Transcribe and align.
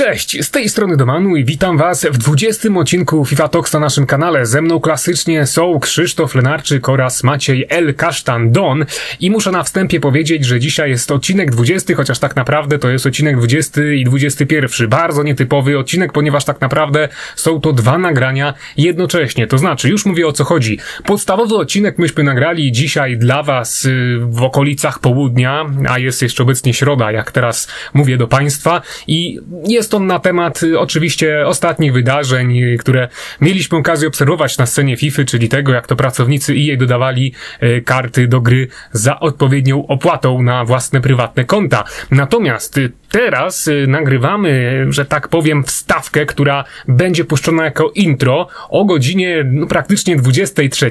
Cześć, 0.00 0.44
z 0.44 0.50
tej 0.50 0.68
strony 0.68 0.96
Domanu 0.96 1.36
i 1.36 1.44
witam 1.44 1.78
was 1.78 2.04
w 2.04 2.18
20 2.18 2.68
odcinku 2.76 3.24
FIFA 3.24 3.48
Talks 3.48 3.72
na 3.72 3.80
naszym 3.80 4.06
kanale. 4.06 4.46
Ze 4.46 4.62
mną 4.62 4.80
klasycznie 4.80 5.46
są 5.46 5.80
Krzysztof 5.80 6.34
Lenarczyk 6.34 6.88
oraz 6.88 7.22
Maciej 7.22 7.66
L. 7.68 7.94
Kasztan 7.94 8.52
Don 8.52 8.84
i 9.20 9.30
muszę 9.30 9.50
na 9.50 9.62
wstępie 9.62 10.00
powiedzieć, 10.00 10.44
że 10.44 10.60
dzisiaj 10.60 10.90
jest 10.90 11.10
odcinek 11.10 11.50
20, 11.50 11.94
chociaż 11.94 12.18
tak 12.18 12.36
naprawdę 12.36 12.78
to 12.78 12.90
jest 12.90 13.06
odcinek 13.06 13.36
20 13.36 13.80
i 13.92 14.04
21. 14.04 14.88
Bardzo 14.88 15.22
nietypowy 15.22 15.78
odcinek, 15.78 16.12
ponieważ 16.12 16.44
tak 16.44 16.60
naprawdę 16.60 17.08
są 17.36 17.60
to 17.60 17.72
dwa 17.72 17.98
nagrania 17.98 18.54
jednocześnie. 18.76 19.46
To 19.46 19.58
znaczy, 19.58 19.88
już 19.88 20.06
mówię 20.06 20.26
o 20.26 20.32
co 20.32 20.44
chodzi. 20.44 20.78
Podstawowy 21.04 21.56
odcinek 21.56 21.98
myśmy 21.98 22.24
nagrali 22.24 22.72
dzisiaj 22.72 23.18
dla 23.18 23.42
was 23.42 23.84
y, 23.84 24.18
w 24.20 24.42
okolicach 24.42 24.98
południa, 24.98 25.66
a 25.88 25.98
jest 25.98 26.22
jeszcze 26.22 26.42
obecnie 26.42 26.74
środa, 26.74 27.12
jak 27.12 27.32
teraz 27.32 27.68
mówię 27.94 28.16
do 28.16 28.28
państwa 28.28 28.82
i 29.06 29.40
jest 29.64 29.89
on 29.94 30.06
na 30.06 30.18
temat 30.18 30.62
y, 30.62 30.78
oczywiście 30.78 31.46
ostatnich 31.46 31.92
wydarzeń, 31.92 32.58
y, 32.58 32.76
które 32.78 33.08
mieliśmy 33.40 33.78
okazję 33.78 34.08
obserwować 34.08 34.58
na 34.58 34.66
scenie 34.66 34.96
FIFA, 34.96 35.24
czyli 35.24 35.48
tego, 35.48 35.72
jak 35.72 35.86
to 35.86 35.96
pracownicy 35.96 36.54
EA 36.54 36.76
dodawali 36.76 37.34
y, 37.62 37.82
karty 37.86 38.28
do 38.28 38.40
gry 38.40 38.68
za 38.92 39.20
odpowiednią 39.20 39.86
opłatą 39.86 40.42
na 40.42 40.64
własne 40.64 41.00
prywatne 41.00 41.44
konta. 41.44 41.84
Natomiast 42.10 42.80
teraz 43.10 43.70
nagrywamy, 43.86 44.86
że 44.88 45.04
tak 45.04 45.28
powiem, 45.28 45.64
wstawkę, 45.64 46.26
która 46.26 46.64
będzie 46.88 47.24
puszczona 47.24 47.64
jako 47.64 47.92
intro 47.94 48.48
o 48.68 48.84
godzinie 48.84 49.44
no, 49.52 49.66
praktycznie 49.66 50.16
23 50.16 50.90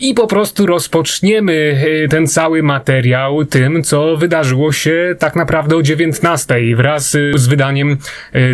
i 0.00 0.14
po 0.14 0.26
prostu 0.26 0.66
rozpoczniemy 0.66 1.84
ten 2.10 2.26
cały 2.26 2.62
materiał 2.62 3.44
tym, 3.44 3.82
co 3.82 4.16
wydarzyło 4.16 4.72
się 4.72 5.14
tak 5.18 5.36
naprawdę 5.36 5.76
o 5.76 5.82
19 5.82 6.76
wraz 6.76 7.16
z 7.34 7.46
wydaniem 7.46 7.98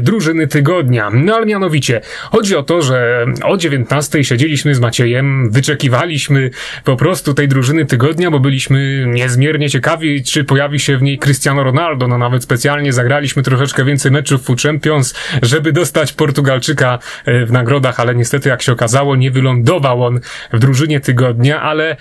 drużyny 0.02 0.46
tygodnia. 0.46 1.10
No 1.10 1.36
ale 1.36 1.46
mianowicie, 1.46 2.00
chodzi 2.30 2.56
o 2.56 2.62
to, 2.62 2.82
że 2.82 3.26
o 3.44 3.56
19 3.56 4.24
siedzieliśmy 4.24 4.74
z 4.74 4.80
Maciejem, 4.80 5.50
wyczekiwaliśmy 5.50 6.50
po 6.84 6.96
prostu 6.96 7.34
tej 7.34 7.48
drużyny 7.48 7.84
tygodnia, 7.84 8.30
bo 8.30 8.40
byliśmy 8.40 9.06
niezmiernie 9.08 9.70
ciekawi, 9.70 10.22
czy 10.22 10.44
pojawi 10.44 10.80
się 10.80 10.98
w 10.98 11.02
niej 11.02 11.18
Cristiano 11.18 11.64
Ronaldo. 11.64 12.08
No 12.08 12.18
nawet 12.18 12.42
specjalnie 12.42 12.65
zagraliśmy 12.92 13.42
troszeczkę 13.42 13.84
więcej 13.84 14.12
meczów 14.12 14.42
w 14.42 14.56
Champions, 14.62 15.14
żeby 15.42 15.72
dostać 15.72 16.12
Portugalczyka 16.12 16.98
e, 17.24 17.46
w 17.46 17.52
nagrodach, 17.52 18.00
ale 18.00 18.14
niestety 18.14 18.48
jak 18.48 18.62
się 18.62 18.72
okazało, 18.72 19.16
nie 19.16 19.30
wylądował 19.30 20.04
on 20.04 20.20
w 20.52 20.58
drużynie 20.58 21.00
tygodnia, 21.00 21.62
ale 21.62 21.96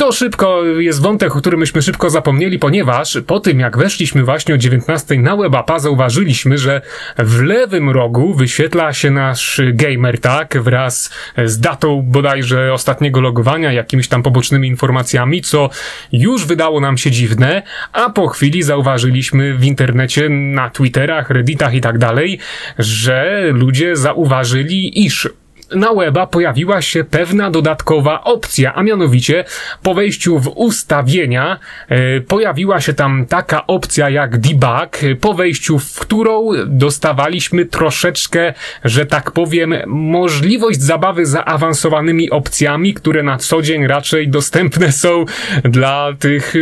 to 0.00 0.12
szybko 0.12 0.64
jest 0.64 1.02
wątek, 1.02 1.36
o 1.36 1.38
którym 1.38 1.60
myśmy 1.60 1.82
szybko 1.82 2.10
zapomnieli, 2.10 2.58
ponieważ 2.58 3.18
po 3.26 3.40
tym 3.40 3.60
jak 3.60 3.78
weszliśmy 3.78 4.24
właśnie 4.24 4.54
o 4.54 4.58
19 4.58 5.18
na 5.18 5.36
WebAppa, 5.36 5.78
zauważyliśmy, 5.78 6.58
że 6.58 6.82
w 7.18 7.42
lewym 7.42 7.90
rogu 7.90 8.34
wyświetla 8.34 8.92
się 8.92 9.10
nasz 9.10 9.60
gamer 9.72 10.20
tag 10.20 10.58
wraz 10.58 11.10
z 11.44 11.60
datą 11.60 12.02
bodajże 12.02 12.72
ostatniego 12.72 13.20
logowania, 13.20 13.72
jakimiś 13.72 14.08
tam 14.08 14.22
pobocznymi 14.22 14.68
informacjami, 14.68 15.42
co 15.42 15.70
już 16.12 16.46
wydało 16.46 16.80
nam 16.80 16.98
się 16.98 17.10
dziwne, 17.10 17.62
a 17.92 18.10
po 18.10 18.28
chwili 18.28 18.62
zauważyliśmy 18.62 19.54
w 19.54 19.64
internecie, 19.64 20.28
na 20.28 20.70
Twitterach, 20.70 21.30
Redditach 21.30 21.74
i 21.74 21.80
tak 21.80 21.98
dalej, 21.98 22.38
że 22.78 23.42
ludzie 23.52 23.96
zauważyli, 23.96 25.06
iż 25.06 25.28
na 25.74 25.94
weba 25.94 26.26
pojawiła 26.26 26.82
się 26.82 27.04
pewna 27.04 27.50
dodatkowa 27.50 28.24
opcja, 28.24 28.74
a 28.74 28.82
mianowicie 28.82 29.44
po 29.82 29.94
wejściu 29.94 30.38
w 30.38 30.52
ustawienia 30.54 31.58
e, 31.88 32.20
pojawiła 32.20 32.80
się 32.80 32.94
tam 32.94 33.26
taka 33.26 33.66
opcja 33.66 34.10
jak 34.10 34.38
debug, 34.38 34.98
po 35.20 35.34
wejściu 35.34 35.78
w 35.78 36.00
którą 36.00 36.50
dostawaliśmy 36.66 37.64
troszeczkę, 37.66 38.54
że 38.84 39.06
tak 39.06 39.30
powiem, 39.30 39.74
możliwość 39.86 40.82
zabawy 40.82 41.26
zaawansowanymi 41.26 42.30
opcjami, 42.30 42.94
które 42.94 43.22
na 43.22 43.38
co 43.38 43.62
dzień 43.62 43.86
raczej 43.86 44.28
dostępne 44.28 44.92
są 44.92 45.24
dla 45.64 46.08
tych 46.18 46.54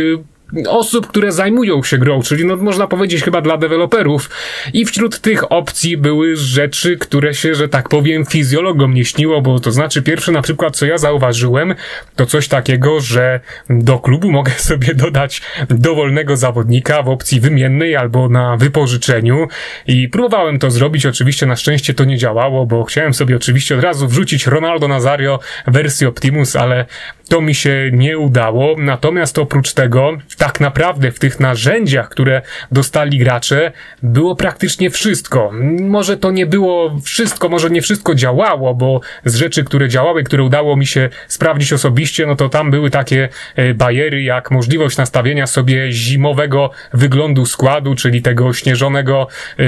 osób, 0.67 1.07
które 1.07 1.31
zajmują 1.31 1.83
się 1.83 1.97
grą, 1.97 2.21
czyli 2.21 2.45
no 2.45 2.55
można 2.55 2.87
powiedzieć 2.87 3.23
chyba 3.23 3.41
dla 3.41 3.57
deweloperów. 3.57 4.29
I 4.73 4.85
wśród 4.85 5.19
tych 5.19 5.51
opcji 5.51 5.97
były 5.97 6.35
rzeczy, 6.35 6.97
które 6.97 7.33
się, 7.33 7.55
że 7.55 7.69
tak 7.69 7.89
powiem, 7.89 8.25
fizjologom 8.25 8.93
nie 8.93 9.05
śniło, 9.05 9.41
bo 9.41 9.59
to 9.59 9.71
znaczy 9.71 10.01
pierwsze 10.01 10.31
na 10.31 10.41
przykład, 10.41 10.75
co 10.75 10.85
ja 10.85 10.97
zauważyłem, 10.97 11.75
to 12.15 12.25
coś 12.25 12.47
takiego, 12.47 12.99
że 12.99 13.39
do 13.69 13.99
klubu 13.99 14.31
mogę 14.39 14.51
sobie 14.51 14.95
dodać 14.95 15.41
dowolnego 15.69 16.37
zawodnika 16.37 17.03
w 17.03 17.09
opcji 17.09 17.39
wymiennej 17.39 17.95
albo 17.95 18.29
na 18.29 18.57
wypożyczeniu 18.57 19.47
i 19.87 20.09
próbowałem 20.09 20.59
to 20.59 20.71
zrobić, 20.71 21.05
oczywiście 21.05 21.45
na 21.45 21.55
szczęście 21.55 21.93
to 21.93 22.05
nie 22.05 22.17
działało, 22.17 22.65
bo 22.65 22.83
chciałem 22.83 23.13
sobie 23.13 23.35
oczywiście 23.35 23.75
od 23.75 23.83
razu 23.83 24.07
wrzucić 24.07 24.47
Ronaldo 24.47 24.87
Nazario 24.87 25.39
wersji 25.67 26.07
Optimus, 26.07 26.55
ale 26.55 26.85
to 27.29 27.41
mi 27.41 27.55
się 27.55 27.89
nie 27.93 28.17
udało. 28.17 28.75
Natomiast 28.77 29.39
oprócz 29.39 29.73
tego, 29.73 30.17
tak 30.37 30.59
naprawdę 30.59 31.11
w 31.11 31.19
tych 31.19 31.39
narzędziach, 31.39 32.09
które 32.09 32.41
dostali 32.71 33.17
gracze, 33.17 33.71
było 34.03 34.35
praktycznie 34.35 34.89
wszystko. 34.89 35.51
Może 35.81 36.17
to 36.17 36.31
nie 36.31 36.45
było 36.45 36.99
wszystko, 37.03 37.49
może 37.49 37.69
nie 37.69 37.81
wszystko 37.81 38.15
działało, 38.15 38.75
bo 38.75 39.01
z 39.25 39.35
rzeczy, 39.35 39.63
które 39.63 39.89
działały, 39.89 40.23
które 40.23 40.43
udało 40.43 40.75
mi 40.77 40.85
się 40.85 41.09
sprawdzić 41.27 41.73
osobiście, 41.73 42.25
no 42.25 42.35
to 42.35 42.49
tam 42.49 42.71
były 42.71 42.89
takie 42.89 43.29
e, 43.55 43.73
bariery, 43.73 44.23
jak 44.23 44.51
możliwość 44.51 44.97
nastawienia 44.97 45.47
sobie 45.47 45.91
zimowego 45.91 46.71
wyglądu 46.93 47.45
składu, 47.45 47.95
czyli 47.95 48.21
tego 48.21 48.47
ośnieżonego 48.47 49.27
yy, 49.57 49.65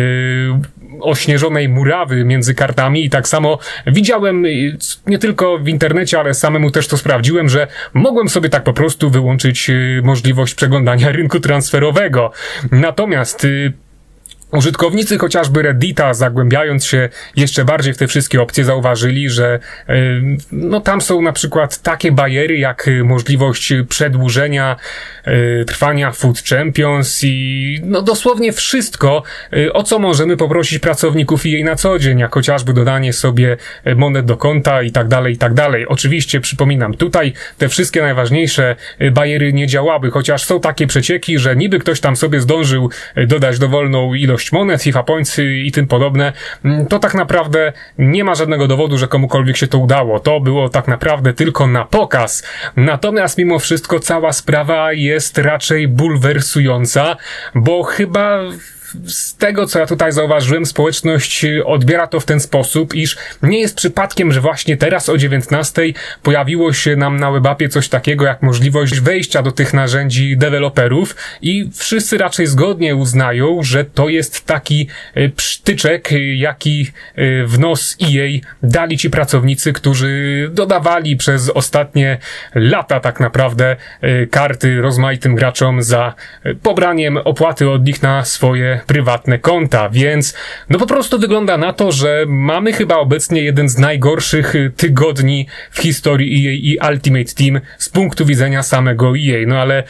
ośnieżonej 0.99 1.69
murawy 1.69 2.25
między 2.25 2.55
kartami 2.55 3.05
i 3.05 3.09
tak 3.09 3.27
samo 3.27 3.59
widziałem 3.87 4.45
y, 4.45 4.77
nie 5.07 5.19
tylko 5.19 5.57
w 5.57 5.67
internecie, 5.67 6.19
ale 6.19 6.33
samemu 6.33 6.71
też 6.71 6.87
to 6.87 6.97
sprawdziłem, 6.97 7.49
że 7.49 7.67
mogłem 7.93 8.29
sobie 8.29 8.49
tak 8.49 8.63
po 8.63 8.73
prostu 8.73 9.09
wyłączyć 9.09 9.69
y, 9.69 10.01
możliwość 10.03 10.55
przeglądania 10.55 11.11
rynku 11.21 11.39
transferowego. 11.39 12.31
Natomiast 12.71 13.45
y, 13.45 13.73
Użytkownicy 14.51 15.17
chociażby 15.17 15.61
Reddita, 15.61 16.13
zagłębiając 16.13 16.85
się 16.85 17.09
jeszcze 17.35 17.65
bardziej 17.65 17.93
w 17.93 17.97
te 17.97 18.07
wszystkie 18.07 18.41
opcje, 18.41 18.65
zauważyli, 18.65 19.29
że 19.29 19.59
no 20.51 20.81
tam 20.81 21.01
są 21.01 21.21
na 21.21 21.33
przykład 21.33 21.81
takie 21.81 22.11
bariery 22.11 22.57
jak 22.57 22.89
możliwość 23.03 23.73
przedłużenia 23.89 24.75
Y, 25.27 25.65
trwania 25.65 26.11
Food 26.11 26.43
Champions 26.43 27.23
i 27.23 27.79
no 27.83 28.01
dosłownie 28.01 28.53
wszystko, 28.53 29.23
y, 29.53 29.73
o 29.73 29.83
co 29.83 29.99
możemy 29.99 30.37
poprosić 30.37 30.79
pracowników 30.79 31.45
jej 31.45 31.63
na 31.63 31.75
co 31.75 31.99
dzień, 31.99 32.19
jak 32.19 32.33
chociażby 32.33 32.73
dodanie 32.73 33.13
sobie 33.13 33.57
monet 33.95 34.25
do 34.25 34.37
konta 34.37 34.81
i 34.81 34.91
tak 34.91 35.07
dalej, 35.07 35.33
i 35.33 35.37
tak 35.37 35.53
dalej. 35.53 35.87
Oczywiście 35.87 36.41
przypominam, 36.41 36.93
tutaj 36.93 37.33
te 37.57 37.69
wszystkie 37.69 38.01
najważniejsze 38.01 38.75
bariery 39.11 39.53
nie 39.53 39.67
działały, 39.67 40.11
chociaż 40.11 40.43
są 40.43 40.59
takie 40.59 40.87
przecieki, 40.87 41.39
że 41.39 41.55
niby 41.55 41.79
ktoś 41.79 41.99
tam 41.99 42.15
sobie 42.15 42.39
zdążył 42.39 42.89
dodać 43.27 43.59
dowolną 43.59 44.13
ilość 44.13 44.40
monet, 44.51 44.83
FIFA 44.83 45.03
Points 45.03 45.39
i 45.39 45.71
tym 45.71 45.87
podobne, 45.87 46.33
mm, 46.65 46.85
to 46.85 46.99
tak 46.99 47.13
naprawdę 47.13 47.73
nie 47.97 48.23
ma 48.23 48.35
żadnego 48.35 48.67
dowodu, 48.67 48.97
że 48.97 49.07
komukolwiek 49.07 49.57
się 49.57 49.67
to 49.67 49.77
udało. 49.77 50.19
To 50.19 50.39
było 50.39 50.69
tak 50.69 50.87
naprawdę 50.87 51.33
tylko 51.33 51.67
na 51.67 51.85
pokaz. 51.85 52.43
Natomiast 52.75 53.37
mimo 53.37 53.59
wszystko 53.59 53.99
cała 53.99 54.33
sprawa 54.33 54.93
jest 54.93 55.37
raczej 55.37 55.87
bulwersująca, 55.87 57.17
bo 57.55 57.83
chyba 57.83 58.39
z 59.07 59.35
tego, 59.35 59.65
co 59.65 59.79
ja 59.79 59.85
tutaj 59.85 60.11
zauważyłem, 60.11 60.65
społeczność 60.65 61.45
odbiera 61.65 62.07
to 62.07 62.19
w 62.19 62.25
ten 62.25 62.39
sposób, 62.39 62.93
iż 62.93 63.17
nie 63.43 63.59
jest 63.59 63.75
przypadkiem, 63.75 64.31
że 64.31 64.41
właśnie 64.41 64.77
teraz 64.77 65.09
o 65.09 65.17
19 65.17 65.81
pojawiło 66.23 66.73
się 66.73 66.95
nam 66.95 67.19
na 67.19 67.31
webapie 67.31 67.69
coś 67.69 67.89
takiego 67.89 68.25
jak 68.25 68.41
możliwość 68.41 68.99
wejścia 68.99 69.41
do 69.41 69.51
tych 69.51 69.73
narzędzi 69.73 70.37
deweloperów 70.37 71.15
i 71.41 71.69
wszyscy 71.75 72.17
raczej 72.17 72.47
zgodnie 72.47 72.95
uznają, 72.95 73.63
że 73.63 73.85
to 73.85 74.09
jest 74.09 74.45
taki 74.45 74.87
e, 75.13 75.29
psztyczek, 75.29 76.09
jaki 76.35 76.91
e, 77.15 77.45
w 77.45 77.59
nos 77.59 77.97
EA 78.01 78.39
dali 78.63 78.97
ci 78.97 79.09
pracownicy, 79.09 79.73
którzy 79.73 80.49
dodawali 80.53 81.17
przez 81.17 81.49
ostatnie 81.49 82.17
lata 82.55 82.99
tak 82.99 83.19
naprawdę 83.19 83.75
karty 84.31 84.81
rozmaitym 84.81 85.35
graczom 85.35 85.83
za 85.83 86.13
pobraniem 86.63 87.17
opłaty 87.17 87.69
od 87.69 87.85
nich 87.85 88.01
na 88.01 88.25
swoje 88.25 88.80
prywatne 88.87 89.39
konta, 89.39 89.89
więc 89.89 90.35
no 90.69 90.79
po 90.79 90.87
prostu 90.87 91.19
wygląda 91.19 91.57
na 91.57 91.73
to, 91.73 91.91
że 91.91 92.25
mamy 92.27 92.73
chyba 92.73 92.95
obecnie 92.95 93.41
jeden 93.41 93.69
z 93.69 93.77
najgorszych 93.77 94.55
y, 94.55 94.71
tygodni 94.77 95.47
w 95.71 95.79
historii 95.79 96.47
EA 96.47 96.53
i 96.53 96.93
Ultimate 96.93 97.33
Team 97.33 97.61
z 97.77 97.89
punktu 97.89 98.25
widzenia 98.25 98.63
samego 98.63 99.13
EA. 99.17 99.45
No 99.47 99.59
ale 99.59 99.83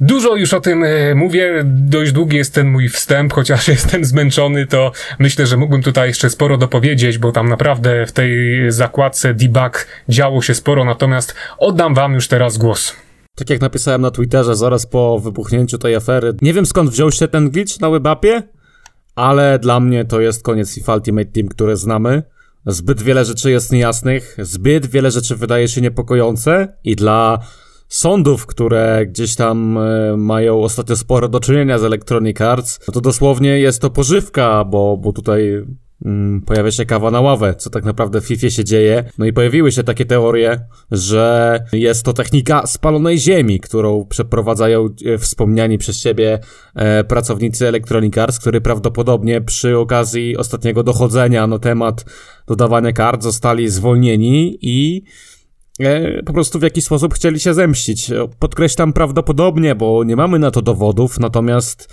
dużo 0.00 0.36
już 0.36 0.54
o 0.54 0.60
tym 0.60 0.84
y, 0.84 1.14
mówię, 1.14 1.62
dość 1.64 2.12
długi 2.12 2.36
jest 2.36 2.54
ten 2.54 2.68
mój 2.68 2.88
wstęp, 2.88 3.32
chociaż 3.32 3.68
jestem 3.76 4.04
zmęczony, 4.04 4.66
to 4.66 4.92
myślę, 5.18 5.46
że 5.46 5.56
mógłbym 5.56 5.82
tutaj 5.82 6.08
jeszcze 6.08 6.30
sporo 6.30 6.56
dopowiedzieć, 6.56 7.18
bo 7.18 7.32
tam 7.32 7.48
naprawdę 7.48 8.06
w 8.06 8.12
tej 8.12 8.30
zakładce 8.68 9.34
debug 9.34 9.86
działo 10.08 10.42
się 10.42 10.54
sporo, 10.54 10.84
natomiast 10.84 11.34
oddam 11.58 11.94
wam 11.94 12.14
już 12.14 12.28
teraz 12.28 12.58
głos. 12.58 13.05
Tak 13.36 13.50
jak 13.50 13.60
napisałem 13.60 14.00
na 14.00 14.10
Twitterze 14.10 14.56
zaraz 14.56 14.86
po 14.86 15.20
wybuchnięciu 15.20 15.78
tej 15.78 15.94
afery, 15.94 16.34
nie 16.42 16.54
wiem 16.54 16.66
skąd 16.66 16.90
wziął 16.90 17.12
się 17.12 17.28
ten 17.28 17.50
glitch 17.50 17.80
na 17.80 17.90
webapie, 17.90 18.42
ale 19.14 19.58
dla 19.58 19.80
mnie 19.80 20.04
to 20.04 20.20
jest 20.20 20.42
koniec 20.42 20.74
FIFA 20.74 20.94
Ultimate 20.94 21.24
Team, 21.24 21.48
które 21.48 21.76
znamy. 21.76 22.22
Zbyt 22.66 23.02
wiele 23.02 23.24
rzeczy 23.24 23.50
jest 23.50 23.72
niejasnych, 23.72 24.36
zbyt 24.42 24.86
wiele 24.86 25.10
rzeczy 25.10 25.36
wydaje 25.36 25.68
się 25.68 25.80
niepokojące 25.80 26.76
i 26.84 26.96
dla 26.96 27.38
sądów, 27.88 28.46
które 28.46 29.06
gdzieś 29.06 29.34
tam 29.34 29.78
e, 29.78 30.16
mają 30.16 30.62
ostatnio 30.62 30.96
sporo 30.96 31.28
do 31.28 31.40
czynienia 31.40 31.78
z 31.78 31.84
Electronic 31.84 32.40
Arts, 32.40 32.78
to 32.92 33.00
dosłownie 33.00 33.60
jest 33.60 33.82
to 33.82 33.90
pożywka, 33.90 34.64
bo, 34.64 34.96
bo 34.96 35.12
tutaj 35.12 35.64
pojawia 36.46 36.70
się 36.70 36.86
kawa 36.86 37.10
na 37.10 37.20
ławę, 37.20 37.54
co 37.54 37.70
tak 37.70 37.84
naprawdę 37.84 38.20
w 38.20 38.26
FIFA 38.26 38.50
się 38.50 38.64
dzieje. 38.64 39.04
No 39.18 39.26
i 39.26 39.32
pojawiły 39.32 39.72
się 39.72 39.82
takie 39.82 40.04
teorie, 40.04 40.60
że 40.90 41.60
jest 41.72 42.04
to 42.04 42.12
technika 42.12 42.66
spalonej 42.66 43.18
ziemi, 43.18 43.60
którą 43.60 44.04
przeprowadzają 44.04 44.88
e, 45.06 45.18
wspomniani 45.18 45.78
przez 45.78 46.00
siebie 46.00 46.38
e, 46.74 47.04
pracownicy 47.04 47.68
Electronic 47.68 48.18
Arts, 48.18 48.38
który 48.38 48.60
prawdopodobnie 48.60 49.40
przy 49.40 49.78
okazji 49.78 50.36
ostatniego 50.36 50.82
dochodzenia 50.82 51.46
na 51.46 51.58
temat 51.58 52.04
dodawania 52.46 52.92
kart 52.92 53.22
zostali 53.22 53.68
zwolnieni 53.68 54.58
i 54.62 55.02
E, 55.80 56.22
po 56.22 56.32
prostu 56.32 56.58
w 56.58 56.62
jakiś 56.62 56.84
sposób 56.84 57.14
chcieli 57.14 57.40
się 57.40 57.54
zemścić. 57.54 58.10
Podkreślam 58.38 58.92
prawdopodobnie, 58.92 59.74
bo 59.74 60.04
nie 60.04 60.16
mamy 60.16 60.38
na 60.38 60.50
to 60.50 60.62
dowodów, 60.62 61.18
natomiast 61.18 61.88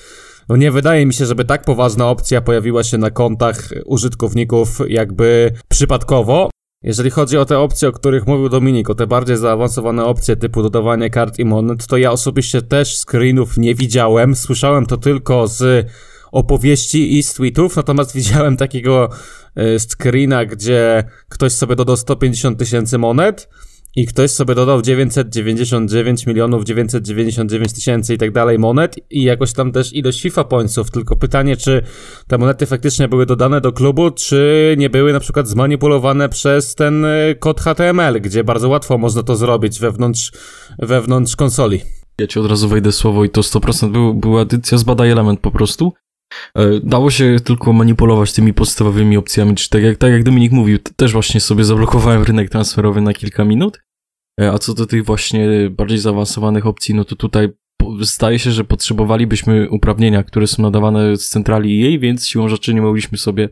no 0.50 0.56
nie 0.56 0.72
wydaje 0.72 1.06
mi 1.06 1.13
się, 1.13 1.25
żeby 1.25 1.45
tak 1.45 1.66
poważna 1.66 2.10
opcja 2.10 2.42
pojawiła 2.42 2.84
się 2.84 2.98
na 2.98 3.10
kontach 3.10 3.69
użytkowników 3.86 4.80
jakby 4.88 5.51
przypadkowo. 5.69 6.50
Jeżeli 6.84 7.10
chodzi 7.10 7.38
o 7.38 7.45
te 7.45 7.60
opcje, 7.60 7.88
o 7.88 7.92
których 7.92 8.28
mówił 8.28 8.50
Dominik, 8.50 8.90
o 8.90 8.95
te 8.95 9.07
bardziej 9.07 9.38
zaawansowane 9.38 10.06
opcje 10.06 10.36
typu 10.36 10.63
dodawanie 10.63 11.10
kart 11.10 11.40
i 11.40 11.45
monet, 11.45 11.88
to 11.88 11.98
ja 11.98 12.12
osobiście 12.12 12.62
też 12.62 12.98
screenów 12.98 13.57
nie 13.57 13.75
widziałem. 13.75 14.36
Słyszałem 14.36 14.86
to 14.86 14.98
tylko 14.98 15.48
z 15.48 15.88
opowieści 16.31 17.18
i 17.18 17.24
z 17.24 17.34
tweetów, 17.34 17.75
natomiast 17.75 18.13
widziałem 18.19 18.57
takiego 18.57 19.10
e, 19.56 19.80
screena, 19.80 20.45
gdzie 20.45 21.04
ktoś 21.30 21.51
sobie 21.51 21.75
dodał 21.75 21.98
150 21.98 22.60
tysięcy 22.60 22.98
monet 22.98 23.50
i 23.95 24.06
ktoś 24.06 24.31
sobie 24.31 24.56
dodał 24.56 24.81
999 24.81 26.28
milionów 26.28 26.63
999 26.63 27.74
tysięcy 27.74 28.13
i 28.13 28.18
tak 28.18 28.31
dalej 28.31 28.60
monet 28.60 28.95
i 29.10 29.24
jakoś 29.24 29.54
tam 29.54 29.72
też 29.72 29.94
ilość 29.94 30.22
FIFA 30.22 30.44
pointsów, 30.44 30.92
tylko 30.92 31.16
pytanie, 31.16 31.57
czy 31.57 31.81
te 32.28 32.38
monety 32.38 32.66
faktycznie 32.66 33.07
były 33.07 33.25
dodane 33.25 33.62
do 33.62 33.72
klubu, 33.72 34.12
czy 34.12 34.75
nie 34.78 34.90
były 34.90 35.13
na 35.13 35.19
przykład 35.19 35.48
zmanipulowane 35.48 36.30
przez 36.30 36.75
ten 36.75 37.06
y, 37.06 37.36
kod 37.40 37.62
HTML, 37.62 38.22
gdzie 38.22 38.44
bardzo 38.44 38.69
łatwo 38.69 38.98
można 38.98 39.24
to 39.24 39.36
zrobić 39.36 39.80
wewnątrz, 39.80 40.31
wewnątrz 40.80 41.36
konsoli. 41.36 41.81
Ja 42.19 42.28
ci 42.28 42.40
od 42.40 42.45
razu 42.45 42.69
wejdę 42.69 42.92
słowo 42.92 43.25
i 43.25 43.30
to 43.30 43.42
100% 43.42 43.92
był, 43.92 44.13
była 44.13 44.42
edycja 44.42 44.78
z 44.78 44.84
badaj 44.84 45.12
element 45.12 45.40
po 45.40 45.51
prostu. 45.51 45.94
E, 46.57 46.80
dało 46.83 47.12
się 47.12 47.35
tylko 47.44 47.74
manipulować 47.74 48.33
tymi 48.33 48.53
podstawowymi 48.53 49.18
opcjami, 49.18 49.56
czy 49.56 49.69
tak 49.69 49.83
jak, 49.83 49.97
tak 49.97 50.12
jak 50.12 50.24
Dominik 50.24 50.51
mówił, 50.51 50.80
też 50.95 51.13
właśnie 51.13 51.39
sobie 51.39 51.63
zablokowałem 51.63 52.24
rynek 52.24 52.50
transferowy 52.50 53.01
na 53.01 53.13
kilka 53.13 53.45
minut. 53.45 53.80
E, 54.41 54.51
a 54.51 54.57
co 54.57 54.74
do 54.74 54.85
tych 54.85 55.06
właśnie 55.06 55.47
bardziej 55.71 55.97
zaawansowanych 55.97 56.68
opcji, 56.68 56.95
no 56.95 57.06
to 57.06 57.15
tutaj 57.15 57.50
zdaje 58.00 58.39
się, 58.39 58.51
że 58.51 58.63
potrzebowalibyśmy 58.63 59.69
uprawnienia, 59.69 60.24
które 60.24 60.47
są 60.47 60.63
nadawane 60.63 61.18
z 61.18 61.30
centrali 61.30 61.80
jej, 61.80 62.00
więc 62.00 62.27
siłą 62.27 62.47
rzeczy 62.47 62.74
nie 62.74 62.81
mogliśmy 62.81 63.18
sobie 63.18 63.50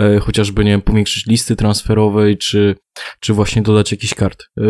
e, 0.00 0.18
chociażby, 0.18 0.64
nie 0.64 0.70
wiem, 0.70 0.82
powiększyć 0.82 1.26
listy 1.26 1.56
transferowej, 1.56 2.38
czy, 2.38 2.74
czy 3.20 3.34
właśnie 3.34 3.62
dodać 3.62 3.92
jakiś 3.92 4.14
kart 4.14 4.42
e, 4.42 4.62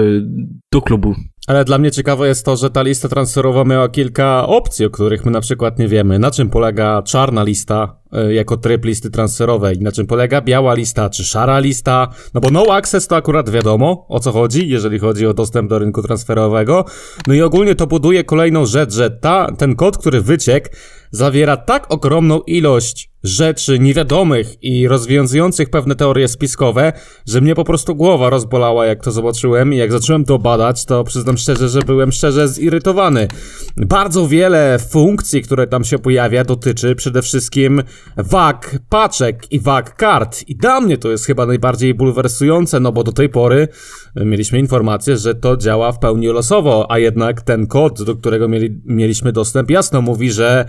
do 0.72 0.82
klubu. 0.82 1.14
Ale 1.46 1.64
dla 1.64 1.78
mnie 1.78 1.90
ciekawe 1.90 2.28
jest 2.28 2.44
to, 2.44 2.56
że 2.56 2.70
ta 2.70 2.82
lista 2.82 3.08
transferowa 3.08 3.64
miała 3.64 3.88
kilka 3.88 4.46
opcji, 4.46 4.86
o 4.86 4.90
których 4.90 5.24
my 5.24 5.30
na 5.30 5.40
przykład 5.40 5.78
nie 5.78 5.88
wiemy. 5.88 6.18
Na 6.18 6.30
czym 6.30 6.50
polega 6.50 7.02
czarna 7.02 7.42
lista 7.42 7.96
y, 8.28 8.34
jako 8.34 8.56
tryb 8.56 8.84
listy 8.84 9.10
transferowej, 9.10 9.78
na 9.78 9.92
czym 9.92 10.06
polega 10.06 10.40
biała 10.40 10.74
lista 10.74 11.10
czy 11.10 11.24
szara 11.24 11.58
lista. 11.58 12.08
No 12.34 12.40
bo 12.40 12.50
no 12.50 12.74
access 12.74 13.06
to 13.06 13.16
akurat 13.16 13.50
wiadomo 13.50 14.06
o 14.08 14.20
co 14.20 14.32
chodzi, 14.32 14.68
jeżeli 14.68 14.98
chodzi 14.98 15.26
o 15.26 15.34
dostęp 15.34 15.70
do 15.70 15.78
rynku 15.78 16.02
transferowego. 16.02 16.84
No 17.26 17.34
i 17.34 17.42
ogólnie 17.42 17.74
to 17.74 17.86
buduje 17.86 18.24
kolejną 18.24 18.66
rzecz, 18.66 18.92
że 18.92 19.10
ta, 19.10 19.46
ten 19.58 19.76
kod, 19.76 19.98
który 19.98 20.20
wyciekł, 20.20 20.68
zawiera 21.10 21.56
tak 21.56 21.92
ogromną 21.92 22.40
ilość 22.40 23.11
rzeczy 23.24 23.78
niewiadomych 23.78 24.62
i 24.62 24.88
rozwiązujących 24.88 25.70
pewne 25.70 25.96
teorie 25.96 26.28
spiskowe, 26.28 26.92
że 27.26 27.40
mnie 27.40 27.54
po 27.54 27.64
prostu 27.64 27.94
głowa 27.94 28.30
rozbolała, 28.30 28.86
jak 28.86 29.04
to 29.04 29.10
zobaczyłem 29.10 29.74
i 29.74 29.76
jak 29.76 29.92
zacząłem 29.92 30.24
to 30.24 30.38
badać, 30.38 30.84
to 30.84 31.04
przyznam 31.04 31.38
szczerze, 31.38 31.68
że 31.68 31.80
byłem 31.80 32.12
szczerze 32.12 32.48
zirytowany. 32.48 33.28
Bardzo 33.76 34.28
wiele 34.28 34.78
funkcji, 34.78 35.42
które 35.42 35.66
tam 35.66 35.84
się 35.84 35.98
pojawia, 35.98 36.44
dotyczy 36.44 36.94
przede 36.94 37.22
wszystkim 37.22 37.82
wag 38.16 38.78
paczek 38.88 39.52
i 39.52 39.60
wag 39.60 39.96
kart. 39.96 40.44
I 40.48 40.56
dla 40.56 40.80
mnie 40.80 40.98
to 40.98 41.10
jest 41.10 41.26
chyba 41.26 41.46
najbardziej 41.46 41.94
bulwersujące, 41.94 42.80
no 42.80 42.92
bo 42.92 43.04
do 43.04 43.12
tej 43.12 43.28
pory 43.28 43.68
mieliśmy 44.16 44.58
informację, 44.58 45.16
że 45.16 45.34
to 45.34 45.56
działa 45.56 45.92
w 45.92 45.98
pełni 45.98 46.26
losowo, 46.26 46.86
a 46.90 46.98
jednak 46.98 47.42
ten 47.42 47.66
kod, 47.66 48.02
do 48.02 48.16
którego 48.16 48.48
mieli, 48.48 48.80
mieliśmy 48.84 49.32
dostęp, 49.32 49.70
jasno 49.70 50.02
mówi, 50.02 50.30
że 50.30 50.66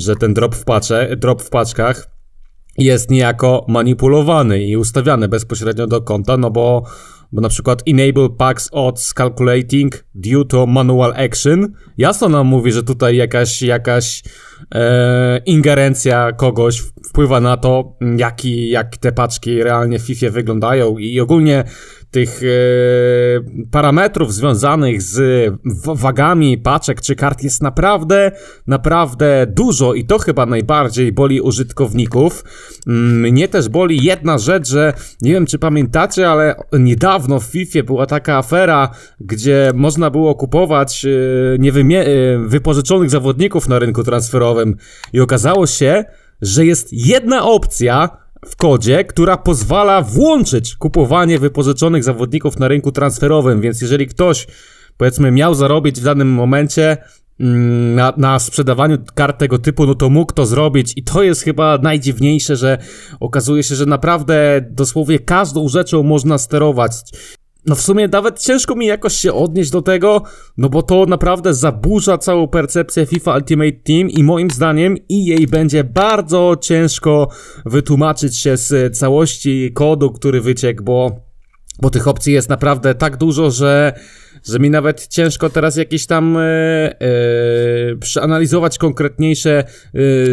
że 0.00 0.16
ten 0.16 0.34
drop 0.34 0.54
w, 0.54 0.64
pacze, 0.64 1.16
drop 1.16 1.42
w 1.42 1.50
paczkach 1.50 2.08
jest 2.78 3.10
niejako 3.10 3.64
manipulowany 3.68 4.64
i 4.64 4.76
ustawiany 4.76 5.28
bezpośrednio 5.28 5.86
do 5.86 6.02
konta, 6.02 6.36
no 6.36 6.50
bo, 6.50 6.82
bo 7.32 7.40
na 7.40 7.48
przykład 7.48 7.82
enable 7.86 8.28
packs 8.38 8.68
odds 8.72 9.14
calculating 9.14 10.04
due 10.14 10.44
to 10.44 10.66
manual 10.66 11.14
action. 11.16 11.72
Jasno 11.96 12.28
nam 12.28 12.46
mówi, 12.46 12.72
że 12.72 12.82
tutaj 12.82 13.16
jakaś, 13.16 13.62
jakaś 13.62 14.22
e, 14.74 15.38
ingerencja 15.46 16.32
kogoś 16.32 16.82
wpływa 17.08 17.40
na 17.40 17.56
to, 17.56 17.96
jaki, 18.16 18.68
jak 18.68 18.96
te 18.96 19.12
paczki 19.12 19.62
realnie 19.62 19.98
w 19.98 20.02
FIFA 20.02 20.30
wyglądają 20.30 20.98
i 20.98 21.20
ogólnie 21.20 21.64
tych 22.10 22.40
e, 22.42 22.46
parametrów 23.70 24.34
związanych 24.34 25.02
z 25.02 25.20
wagami 25.94 26.58
paczek 26.58 27.00
czy 27.00 27.16
kart 27.16 27.42
jest 27.42 27.62
naprawdę, 27.62 28.32
naprawdę 28.66 29.46
dużo 29.50 29.94
i 29.94 30.04
to 30.04 30.18
chyba 30.18 30.46
najbardziej 30.46 31.12
boli 31.12 31.40
użytkowników. 31.40 32.44
Mm, 32.86 33.20
mnie 33.20 33.48
też 33.48 33.68
boli 33.68 34.04
jedna 34.04 34.38
rzecz, 34.38 34.68
że 34.68 34.92
nie 35.22 35.32
wiem 35.32 35.46
czy 35.46 35.58
pamiętacie, 35.58 36.28
ale 36.30 36.54
niedawno 36.72 37.40
w 37.40 37.44
FIFA 37.44 37.82
była 37.82 38.06
taka 38.06 38.36
afera, 38.36 38.90
gdzie 39.20 39.72
można 39.74 40.10
było 40.10 40.34
kupować 40.34 41.04
e, 41.04 41.08
e, 41.98 42.38
wypożyczonych 42.38 43.10
zawodników 43.10 43.68
na 43.68 43.78
rynku 43.78 44.04
transferowym 44.04 44.76
i 45.12 45.20
okazało 45.20 45.66
się, 45.66 46.04
że 46.42 46.66
jest 46.66 46.88
jedna 46.92 47.44
opcja, 47.44 48.08
w 48.46 48.56
kodzie, 48.56 49.04
która 49.04 49.36
pozwala 49.36 50.02
włączyć 50.02 50.76
kupowanie 50.76 51.38
wypożyczonych 51.38 52.04
zawodników 52.04 52.58
na 52.58 52.68
rynku 52.68 52.92
transferowym, 52.92 53.60
więc 53.60 53.80
jeżeli 53.80 54.06
ktoś 54.06 54.46
powiedzmy 54.96 55.30
miał 55.30 55.54
zarobić 55.54 56.00
w 56.00 56.04
danym 56.04 56.28
momencie 56.32 56.96
mm, 57.40 57.94
na, 57.94 58.12
na 58.16 58.38
sprzedawaniu 58.38 58.98
kart 59.14 59.38
tego 59.38 59.58
typu, 59.58 59.86
no 59.86 59.94
to 59.94 60.10
mógł 60.10 60.32
to 60.32 60.46
zrobić 60.46 60.92
i 60.96 61.02
to 61.02 61.22
jest 61.22 61.42
chyba 61.42 61.78
najdziwniejsze, 61.82 62.56
że 62.56 62.78
okazuje 63.20 63.62
się, 63.62 63.74
że 63.74 63.86
naprawdę 63.86 64.66
dosłownie 64.70 65.18
każdą 65.18 65.68
rzeczą 65.68 66.02
można 66.02 66.38
sterować. 66.38 66.92
No 67.68 67.74
w 67.74 67.80
sumie 67.80 68.08
nawet 68.08 68.40
ciężko 68.40 68.74
mi 68.74 68.86
jakoś 68.86 69.16
się 69.16 69.32
odnieść 69.32 69.70
do 69.70 69.82
tego, 69.82 70.22
no 70.56 70.68
bo 70.68 70.82
to 70.82 71.06
naprawdę 71.06 71.54
zaburza 71.54 72.18
całą 72.18 72.48
percepcję 72.48 73.06
FIFA 73.06 73.34
Ultimate 73.34 73.72
Team 73.72 74.10
i 74.10 74.22
moim 74.22 74.50
zdaniem 74.50 74.96
i 75.08 75.24
jej 75.24 75.46
będzie 75.46 75.84
bardzo 75.84 76.56
ciężko 76.60 77.28
wytłumaczyć 77.66 78.36
się 78.36 78.56
z 78.56 78.98
całości 78.98 79.72
kodu, 79.74 80.10
który 80.10 80.40
wyciekł, 80.40 80.82
bo, 80.82 81.20
bo 81.82 81.90
tych 81.90 82.08
opcji 82.08 82.32
jest 82.32 82.48
naprawdę 82.48 82.94
tak 82.94 83.16
dużo, 83.16 83.50
że 83.50 83.92
że 84.44 84.58
mi 84.58 84.70
nawet 84.70 85.06
ciężko 85.06 85.50
teraz 85.50 85.76
jakieś 85.76 86.06
tam 86.06 86.36
e, 86.36 86.40
e, 86.40 87.96
przeanalizować 88.00 88.78
konkretniejsze 88.78 89.58
e, 89.58 89.64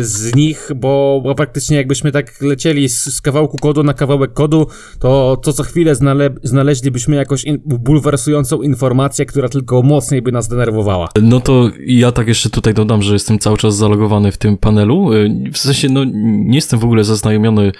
z 0.01 0.35
nich, 0.35 0.71
bo, 0.75 1.21
bo 1.23 1.35
praktycznie 1.35 1.77
jakbyśmy 1.77 2.11
tak 2.11 2.41
lecieli 2.41 2.89
z, 2.89 3.03
z, 3.03 3.21
kawałku 3.21 3.57
kodu 3.57 3.83
na 3.83 3.93
kawałek 3.93 4.33
kodu, 4.33 4.67
to, 4.99 5.37
to 5.43 5.53
co 5.53 5.63
chwilę 5.63 5.95
znale, 5.95 6.29
znaleźlibyśmy 6.43 7.15
jakąś 7.15 7.43
in, 7.43 7.61
bulwersującą 7.65 8.61
informację, 8.61 9.25
która 9.25 9.49
tylko 9.49 9.81
mocniej 9.81 10.21
by 10.21 10.31
nas 10.31 10.47
denerwowała. 10.47 11.09
No 11.21 11.39
to 11.39 11.71
ja 11.85 12.11
tak 12.11 12.27
jeszcze 12.27 12.49
tutaj 12.49 12.73
dodam, 12.73 13.01
że 13.01 13.13
jestem 13.13 13.39
cały 13.39 13.57
czas 13.57 13.75
zalogowany 13.75 14.31
w 14.31 14.37
tym 14.37 14.57
panelu. 14.57 15.13
E, 15.13 15.29
w 15.53 15.57
sensie, 15.57 15.89
no 15.89 16.03
nie 16.23 16.55
jestem 16.55 16.79
w 16.79 16.83
ogóle 16.83 17.03
zaznajomiony 17.03 17.71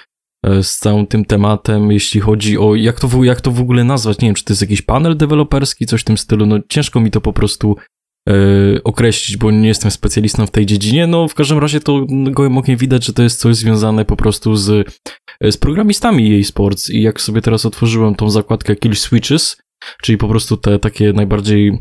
z 0.62 0.76
całym 0.76 1.06
tym 1.06 1.24
tematem, 1.24 1.92
jeśli 1.92 2.20
chodzi 2.20 2.58
o 2.58 2.74
jak 2.74 3.00
to, 3.00 3.24
jak 3.24 3.40
to 3.40 3.50
w 3.50 3.60
ogóle 3.60 3.84
nazwać. 3.84 4.18
Nie 4.18 4.28
wiem, 4.28 4.34
czy 4.34 4.44
to 4.44 4.52
jest 4.52 4.62
jakiś 4.62 4.82
panel 4.82 5.16
deweloperski, 5.16 5.86
coś 5.86 6.00
w 6.00 6.04
tym 6.04 6.18
stylu. 6.18 6.46
No 6.46 6.58
ciężko 6.68 7.00
mi 7.00 7.10
to 7.10 7.20
po 7.20 7.32
prostu 7.32 7.76
e, 8.28 8.32
określić, 8.84 9.36
bo 9.36 9.50
nie 9.50 9.68
jestem 9.68 9.90
specjalistą 9.90 10.46
w 10.46 10.50
tej 10.50 10.66
dziedzinie. 10.66 11.06
No 11.06 11.28
w 11.28 11.34
każdym 11.34 11.58
razie 11.58 11.80
to 11.80 12.06
gołym 12.08 12.58
okiem 12.58 12.76
widać, 12.76 13.04
że 13.04 13.12
to 13.12 13.22
jest 13.22 13.40
coś 13.40 13.56
związane 13.56 14.04
po 14.04 14.16
prostu 14.16 14.56
z, 14.56 14.88
e, 15.40 15.52
z 15.52 15.56
programistami 15.56 16.30
jej 16.30 16.44
sports 16.44 16.90
i 16.90 17.02
jak 17.02 17.20
sobie 17.20 17.42
teraz 17.42 17.66
otworzyłem 17.66 18.14
tą 18.14 18.30
zakładkę 18.30 18.76
Kill 18.76 18.96
Switches, 18.96 19.56
czyli 20.02 20.18
po 20.18 20.28
prostu 20.28 20.56
te 20.56 20.78
takie 20.78 21.12
najbardziej 21.12 21.68
e, 21.68 21.78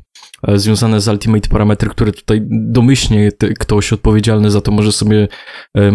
związane 0.55 1.01
z 1.01 1.07
Ultimate 1.07 1.49
parametry, 1.49 1.89
które 1.89 2.11
tutaj 2.11 2.41
domyślnie 2.49 3.31
ktoś 3.59 3.93
odpowiedzialny 3.93 4.51
za 4.51 4.61
to 4.61 4.71
może 4.71 4.91
sobie, 4.91 5.27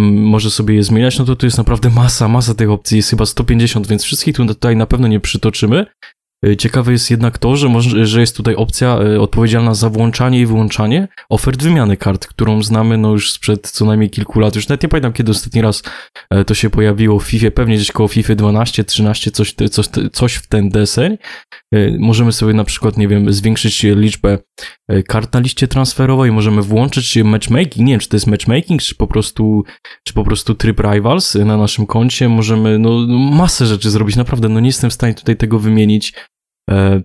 może 0.07 0.51
sobie 0.51 0.75
je 0.75 0.83
zmieniać, 0.83 1.19
no 1.19 1.25
to 1.25 1.37
tu 1.37 1.47
jest 1.47 1.59
naprawdę 1.59 1.91
masa, 1.91 2.29
masa 2.29 2.55
tych 2.55 2.71
opcji, 2.71 2.97
jest 2.97 3.11
chyba 3.11 3.27
150, 3.27 3.87
więc 3.87 4.05
wszystkich 4.05 4.37
tu 4.37 4.47
tutaj 4.47 4.77
na 4.77 4.87
pewno 4.87 5.09
nie 5.09 5.21
przytoczymy. 5.21 5.87
E, 6.47 6.57
ciekawe 6.57 6.93
jest 6.93 7.11
jednak 7.11 7.39
to, 7.39 7.57
że, 7.57 7.69
może, 7.69 8.07
że 8.07 8.21
jest 8.21 8.37
tutaj 8.37 8.55
opcja 8.55 8.99
e, 8.99 9.21
odpowiedzialna 9.21 9.75
za 9.75 9.91
włączanie 9.91 10.41
i 10.41 10.47
wyłączanie 10.47 11.09
ofert 11.29 11.63
wymiany 11.63 11.97
kart, 11.97 12.27
którą 12.27 12.63
znamy 12.63 12.99
no 12.99 13.13
już 13.13 13.33
sprzed 13.33 13.71
co 13.71 13.85
najmniej 13.85 14.11
kilku 14.11 14.41
lat. 14.41 14.57
Już 14.57 14.69
nawet 14.69 14.83
nie 14.83 14.89
pamiętam, 14.89 15.13
kiedy 15.13 15.31
ostatni 15.31 15.63
raz 15.63 15.83
e, 16.31 16.45
to 16.45 16.55
się 16.55 16.71
pojawiło 16.71 17.19
w 17.19 17.25
FIFA, 17.25 17.51
pewnie 17.51 17.77
gdzieś 17.77 17.93
koło 17.93 18.09
FIFA 18.09 18.35
12, 18.35 18.85
13, 18.85 19.31
coś, 19.31 19.55
coś, 19.71 19.87
coś 20.13 20.35
w 20.35 20.47
ten 20.47 20.69
deseń. 20.69 21.19
Możemy 21.99 22.33
sobie 22.33 22.55
na 22.55 22.65
przykład, 22.65 22.97
nie 22.97 23.09
wiem, 23.09 23.33
zwiększyć 23.33 23.83
liczbę 23.83 24.39
kart 25.07 25.35
na 25.35 25.41
liście 25.41 25.69
transferowej, 25.69 26.33
możemy 26.33 26.63
włączyć 26.63 27.17
matchmaking, 27.17 27.77
nie 27.77 27.93
wiem, 27.93 28.01
czy 28.01 28.09
to 28.09 28.17
jest 28.17 28.27
matchmaking, 28.27 28.83
czy 28.83 28.95
po 28.95 29.07
prostu, 29.07 29.65
czy 30.05 30.15
po 30.15 30.25
prostu 30.25 30.55
tryb 30.55 30.81
rivals 30.81 31.35
na 31.35 31.57
naszym 31.57 31.87
koncie, 31.87 32.29
możemy, 32.29 32.79
no, 32.79 33.07
masę 33.33 33.67
rzeczy 33.67 33.91
zrobić, 33.91 34.17
naprawdę, 34.17 34.49
no 34.49 34.61
nie 34.61 34.69
jestem 34.69 34.91
w 34.91 34.95
stanie 34.95 35.15
tutaj 35.15 35.37
tego 35.37 35.59
wymienić. 35.59 36.13
E, 36.71 37.03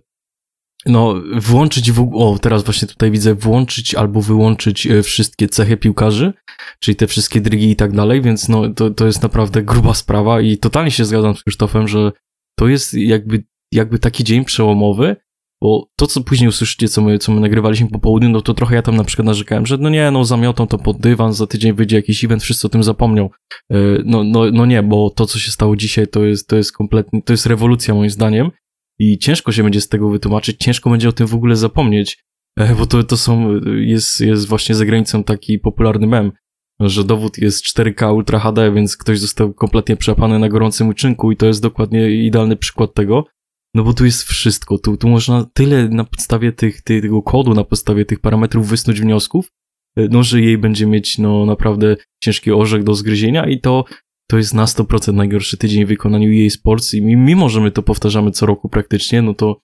no, 0.86 1.16
włączyć 1.38 1.92
w 1.92 2.10
o, 2.14 2.40
teraz 2.40 2.64
właśnie 2.64 2.88
tutaj 2.88 3.12
widzę, 3.12 3.36
włączyć 3.36 3.96
albo 3.96 4.22
wyłączyć 4.22 4.88
e, 4.88 5.04
wszystkie 5.04 5.48
cechy 5.48 5.78
piłkarzy, 5.78 6.34
czyli 6.80 6.96
te 6.96 7.08
wszystkie 7.08 7.42
drygi 7.42 7.70
i 7.70 7.76
tak 7.76 7.92
dalej, 7.92 8.22
więc 8.22 8.50
no, 8.50 8.70
to, 8.70 8.90
to 8.90 9.06
jest 9.06 9.24
naprawdę 9.24 9.64
gruba 9.72 9.94
sprawa 9.94 10.42
i 10.42 10.58
totalnie 10.58 10.92
się 10.92 11.06
zgadzam 11.06 11.36
z 11.36 11.44
Krzysztofem, 11.44 11.88
że 11.88 12.12
to 12.60 12.68
jest 12.68 12.94
jakby, 12.94 13.44
jakby 13.72 14.00
taki 14.00 14.24
dzień 14.24 14.46
przełomowy, 14.46 15.16
bo 15.62 15.88
to, 15.96 16.08
co 16.08 16.22
później 16.22 16.50
usłyszycie, 16.50 16.88
co 16.88 17.02
my, 17.02 17.20
co 17.20 17.32
my 17.32 17.42
nagrywaliśmy 17.42 17.90
po 17.90 18.00
południu, 18.00 18.30
no 18.30 18.42
to 18.42 18.54
trochę 18.54 18.76
ja 18.76 18.82
tam 18.82 18.96
na 18.96 19.04
przykład 19.04 19.26
narzekałem, 19.26 19.66
że 19.66 19.78
no 19.78 19.90
nie, 19.90 20.12
no 20.12 20.26
zamiotą 20.26 20.68
to 20.68 20.78
pod 20.78 21.00
dywan, 21.00 21.34
za 21.34 21.48
tydzień 21.48 21.74
wyjdzie 21.74 21.96
jakiś 21.96 22.24
event, 22.24 22.44
wszyscy 22.44 22.68
o 22.68 22.70
tym 22.70 22.84
zapomnią. 22.84 23.30
E, 23.72 23.78
no, 24.06 24.24
no, 24.24 24.52
no 24.52 24.66
nie, 24.66 24.84
bo 24.84 25.10
to, 25.10 25.26
co 25.26 25.40
się 25.40 25.52
stało 25.52 25.76
dzisiaj, 25.76 26.08
to 26.08 26.26
jest, 26.26 26.48
to 26.48 26.56
jest 26.56 26.72
kompletnie, 26.72 27.22
to 27.22 27.34
jest 27.34 27.46
rewolucja 27.46 27.94
moim 27.94 28.10
zdaniem 28.10 28.52
i 29.00 29.18
ciężko 29.18 29.52
się 29.52 29.64
będzie 29.64 29.82
z 29.82 29.90
tego 29.90 30.10
wytłumaczyć, 30.10 30.58
ciężko 30.60 30.90
będzie 30.90 31.10
o 31.10 31.12
tym 31.12 31.28
w 31.28 31.36
ogóle 31.36 31.56
zapomnieć, 31.56 32.18
e, 32.60 32.76
bo 32.76 32.86
to, 32.86 33.04
to 33.04 33.18
są, 33.18 33.62
jest, 33.76 34.22
jest 34.22 34.48
właśnie 34.48 34.76
za 34.76 34.86
granicą 34.86 35.24
taki 35.24 35.60
popularny 35.60 36.08
mem, 36.08 36.32
że 36.80 37.04
dowód 37.04 37.38
jest 37.38 37.66
4K 37.66 38.16
Ultra 38.16 38.40
HD, 38.40 38.72
więc 38.72 38.98
ktoś 38.98 39.20
został 39.20 39.54
kompletnie 39.54 39.98
przepany 39.98 40.40
na 40.40 40.50
gorącym 40.50 40.88
uczynku 40.88 41.32
i 41.32 41.38
to 41.38 41.46
jest 41.46 41.62
dokładnie 41.62 42.12
idealny 42.12 42.56
przykład 42.56 42.94
tego, 42.94 43.26
no 43.76 43.84
bo 43.84 43.94
tu 43.94 44.06
jest 44.06 44.24
wszystko, 44.24 44.78
tu, 44.78 44.98
tu 44.98 45.10
można 45.10 45.46
tyle 45.54 45.90
na 45.90 46.04
podstawie 46.04 46.52
tych, 46.52 46.82
tego 46.82 47.22
kodu, 47.22 47.54
na 47.54 47.64
podstawie 47.64 48.06
tych 48.06 48.20
parametrów 48.20 48.68
wysnuć 48.68 49.02
wniosków, 49.02 49.52
e, 49.98 50.08
no 50.08 50.24
że 50.24 50.42
jej 50.42 50.58
będzie 50.58 50.86
mieć 50.86 51.18
no 51.18 51.46
naprawdę 51.46 51.96
ciężki 52.24 52.52
orzech 52.52 52.84
do 52.84 52.94
zgryzienia 52.94 53.48
i 53.48 53.62
to 53.62 53.86
to 54.28 54.38
jest 54.38 54.54
na 54.54 54.66
100% 54.66 55.14
najgorszy 55.14 55.58
tydzień 55.58 55.86
w 55.86 55.88
wykonaniu 55.88 56.46
EA 56.46 56.50
Sports 56.50 56.94
i 56.94 57.02
mimo, 57.02 57.50
że 57.50 57.62
my 57.62 57.72
to 57.72 57.84
powtarzamy 57.84 58.32
co 58.32 58.46
roku 58.46 58.70
praktycznie, 58.70 59.22
no 59.22 59.34
to 59.34 59.62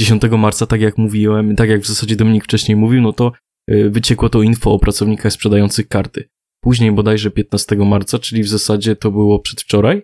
10 0.00 0.22
marca, 0.38 0.66
tak 0.66 0.80
jak 0.80 0.98
mówiłem, 0.98 1.56
tak 1.56 1.68
jak 1.68 1.80
w 1.80 1.86
zasadzie 1.86 2.16
Dominik 2.16 2.44
wcześniej 2.44 2.76
mówił, 2.76 3.02
no 3.02 3.12
to 3.12 3.32
e, 3.68 3.88
wyciekło 3.88 4.28
to 4.28 4.42
info 4.42 4.72
o 4.72 4.78
pracownikach 4.78 5.32
sprzedających 5.32 5.88
karty. 5.88 6.28
Później 6.64 6.92
bodajże 6.92 7.30
15 7.30 7.76
marca, 7.76 8.18
czyli 8.18 8.42
w 8.42 8.48
zasadzie 8.48 8.96
to 8.96 9.10
było 9.10 9.38
przedwczoraj, 9.38 10.02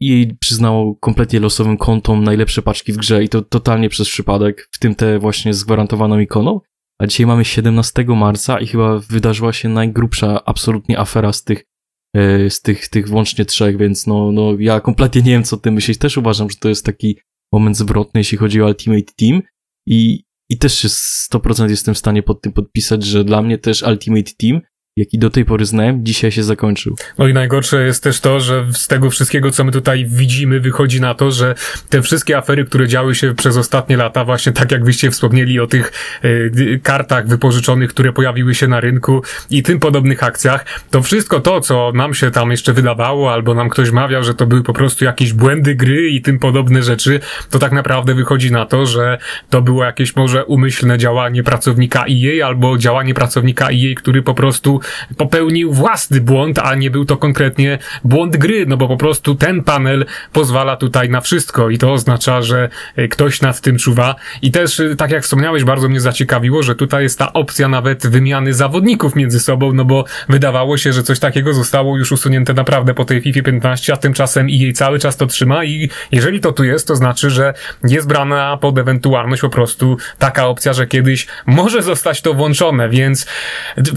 i 0.00 0.28
e, 0.30 0.34
przyznało 0.40 0.94
kompletnie 0.94 1.40
losowym 1.40 1.76
kontom 1.76 2.24
najlepsze 2.24 2.62
paczki 2.62 2.92
w 2.92 2.96
grze 2.96 3.24
i 3.24 3.28
to 3.28 3.42
totalnie 3.42 3.88
przez 3.88 4.08
przypadek, 4.08 4.68
w 4.72 4.78
tym 4.78 4.94
te 4.94 5.18
właśnie 5.18 5.54
z 5.54 5.64
gwarantowaną 5.64 6.18
ikoną. 6.18 6.60
A 6.98 7.06
dzisiaj 7.06 7.26
mamy 7.26 7.44
17 7.44 8.04
marca 8.04 8.60
i 8.60 8.66
chyba 8.66 8.98
wydarzyła 8.98 9.52
się 9.52 9.68
najgrubsza 9.68 10.44
absolutnie 10.44 10.98
afera 10.98 11.32
z 11.32 11.44
tych 11.44 11.64
z 12.48 12.60
tych, 12.62 12.88
tych 12.88 13.08
włącznie 13.08 13.44
trzech, 13.44 13.76
więc 13.78 14.06
no, 14.06 14.32
no 14.32 14.56
ja 14.58 14.80
kompletnie 14.80 15.22
nie 15.22 15.30
wiem, 15.30 15.44
co 15.44 15.56
ty 15.56 15.70
myślisz. 15.70 15.98
Też 15.98 16.16
uważam, 16.16 16.50
że 16.50 16.56
to 16.56 16.68
jest 16.68 16.84
taki 16.84 17.18
moment 17.52 17.76
zwrotny, 17.76 18.20
jeśli 18.20 18.38
chodzi 18.38 18.62
o 18.62 18.66
Ultimate 18.66 19.12
Team 19.16 19.42
i, 19.86 20.24
i 20.48 20.58
też 20.58 20.78
się 20.78 20.88
100% 20.88 21.70
jestem 21.70 21.94
w 21.94 21.98
stanie 21.98 22.22
pod 22.22 22.42
tym 22.42 22.52
podpisać, 22.52 23.04
że 23.04 23.24
dla 23.24 23.42
mnie 23.42 23.58
też 23.58 23.82
Ultimate 23.82 24.30
Team 24.38 24.60
jaki 25.00 25.18
do 25.18 25.30
tej 25.30 25.44
pory 25.44 25.64
znałem, 25.64 26.04
dzisiaj 26.04 26.32
się 26.32 26.42
zakończył. 26.42 26.96
No 27.18 27.28
i 27.28 27.34
najgorsze 27.34 27.84
jest 27.84 28.02
też 28.02 28.20
to, 28.20 28.40
że 28.40 28.66
z 28.72 28.88
tego 28.88 29.10
wszystkiego, 29.10 29.50
co 29.50 29.64
my 29.64 29.72
tutaj 29.72 30.06
widzimy, 30.06 30.60
wychodzi 30.60 31.00
na 31.00 31.14
to, 31.14 31.30
że 31.30 31.54
te 31.88 32.02
wszystkie 32.02 32.36
afery, 32.38 32.64
które 32.64 32.88
działy 32.88 33.14
się 33.14 33.34
przez 33.34 33.56
ostatnie 33.56 33.96
lata, 33.96 34.24
właśnie 34.24 34.52
tak 34.52 34.72
jak 34.72 34.84
wyście 34.84 35.10
wspomnieli 35.10 35.60
o 35.60 35.66
tych 35.66 35.92
y, 36.24 36.80
kartach 36.82 37.28
wypożyczonych, 37.28 37.90
które 37.90 38.12
pojawiły 38.12 38.54
się 38.54 38.68
na 38.68 38.80
rynku 38.80 39.22
i 39.50 39.62
tym 39.62 39.78
podobnych 39.80 40.22
akcjach, 40.22 40.64
to 40.90 41.02
wszystko 41.02 41.40
to, 41.40 41.60
co 41.60 41.92
nam 41.94 42.14
się 42.14 42.30
tam 42.30 42.50
jeszcze 42.50 42.72
wydawało, 42.72 43.32
albo 43.32 43.54
nam 43.54 43.68
ktoś 43.68 43.90
mawiał, 43.90 44.24
że 44.24 44.34
to 44.34 44.46
były 44.46 44.62
po 44.62 44.72
prostu 44.72 45.04
jakieś 45.04 45.32
błędy 45.32 45.74
gry 45.74 46.08
i 46.08 46.22
tym 46.22 46.38
podobne 46.38 46.82
rzeczy, 46.82 47.20
to 47.50 47.58
tak 47.58 47.72
naprawdę 47.72 48.14
wychodzi 48.14 48.52
na 48.52 48.66
to, 48.66 48.86
że 48.86 49.18
to 49.50 49.62
było 49.62 49.84
jakieś 49.84 50.16
może 50.16 50.44
umyślne 50.44 50.98
działanie 50.98 51.42
pracownika 51.42 52.04
EA, 52.10 52.46
albo 52.46 52.78
działanie 52.78 53.14
pracownika 53.14 53.68
EA, 53.68 53.94
który 53.96 54.22
po 54.22 54.34
prostu 54.34 54.80
popełnił 55.16 55.72
własny 55.72 56.20
błąd, 56.20 56.58
a 56.58 56.74
nie 56.74 56.90
był 56.90 57.04
to 57.04 57.16
konkretnie 57.16 57.78
błąd 58.04 58.36
gry, 58.36 58.66
no 58.66 58.76
bo 58.76 58.88
po 58.88 58.96
prostu 58.96 59.34
ten 59.34 59.64
panel 59.64 60.06
pozwala 60.32 60.76
tutaj 60.76 61.08
na 61.08 61.20
wszystko 61.20 61.70
i 61.70 61.78
to 61.78 61.92
oznacza, 61.92 62.42
że 62.42 62.68
e, 62.96 63.08
ktoś 63.08 63.40
nad 63.40 63.60
tym 63.60 63.78
czuwa. 63.78 64.14
I 64.42 64.50
też, 64.50 64.80
e, 64.80 64.96
tak 64.96 65.10
jak 65.10 65.22
wspomniałeś, 65.22 65.64
bardzo 65.64 65.88
mnie 65.88 66.00
zaciekawiło, 66.00 66.62
że 66.62 66.74
tutaj 66.74 67.02
jest 67.02 67.18
ta 67.18 67.32
opcja 67.32 67.68
nawet 67.68 68.06
wymiany 68.06 68.54
zawodników 68.54 69.16
między 69.16 69.40
sobą, 69.40 69.72
no 69.72 69.84
bo 69.84 70.04
wydawało 70.28 70.78
się, 70.78 70.92
że 70.92 71.02
coś 71.02 71.18
takiego 71.18 71.54
zostało 71.54 71.98
już 71.98 72.12
usunięte 72.12 72.54
naprawdę 72.54 72.94
po 72.94 73.04
tej 73.04 73.20
FIFA 73.20 73.42
15, 73.42 73.92
a 73.92 73.96
tymczasem 73.96 74.48
jej 74.48 74.72
cały 74.72 74.98
czas 74.98 75.16
to 75.16 75.26
trzyma 75.26 75.64
i 75.64 75.90
jeżeli 76.12 76.40
to 76.40 76.52
tu 76.52 76.64
jest, 76.64 76.88
to 76.88 76.96
znaczy, 76.96 77.30
że 77.30 77.54
jest 77.84 78.08
brana 78.08 78.56
pod 78.56 78.78
ewentualność 78.78 79.42
po 79.42 79.48
prostu 79.48 79.96
taka 80.18 80.46
opcja, 80.46 80.72
że 80.72 80.86
kiedyś 80.86 81.26
może 81.46 81.82
zostać 81.82 82.22
to 82.22 82.34
włączone, 82.34 82.88
więc 82.88 83.26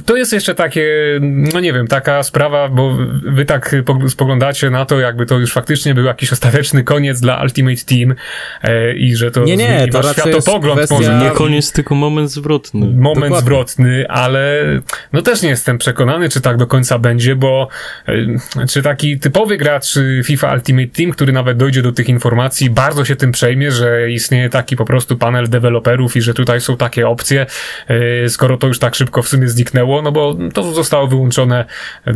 to 0.05 0.15
jest 0.15 0.33
jeszcze 0.33 0.55
takie 0.73 1.19
no 1.21 1.59
nie 1.59 1.73
wiem, 1.73 1.87
taka 1.87 2.23
sprawa, 2.23 2.69
bo 2.69 2.97
wy 3.23 3.45
tak 3.45 3.75
spoglądacie 4.09 4.69
na 4.69 4.85
to, 4.85 4.99
jakby 4.99 5.25
to 5.25 5.39
już 5.39 5.53
faktycznie 5.53 5.95
był 5.95 6.05
jakiś 6.05 6.33
ostateczny 6.33 6.83
koniec 6.83 7.19
dla 7.19 7.43
Ultimate 7.43 7.81
Team 7.85 8.15
e, 8.63 8.93
i 8.93 9.15
że 9.15 9.31
to 9.31 9.43
nie, 9.43 9.57
nie, 9.57 9.87
to 9.91 10.01
wasz 10.01 10.11
światopogląd 10.11 10.79
kwestia... 10.79 10.95
może. 10.95 11.17
Nie 11.17 11.29
koniec, 11.31 11.71
tylko 11.71 11.95
moment 11.95 12.31
zwrotny. 12.31 12.79
Moment 12.79 13.15
Dokładnie. 13.15 13.37
zwrotny, 13.41 14.05
ale 14.09 14.63
no 15.13 15.21
też 15.21 15.41
nie 15.41 15.49
jestem 15.49 15.77
przekonany, 15.77 16.29
czy 16.29 16.41
tak 16.41 16.57
do 16.57 16.67
końca 16.67 16.99
będzie, 16.99 17.35
bo 17.35 17.67
e, 18.07 18.67
czy 18.67 18.81
taki 18.81 19.19
typowy 19.19 19.57
gracz 19.57 19.99
FIFA 20.23 20.53
Ultimate 20.53 20.87
Team, 20.87 21.11
który 21.11 21.33
nawet 21.33 21.57
dojdzie 21.57 21.81
do 21.81 21.91
tych 21.91 22.09
informacji, 22.09 22.69
bardzo 22.69 23.05
się 23.05 23.15
tym 23.15 23.31
przejmie, 23.31 23.71
że 23.71 24.11
istnieje 24.11 24.49
taki 24.49 24.75
po 24.75 24.85
prostu 24.85 25.17
panel 25.17 25.49
deweloperów 25.49 26.15
i 26.15 26.21
że 26.21 26.33
tutaj 26.33 26.61
są 26.61 26.77
takie 26.77 27.07
opcje, 27.07 27.45
e, 27.87 28.29
skoro 28.29 28.57
to 28.57 28.67
już 28.67 28.79
tak 28.79 28.95
szybko 28.95 29.21
w 29.21 29.27
sumie 29.27 29.47
zniknęło, 29.47 30.01
no 30.01 30.11
bo 30.11 30.37
to 30.53 30.62
zostało 30.71 31.07
wyłączone 31.07 31.65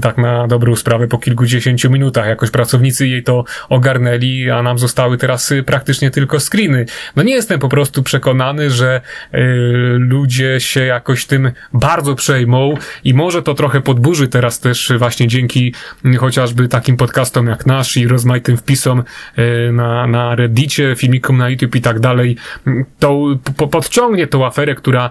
tak 0.01 0.17
na 0.17 0.47
dobrą 0.47 0.75
sprawę 0.75 1.07
po 1.07 1.17
kilkudziesięciu 1.17 1.89
minutach. 1.89 2.27
Jakoś 2.27 2.51
pracownicy 2.51 3.07
jej 3.07 3.23
to 3.23 3.43
ogarnęli, 3.69 4.49
a 4.49 4.63
nam 4.63 4.79
zostały 4.79 5.17
teraz 5.17 5.51
y, 5.51 5.63
praktycznie 5.63 6.11
tylko 6.11 6.39
screeny. 6.39 6.85
No 7.15 7.23
nie 7.23 7.33
jestem 7.33 7.59
po 7.59 7.69
prostu 7.69 8.03
przekonany, 8.03 8.69
że 8.69 9.01
y, 9.33 9.37
ludzie 9.97 10.59
się 10.59 10.85
jakoś 10.85 11.25
tym 11.25 11.51
bardzo 11.73 12.15
przejmą 12.15 12.73
i 13.03 13.13
może 13.13 13.43
to 13.43 13.53
trochę 13.53 13.81
podburzy 13.81 14.27
teraz 14.27 14.59
też 14.59 14.91
właśnie 14.97 15.27
dzięki 15.27 15.73
chociażby 16.19 16.67
takim 16.67 16.97
podcastom 16.97 17.47
jak 17.47 17.65
nasz 17.65 17.97
i 17.97 18.07
rozmaitym 18.07 18.57
wpisom 18.57 19.03
na, 19.71 20.07
na 20.07 20.35
reddicie, 20.35 20.95
filmikom 20.97 21.37
na 21.37 21.49
YouTube 21.49 21.75
i 21.75 21.81
tak 21.81 21.99
dalej. 21.99 22.35
To 22.99 23.25
po, 23.57 23.67
podciągnie 23.67 24.27
tą 24.27 24.45
aferę, 24.45 24.75
która 24.75 25.09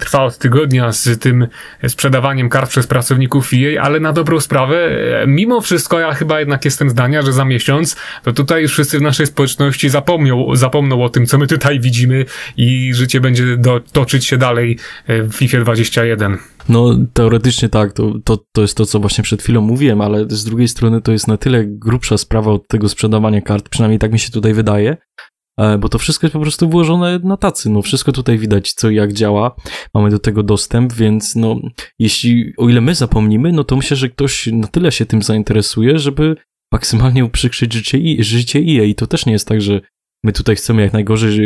trwa 0.00 0.22
od 0.22 0.38
tygodnia 0.38 0.92
z 0.92 1.18
tym 1.18 1.46
sprzedawaniem 1.88 2.45
kart 2.48 2.70
przez 2.70 2.86
pracowników 2.86 3.50
EA, 3.54 3.82
ale 3.82 4.00
na 4.00 4.12
dobrą 4.12 4.40
sprawę, 4.40 4.76
e, 5.22 5.26
mimo 5.26 5.60
wszystko 5.60 6.00
ja 6.00 6.14
chyba 6.14 6.40
jednak 6.40 6.64
jestem 6.64 6.90
zdania, 6.90 7.22
że 7.22 7.32
za 7.32 7.44
miesiąc 7.44 7.96
to 8.22 8.32
tutaj 8.32 8.62
już 8.62 8.72
wszyscy 8.72 8.98
w 8.98 9.02
naszej 9.02 9.26
społeczności 9.26 9.88
zapomnią, 9.88 10.56
zapomną 10.56 11.04
o 11.04 11.08
tym, 11.08 11.26
co 11.26 11.38
my 11.38 11.46
tutaj 11.46 11.80
widzimy 11.80 12.24
i 12.56 12.94
życie 12.94 13.20
będzie 13.20 13.56
do, 13.56 13.80
toczyć 13.92 14.26
się 14.26 14.36
dalej 14.36 14.78
e, 15.06 15.22
w 15.22 15.34
FIFA 15.34 15.60
21. 15.60 16.38
No, 16.68 16.98
teoretycznie 17.12 17.68
tak, 17.68 17.92
to, 17.92 18.12
to, 18.24 18.38
to 18.52 18.62
jest 18.62 18.76
to, 18.76 18.86
co 18.86 19.00
właśnie 19.00 19.24
przed 19.24 19.42
chwilą 19.42 19.60
mówiłem, 19.60 20.00
ale 20.00 20.24
z 20.28 20.44
drugiej 20.44 20.68
strony 20.68 21.02
to 21.02 21.12
jest 21.12 21.28
na 21.28 21.36
tyle 21.36 21.64
grubsza 21.66 22.18
sprawa 22.18 22.52
od 22.52 22.68
tego 22.68 22.88
sprzedawania 22.88 23.40
kart, 23.40 23.68
przynajmniej 23.68 23.98
tak 23.98 24.12
mi 24.12 24.18
się 24.18 24.30
tutaj 24.30 24.54
wydaje, 24.54 24.96
bo 25.78 25.88
to 25.88 25.98
wszystko 25.98 26.26
jest 26.26 26.32
po 26.32 26.40
prostu 26.40 26.68
włożone 26.68 27.20
na 27.22 27.36
tacy, 27.36 27.70
no 27.70 27.82
wszystko 27.82 28.12
tutaj 28.12 28.38
widać, 28.38 28.72
co 28.72 28.90
jak 28.90 29.12
działa, 29.12 29.56
mamy 29.94 30.10
do 30.10 30.18
tego 30.18 30.42
dostęp, 30.42 30.92
więc 30.92 31.36
no, 31.36 31.60
jeśli, 31.98 32.52
o 32.56 32.68
ile 32.68 32.80
my 32.80 32.94
zapomnimy, 32.94 33.52
no 33.52 33.64
to 33.64 33.76
myślę, 33.76 33.96
że 33.96 34.08
ktoś 34.08 34.46
na 34.46 34.66
tyle 34.66 34.92
się 34.92 35.06
tym 35.06 35.22
zainteresuje, 35.22 35.98
żeby 35.98 36.36
maksymalnie 36.72 37.24
uprzykrzyć 37.24 37.72
życie, 37.72 37.98
życie 38.18 38.58
EA 38.58 38.84
i 38.84 38.94
to 38.94 39.06
też 39.06 39.26
nie 39.26 39.32
jest 39.32 39.48
tak, 39.48 39.60
że 39.60 39.80
my 40.24 40.32
tutaj 40.32 40.56
chcemy 40.56 40.82
jak 40.82 40.92
najgorzej, 40.92 41.40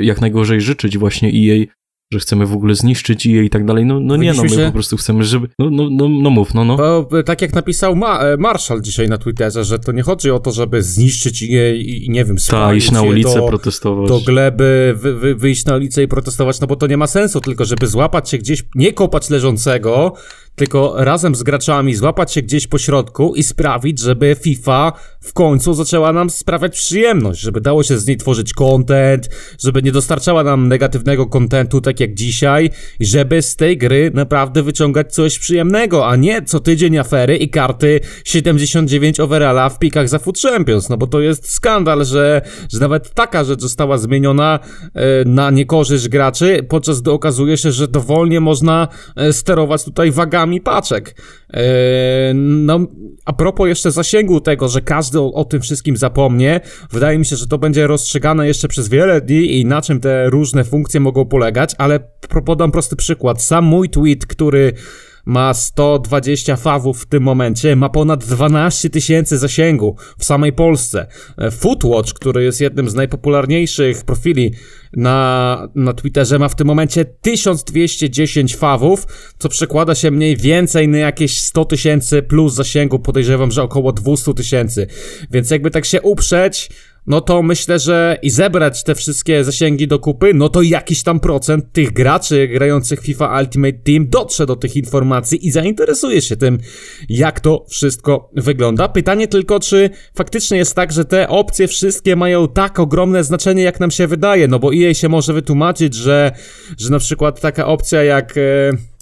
jak 0.00 0.20
najgorzej 0.20 0.60
życzyć 0.60 0.98
właśnie 0.98 1.28
EA, 1.28 1.66
że 2.12 2.18
chcemy 2.18 2.46
w 2.46 2.52
ogóle 2.52 2.74
zniszczyć 2.74 3.26
je 3.26 3.44
i 3.44 3.50
tak 3.50 3.64
dalej. 3.64 3.86
No, 3.86 4.00
no 4.00 4.16
nie, 4.16 4.32
no 4.32 4.42
my 4.42 4.48
się... 4.48 4.66
po 4.66 4.72
prostu 4.72 4.96
chcemy, 4.96 5.24
żeby... 5.24 5.48
No, 5.58 5.70
no, 5.70 5.88
no, 5.90 6.08
no 6.08 6.30
mów, 6.30 6.54
no, 6.54 6.64
no. 6.64 6.76
Bo, 6.76 7.22
tak 7.22 7.42
jak 7.42 7.54
napisał 7.54 7.96
Ma 7.96 8.20
e, 8.20 8.36
Marshall 8.36 8.82
dzisiaj 8.82 9.08
na 9.08 9.18
Twitterze, 9.18 9.64
że 9.64 9.78
to 9.78 9.92
nie 9.92 10.02
chodzi 10.02 10.30
o 10.30 10.38
to, 10.38 10.52
żeby 10.52 10.82
zniszczyć 10.82 11.42
je 11.42 11.76
i, 11.76 12.10
nie 12.10 12.24
wiem, 12.24 12.36
Ta, 12.50 12.74
iść 12.74 12.90
na 12.90 13.02
ulicę, 13.02 13.34
do, 13.34 13.46
protestować. 13.46 14.08
Do 14.08 14.20
gleby, 14.20 14.94
wy, 14.96 15.14
wy, 15.14 15.34
wyjść 15.34 15.64
na 15.64 15.74
ulicę 15.76 16.02
i 16.02 16.08
protestować, 16.08 16.60
no 16.60 16.66
bo 16.66 16.76
to 16.76 16.86
nie 16.86 16.96
ma 16.96 17.06
sensu, 17.06 17.40
tylko 17.40 17.64
żeby 17.64 17.86
złapać 17.86 18.30
się 18.30 18.38
gdzieś, 18.38 18.64
nie 18.74 18.92
kopać 18.92 19.30
leżącego, 19.30 20.12
tylko 20.58 20.94
razem 20.96 21.34
z 21.34 21.42
graczami 21.42 21.94
złapać 21.94 22.32
się 22.32 22.42
gdzieś 22.42 22.66
po 22.66 22.78
środku 22.78 23.34
i 23.34 23.42
sprawić, 23.42 23.98
żeby 23.98 24.36
FIFA 24.40 24.92
w 25.20 25.32
końcu 25.32 25.74
zaczęła 25.74 26.12
nam 26.12 26.30
sprawiać 26.30 26.76
przyjemność, 26.76 27.40
żeby 27.40 27.60
dało 27.60 27.82
się 27.82 27.98
z 27.98 28.06
niej 28.06 28.16
tworzyć 28.16 28.52
content, 28.52 29.28
żeby 29.62 29.82
nie 29.82 29.92
dostarczała 29.92 30.44
nam 30.44 30.68
negatywnego 30.68 31.26
kontentu 31.26 31.80
tak 31.80 32.00
jak 32.00 32.14
dzisiaj 32.14 32.70
żeby 33.00 33.42
z 33.42 33.56
tej 33.56 33.78
gry 33.78 34.10
naprawdę 34.14 34.62
wyciągać 34.62 35.14
coś 35.14 35.38
przyjemnego, 35.38 36.06
a 36.06 36.16
nie 36.16 36.42
co 36.42 36.60
tydzień 36.60 36.98
afery 36.98 37.36
i 37.36 37.48
karty 37.48 38.00
79 38.24 39.20
overalla 39.20 39.68
w 39.68 39.78
pikach 39.78 40.08
za 40.08 40.18
Food 40.18 40.38
Champions, 40.38 40.88
no 40.88 40.96
bo 40.96 41.06
to 41.06 41.20
jest 41.20 41.50
skandal, 41.50 42.04
że, 42.04 42.42
że 42.72 42.80
nawet 42.80 43.14
taka 43.14 43.44
rzecz 43.44 43.60
została 43.60 43.98
zmieniona 43.98 44.58
e, 44.94 45.24
na 45.24 45.50
niekorzyść 45.50 46.08
graczy, 46.08 46.66
podczas 46.68 47.00
gdy 47.00 47.10
okazuje 47.10 47.56
się, 47.56 47.72
że 47.72 47.88
dowolnie 47.88 48.40
można 48.40 48.88
e, 49.16 49.32
sterować 49.32 49.84
tutaj 49.84 50.10
wagami 50.10 50.47
paczek. 50.60 51.14
E, 51.54 51.62
no, 52.34 52.80
a 53.24 53.32
propos 53.32 53.68
jeszcze 53.68 53.90
zasięgu 53.90 54.40
tego, 54.40 54.68
że 54.68 54.80
każdy 54.80 55.20
o, 55.20 55.32
o, 55.32 55.44
tym 55.44 55.60
wszystkim 55.60 55.96
zapomnie, 55.96 56.60
wydaje 56.92 57.18
mi 57.18 57.24
się, 57.24 57.36
że 57.36 57.46
to 57.46 57.58
będzie 57.58 57.86
rozstrzygane 57.86 58.46
jeszcze 58.46 58.68
przez 58.68 58.88
wiele 58.88 59.20
dni 59.20 59.60
i 59.60 59.66
na 59.66 59.82
czym 59.82 60.00
te 60.00 60.30
różne 60.30 60.64
funkcje 60.64 61.00
mogą 61.00 61.26
polegać, 61.26 61.74
ale 61.78 62.00
podam 62.44 62.70
prosty 62.70 62.96
przykład. 62.96 63.42
Sam 63.42 63.64
mój 63.64 63.90
tweet, 63.90 64.26
który 64.26 64.72
ma 65.28 65.54
120 65.54 66.56
fawów 66.56 67.02
w 67.02 67.06
tym 67.06 67.22
momencie, 67.22 67.76
ma 67.76 67.88
ponad 67.88 68.24
12 68.24 68.90
tysięcy 68.90 69.38
zasięgu 69.38 69.96
w 70.18 70.24
samej 70.24 70.52
Polsce. 70.52 71.06
E, 71.38 71.50
Footwatch, 71.50 72.12
który 72.12 72.44
jest 72.44 72.60
jednym 72.60 72.88
z 72.88 72.94
najpopularniejszych 72.94 74.04
profili 74.04 74.54
na, 74.92 75.68
na 75.74 75.92
Twitterze, 75.92 76.38
ma 76.38 76.48
w 76.48 76.54
tym 76.54 76.66
momencie 76.66 77.04
1210 77.04 78.56
fawów, 78.56 79.06
co 79.38 79.48
przekłada 79.48 79.94
się 79.94 80.10
mniej 80.10 80.36
więcej 80.36 80.88
na 80.88 80.98
jakieś 80.98 81.40
100 81.40 81.64
tysięcy 81.64 82.22
plus 82.22 82.54
zasięgu, 82.54 82.98
podejrzewam, 82.98 83.50
że 83.50 83.62
około 83.62 83.92
200 83.92 84.34
tysięcy. 84.34 84.86
Więc 85.30 85.50
jakby 85.50 85.70
tak 85.70 85.84
się 85.84 86.02
uprzeć, 86.02 86.70
no 87.08 87.20
to 87.20 87.42
myślę, 87.42 87.78
że 87.78 88.18
i 88.22 88.30
zebrać 88.30 88.84
te 88.84 88.94
wszystkie 88.94 89.44
zasięgi 89.44 89.88
do 89.88 89.98
kupy, 89.98 90.34
no 90.34 90.48
to 90.48 90.62
jakiś 90.62 91.02
tam 91.02 91.20
procent 91.20 91.72
tych 91.72 91.92
graczy 91.92 92.48
grających 92.48 93.00
FIFA 93.00 93.40
Ultimate 93.40 93.78
Team 93.78 94.08
dotrze 94.08 94.46
do 94.46 94.56
tych 94.56 94.76
informacji 94.76 95.46
i 95.46 95.50
zainteresuje 95.50 96.22
się 96.22 96.36
tym, 96.36 96.58
jak 97.08 97.40
to 97.40 97.64
wszystko 97.68 98.30
wygląda. 98.36 98.88
Pytanie 98.88 99.28
tylko, 99.28 99.60
czy 99.60 99.90
faktycznie 100.14 100.58
jest 100.58 100.74
tak, 100.74 100.92
że 100.92 101.04
te 101.04 101.28
opcje 101.28 101.68
wszystkie 101.68 102.16
mają 102.16 102.48
tak 102.48 102.78
ogromne 102.78 103.24
znaczenie, 103.24 103.62
jak 103.62 103.80
nam 103.80 103.90
się 103.90 104.06
wydaje, 104.06 104.48
no 104.48 104.58
bo 104.58 104.74
EA 104.74 104.94
się 104.94 105.08
może 105.08 105.32
wytłumaczyć, 105.32 105.94
że, 105.94 106.32
że 106.78 106.90
na 106.90 106.98
przykład 106.98 107.40
taka 107.40 107.66
opcja 107.66 108.02
jak... 108.02 108.36
E, 108.36 108.97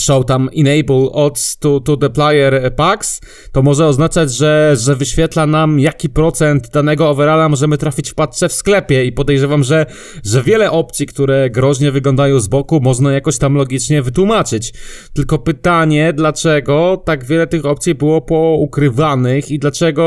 show 0.00 0.26
tam 0.26 0.48
enable 0.56 1.12
odds 1.12 1.58
to, 1.58 1.80
to 1.80 1.96
the 1.96 2.10
player 2.10 2.74
packs, 2.76 3.20
to 3.52 3.62
może 3.62 3.86
oznaczać, 3.86 4.34
że, 4.34 4.76
że 4.76 4.96
wyświetla 4.96 5.46
nam 5.46 5.80
jaki 5.80 6.08
procent 6.08 6.70
danego 6.70 7.08
overalla 7.08 7.48
możemy 7.48 7.78
trafić 7.78 8.10
w 8.10 8.14
paczce 8.14 8.48
w 8.48 8.52
sklepie 8.52 9.04
i 9.04 9.12
podejrzewam, 9.12 9.64
że, 9.64 9.86
że 10.24 10.42
wiele 10.42 10.70
opcji, 10.70 11.06
które 11.06 11.50
groźnie 11.50 11.92
wyglądają 11.92 12.40
z 12.40 12.48
boku, 12.48 12.80
można 12.80 13.12
jakoś 13.12 13.38
tam 13.38 13.54
logicznie 13.54 14.02
wytłumaczyć. 14.02 14.72
Tylko 15.12 15.38
pytanie, 15.38 16.12
dlaczego 16.12 17.02
tak 17.04 17.24
wiele 17.24 17.46
tych 17.46 17.66
opcji 17.66 17.94
było 17.94 18.20
poukrywanych 18.20 19.50
i 19.50 19.58
dlaczego 19.58 20.00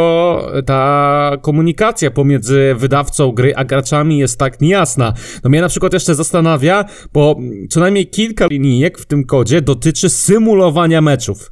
ta 0.66 1.32
komunikacja 1.42 2.12
pomiędzy 2.12 2.76
wydawcą 2.78 3.32
gry 3.32 3.56
a 3.56 3.66
graczami 3.66 4.18
jest 4.18 4.39
tak 4.39 4.62
niejasna. 4.62 5.13
No 5.44 5.50
mnie 5.50 5.62
na 5.62 5.70
przykład 5.70 5.94
jeszcze 5.94 6.15
zastanawia, 6.15 6.86
bo 7.13 7.39
co 7.70 7.80
najmniej 7.80 8.08
kilka 8.08 8.48
linijek 8.48 8.98
w 8.98 9.06
tym 9.06 9.24
kodzie 9.24 9.62
do 9.62 9.76
dotyczy 9.84 10.10
symulowania 10.10 11.02
meczów. 11.02 11.52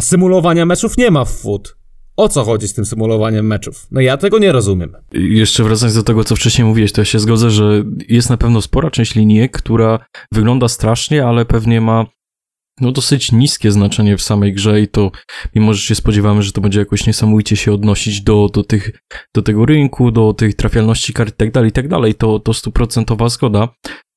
Symulowania 0.00 0.66
meczów 0.66 0.98
nie 0.98 1.10
ma 1.10 1.24
w 1.24 1.30
FUT. 1.30 1.76
O 2.16 2.28
co 2.28 2.44
chodzi 2.44 2.68
z 2.68 2.74
tym 2.74 2.84
symulowaniem 2.84 3.46
meczów? 3.46 3.86
No 3.90 4.00
ja 4.00 4.16
tego 4.16 4.38
nie 4.38 4.52
rozumiem. 4.52 4.92
Jeszcze 5.12 5.64
wracając 5.64 5.96
do 5.96 6.02
tego, 6.02 6.24
co 6.24 6.36
wcześniej 6.36 6.68
mówiłeś, 6.68 6.92
to 6.92 7.00
ja 7.00 7.04
się 7.04 7.18
zgodzę, 7.18 7.50
że 7.50 7.84
jest 8.08 8.30
na 8.30 8.36
pewno 8.36 8.62
spora 8.62 8.90
część 8.90 9.14
linijek, 9.14 9.52
która 9.52 9.98
wygląda 10.32 10.68
strasznie, 10.68 11.26
ale 11.26 11.44
pewnie 11.44 11.80
ma 11.80 12.06
no 12.80 12.92
dosyć 12.92 13.32
niskie 13.32 13.72
znaczenie 13.72 14.16
w 14.16 14.22
samej 14.22 14.52
grze 14.52 14.80
i 14.80 14.88
to 14.88 15.10
mimo, 15.54 15.74
że 15.74 15.80
się 15.80 15.94
spodziewamy, 15.94 16.42
że 16.42 16.52
to 16.52 16.60
będzie 16.60 16.80
jakoś 16.80 17.06
niesamowicie 17.06 17.56
się 17.56 17.72
odnosić 17.72 18.20
do, 18.20 18.48
do, 18.52 18.64
tych, 18.64 18.90
do 19.34 19.42
tego 19.42 19.66
rynku, 19.66 20.10
do 20.10 20.32
tych 20.32 20.54
trafialności 20.54 21.12
kart 21.12 21.34
i 21.34 21.36
tak 21.36 21.50
dalej, 21.50 21.68
i 21.70 21.72
tak 21.72 21.88
dalej, 21.88 22.14
to, 22.14 22.38
to 22.38 22.54
stuprocentowa 22.54 23.28
zgoda 23.28 23.68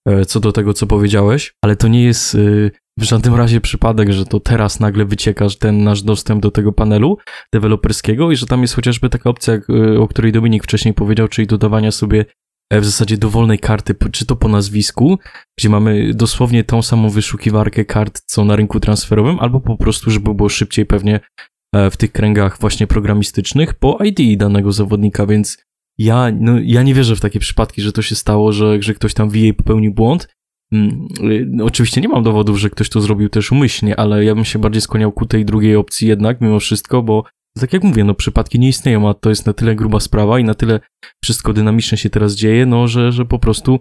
e, 0.08 0.26
co 0.26 0.40
do 0.40 0.52
tego, 0.52 0.74
co 0.74 0.88
powiedziałeś, 0.88 1.54
ale 1.62 1.76
to 1.76 1.88
nie 1.88 2.04
jest 2.04 2.36
y, 2.36 2.72
w 2.98 3.04
żadnym 3.04 3.36
razie 3.36 3.62
przypadek, 3.62 4.12
że 4.12 4.26
to 4.26 4.40
teraz 4.40 4.80
nagle 4.80 5.06
wycieka 5.06 5.48
ten 5.60 5.84
nasz 5.84 6.02
dostęp 6.02 6.42
do 6.42 6.52
tego 6.52 6.74
panelu 6.74 7.18
deweloperskiego 7.54 8.32
i 8.32 8.36
że 8.36 8.46
tam 8.46 8.62
jest 8.62 8.74
chociażby 8.74 9.10
taka 9.10 9.30
opcja, 9.30 9.54
y, 9.54 10.00
o 10.00 10.08
której 10.08 10.32
Dominik 10.32 10.64
wcześniej 10.64 10.94
powiedział, 10.94 11.28
czyli 11.28 11.48
dodawania 11.48 11.92
sobie 11.92 12.26
e, 12.70 12.82
w 12.82 12.86
zasadzie 12.86 13.18
dowolnej 13.18 13.60
karty, 13.60 13.96
czy 14.12 14.26
to 14.26 14.36
po 14.36 14.48
nazwisku, 14.48 15.20
gdzie 15.58 15.70
mamy 15.70 16.14
dosłownie 16.14 16.64
tą 16.64 16.82
samą 16.82 17.10
wyszukiwarkę 17.10 17.86
kart, 17.86 18.22
co 18.26 18.46
na 18.46 18.56
rynku 18.56 18.80
transferowym, 18.80 19.40
albo 19.40 19.60
po 19.60 19.78
prostu, 19.78 20.12
żeby 20.12 20.34
było 20.34 20.50
szybciej 20.50 20.86
pewnie 20.86 21.20
e, 21.76 21.90
w 21.90 21.98
tych 21.98 22.12
kręgach 22.12 22.60
właśnie 22.60 22.88
programistycznych 22.88 23.74
po 23.74 23.98
ID 24.04 24.40
danego 24.40 24.72
zawodnika, 24.72 25.26
więc 25.26 25.58
ja, 25.98 26.32
no, 26.40 26.52
ja 26.64 26.84
nie 26.84 26.94
wierzę 26.94 27.16
w 27.16 27.22
takie 27.22 27.40
przypadki, 27.40 27.82
że 27.82 27.92
to 27.92 28.02
się 28.02 28.16
stało, 28.16 28.52
że, 28.52 28.82
że 28.82 28.94
ktoś 28.94 29.14
tam 29.14 29.36
i 29.36 29.54
popełnił 29.54 29.94
błąd, 29.94 30.28
oczywiście 31.64 32.02
nie 32.02 32.08
mam 32.08 32.24
dowodów, 32.24 32.58
że 32.58 32.70
ktoś 32.70 32.90
to 32.90 33.02
zrobił 33.02 33.30
też 33.30 33.52
umyślnie, 33.52 34.00
ale 34.00 34.26
ja 34.26 34.36
bym 34.36 34.46
się 34.46 34.60
bardziej 34.60 34.82
skłaniał 34.82 35.12
ku 35.12 35.26
tej 35.26 35.46
drugiej 35.46 35.76
opcji 35.76 36.08
jednak, 36.08 36.42
mimo 36.42 36.60
wszystko, 36.60 37.04
bo 37.04 37.24
tak 37.60 37.74
jak 37.74 37.84
mówię, 37.84 38.04
no 38.04 38.14
przypadki 38.14 38.60
nie 38.60 38.68
istnieją, 38.68 39.10
a 39.10 39.14
to 39.14 39.30
jest 39.30 39.46
na 39.46 39.54
tyle 39.54 39.76
gruba 39.76 40.00
sprawa 40.00 40.40
i 40.40 40.44
na 40.44 40.54
tyle 40.54 40.80
wszystko 41.24 41.54
dynamicznie 41.54 41.98
się 41.98 42.10
teraz 42.10 42.34
dzieje, 42.34 42.66
no 42.66 42.88
że, 42.88 43.12
że 43.12 43.26
po 43.26 43.40
prostu 43.40 43.80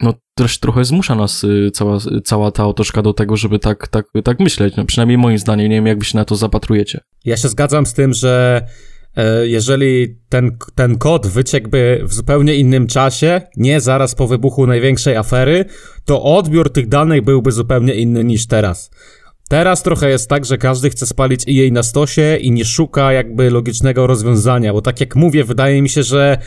no 0.00 0.14
też 0.34 0.58
trochę 0.58 0.84
zmusza 0.84 1.14
nas 1.14 1.44
y, 1.44 1.70
cała, 1.70 1.98
cała 2.24 2.50
ta 2.50 2.66
otoczka 2.66 3.02
do 3.02 3.12
tego, 3.12 3.36
żeby 3.36 3.58
tak, 3.58 3.88
tak, 3.88 4.06
tak 4.24 4.40
myśleć, 4.40 4.76
no 4.76 4.84
przynajmniej 4.84 5.18
moim 5.18 5.38
zdaniem, 5.38 5.70
nie 5.70 5.76
wiem 5.76 5.86
jak 5.86 5.98
wy 5.98 6.04
się 6.04 6.18
na 6.18 6.24
to 6.24 6.36
zapatrujecie. 6.36 7.00
Ja 7.24 7.36
się 7.36 7.48
zgadzam 7.48 7.86
z 7.86 7.94
tym, 7.94 8.12
że 8.12 8.62
jeżeli 9.44 10.16
ten, 10.28 10.56
ten 10.74 10.98
kod 10.98 11.26
wyciekłby 11.26 12.00
w 12.02 12.14
zupełnie 12.14 12.54
innym 12.54 12.86
czasie, 12.86 13.40
nie 13.56 13.80
zaraz 13.80 14.14
po 14.14 14.26
wybuchu 14.26 14.66
największej 14.66 15.16
afery, 15.16 15.64
to 16.04 16.22
odbiór 16.22 16.72
tych 16.72 16.88
danych 16.88 17.22
byłby 17.22 17.52
zupełnie 17.52 17.94
inny 17.94 18.24
niż 18.24 18.46
teraz. 18.46 18.90
Teraz 19.48 19.82
trochę 19.82 20.10
jest 20.10 20.28
tak, 20.28 20.44
że 20.44 20.58
każdy 20.58 20.90
chce 20.90 21.06
spalić 21.06 21.46
jej 21.46 21.72
na 21.72 21.82
stosie 21.82 22.36
i 22.40 22.50
nie 22.50 22.64
szuka 22.64 23.12
jakby 23.12 23.50
logicznego 23.50 24.06
rozwiązania, 24.06 24.72
bo 24.72 24.82
tak 24.82 25.00
jak 25.00 25.16
mówię, 25.16 25.44
wydaje 25.44 25.82
mi 25.82 25.88
się, 25.88 26.02
że 26.02 26.38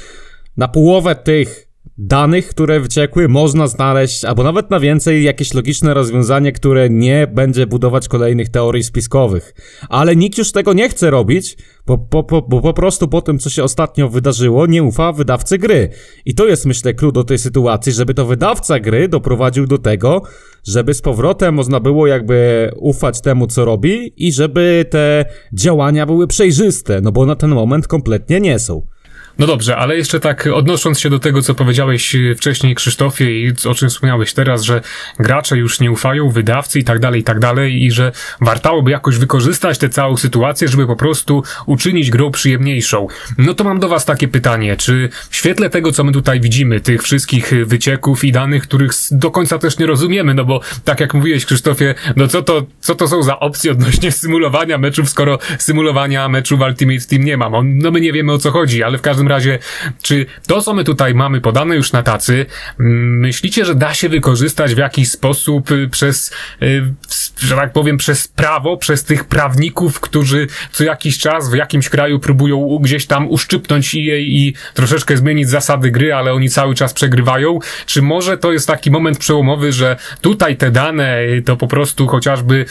na 0.57 0.67
połowę 0.67 1.15
tych 1.15 1.66
danych, 1.97 2.47
które 2.47 2.79
wyciekły, 2.79 3.27
można 3.27 3.67
znaleźć, 3.67 4.25
albo 4.25 4.43
nawet 4.43 4.69
na 4.69 4.79
więcej, 4.79 5.23
jakieś 5.23 5.53
logiczne 5.53 5.93
rozwiązanie, 5.93 6.51
które 6.51 6.89
nie 6.89 7.27
będzie 7.27 7.67
budować 7.67 8.07
kolejnych 8.07 8.49
teorii 8.49 8.83
spiskowych. 8.83 9.53
Ale 9.89 10.15
nikt 10.15 10.37
już 10.37 10.51
tego 10.51 10.73
nie 10.73 10.89
chce 10.89 11.09
robić, 11.09 11.57
bo 11.87 11.97
po, 11.97 12.23
po, 12.23 12.41
bo 12.41 12.61
po 12.61 12.73
prostu 12.73 13.07
po 13.07 13.21
tym, 13.21 13.39
co 13.39 13.49
się 13.49 13.63
ostatnio 13.63 14.09
wydarzyło, 14.09 14.65
nie 14.65 14.83
ufa 14.83 15.11
wydawcy 15.11 15.57
gry. 15.57 15.89
I 16.25 16.35
to 16.35 16.45
jest, 16.45 16.65
myślę, 16.65 16.93
klucz 16.93 17.13
do 17.13 17.23
tej 17.23 17.37
sytuacji, 17.37 17.91
żeby 17.91 18.13
to 18.13 18.25
wydawca 18.25 18.79
gry 18.79 19.07
doprowadził 19.07 19.67
do 19.67 19.77
tego, 19.77 20.21
żeby 20.67 20.93
z 20.93 21.01
powrotem 21.01 21.55
można 21.55 21.79
było 21.79 22.07
jakby 22.07 22.71
ufać 22.75 23.21
temu, 23.21 23.47
co 23.47 23.65
robi 23.65 24.13
i 24.27 24.31
żeby 24.31 24.85
te 24.89 25.25
działania 25.53 26.05
były 26.05 26.27
przejrzyste, 26.27 27.01
no 27.01 27.11
bo 27.11 27.25
na 27.25 27.35
ten 27.35 27.49
moment 27.49 27.87
kompletnie 27.87 28.39
nie 28.39 28.59
są. 28.59 28.96
No 29.39 29.47
dobrze, 29.47 29.77
ale 29.77 29.97
jeszcze 29.97 30.19
tak 30.19 30.47
odnosząc 30.53 30.99
się 30.99 31.09
do 31.09 31.19
tego, 31.19 31.41
co 31.41 31.55
powiedziałeś 31.55 32.15
e, 32.15 32.35
wcześniej 32.35 32.75
Krzysztofie 32.75 33.41
i 33.41 33.53
o 33.65 33.75
czym 33.75 33.89
wspomniałeś 33.89 34.33
teraz, 34.33 34.63
że 34.63 34.81
gracze 35.19 35.57
już 35.57 35.79
nie 35.79 35.91
ufają, 35.91 36.29
wydawcy 36.29 36.79
i 36.79 36.83
tak 36.83 36.99
dalej, 36.99 37.21
i 37.21 37.23
tak 37.23 37.39
dalej 37.39 37.83
i 37.83 37.91
że 37.91 38.11
wartałoby 38.41 38.91
jakoś 38.91 39.17
wykorzystać 39.17 39.77
tę 39.77 39.89
całą 39.89 40.17
sytuację, 40.17 40.67
żeby 40.67 40.87
po 40.87 40.95
prostu 40.95 41.43
uczynić 41.65 42.11
grę 42.11 42.31
przyjemniejszą. 42.31 43.07
No 43.37 43.53
to 43.53 43.63
mam 43.63 43.79
do 43.79 43.89
was 43.89 44.05
takie 44.05 44.27
pytanie, 44.27 44.77
czy 44.77 45.09
w 45.29 45.35
świetle 45.35 45.69
tego, 45.69 45.91
co 45.91 46.03
my 46.03 46.11
tutaj 46.11 46.39
widzimy, 46.39 46.79
tych 46.79 47.03
wszystkich 47.03 47.53
wycieków 47.65 48.23
i 48.23 48.31
danych, 48.31 48.63
których 48.63 48.91
do 49.11 49.31
końca 49.31 49.59
też 49.59 49.77
nie 49.77 49.85
rozumiemy, 49.85 50.33
no 50.33 50.45
bo 50.45 50.61
tak 50.83 50.99
jak 50.99 51.13
mówiłeś 51.13 51.45
Krzysztofie, 51.45 51.95
no 52.15 52.27
co 52.27 52.41
to, 52.41 52.65
co 52.79 52.95
to 52.95 53.07
są 53.07 53.23
za 53.23 53.39
opcje 53.39 53.71
odnośnie 53.71 54.11
symulowania 54.21 54.77
meczów, 54.77 55.09
skoro 55.09 55.39
symulowania 55.59 56.29
meczu 56.29 56.57
w 56.57 56.61
Ultimate 56.61 57.05
Team 57.09 57.23
nie 57.23 57.37
ma? 57.37 57.49
No 57.63 57.91
my 57.91 58.01
nie 58.01 58.13
wiemy 58.13 58.31
o 58.31 58.37
co 58.37 58.51
chodzi, 58.51 58.83
ale 58.83 58.97
w 58.97 59.01
każdym 59.01 59.26
takim 59.27 59.51
razie, 59.51 59.59
czy 60.01 60.25
to, 60.47 60.61
co 60.61 60.73
my 60.73 60.83
tutaj 60.83 61.15
mamy 61.15 61.41
podane 61.41 61.75
już 61.75 61.91
na 61.91 62.03
tacy, 62.03 62.45
mm, 62.79 63.19
myślicie, 63.19 63.65
że 63.65 63.75
da 63.75 63.93
się 63.93 64.09
wykorzystać 64.09 64.75
w 64.75 64.77
jakiś 64.77 65.11
sposób 65.11 65.71
y, 65.71 65.89
przez, 65.89 66.33
y, 66.61 66.93
że 67.39 67.55
tak 67.55 67.73
powiem, 67.73 67.97
przez 67.97 68.27
prawo, 68.27 68.77
przez 68.77 69.03
tych 69.03 69.23
prawników, 69.23 69.99
którzy 69.99 70.47
co 70.71 70.83
jakiś 70.83 71.19
czas 71.19 71.51
w 71.51 71.55
jakimś 71.55 71.89
kraju 71.89 72.19
próbują 72.19 72.79
gdzieś 72.81 73.05
tam 73.05 73.29
uszczypnąć 73.29 73.93
jej 73.93 74.35
i 74.35 74.53
troszeczkę 74.73 75.17
zmienić 75.17 75.49
zasady 75.49 75.91
gry, 75.91 76.13
ale 76.13 76.33
oni 76.33 76.49
cały 76.49 76.75
czas 76.75 76.93
przegrywają? 76.93 77.59
Czy 77.85 78.01
może 78.01 78.37
to 78.37 78.51
jest 78.51 78.67
taki 78.67 78.91
moment 78.91 79.17
przełomowy, 79.17 79.71
że 79.71 79.95
tutaj 80.21 80.57
te 80.57 80.71
dane, 80.71 81.17
to 81.45 81.57
po 81.57 81.67
prostu 81.67 82.07
chociażby 82.07 82.65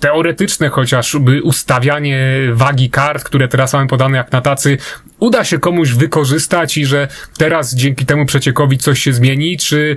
teoretyczne 0.00 0.68
chociażby 0.68 1.42
ustawianie 1.42 2.18
wagi 2.52 2.90
kart, 2.90 3.24
które 3.24 3.48
teraz 3.48 3.72
mamy 3.72 3.86
podane 3.86 4.16
jak 4.16 4.32
na 4.32 4.40
tacy, 4.40 4.78
uda 5.18 5.44
się 5.44 5.58
komuś 5.58 5.90
wykorzystać 5.90 6.78
i 6.78 6.86
że 6.86 7.08
teraz 7.38 7.74
dzięki 7.74 8.06
temu 8.06 8.26
przeciekowi 8.26 8.78
coś 8.78 9.02
się 9.02 9.12
zmieni, 9.12 9.56
czy 9.56 9.96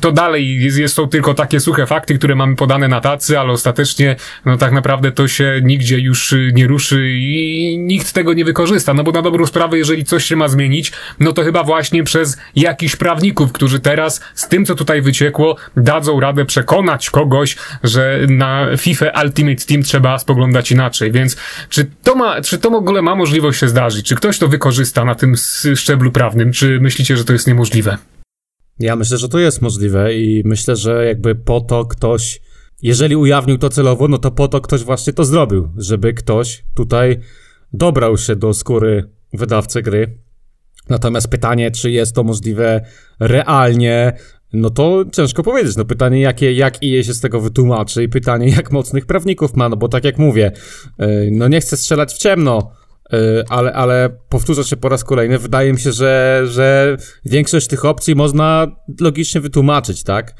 to 0.00 0.12
dalej 0.12 0.60
jest, 0.60 0.78
jest, 0.78 0.94
są 0.94 1.08
tylko 1.08 1.34
takie 1.34 1.60
suche 1.60 1.86
fakty, 1.86 2.18
które 2.18 2.34
mamy 2.34 2.56
podane 2.56 2.88
na 2.88 3.00
tacy, 3.00 3.38
ale 3.38 3.52
ostatecznie 3.52 4.16
no 4.44 4.56
tak 4.56 4.72
naprawdę 4.72 5.12
to 5.12 5.28
się 5.28 5.60
nigdzie 5.62 5.98
już 5.98 6.34
nie 6.52 6.66
ruszy 6.66 7.08
i 7.10 7.78
nikt 7.78 8.12
tego 8.12 8.34
nie 8.34 8.44
wykorzysta, 8.44 8.94
no 8.94 9.04
bo 9.04 9.12
na 9.12 9.22
dobrą 9.22 9.46
sprawę, 9.46 9.78
jeżeli 9.78 10.04
coś 10.04 10.24
się 10.24 10.36
ma 10.36 10.48
zmienić, 10.48 10.92
no 11.20 11.32
to 11.32 11.42
chyba 11.42 11.64
właśnie 11.64 12.04
przez 12.04 12.36
jakichś 12.56 12.96
prawników, 12.96 13.52
którzy 13.52 13.80
teraz 13.80 14.20
z 14.34 14.48
tym, 14.48 14.64
co 14.64 14.74
tutaj 14.74 15.02
wyciekło, 15.02 15.56
dadzą 15.76 16.20
radę 16.20 16.44
przekonać 16.44 17.10
kogoś, 17.10 17.56
że 17.82 18.18
na 18.28 18.66
FIFA 18.76 19.06
Ultimate 19.24 19.64
Team 19.64 19.82
trzeba 19.82 20.18
spoglądać 20.18 20.72
inaczej, 20.72 21.12
więc 21.12 21.36
czy 21.68 21.90
to 22.02 22.14
ma, 22.14 22.42
czy 22.42 22.58
to 22.58 22.70
w 22.70 22.74
ogóle 22.74 23.02
ma 23.02 23.14
możliwość 23.14 23.60
się 23.60 23.68
zdarzyć? 23.68 24.06
Czy 24.06 24.14
ktoś 24.14 24.38
to 24.38 24.48
wykorzysta 24.58 25.04
na 25.04 25.14
tym 25.14 25.34
szczeblu 25.74 26.12
prawnym? 26.12 26.52
Czy 26.52 26.80
myślicie, 26.80 27.16
że 27.16 27.24
to 27.24 27.32
jest 27.32 27.46
niemożliwe? 27.46 27.98
Ja 28.78 28.96
myślę, 28.96 29.18
że 29.18 29.28
to 29.28 29.38
jest 29.38 29.62
możliwe 29.62 30.14
i 30.14 30.42
myślę, 30.44 30.76
że 30.76 31.06
jakby 31.06 31.34
po 31.34 31.60
to 31.60 31.84
ktoś, 31.84 32.40
jeżeli 32.82 33.16
ujawnił 33.16 33.58
to 33.58 33.68
celowo, 33.68 34.08
no 34.08 34.18
to 34.18 34.30
po 34.30 34.48
to 34.48 34.60
ktoś 34.60 34.84
właśnie 34.84 35.12
to 35.12 35.24
zrobił, 35.24 35.68
żeby 35.76 36.14
ktoś 36.14 36.64
tutaj 36.74 37.20
dobrał 37.72 38.18
się 38.18 38.36
do 38.36 38.54
skóry 38.54 39.10
wydawcy 39.32 39.82
gry. 39.82 40.18
Natomiast 40.88 41.28
pytanie, 41.28 41.70
czy 41.70 41.90
jest 41.90 42.14
to 42.14 42.24
możliwe 42.24 42.80
realnie, 43.20 44.12
no 44.52 44.70
to 44.70 45.04
ciężko 45.12 45.42
powiedzieć. 45.42 45.76
No 45.76 45.84
pytanie, 45.84 46.20
jakie, 46.20 46.52
jak 46.52 46.82
IE 46.82 47.04
się 47.04 47.14
z 47.14 47.20
tego 47.20 47.40
wytłumaczy 47.40 48.02
i 48.02 48.08
pytanie, 48.08 48.48
jak 48.48 48.72
mocnych 48.72 49.06
prawników 49.06 49.56
ma, 49.56 49.68
no 49.68 49.76
bo 49.76 49.88
tak 49.88 50.04
jak 50.04 50.18
mówię, 50.18 50.52
e, 50.98 51.08
no 51.30 51.48
nie 51.48 51.60
chcę 51.60 51.76
strzelać 51.76 52.14
w 52.14 52.18
ciemno, 52.18 52.72
ale, 53.48 53.72
ale 53.72 54.10
powtórzę 54.28 54.64
się 54.64 54.76
po 54.76 54.88
raz 54.88 55.04
kolejny, 55.04 55.38
wydaje 55.38 55.72
mi 55.72 55.80
się, 55.80 55.92
że, 55.92 56.42
że 56.46 56.96
większość 57.24 57.66
tych 57.66 57.84
opcji 57.84 58.14
można 58.14 58.66
logicznie 59.00 59.40
wytłumaczyć, 59.40 60.02
tak? 60.02 60.34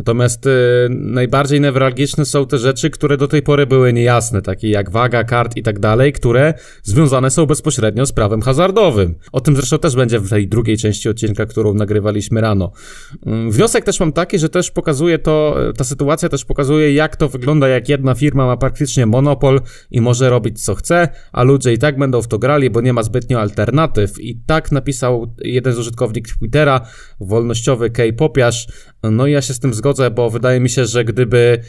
Natomiast 0.00 0.46
y, 0.46 0.50
najbardziej 0.90 1.60
newralgiczne 1.60 2.24
są 2.24 2.46
te 2.46 2.58
rzeczy, 2.58 2.90
które 2.90 3.16
do 3.16 3.28
tej 3.28 3.42
pory 3.42 3.66
były 3.66 3.92
niejasne, 3.92 4.42
takie 4.42 4.68
jak 4.68 4.90
waga 4.90 5.24
kart 5.24 5.56
i 5.56 5.62
tak 5.62 5.78
dalej, 5.78 6.12
które 6.12 6.54
związane 6.82 7.30
są 7.30 7.46
bezpośrednio 7.46 8.06
z 8.06 8.12
prawem 8.12 8.42
hazardowym. 8.42 9.14
O 9.32 9.40
tym 9.40 9.56
zresztą 9.56 9.78
też 9.78 9.96
będzie 9.96 10.18
w 10.18 10.30
tej 10.30 10.48
drugiej 10.48 10.76
części 10.76 11.08
odcinka, 11.08 11.46
którą 11.46 11.74
nagrywaliśmy 11.74 12.40
rano. 12.40 12.72
Y, 13.12 13.50
wniosek 13.50 13.84
też 13.84 14.00
mam 14.00 14.12
taki, 14.12 14.38
że 14.38 14.48
też 14.48 14.70
pokazuje 14.70 15.18
to, 15.18 15.56
ta 15.76 15.84
sytuacja 15.84 16.28
też 16.28 16.44
pokazuje, 16.44 16.94
jak 16.94 17.16
to 17.16 17.28
wygląda, 17.28 17.68
jak 17.68 17.88
jedna 17.88 18.14
firma 18.14 18.46
ma 18.46 18.56
praktycznie 18.56 19.06
monopol 19.06 19.60
i 19.90 20.00
może 20.00 20.30
robić 20.30 20.64
co 20.64 20.74
chce, 20.74 21.08
a 21.32 21.42
ludzie 21.42 21.72
i 21.72 21.78
tak 21.78 21.98
będą 21.98 22.22
w 22.22 22.28
to 22.28 22.38
grali, 22.38 22.70
bo 22.70 22.80
nie 22.80 22.92
ma 22.92 23.02
zbytnio 23.02 23.40
alternatyw. 23.40 24.20
I 24.20 24.40
tak 24.46 24.72
napisał 24.72 25.34
jeden 25.38 25.72
z 25.72 25.78
użytkowników 25.78 26.38
Twittera, 26.38 26.80
wolnościowy 27.20 27.90
K-Popiarz, 27.90 28.66
no 29.02 29.26
i 29.26 29.32
ja 29.32 29.42
się 29.42 29.54
z 29.54 29.58
tym 29.58 29.74
zgodzę, 29.74 30.10
bo 30.10 30.30
wydaje 30.30 30.60
mi 30.60 30.70
się, 30.70 30.86
że 30.86 31.04
gdyby 31.04 31.60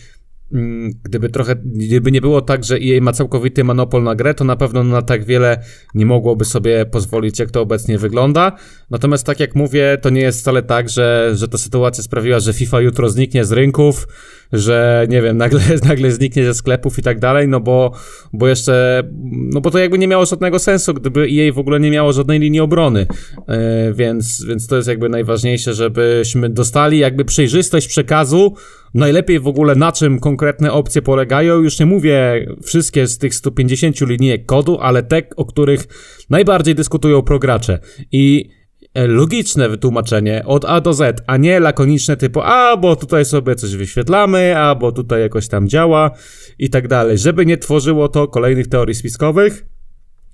mm, 0.54 0.92
gdyby 1.04 1.30
trochę, 1.30 1.56
gdyby 1.56 2.12
nie 2.12 2.22
było 2.22 2.42
tak, 2.42 2.64
że 2.64 2.76
EA 2.76 3.02
ma 3.02 3.14
całkowity 3.14 3.64
monopol 3.64 4.04
na 4.04 4.16
grę, 4.16 4.34
to 4.34 4.44
na 4.44 4.56
pewno 4.56 4.84
na 4.84 5.02
tak 5.02 5.26
wiele 5.26 5.64
nie 5.96 6.06
mogłoby 6.06 6.46
sobie 6.46 6.86
pozwolić, 6.86 7.40
jak 7.40 7.52
to 7.52 7.62
obecnie 7.62 7.98
wygląda. 7.98 8.52
Natomiast 8.90 9.26
tak 9.26 9.40
jak 9.40 9.56
mówię, 9.56 9.98
to 10.02 10.10
nie 10.10 10.22
jest 10.22 10.40
wcale 10.40 10.64
tak, 10.64 10.90
że, 10.90 11.32
że 11.34 11.48
ta 11.48 11.58
sytuacja 11.58 12.04
sprawiła, 12.04 12.40
że 12.40 12.54
FIFA 12.54 12.82
jutro 12.82 13.10
zniknie 13.10 13.46
z 13.46 13.52
rynków, 13.52 14.08
że 14.54 15.08
nie 15.10 15.22
wiem, 15.22 15.38
nagle, 15.38 15.62
nagle 15.90 16.12
zniknie 16.12 16.46
ze 16.46 16.54
sklepów 16.54 17.00
i 17.00 17.02
tak 17.02 17.20
dalej, 17.20 17.48
no 17.48 17.60
bo, 17.60 17.92
bo 18.34 18.48
jeszcze, 18.48 19.04
no 19.24 19.62
bo 19.62 19.72
to 19.72 19.80
jakby 19.80 19.98
nie 19.98 20.08
miało 20.08 20.26
żadnego 20.26 20.60
sensu, 20.60 20.94
gdyby 20.94 21.22
EA 21.22 21.54
w 21.54 21.60
ogóle 21.60 21.80
nie 21.80 21.92
miało 21.92 22.14
żadnej 22.14 22.40
linii 22.40 22.60
obrony, 22.60 23.06
yy, 23.48 23.56
więc, 23.94 24.46
więc 24.46 24.68
to 24.68 24.76
jest 24.76 24.88
jakby 24.88 25.10
najważniejsze, 25.10 25.74
żebyśmy 25.74 26.50
dostali 26.50 26.98
jakby 26.98 27.26
przejrzystość 27.26 27.88
przekazu, 27.88 28.56
najlepiej 28.94 29.40
w 29.40 29.48
ogóle 29.48 29.76
na 29.76 29.92
czym 29.92 30.20
konkretne 30.20 30.72
opcje 30.72 31.02
polegają, 31.02 31.60
już 31.60 31.80
nie 31.80 31.86
mówię 31.86 32.46
wszystkie 32.64 33.08
z 33.08 33.18
tych 33.18 33.36
150 33.36 34.02
linijek 34.02 34.46
kodu, 34.46 34.78
ale 34.82 35.04
te, 35.04 35.22
o 35.36 35.46
których 35.46 35.88
najbardziej 36.30 36.76
dyskutują 36.76 37.22
progracze. 37.22 37.80
I 38.12 38.50
E, 38.50 38.61
logiczne 38.96 39.70
wytłumaczenie 39.70 40.44
od 40.46 40.66
A 40.66 40.82
do 40.82 40.94
Z, 40.94 41.24
a 41.28 41.38
nie 41.38 41.60
lakoniczne 41.60 42.18
typu 42.18 42.42
a, 42.42 42.78
bo 42.78 42.96
tutaj 42.96 43.26
sobie 43.26 43.56
coś 43.56 43.76
wyświetlamy, 43.76 44.58
a, 44.58 44.76
bo 44.76 44.92
tutaj 44.92 45.22
jakoś 45.22 45.48
tam 45.48 45.70
działa 45.70 46.12
i 46.60 46.70
tak 46.70 46.88
dalej, 46.88 47.18
żeby 47.18 47.46
nie 47.46 47.58
tworzyło 47.58 48.10
to 48.10 48.28
kolejnych 48.28 48.68
teorii 48.68 48.96
spiskowych. 48.96 49.66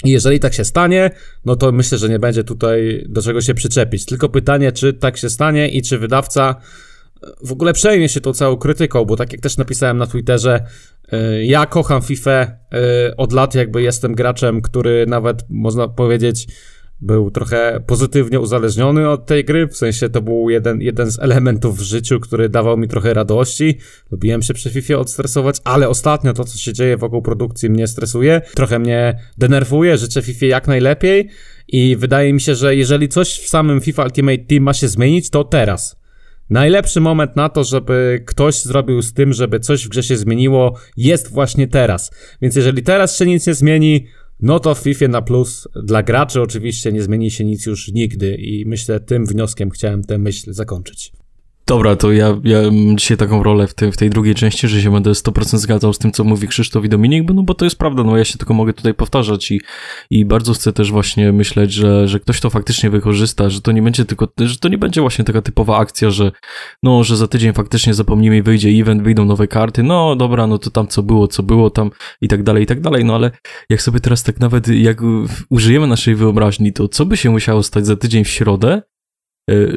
I 0.04 0.12
jeżeli 0.12 0.40
tak 0.40 0.54
się 0.54 0.66
stanie, 0.66 1.12
no 1.46 1.56
to 1.56 1.72
myślę, 1.72 1.98
że 1.98 2.10
nie 2.10 2.20
będzie 2.20 2.44
tutaj 2.44 3.06
do 3.10 3.22
czego 3.22 3.42
się 3.42 3.54
przyczepić. 3.54 4.06
Tylko 4.06 4.30
pytanie, 4.30 4.72
czy 4.72 4.94
tak 4.94 5.18
się 5.18 5.30
stanie 5.30 5.70
i 5.70 5.82
czy 5.82 5.98
wydawca 5.98 6.56
e, 7.24 7.28
w 7.48 7.52
ogóle 7.52 7.74
przejmie 7.74 8.10
się 8.10 8.22
tą 8.22 8.34
całą 8.34 8.58
krytyką, 8.58 9.06
bo 9.06 9.16
tak 9.16 9.32
jak 9.32 9.42
też 9.42 9.58
napisałem 9.58 9.98
na 9.98 10.08
Twitterze, 10.08 10.64
e, 11.12 11.46
ja 11.46 11.66
kocham 11.66 12.02
FIFA 12.02 12.52
od 13.18 13.34
lat, 13.34 13.56
jakby 13.56 13.82
jestem 13.82 14.16
graczem, 14.16 14.62
który 14.62 15.06
nawet 15.08 15.44
można 15.50 15.88
powiedzieć 15.88 16.48
był 17.02 17.32
trochę 17.32 17.84
pozytywnie 17.88 18.40
uzależniony 18.40 19.10
od 19.10 19.26
tej 19.26 19.46
gry, 19.46 19.68
w 19.68 19.78
sensie 19.78 20.10
to 20.10 20.22
był 20.22 20.50
jeden, 20.50 20.82
jeden 20.82 21.12
z 21.12 21.20
elementów 21.20 21.78
w 21.78 21.82
życiu, 21.82 22.20
który 22.20 22.50
dawał 22.50 22.78
mi 22.78 22.88
trochę 22.88 23.14
radości. 23.14 23.78
Lubiłem 24.12 24.42
się 24.42 24.54
przy 24.54 24.70
FIFA 24.70 24.96
odstresować, 24.96 25.58
ale 25.64 25.90
ostatnio 25.90 26.34
to, 26.34 26.44
co 26.44 26.58
się 26.58 26.74
dzieje 26.74 26.98
wokół 26.98 27.22
produkcji 27.22 27.70
mnie 27.70 27.88
stresuje, 27.88 28.42
trochę 28.56 28.80
mnie 28.80 29.20
denerwuje, 29.38 29.98
życzę 29.98 30.22
FIFA 30.22 30.46
jak 30.46 30.68
najlepiej 30.68 31.30
i 31.68 31.96
wydaje 31.96 32.34
mi 32.34 32.42
się, 32.42 32.56
że 32.56 32.76
jeżeli 32.76 33.10
coś 33.10 33.40
w 33.40 33.50
samym 33.50 33.82
FIFA 33.82 34.04
Ultimate 34.04 34.38
Team 34.38 34.64
ma 34.64 34.74
się 34.74 34.88
zmienić, 34.88 35.30
to 35.30 35.44
teraz. 35.44 35.98
Najlepszy 36.50 37.02
moment 37.02 37.36
na 37.36 37.50
to, 37.50 37.64
żeby 37.64 38.24
ktoś 38.26 38.62
zrobił 38.62 39.02
z 39.02 39.14
tym, 39.14 39.34
żeby 39.34 39.60
coś 39.60 39.86
w 39.86 39.90
grze 39.90 40.04
się 40.04 40.18
zmieniło, 40.18 40.78
jest 40.98 41.32
właśnie 41.32 41.68
teraz. 41.68 42.12
Więc 42.42 42.56
jeżeli 42.56 42.84
teraz 42.84 43.18
się 43.18 43.26
nic 43.26 43.48
nie 43.48 43.54
zmieni, 43.54 44.08
no 44.40 44.60
to 44.60 44.76
w 44.76 44.80
FIFA 44.80 45.08
na 45.08 45.22
plus 45.22 45.68
dla 45.84 46.04
graczy 46.04 46.42
oczywiście 46.42 46.92
nie 46.92 47.02
zmieni 47.02 47.32
się 47.32 47.46
nic 47.46 47.66
już 47.66 47.92
nigdy 47.92 48.36
i 48.36 48.66
myślę 48.66 49.00
tym 49.00 49.26
wnioskiem 49.26 49.70
chciałem 49.70 50.04
tę 50.04 50.18
myśl 50.18 50.54
zakończyć. 50.54 51.12
Dobra, 51.68 51.96
to 51.96 52.12
ja, 52.12 52.38
ja 52.44 52.62
mam 52.62 52.98
dzisiaj 52.98 53.18
taką 53.18 53.44
rolę 53.44 53.68
w, 53.68 53.74
tej 53.74 53.92
w 53.92 53.98
tej 53.98 54.10
drugiej 54.10 54.36
części, 54.36 54.68
że 54.68 54.82
się 54.82 54.92
będę 54.92 55.12
100% 55.12 55.58
zgadzał 55.58 55.94
z 55.94 55.98
tym, 55.98 56.12
co 56.12 56.24
mówi 56.24 56.48
Krzysztof 56.48 56.86
i 56.86 56.90
Dominik, 56.90 57.30
no 57.34 57.44
bo 57.44 57.54
to 57.54 57.66
jest 57.66 57.78
prawda, 57.78 58.04
no 58.04 58.18
ja 58.18 58.26
się 58.26 58.38
tylko 58.38 58.54
mogę 58.54 58.74
tutaj 58.74 58.94
powtarzać 58.94 59.52
i, 59.52 59.62
i 60.10 60.26
bardzo 60.26 60.54
chcę 60.54 60.74
też 60.74 60.92
właśnie 60.92 61.32
myśleć, 61.32 61.74
że, 61.74 62.08
że 62.08 62.20
ktoś 62.20 62.40
to 62.40 62.50
faktycznie 62.50 62.90
wykorzysta, 62.90 63.50
że 63.50 63.62
to 63.62 63.72
nie 63.72 63.82
będzie 63.82 64.06
tylko, 64.06 64.28
że 64.40 64.58
to 64.58 64.70
nie 64.70 64.78
będzie 64.78 65.02
właśnie 65.02 65.26
taka 65.26 65.42
typowa 65.42 65.78
akcja, 65.78 66.10
że 66.10 66.32
no, 66.84 67.04
że 67.04 67.18
za 67.18 67.28
tydzień 67.28 67.54
faktycznie 67.54 67.94
zapomnimy 67.94 68.38
i 68.38 68.42
wyjdzie 68.42 68.70
event, 68.70 69.04
wyjdą 69.04 69.26
nowe 69.26 69.48
karty, 69.48 69.84
no 69.84 70.16
dobra, 70.16 70.48
no 70.48 70.58
to 70.58 70.70
tam 70.70 70.88
co 70.88 71.04
było, 71.04 71.28
co 71.28 71.44
było 71.44 71.70
tam 71.70 71.92
i 72.22 72.28
tak 72.28 72.44
dalej, 72.44 72.64
i 72.64 72.66
tak 72.66 72.82
dalej, 72.82 73.06
no 73.06 73.16
ale 73.16 73.32
jak 73.70 73.82
sobie 73.82 74.00
teraz 74.00 74.24
tak 74.24 74.40
nawet, 74.40 74.68
jak 74.68 74.98
użyjemy 75.50 75.88
naszej 75.88 76.16
wyobraźni, 76.16 76.74
to 76.74 76.88
co 76.88 77.06
by 77.06 77.18
się 77.18 77.30
musiało 77.30 77.64
stać 77.64 77.86
za 77.86 77.96
tydzień 77.96 78.24
w 78.24 78.30
środę, 78.30 78.82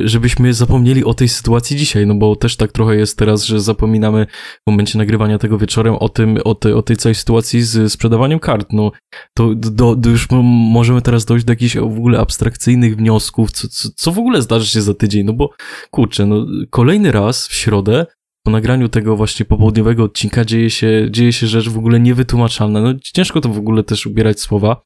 żebyśmy 0.05 0.55
zapomnieli 0.55 1.05
o 1.05 1.15
tej 1.15 1.29
sytuacji 1.29 1.77
dzisiaj, 1.77 2.07
no 2.07 2.15
bo 2.15 2.37
też 2.37 2.57
tak 2.57 2.73
trochę 2.73 2.97
jest 2.97 3.19
teraz, 3.19 3.45
że 3.45 3.61
zapominamy 3.61 4.27
w 4.67 4.71
momencie 4.71 4.99
nagrywania 4.99 5.39
tego 5.39 5.59
wieczorem 5.59 5.95
o 5.95 6.09
tym, 6.09 6.39
o, 6.45 6.55
te, 6.55 6.77
o 6.77 6.83
tej 6.83 6.97
całej 6.97 7.15
sytuacji 7.15 7.63
z 7.63 7.93
sprzedawaniem 7.93 8.39
kart, 8.39 8.73
no 8.73 8.93
to 9.35 9.55
do 9.55 10.11
już 10.11 10.29
możemy 10.71 11.03
teraz 11.03 11.25
dojść 11.25 11.45
do 11.45 11.53
jakichś 11.53 11.77
w 11.77 11.99
ogóle 11.99 12.19
abstrakcyjnych 12.19 12.97
wniosków, 12.97 13.53
co, 13.53 13.69
co, 13.69 13.89
co 13.97 14.13
w 14.13 14.19
ogóle 14.19 14.43
zdarzy 14.43 14.67
się 14.67 14.83
za 14.83 14.95
tydzień, 14.95 15.27
no 15.27 15.33
bo 15.33 15.51
kurczę, 15.91 16.27
no 16.27 16.47
kolejny 16.71 17.13
raz 17.13 17.49
w 17.49 17.55
środę 17.55 18.07
po 18.43 18.51
nagraniu 18.51 18.89
tego 18.89 19.17
właśnie 19.17 19.47
popołudniowego 19.47 20.05
odcinka 20.05 20.45
dzieje 20.45 20.71
się, 20.71 21.09
dzieje 21.11 21.33
się 21.33 21.47
rzecz 21.47 21.69
w 21.69 21.79
ogóle 21.79 22.01
niewytłumaczalna. 22.01 22.81
No 22.81 22.95
ciężko 23.15 23.41
to 23.41 23.49
w 23.49 23.59
ogóle 23.59 23.83
też 23.83 24.07
ubierać 24.07 24.41
słowa. 24.41 24.83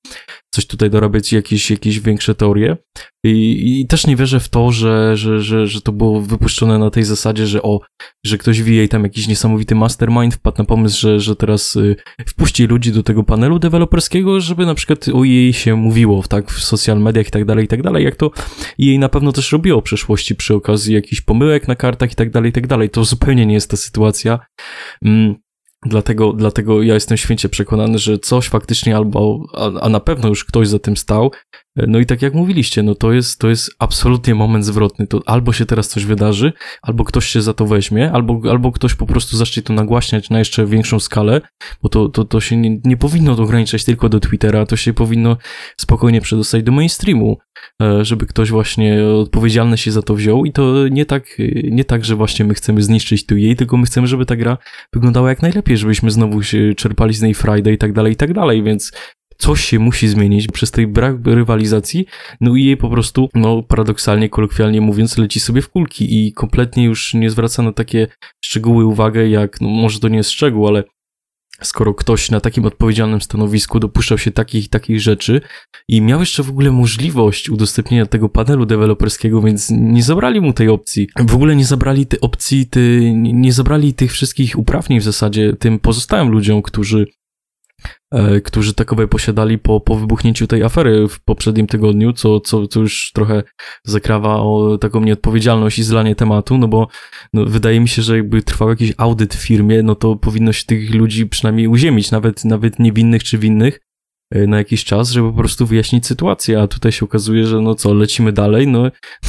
Coś 0.55 0.67
tutaj 0.67 0.91
dorabiać, 0.91 1.33
jakieś, 1.33 1.71
jakieś 1.71 2.01
większe 2.01 2.35
teorie. 2.35 2.77
I, 3.25 3.81
I, 3.81 3.87
też 3.87 4.07
nie 4.07 4.17
wierzę 4.17 4.41
w 4.41 4.49
to, 4.49 4.73
że, 4.73 5.17
że, 5.17 5.41
że, 5.41 5.67
że 5.67 5.81
to 5.81 5.93
było 5.93 6.21
wypuszczone 6.21 6.79
na 6.79 6.91
tej 6.91 7.05
zasadzie, 7.05 7.47
że 7.47 7.63
o, 7.63 7.81
że 8.27 8.39
ktoś 8.39 8.63
wie 8.63 8.75
jej 8.75 8.89
tam 8.89 9.03
jakiś 9.03 9.29
niesamowity 9.29 9.75
mastermind 9.75 10.35
wpadł 10.35 10.59
na 10.59 10.65
pomysł, 10.65 11.01
że, 11.01 11.21
że 11.21 11.37
teraz 11.37 11.77
y, 11.77 11.97
wpuści 12.27 12.67
ludzi 12.67 12.93
do 12.93 13.03
tego 13.03 13.23
panelu 13.23 13.59
deweloperskiego, 13.59 14.41
żeby 14.41 14.67
na 14.67 14.75
przykład 14.75 15.09
o 15.09 15.25
jej 15.25 15.53
się 15.53 15.77
mówiło, 15.77 16.23
tak, 16.23 16.51
w 16.51 16.65
social 16.65 17.01
mediach 17.01 17.29
i 17.29 17.31
tak 17.31 17.45
dalej, 17.45 17.65
i 17.65 17.69
tak 17.69 17.83
dalej, 17.83 18.05
jak 18.05 18.17
to 18.17 18.31
jej 18.79 18.99
na 18.99 19.09
pewno 19.09 19.33
też 19.33 19.53
robiło 19.53 19.81
w 19.81 19.85
przeszłości 19.85 20.35
przy 20.35 20.55
okazji 20.55 20.95
jakichś 20.95 21.21
pomyłek 21.21 21.69
na 21.69 21.77
kartach 21.77 22.13
i 22.13 22.15
tak 22.15 22.31
dalej, 22.31 22.51
i 22.51 22.53
tak 22.53 22.67
dalej. 22.67 22.91
To 22.91 23.05
zupełnie 23.05 23.47
nie 23.47 23.55
jest 23.55 23.71
ta 23.71 23.77
sytuacja. 23.77 24.39
Mm. 25.05 25.44
Dlatego, 25.85 26.33
dlatego 26.33 26.83
ja 26.83 26.95
jestem 26.95 27.17
święcie 27.17 27.49
przekonany, 27.49 27.99
że 27.99 28.19
coś 28.19 28.49
faktycznie 28.49 28.97
albo, 28.97 29.47
a, 29.53 29.81
a, 29.81 29.89
na 29.89 30.01
pewno 30.01 30.29
już 30.29 30.45
ktoś 30.45 30.69
za 30.69 30.79
tym 30.79 30.97
stał. 30.97 31.31
No 31.77 31.99
i 31.99 32.07
tak 32.07 32.23
jak 32.23 32.35
mówiliście, 32.35 32.83
no 32.83 32.95
to 32.95 33.13
jest, 33.13 33.39
to 33.39 33.49
jest 33.49 33.71
absolutnie 33.79 34.35
moment 34.35 34.65
zwrotny. 34.65 35.07
To 35.07 35.23
albo 35.27 35.53
się 35.53 35.67
teraz 35.67 35.89
coś 35.89 36.05
wydarzy, 36.05 36.53
albo 36.83 37.05
ktoś 37.05 37.27
się 37.27 37.43
za 37.43 37.55
to 37.55 37.67
weźmie, 37.67 38.13
albo, 38.13 38.41
albo 38.51 38.73
ktoś 38.73 38.95
po 38.95 39.07
prostu 39.07 39.37
zacznie 39.37 39.63
to 39.63 39.73
nagłaśniać 39.73 40.31
na 40.31 40.39
jeszcze 40.39 40.67
większą 40.67 41.01
skalę, 41.01 41.41
bo 41.83 41.89
to, 41.89 42.09
to, 42.09 42.25
to 42.25 42.41
się 42.41 42.57
nie, 42.57 42.81
nie 42.85 42.97
powinno 42.97 43.33
ograniczać 43.33 43.85
tylko 43.85 44.09
do 44.09 44.21
Twittera, 44.21 44.67
to 44.67 44.77
się 44.77 44.93
powinno 44.93 45.37
spokojnie 45.77 46.21
przedostać 46.21 46.63
do 46.63 46.73
mainstreamu, 46.73 47.39
e, 47.83 48.05
żeby 48.05 48.27
ktoś 48.27 48.51
właśnie 48.51 49.05
odpowiedzialny 49.05 49.79
się 49.79 49.93
za 49.93 50.03
to 50.03 50.15
wziął 50.15 50.45
i 50.45 50.53
to 50.53 50.89
nie 50.89 51.07
tak, 51.07 51.39
nie 51.71 51.85
tak, 51.85 52.05
że 52.05 52.17
właśnie 52.17 52.45
my 52.45 52.55
chcemy 52.55 52.83
zniszczyć 52.83 53.27
tu 53.27 53.37
jej, 53.37 53.57
tylko 53.57 53.77
my 53.77 53.87
chcemy, 53.87 54.07
żeby 54.07 54.27
ta 54.27 54.37
gra 54.37 54.59
wyglądała 54.93 55.29
jak 55.29 55.43
najlepiej, 55.43 55.77
żebyśmy 55.77 56.11
znowu 56.11 56.43
się 56.43 56.75
czerpali 56.77 57.15
z 57.15 57.23
niej 57.23 57.35
Friday 57.35 57.73
i 57.73 57.79
tak 57.79 57.93
dalej, 57.93 58.13
i 58.13 58.17
tak 58.17 58.33
dalej, 58.33 58.63
więc 58.63 58.93
coś 59.39 59.65
się 59.65 59.79
musi 59.79 60.09
zmienić 60.09 60.49
przez 60.49 60.71
tej 60.71 60.87
brak 60.87 61.17
rywalizacji, 61.25 62.07
no 62.41 62.57
i 62.57 62.65
jej 62.65 62.77
po 62.77 62.91
prostu, 62.91 63.29
no 63.35 63.63
paradoksalnie, 63.63 64.29
kolokwialnie 64.29 64.81
mówiąc, 64.81 65.19
leci 65.19 65.41
sobie 65.41 65.63
w 65.63 65.69
kulki 65.69 66.27
i 66.27 66.33
kompletnie 66.33 66.85
już 66.85 67.15
nie 67.15 67.31
zwraca 67.31 67.63
na 67.63 67.73
takie 67.73 68.07
szczegóły 68.45 68.85
uwagę, 68.85 69.29
jak, 69.29 69.61
no 69.61 69.69
może 69.69 70.01
to 70.01 70.09
nie 70.09 70.17
jest 70.17 70.31
szczegół, 70.31 70.69
ale 70.69 70.85
skoro 71.63 71.95
ktoś 71.95 72.31
na 72.31 72.41
takim 72.41 72.65
odpowiedzialnym 72.65 73.21
stanowisku 73.21 73.81
dopuszczał 73.81 74.19
się 74.19 74.31
takich 74.31 74.69
takich 74.69 75.01
rzeczy 75.01 75.41
i 75.89 76.01
miał 76.01 76.21
jeszcze 76.21 76.43
w 76.43 76.51
ogóle 76.51 76.71
możliwość 76.71 77.51
udostępnienia 77.51 78.07
tego 78.07 78.29
panelu 78.29 78.67
deweloperskiego, 78.67 79.43
więc 79.43 79.71
nie 79.71 80.03
zabrali 80.03 80.41
mu 80.41 80.53
tej 80.53 80.69
opcji. 80.69 81.09
W 81.27 81.35
ogóle 81.35 81.57
nie 81.57 81.65
zabrali 81.65 82.07
tej 82.07 82.21
opcji, 82.21 82.67
ty, 82.67 83.13
nie 83.15 83.53
zabrali 83.53 83.95
tych 83.95 84.13
wszystkich 84.13 84.59
uprawnień 84.59 85.01
w 85.01 85.05
zasadzie 85.05 85.53
tym 85.53 85.79
pozostałym 85.79 86.29
ludziom, 86.29 86.63
którzy 86.63 87.07
którzy 88.45 88.75
takowe 88.75 89.09
posiadali 89.09 89.59
po, 89.59 89.81
po 89.81 89.95
wybuchnięciu 89.97 90.47
tej 90.47 90.63
afery 90.63 91.09
w 91.09 91.21
poprzednim 91.21 91.67
tygodniu, 91.67 92.13
co, 92.13 92.41
co, 92.41 92.67
co 92.67 92.81
już 92.81 93.11
trochę 93.15 93.43
zakrawa 93.85 94.37
o 94.37 94.79
taką 94.79 95.01
nieodpowiedzialność 95.01 95.79
i 95.79 95.83
zlanie 95.83 96.15
tematu, 96.15 96.59
no 96.59 96.69
bo 96.69 96.89
no, 97.33 97.45
wydaje 97.45 97.81
mi 97.81 97.89
się, 97.89 98.03
że 98.03 98.17
jakby 98.17 98.43
trwał 98.43 98.69
jakiś 98.69 98.93
audyt 98.97 99.35
w 99.35 99.47
firmie, 99.47 99.83
no 99.83 99.95
to 99.95 100.17
powinno 100.17 100.53
się 100.53 100.65
tych 100.65 100.95
ludzi 100.95 101.27
przynajmniej 101.27 101.69
uziemić, 101.69 102.11
nawet, 102.11 102.45
nawet 102.45 102.79
niewinnych 102.79 103.25
czy 103.25 103.39
winnych, 103.39 103.81
e, 104.31 104.47
na 104.47 104.57
jakiś 104.57 104.85
czas, 104.85 105.11
żeby 105.11 105.31
po 105.31 105.39
prostu 105.39 105.67
wyjaśnić 105.67 106.07
sytuację, 106.07 106.63
a 106.63 106.69
tutaj 106.69 106.93
się 106.93 107.05
okazuje, 107.05 107.47
że 107.47 107.61
no 107.61 107.75
co, 107.75 107.95
lecimy 107.95 108.33
dalej, 108.33 108.67
no, 108.67 108.83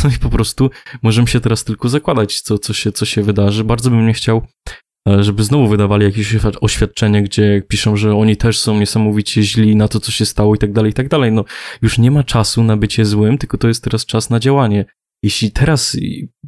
no 0.04 0.10
i 0.15 0.19
po 0.19 0.30
prostu 0.30 0.69
możemy 1.02 1.28
się 1.28 1.39
teraz 1.39 1.63
tylko 1.63 1.89
zakładać, 1.89 2.41
co, 2.41 2.60
co, 2.60 2.74
się, 2.74 2.91
co 2.91 3.06
się 3.06 3.24
wydarzy. 3.24 3.63
Bardzo 3.63 3.89
bym 3.89 4.08
nie 4.08 4.13
chciał 4.13 4.41
E, 4.67 4.85
żeby 5.20 5.44
znowu 5.44 5.68
wydawali 5.68 6.04
jakieś 6.04 6.36
oświadczenie, 6.62 7.24
gdzie 7.24 7.62
piszą, 7.68 7.96
że 7.96 8.15
oni 8.15 8.38
też 8.38 8.60
są 8.60 8.80
niesamowicie 8.80 9.44
źli 9.44 9.76
na 9.76 9.88
to, 9.88 10.00
co 10.00 10.12
się 10.12 10.26
stało 10.26 10.56
i 10.56 10.58
tak 10.58 10.72
dalej, 10.72 10.91
i 10.91 10.94
tak 10.94 11.10
dalej. 11.10 11.32
No, 11.32 11.46
już 11.82 11.98
nie 11.98 12.12
ma 12.12 12.24
czasu 12.24 12.63
na 12.63 12.78
bycie 12.78 13.06
złym, 13.06 13.38
tylko 13.38 13.58
to 13.58 13.68
jest 13.68 13.84
teraz 13.84 14.06
czas 14.06 14.30
na 14.30 14.39
działanie. 14.39 14.86
Jeśli 15.24 15.52
teraz, 15.52 15.98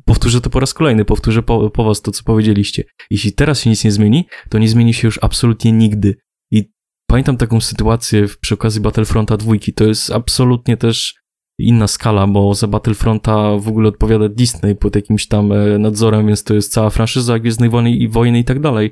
powtórzę 0.06 0.42
to 0.42 0.50
po 0.50 0.60
raz 0.60 0.74
kolejny, 0.74 1.06
powtórzę 1.06 1.44
po, 1.44 1.70
po 1.70 1.84
was 1.84 2.02
to, 2.02 2.12
co 2.12 2.24
powiedzieliście, 2.24 2.84
jeśli 3.10 3.34
teraz 3.34 3.62
się 3.62 3.70
nic 3.70 3.84
nie 3.84 3.92
zmieni, 3.92 4.28
to 4.50 4.58
nie 4.58 4.70
zmieni 4.70 4.94
się 4.94 5.08
już 5.08 5.20
absolutnie 5.22 5.72
nigdy. 5.72 6.16
I 6.52 6.72
pamiętam 7.08 7.38
taką 7.38 7.62
sytuację 7.62 8.26
przy 8.42 8.54
okazji 8.54 8.82
Battlefronta 8.82 9.38
dwójki, 9.38 9.74
to 9.74 9.84
jest 9.84 10.12
absolutnie 10.12 10.78
też 10.78 11.16
inna 11.58 11.88
skala, 11.88 12.28
bo 12.28 12.54
za 12.54 12.68
Battlefronta 12.68 13.58
w 13.58 13.68
ogóle 13.68 13.90
odpowiada 13.90 14.30
Disney 14.30 14.76
pod 14.76 14.96
jakimś 14.96 15.28
tam 15.28 15.52
e, 15.52 15.78
nadzorem, 15.80 16.28
więc 16.28 16.44
to 16.44 16.54
jest 16.54 16.74
cała 16.74 16.90
franszyza 16.90 17.40
Gwiezdnej 17.40 18.02
i 18.02 18.08
Wojny 18.08 18.40
i 18.40 18.44
tak 18.44 18.60
dalej. 18.60 18.92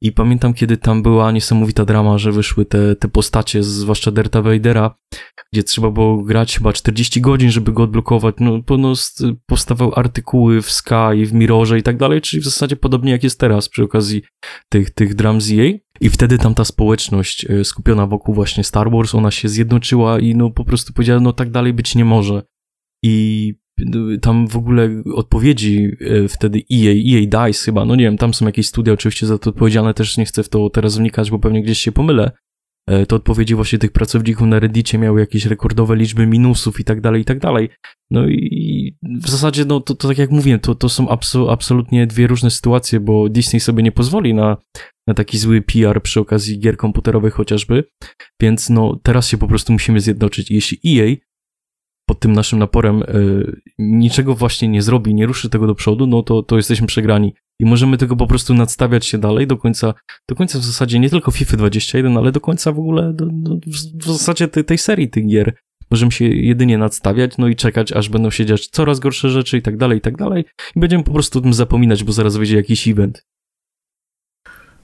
I 0.00 0.12
pamiętam, 0.12 0.54
kiedy 0.54 0.76
tam 0.76 1.02
była 1.02 1.32
niesamowita 1.32 1.84
drama, 1.84 2.18
że 2.18 2.32
wyszły 2.32 2.64
te, 2.64 2.96
te 2.96 3.08
postacie, 3.08 3.62
zwłaszcza 3.62 4.10
Derta 4.10 4.42
Vadera, 4.42 4.94
gdzie 5.52 5.62
trzeba 5.62 5.90
było 5.90 6.16
grać 6.22 6.54
chyba 6.58 6.72
40 6.72 7.20
godzin, 7.20 7.50
żeby 7.50 7.72
go 7.72 7.82
odblokować. 7.82 8.34
No, 8.40 8.62
no 8.78 8.92
powstawały 9.46 9.94
artykuły 9.94 10.62
w 10.62 10.70
Sky, 10.70 11.26
w 11.26 11.32
Mirrorze 11.32 11.78
i 11.78 11.82
tak 11.82 11.96
dalej, 11.96 12.20
czyli 12.20 12.40
w 12.40 12.44
zasadzie 12.44 12.76
podobnie 12.76 13.12
jak 13.12 13.24
jest 13.24 13.40
teraz 13.40 13.68
przy 13.68 13.82
okazji 13.82 14.22
tych, 14.68 14.90
tych 14.90 15.14
dram 15.14 15.40
z. 15.40 15.50
I 16.00 16.10
wtedy 16.10 16.38
tam 16.38 16.54
ta 16.54 16.64
społeczność 16.64 17.46
e, 17.50 17.64
skupiona 17.64 18.06
wokół 18.06 18.34
właśnie 18.34 18.64
Star 18.64 18.90
Wars, 18.90 19.14
ona 19.14 19.30
się 19.30 19.48
zjednoczyła 19.48 20.20
i 20.20 20.34
no 20.34 20.50
po 20.50 20.64
prostu 20.64 20.92
powiedziała, 20.92 21.20
no 21.20 21.32
tak 21.32 21.50
dalej 21.50 21.72
być 21.72 21.94
nie 21.94 22.04
może. 22.04 22.42
I 23.02 23.54
tam 24.22 24.48
w 24.48 24.56
ogóle 24.56 25.02
odpowiedzi 25.14 25.90
e, 26.00 26.28
wtedy 26.28 26.62
EA, 26.72 26.90
EA 26.90 27.46
DICE 27.46 27.64
chyba, 27.64 27.84
no 27.84 27.96
nie 27.96 28.04
wiem, 28.04 28.16
tam 28.16 28.34
są 28.34 28.46
jakieś 28.46 28.66
studia 28.66 28.92
oczywiście 28.92 29.26
za 29.26 29.38
to 29.38 29.50
odpowiedzialne, 29.50 29.94
też 29.94 30.16
nie 30.16 30.24
chcę 30.24 30.42
w 30.42 30.48
to 30.48 30.70
teraz 30.70 30.98
wnikać, 30.98 31.30
bo 31.30 31.38
pewnie 31.38 31.62
gdzieś 31.62 31.78
się 31.78 31.92
pomylę. 31.92 32.30
E, 32.86 33.06
to 33.06 33.16
odpowiedzi 33.16 33.54
właśnie 33.54 33.78
tych 33.78 33.92
pracowników 33.92 34.46
na 34.46 34.60
Reddicie 34.60 34.98
miały 34.98 35.20
jakieś 35.20 35.46
rekordowe 35.46 35.96
liczby 35.96 36.26
minusów 36.26 36.80
i 36.80 36.84
tak 36.84 37.00
dalej, 37.00 37.22
i 37.22 37.24
tak 37.24 37.38
dalej. 37.38 37.68
No 38.10 38.28
i 38.28 38.96
w 39.02 39.30
zasadzie, 39.30 39.64
no 39.64 39.80
to, 39.80 39.94
to 39.94 40.08
tak 40.08 40.18
jak 40.18 40.30
mówiłem, 40.30 40.60
to, 40.60 40.74
to 40.74 40.88
są 40.88 41.08
abso, 41.08 41.52
absolutnie 41.52 42.06
dwie 42.06 42.26
różne 42.26 42.50
sytuacje, 42.50 43.00
bo 43.00 43.28
Disney 43.28 43.60
sobie 43.60 43.82
nie 43.82 43.92
pozwoli 43.92 44.34
na, 44.34 44.56
na 45.06 45.14
taki 45.14 45.38
zły 45.38 45.62
PR 45.62 46.02
przy 46.02 46.20
okazji 46.20 46.60
gier 46.60 46.76
komputerowych 46.76 47.34
chociażby, 47.34 47.84
więc 48.42 48.70
no 48.70 49.00
teraz 49.02 49.28
się 49.28 49.38
po 49.38 49.48
prostu 49.48 49.72
musimy 49.72 50.00
zjednoczyć. 50.00 50.50
Jeśli 50.50 51.00
EA 51.00 51.16
pod 52.10 52.20
tym 52.20 52.32
naszym 52.32 52.58
naporem 52.58 53.02
y, 53.02 53.60
niczego 53.78 54.34
właśnie 54.34 54.68
nie 54.68 54.82
zrobi, 54.82 55.14
nie 55.14 55.26
ruszy 55.26 55.50
tego 55.50 55.66
do 55.66 55.74
przodu, 55.74 56.06
no 56.06 56.22
to, 56.22 56.42
to 56.42 56.56
jesteśmy 56.56 56.86
przegrani. 56.86 57.34
I 57.60 57.64
możemy 57.64 57.98
tego 57.98 58.16
po 58.16 58.26
prostu 58.26 58.54
nadstawiać 58.54 59.06
się 59.06 59.18
dalej 59.18 59.46
do 59.46 59.56
końca, 59.56 59.94
do 60.28 60.34
końca 60.34 60.58
w 60.58 60.62
zasadzie 60.62 60.98
nie 60.98 61.10
tylko 61.10 61.30
FIFA 61.30 61.56
21, 61.56 62.16
ale 62.16 62.32
do 62.32 62.40
końca 62.40 62.72
w 62.72 62.78
ogóle, 62.78 63.12
do, 63.12 63.26
do, 63.32 63.56
w 63.94 64.04
zasadzie 64.04 64.48
tej, 64.48 64.64
tej 64.64 64.78
serii 64.78 65.10
tych 65.10 65.26
gier. 65.26 65.54
Możemy 65.90 66.12
się 66.12 66.24
jedynie 66.24 66.78
nadstawiać, 66.78 67.38
no 67.38 67.48
i 67.48 67.56
czekać, 67.56 67.92
aż 67.92 68.08
będą 68.08 68.30
się 68.30 68.46
dziać 68.46 68.66
coraz 68.66 69.00
gorsze 69.00 69.30
rzeczy 69.30 69.58
i 69.58 69.62
tak 69.62 69.76
dalej, 69.76 69.98
i 69.98 70.00
tak 70.00 70.16
dalej. 70.16 70.44
I 70.76 70.80
będziemy 70.80 71.04
po 71.04 71.12
prostu 71.12 71.38
o 71.38 71.42
tym 71.42 71.54
zapominać, 71.54 72.04
bo 72.04 72.12
zaraz 72.12 72.36
wyjdzie 72.36 72.56
jakiś 72.56 72.88
event. 72.88 73.26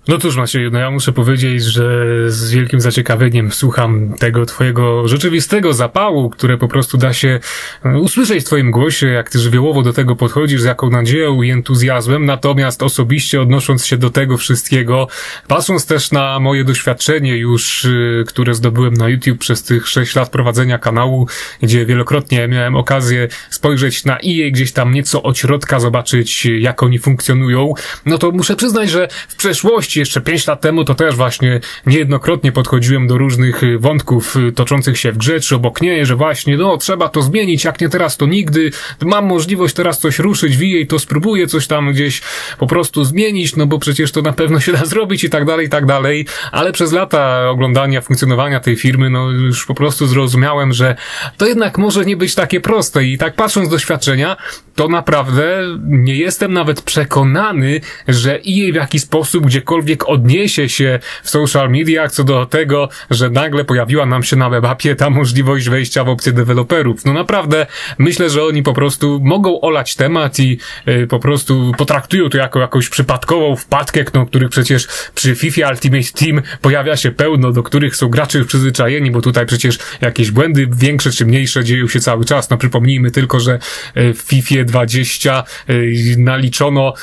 No 0.09 0.19
cóż, 0.19 0.37
Maciej, 0.37 0.71
no 0.73 0.79
ja 0.79 0.91
muszę 0.91 1.13
powiedzieć, 1.13 1.65
że 1.65 2.07
z 2.31 2.51
wielkim 2.51 2.81
zaciekawieniem 2.81 3.53
słucham 3.53 4.15
tego 4.19 4.47
twojego 4.47 5.09
rzeczywistego 5.09 5.73
zapału, 5.73 6.31
które 6.31 6.59
po 6.59 6.69
prostu 6.69 6.99
da 6.99 7.13
się 7.13 7.41
e, 7.85 7.99
usłyszeć 7.99 8.43
w 8.43 8.47
twoim 8.47 8.71
głosie, 8.71 9.07
jak 9.07 9.31
ty 9.31 9.39
żywiołowo 9.39 9.83
do 9.83 9.93
tego 9.93 10.17
podchodzisz, 10.17 10.61
z 10.61 10.65
jaką 10.65 10.91
nadzieją 10.91 11.43
i 11.43 11.51
entuzjazmem, 11.51 12.27
natomiast 12.27 12.83
osobiście 12.83 13.41
odnosząc 13.41 13.87
się 13.87 13.97
do 13.97 14.11
tego 14.11 14.37
wszystkiego, 14.37 15.09
patrząc 15.49 15.87
też 15.87 16.13
na 16.13 16.41
moje 16.41 16.65
doświadczenie 16.65 17.37
już, 17.37 17.85
e, 17.85 18.25
które 18.25 18.55
zdobyłem 18.55 18.95
na 18.95 19.09
YouTube 19.09 19.39
przez 19.39 19.63
tych 19.63 19.89
sześć 19.89 20.15
lat 20.15 20.31
prowadzenia 20.31 20.79
kanału, 20.79 21.29
gdzie 21.63 21.87
wielokrotnie 21.87 22.49
miałem 22.49 22.77
okazję 22.77 23.29
spojrzeć 23.51 24.05
na 24.05 24.19
IE 24.23 24.51
gdzieś 24.51 24.73
tam 24.73 24.95
nieco 24.95 25.23
od 25.23 25.39
środka, 25.39 25.81
zobaczyć 25.81 26.47
jak 26.47 26.83
oni 26.83 26.99
funkcjonują, 26.99 27.75
no 28.07 28.19
to 28.19 28.31
muszę 28.31 28.57
przyznać, 28.57 28.91
że 28.91 29.09
w 29.29 29.37
przeszłości 29.37 29.96
jeszcze 29.97 30.21
pięć 30.21 30.47
lat 30.47 30.61
temu 30.61 30.85
to 30.85 30.95
też 30.95 31.17
właśnie 31.17 31.61
niejednokrotnie 31.87 32.53
podchodziłem 32.53 33.07
do 33.07 33.19
różnych 33.19 33.63
y, 33.63 33.79
wątków 33.79 34.37
y, 34.37 34.53
toczących 34.53 34.99
się 34.99 35.13
w 35.13 35.19
grze, 35.19 35.41
czy 35.41 35.57
obok 35.57 35.81
niej, 35.81 36.07
że 36.07 36.17
właśnie, 36.17 36.57
no, 36.57 36.77
trzeba 36.77 37.09
to 37.09 37.23
zmienić, 37.23 37.65
jak 37.65 37.81
nie 37.81 37.89
teraz, 37.89 38.17
to 38.17 38.27
nigdy. 38.27 38.71
Mam 39.03 39.27
możliwość 39.27 39.75
teraz 39.75 39.99
coś 39.99 40.19
ruszyć, 40.19 40.57
wiję 40.57 40.81
i 40.81 40.87
to 40.87 40.99
spróbuję 40.99 41.47
coś 41.47 41.67
tam 41.67 41.93
gdzieś 41.93 42.23
po 42.59 42.67
prostu 42.67 43.05
zmienić, 43.05 43.57
no 43.57 43.67
bo 43.67 43.79
przecież 43.79 44.13
to 44.13 44.23
na 44.23 44.33
pewno 44.33 44.61
się 44.61 44.73
da 44.73 44.85
zrobić 44.95 45.25
i 45.25 45.31
tak 45.31 45.45
dalej, 45.45 45.67
i 45.67 45.71
tak 45.71 45.87
dalej. 45.87 46.27
Ale 46.53 46.73
przez 46.73 46.93
lata 46.93 47.51
oglądania 47.51 48.01
funkcjonowania 48.01 48.61
tej 48.61 48.77
firmy, 48.77 49.11
no 49.11 49.31
już 49.31 49.67
po 49.67 49.75
prostu 49.75 50.07
zrozumiałem, 50.07 50.73
że 50.73 50.97
to 51.37 51.47
jednak 51.47 51.79
może 51.79 52.05
nie 52.05 52.17
być 52.17 52.35
takie 52.35 52.61
proste 52.61 53.05
i 53.05 53.19
tak 53.19 53.35
patrząc 53.35 53.69
z 53.69 53.71
doświadczenia, 53.71 54.37
to 54.77 54.89
naprawdę 54.89 55.63
nie 55.87 56.15
jestem 56.15 56.53
nawet 56.53 56.83
przekonany, 56.83 57.81
że 58.09 58.33
EA 58.33 58.73
w 58.73 58.75
jakiś 58.75 59.03
sposób 59.03 59.47
gdziekolwiek 59.47 60.09
odniesie 60.09 60.69
się 60.69 60.99
w 61.23 61.31
social 61.31 61.71
mediach 61.71 62.13
co 62.13 62.25
do 62.25 62.47
tego, 62.47 62.89
że 63.11 63.31
nagle 63.31 63.65
pojawiła 63.65 64.07
nam 64.07 64.23
się 64.23 64.37
na 64.37 64.51
webapie 64.51 64.97
ta 64.97 65.11
możliwość 65.11 65.69
wejścia 65.69 66.05
w 66.05 66.09
opcję 66.09 66.33
deweloperów. 66.33 67.05
No 67.05 67.13
naprawdę 67.13 67.67
myślę, 67.99 68.31
że 68.31 68.45
oni 68.45 68.63
po 68.63 68.73
prostu 68.73 69.21
mogą 69.23 69.61
olać 69.61 69.95
temat 69.95 70.39
i 70.39 70.59
y, 70.89 71.07
po 71.07 71.19
prostu 71.19 71.73
potraktują 71.79 72.29
to 72.29 72.39
jako 72.39 72.61
jakąś 72.61 72.89
przypadkową 72.89 73.57
wpadkę, 73.57 74.05
no, 74.15 74.27
których 74.27 74.51
przecież 74.51 74.89
przy 75.15 75.35
FIFA 75.35 75.71
Ultimate 75.71 76.13
Team 76.19 76.43
pojawia 76.61 76.97
się 76.97 77.11
pełno, 77.11 77.53
do 77.53 77.63
których 77.63 77.97
są 77.97 78.09
gracze 78.09 78.39
już 78.39 78.47
przyzwyczajeni, 78.47 79.11
bo 79.11 79.21
tutaj 79.21 79.47
przecież 79.47 79.79
jakieś 80.01 80.31
błędy 80.31 80.69
większe 80.73 81.11
czy 81.11 81.27
mniejsze 81.27 81.65
dzieją 81.65 81.89
się 81.89 82.01
cały 82.01 82.25
czas. 82.25 82.51
No 82.51 82.57
przypomnijmy 82.57 83.11
tylko, 83.11 83.41
że 83.41 83.59
y, 83.97 84.15
w 84.15 84.19
FIFA 84.19 84.66
20 84.71 85.45
y, 85.69 86.17
naliczono 86.17 86.95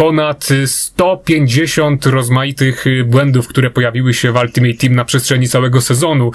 ponad 0.00 0.48
150 0.66 2.06
rozmaitych 2.06 2.86
y, 2.86 3.04
błędów, 3.04 3.48
które 3.48 3.70
pojawiły 3.70 4.14
się 4.14 4.32
w 4.32 4.36
Ultimate 4.36 4.74
Team 4.74 4.94
na 4.94 5.04
przestrzeni 5.04 5.48
całego 5.48 5.80
sezonu. 5.80 6.30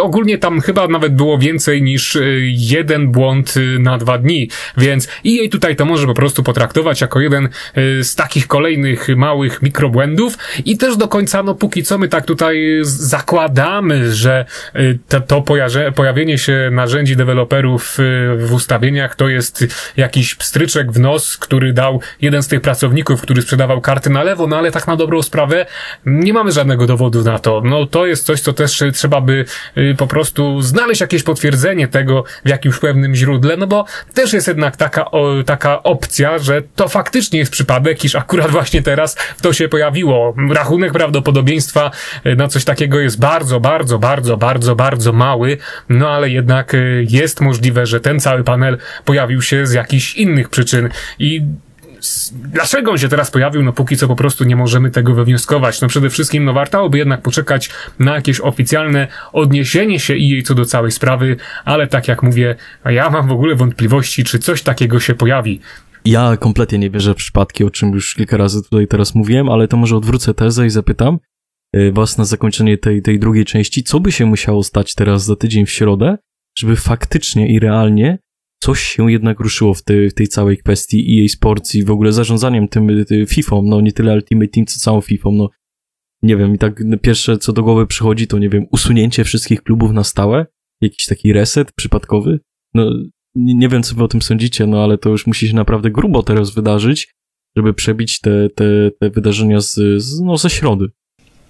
Ogólnie 0.00 0.38
tam 0.38 0.60
chyba 0.60 0.88
nawet 0.88 1.14
było 1.14 1.38
więcej 1.38 1.82
niż 1.82 2.16
y, 2.16 2.42
jeden 2.44 3.08
błąd 3.12 3.56
y, 3.56 3.78
na 3.78 3.98
dwa 3.98 4.18
dni, 4.18 4.50
więc 4.76 5.08
EA 5.26 5.48
tutaj 5.50 5.76
to 5.76 5.84
może 5.84 6.06
po 6.06 6.14
prostu 6.14 6.42
potraktować 6.42 7.00
jako 7.00 7.20
jeden 7.20 7.48
z 8.02 8.14
takich 8.14 8.46
kolejnych 8.46 9.08
małych 9.16 9.62
mikrobłędów 9.62 10.38
i 10.64 10.78
też 10.78 10.96
do 10.96 11.08
końca, 11.08 11.42
no 11.42 11.54
póki 11.54 11.82
co 11.82 11.98
my 11.98 12.08
tak 12.08 12.26
tutaj 12.26 12.78
zakładamy, 12.82 14.14
że 14.14 14.44
to, 15.08 15.20
to 15.20 15.44
pojawienie 15.94 16.38
się 16.38 16.68
narzędzi 16.72 17.16
deweloperów 17.16 17.98
w 18.36 18.52
ustawieniach 18.52 19.14
to 19.14 19.28
jest 19.28 19.64
jakiś 19.96 20.34
pstryczek 20.34 20.92
w 20.92 21.00
nos, 21.00 21.36
który 21.36 21.72
dał 21.72 22.00
jeden 22.20 22.42
z 22.42 22.48
tych 22.48 22.60
pracowników 22.60 23.05
który 23.22 23.42
sprzedawał 23.42 23.80
karty 23.80 24.10
na 24.10 24.22
lewo, 24.22 24.46
no 24.46 24.58
ale 24.58 24.72
tak 24.72 24.86
na 24.86 24.96
dobrą 24.96 25.22
sprawę 25.22 25.66
nie 26.06 26.32
mamy 26.32 26.52
żadnego 26.52 26.86
dowodu 26.86 27.22
na 27.22 27.38
to. 27.38 27.62
No 27.64 27.86
to 27.86 28.06
jest 28.06 28.26
coś, 28.26 28.40
co 28.40 28.52
też 28.52 28.82
trzeba 28.94 29.20
by 29.20 29.44
y, 29.78 29.94
po 29.98 30.06
prostu 30.06 30.62
znaleźć 30.62 31.00
jakieś 31.00 31.22
potwierdzenie 31.22 31.88
tego 31.88 32.24
w 32.44 32.48
jakimś 32.48 32.78
pewnym 32.78 33.14
źródle, 33.14 33.56
no 33.56 33.66
bo 33.66 33.84
też 34.14 34.32
jest 34.32 34.48
jednak 34.48 34.76
taka, 34.76 35.10
o, 35.10 35.42
taka 35.46 35.82
opcja, 35.82 36.38
że 36.38 36.62
to 36.76 36.88
faktycznie 36.88 37.38
jest 37.38 37.52
przypadek, 37.52 38.04
iż 38.04 38.14
akurat 38.14 38.50
właśnie 38.50 38.82
teraz 38.82 39.16
to 39.42 39.52
się 39.52 39.68
pojawiło. 39.68 40.34
Rachunek 40.50 40.92
prawdopodobieństwa 40.92 41.90
y, 42.26 42.36
na 42.36 42.48
coś 42.48 42.64
takiego 42.64 43.00
jest 43.00 43.20
bardzo, 43.20 43.60
bardzo, 43.60 43.98
bardzo, 43.98 44.36
bardzo, 44.36 44.76
bardzo 44.76 45.12
mały, 45.12 45.58
no 45.88 46.08
ale 46.10 46.30
jednak 46.30 46.74
y, 46.74 47.06
jest 47.08 47.40
możliwe, 47.40 47.86
że 47.86 48.00
ten 48.00 48.20
cały 48.20 48.44
panel 48.44 48.78
pojawił 49.04 49.42
się 49.42 49.66
z 49.66 49.72
jakichś 49.72 50.14
innych 50.14 50.48
przyczyn 50.48 50.88
i 51.18 51.42
dlaczego 52.32 52.90
on 52.90 52.98
się 52.98 53.08
teraz 53.08 53.30
pojawił? 53.30 53.62
No 53.62 53.72
póki 53.72 53.96
co 53.96 54.08
po 54.08 54.16
prostu 54.16 54.44
nie 54.44 54.56
możemy 54.56 54.90
tego 54.90 55.14
wywnioskować. 55.14 55.80
No 55.80 55.88
przede 55.88 56.10
wszystkim 56.10 56.44
no 56.44 56.52
wartałoby 56.52 56.98
jednak 56.98 57.22
poczekać 57.22 57.70
na 57.98 58.14
jakieś 58.14 58.40
oficjalne 58.40 59.08
odniesienie 59.32 60.00
się 60.00 60.16
i 60.16 60.28
jej 60.28 60.42
co 60.42 60.54
do 60.54 60.64
całej 60.64 60.92
sprawy, 60.92 61.36
ale 61.64 61.86
tak 61.86 62.08
jak 62.08 62.22
mówię, 62.22 62.56
ja 62.84 63.10
mam 63.10 63.28
w 63.28 63.32
ogóle 63.32 63.54
wątpliwości, 63.54 64.24
czy 64.24 64.38
coś 64.38 64.62
takiego 64.62 65.00
się 65.00 65.14
pojawi. 65.14 65.60
Ja 66.04 66.36
kompletnie 66.36 66.78
nie 66.78 66.90
wierzę 66.90 67.14
w 67.14 67.16
przypadki, 67.16 67.64
o 67.64 67.70
czym 67.70 67.92
już 67.92 68.14
kilka 68.14 68.36
razy 68.36 68.62
tutaj 68.62 68.86
teraz 68.86 69.14
mówiłem, 69.14 69.48
ale 69.48 69.68
to 69.68 69.76
może 69.76 69.96
odwrócę 69.96 70.34
tezę 70.34 70.66
i 70.66 70.70
zapytam 70.70 71.18
e, 71.72 71.92
was 71.92 72.18
na 72.18 72.24
zakończenie 72.24 72.78
tej, 72.78 73.02
tej 73.02 73.18
drugiej 73.18 73.44
części, 73.44 73.82
co 73.82 74.00
by 74.00 74.12
się 74.12 74.26
musiało 74.26 74.62
stać 74.62 74.94
teraz 74.94 75.24
za 75.24 75.36
tydzień 75.36 75.66
w 75.66 75.70
środę, 75.70 76.16
żeby 76.58 76.76
faktycznie 76.76 77.48
i 77.48 77.58
realnie 77.58 78.18
coś 78.58 78.80
się 78.80 79.12
jednak 79.12 79.40
ruszyło 79.40 79.74
w, 79.74 79.82
tej 79.82 80.10
w 80.10 80.14
tej 80.14 80.28
całej 80.28 80.58
kwestii 80.58 81.22
EA 81.22 81.28
Sports 81.28 81.74
i 81.74 81.84
w 81.84 81.90
ogóle 81.90 82.12
zarządzaniem 82.12 82.68
tym, 82.68 83.04
tym 83.04 83.26
FIFA, 83.26 83.56
no 83.64 83.80
nie 83.80 83.92
tyle 83.92 84.14
Ultimate 84.14 84.48
Team, 84.48 84.66
co 84.66 84.80
całą 84.80 85.00
FIFA, 85.00 85.30
no 85.32 85.50
nie 86.22 86.36
wiem, 86.36 86.54
i 86.54 86.58
tak 86.58 86.82
pierwsze 87.02 87.38
co 87.38 87.52
do 87.52 87.62
głowy 87.62 87.86
przychodzi, 87.86 88.26
to 88.26 88.38
nie 88.38 88.48
wiem, 88.48 88.66
usunięcie 88.70 89.24
wszystkich 89.24 89.62
klubów 89.62 89.92
na 89.92 90.04
stałe, 90.04 90.46
jakiś 90.80 91.06
taki 91.06 91.32
reset 91.32 91.72
przypadkowy, 91.72 92.40
no 92.74 92.90
nie, 93.34 93.54
nie 93.54 93.68
wiem, 93.68 93.82
co 93.82 93.94
wy 93.94 94.04
o 94.04 94.08
tym 94.08 94.22
sądzicie, 94.22 94.66
no 94.66 94.84
ale 94.84 94.98
to 94.98 95.10
już 95.10 95.26
musi 95.26 95.48
się 95.48 95.54
naprawdę 95.54 95.90
grubo 95.90 96.22
teraz 96.22 96.54
wydarzyć, 96.54 97.14
żeby 97.56 97.74
przebić 97.74 98.20
te, 98.20 98.50
te, 98.50 98.90
te 99.00 99.10
wydarzenia 99.10 99.60
z, 99.60 99.74
z, 100.02 100.20
no, 100.20 100.36
ze 100.36 100.50
środy. 100.50 100.86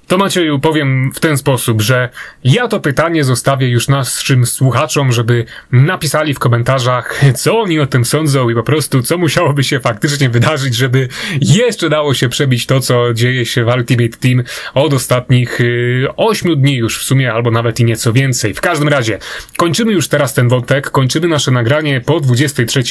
To 0.06 0.18
Macieju 0.18 0.58
powiem 0.58 1.12
w 1.14 1.20
ten 1.20 1.38
sposób, 1.38 1.82
że 1.82 2.08
ja 2.44 2.68
to 2.68 2.80
pytanie 2.80 3.24
zostawię 3.24 3.68
już 3.68 3.88
naszym 3.88 4.46
słuchaczom, 4.46 5.12
żeby 5.12 5.44
napisali 5.72 6.34
w 6.34 6.38
komentarzach, 6.38 7.20
co 7.34 7.60
oni 7.60 7.80
o 7.80 7.86
tym 7.86 8.04
sądzą 8.04 8.48
i 8.48 8.54
po 8.54 8.62
prostu 8.62 9.02
co 9.02 9.18
musiałoby 9.18 9.64
się 9.64 9.80
faktycznie 9.80 10.28
wydarzyć, 10.28 10.74
żeby 10.74 11.08
jeszcze 11.40 11.88
dało 11.88 12.14
się 12.14 12.28
przebić 12.28 12.66
to, 12.66 12.80
co 12.80 13.14
dzieje 13.14 13.46
się 13.46 13.64
w 13.64 13.68
Ultimate 13.68 14.18
Team 14.20 14.42
od 14.74 14.92
ostatnich 14.92 15.60
yy, 15.60 16.08
8 16.16 16.60
dni 16.60 16.76
już 16.76 16.98
w 17.00 17.02
sumie, 17.02 17.32
albo 17.32 17.50
nawet 17.50 17.80
i 17.80 17.84
nieco 17.84 18.12
więcej. 18.12 18.54
W 18.54 18.60
każdym 18.60 18.88
razie, 18.88 19.18
kończymy 19.56 19.92
już 19.92 20.08
teraz 20.08 20.34
ten 20.34 20.48
wątek, 20.48 20.90
kończymy 20.90 21.28
nasze 21.28 21.50
nagranie 21.50 22.00
po 22.00 22.20
23 22.20 22.82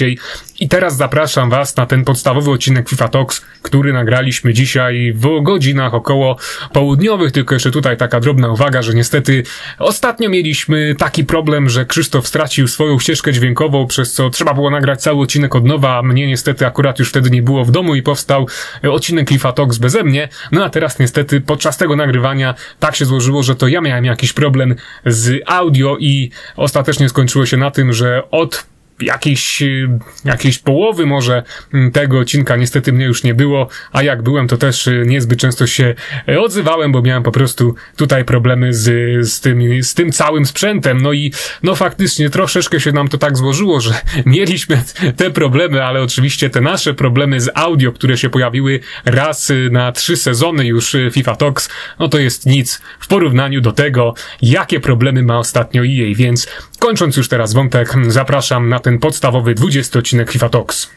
i 0.60 0.70
teraz 0.70 0.98
zapraszam 0.98 1.50
Was 1.50 1.76
na 1.76 1.86
ten 1.86 2.06
podstawowy 2.06 2.52
odcinek 2.52 2.90
FIFA 2.90 3.08
Talks, 3.08 3.46
który 3.62 3.94
nagraliśmy 3.94 4.54
dzisiaj 4.54 5.14
w 5.14 5.44
godzinach 5.44 5.94
około 5.94 6.38
południa 6.74 7.05
południowych, 7.06 7.32
tylko 7.32 7.56
jeszcze 7.56 7.72
tutaj 7.72 7.98
taka 7.98 8.20
drobna 8.20 8.48
uwaga, 8.48 8.82
że 8.82 8.94
niestety 8.94 9.44
ostatnio 9.80 10.30
mieliśmy 10.30 10.96
taki 10.98 11.24
problem, 11.26 11.70
że 11.70 11.86
Krzysztof 11.86 12.28
stracił 12.28 12.68
swoją 12.68 13.00
ścieżkę 13.00 13.34
dźwiękową, 13.34 13.88
przez 13.88 14.14
co 14.14 14.30
trzeba 14.30 14.54
było 14.54 14.70
nagrać 14.70 15.02
cały 15.02 15.22
odcinek 15.22 15.56
od 15.56 15.66
nowa, 15.66 15.98
a 15.98 16.02
mnie 16.02 16.28
niestety 16.28 16.66
akurat 16.66 17.00
już 17.00 17.10
wtedy 17.10 17.30
nie 17.30 17.42
było 17.42 17.66
w 17.66 17.72
domu 17.72 17.96
i 17.96 18.02
powstał 18.02 18.48
odcinek 18.84 19.28
Cliffa 19.28 19.52
Talks 19.52 19.78
beze 19.78 20.04
mnie, 20.04 20.30
no 20.52 20.66
a 20.66 20.70
teraz 20.70 21.00
niestety 21.00 21.42
podczas 21.42 21.78
tego 21.78 21.96
nagrywania 21.96 22.56
tak 22.80 22.96
się 22.96 23.06
złożyło, 23.06 23.44
że 23.44 23.56
to 23.56 23.68
ja 23.68 23.82
miałem 23.82 24.06
jakiś 24.06 24.34
problem 24.34 24.76
z 25.06 25.42
audio 25.46 25.98
i 26.00 26.32
ostatecznie 26.56 27.10
skończyło 27.10 27.46
się 27.46 27.58
na 27.58 27.72
tym, 27.72 27.94
że 27.94 28.24
od 28.32 28.66
jakiejś, 29.00 29.62
y, 29.62 29.90
jakiejś 30.26 30.60
połowy 30.60 31.06
może 31.06 31.44
mm, 31.74 31.92
tego 31.92 32.20
odcinka 32.20 32.56
niestety 32.56 32.94
mnie 32.94 33.06
już 33.06 33.24
nie 33.24 33.34
było, 33.34 33.70
a 33.92 34.04
jak 34.04 34.22
byłem 34.22 34.48
to 34.48 34.58
też 34.58 34.88
y, 34.88 35.04
niezbyt 35.08 35.40
często 35.40 35.68
się 35.68 35.96
e, 36.30 36.42
odzywałem, 36.42 36.92
bo 36.92 37.02
miałem 37.02 37.24
po 37.24 37.32
prostu 37.32 37.76
tutaj 37.96 38.26
problemy 38.26 38.74
z, 38.74 38.84
z, 39.28 39.42
tym, 39.42 39.84
z 39.84 39.94
tym 39.94 40.12
całym 40.12 40.46
sprzętem. 40.46 41.02
No 41.02 41.14
i 41.14 41.34
no 41.64 41.76
faktycznie 41.76 42.30
troszeczkę 42.30 42.80
się 42.80 42.92
nam 42.92 43.08
to 43.08 43.18
tak 43.18 43.38
złożyło, 43.38 43.82
że 43.82 43.94
mieliśmy 44.26 44.84
te 45.18 45.32
problemy, 45.32 45.84
ale 45.84 46.02
oczywiście 46.02 46.50
te 46.50 46.62
nasze 46.62 46.94
problemy 46.94 47.42
z 47.42 47.50
audio, 47.56 47.92
które 47.92 48.18
się 48.18 48.30
pojawiły 48.30 48.80
raz 49.06 49.50
y, 49.50 49.70
na 49.72 49.92
trzy 49.92 50.18
sezony 50.18 50.66
już 50.66 50.96
FIFA 51.12 51.36
Talks, 51.36 51.70
no 52.00 52.08
to 52.08 52.20
jest 52.20 52.46
nic 52.46 52.82
w 53.00 53.08
porównaniu 53.08 53.62
do 53.62 53.72
tego, 53.72 54.14
jakie 54.42 54.80
problemy 54.80 55.24
ma 55.24 55.40
ostatnio 55.40 55.84
EA, 55.86 56.16
więc 56.16 56.48
kończąc 56.80 57.18
już 57.18 57.28
teraz 57.28 57.54
wątek, 57.54 57.94
zapraszam 58.08 58.70
na 58.70 58.80
ten 58.86 59.00
podstawowy 59.00 59.54
20 59.54 60.00
odcinek 60.00 60.32
FIFA 60.32 60.50
Talks. 60.50 60.90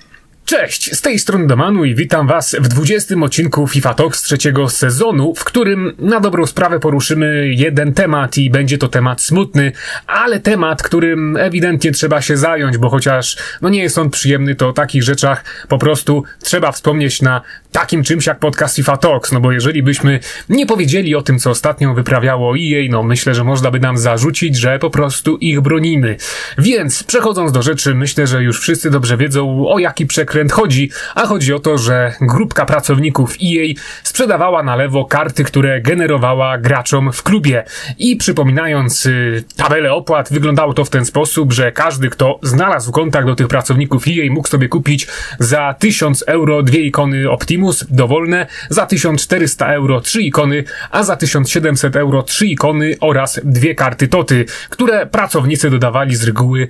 Cześć, 0.45 0.97
z 0.97 1.03
tej 1.03 1.19
strony 1.19 1.47
Domanu 1.47 1.85
i 1.85 1.95
witam 1.95 2.27
Was 2.27 2.57
w 2.61 2.69
20 2.69 3.15
odcinku 3.23 3.67
FIFA 3.67 3.95
Talks 3.95 4.23
trzeciego 4.23 4.69
sezonu, 4.69 5.35
w 5.35 5.45
którym 5.45 5.93
na 5.99 6.21
dobrą 6.21 6.47
sprawę 6.47 6.81
poruszymy 6.81 7.49
jeden 7.49 7.95
temat 7.95 8.39
i 8.39 8.51
będzie 8.51 8.79
to 8.79 8.89
temat 8.89 9.21
smutny, 9.23 9.73
ale 10.07 10.41
temat, 10.41 10.83
którym 10.83 11.37
ewidentnie 11.37 11.93
trzeba 11.93 12.23
się 12.23 12.37
zająć, 12.37 12.79
bo 12.79 12.91
chociaż 12.91 13.37
no 13.63 13.69
nie 13.69 13.83
jest 13.83 13.99
on 13.99 14.11
przyjemny, 14.11 14.55
to 14.55 14.69
o 14.69 14.73
takich 14.73 15.03
rzeczach 15.03 15.45
po 15.69 15.79
prostu 15.79 16.25
trzeba 16.43 16.73
wspomnieć 16.73 17.23
na 17.23 17.43
takim 17.73 18.03
czymś 18.03 18.27
jak 18.27 18.39
podcast 18.39 18.77
FIFA 18.77 18.97
Talks, 18.97 19.33
no 19.33 19.41
bo 19.41 19.53
jeżeli 19.53 19.83
byśmy 19.83 20.21
nie 20.49 20.67
powiedzieli 20.67 21.15
o 21.15 21.23
tym, 21.23 21.39
co 21.39 21.51
ostatnio 21.51 21.95
wyprawiało 21.95 22.55
EA, 22.59 22.89
no 22.91 23.03
myślę, 23.03 23.35
że 23.35 23.45
można 23.45 23.71
by 23.71 23.81
nam 23.81 23.99
zarzucić, 23.99 24.57
że 24.57 24.79
po 24.79 24.91
prostu 24.91 25.37
ich 25.37 25.61
bronimy. 25.61 26.17
Więc 26.59 27.05
przechodząc 27.05 27.53
do 27.53 27.63
rzeczy, 27.63 27.95
myślę, 27.95 28.27
że 28.27 28.43
już 28.43 28.61
wszyscy 28.61 28.91
dobrze 28.91 29.17
wiedzą 29.17 29.69
o 29.69 29.79
jaki 29.79 30.07
przekręt 30.07 30.53
chodzi, 30.53 30.91
a 31.15 31.27
chodzi 31.27 31.53
o 31.53 31.59
to, 31.59 31.79
że 31.79 32.15
grupka 32.21 32.67
pracowników 32.67 33.35
EA 33.45 33.75
sprzedawała 34.03 34.63
na 34.63 34.77
lewo 34.77 35.05
karty, 35.05 35.45
które 35.45 35.81
generowała 35.81 36.59
graczom 36.59 37.13
w 37.13 37.23
klubie. 37.23 37.65
I 37.99 38.17
przypominając 38.17 39.07
y, 39.07 39.45
tabelę 39.57 39.93
opłat, 39.93 40.33
wyglądało 40.33 40.75
to 40.75 40.85
w 40.85 40.91
ten 40.91 41.05
sposób, 41.05 41.53
że 41.53 41.73
każdy, 41.73 42.11
kto 42.11 42.39
znalazł 42.43 42.93
kontakt 42.93 43.27
do 43.27 43.35
tych 43.35 43.49
pracowników 43.49 44.05
EA 44.09 44.33
mógł 44.33 44.49
sobie 44.49 44.69
kupić 44.69 45.07
za 45.39 45.75
1000 45.79 46.25
euro 46.27 46.63
dwie 46.63 46.81
ikony 46.81 47.31
Optimus 47.31 47.58
Primus 47.59 47.85
dowolne, 47.91 48.47
za 48.71 48.87
1400 48.87 49.75
euro 49.75 50.01
3 50.01 50.23
ikony, 50.23 50.65
a 50.91 51.03
za 51.03 51.17
1700 51.17 51.97
euro 51.97 52.23
3 52.23 52.47
ikony 52.47 52.95
oraz 53.01 53.41
dwie 53.45 53.75
karty 53.75 54.09
Toty, 54.09 54.45
które 54.71 55.07
pracownicy 55.07 55.71
dodawali 55.71 56.17
z 56.17 56.25
reguły 56.25 56.63
e, 56.63 56.67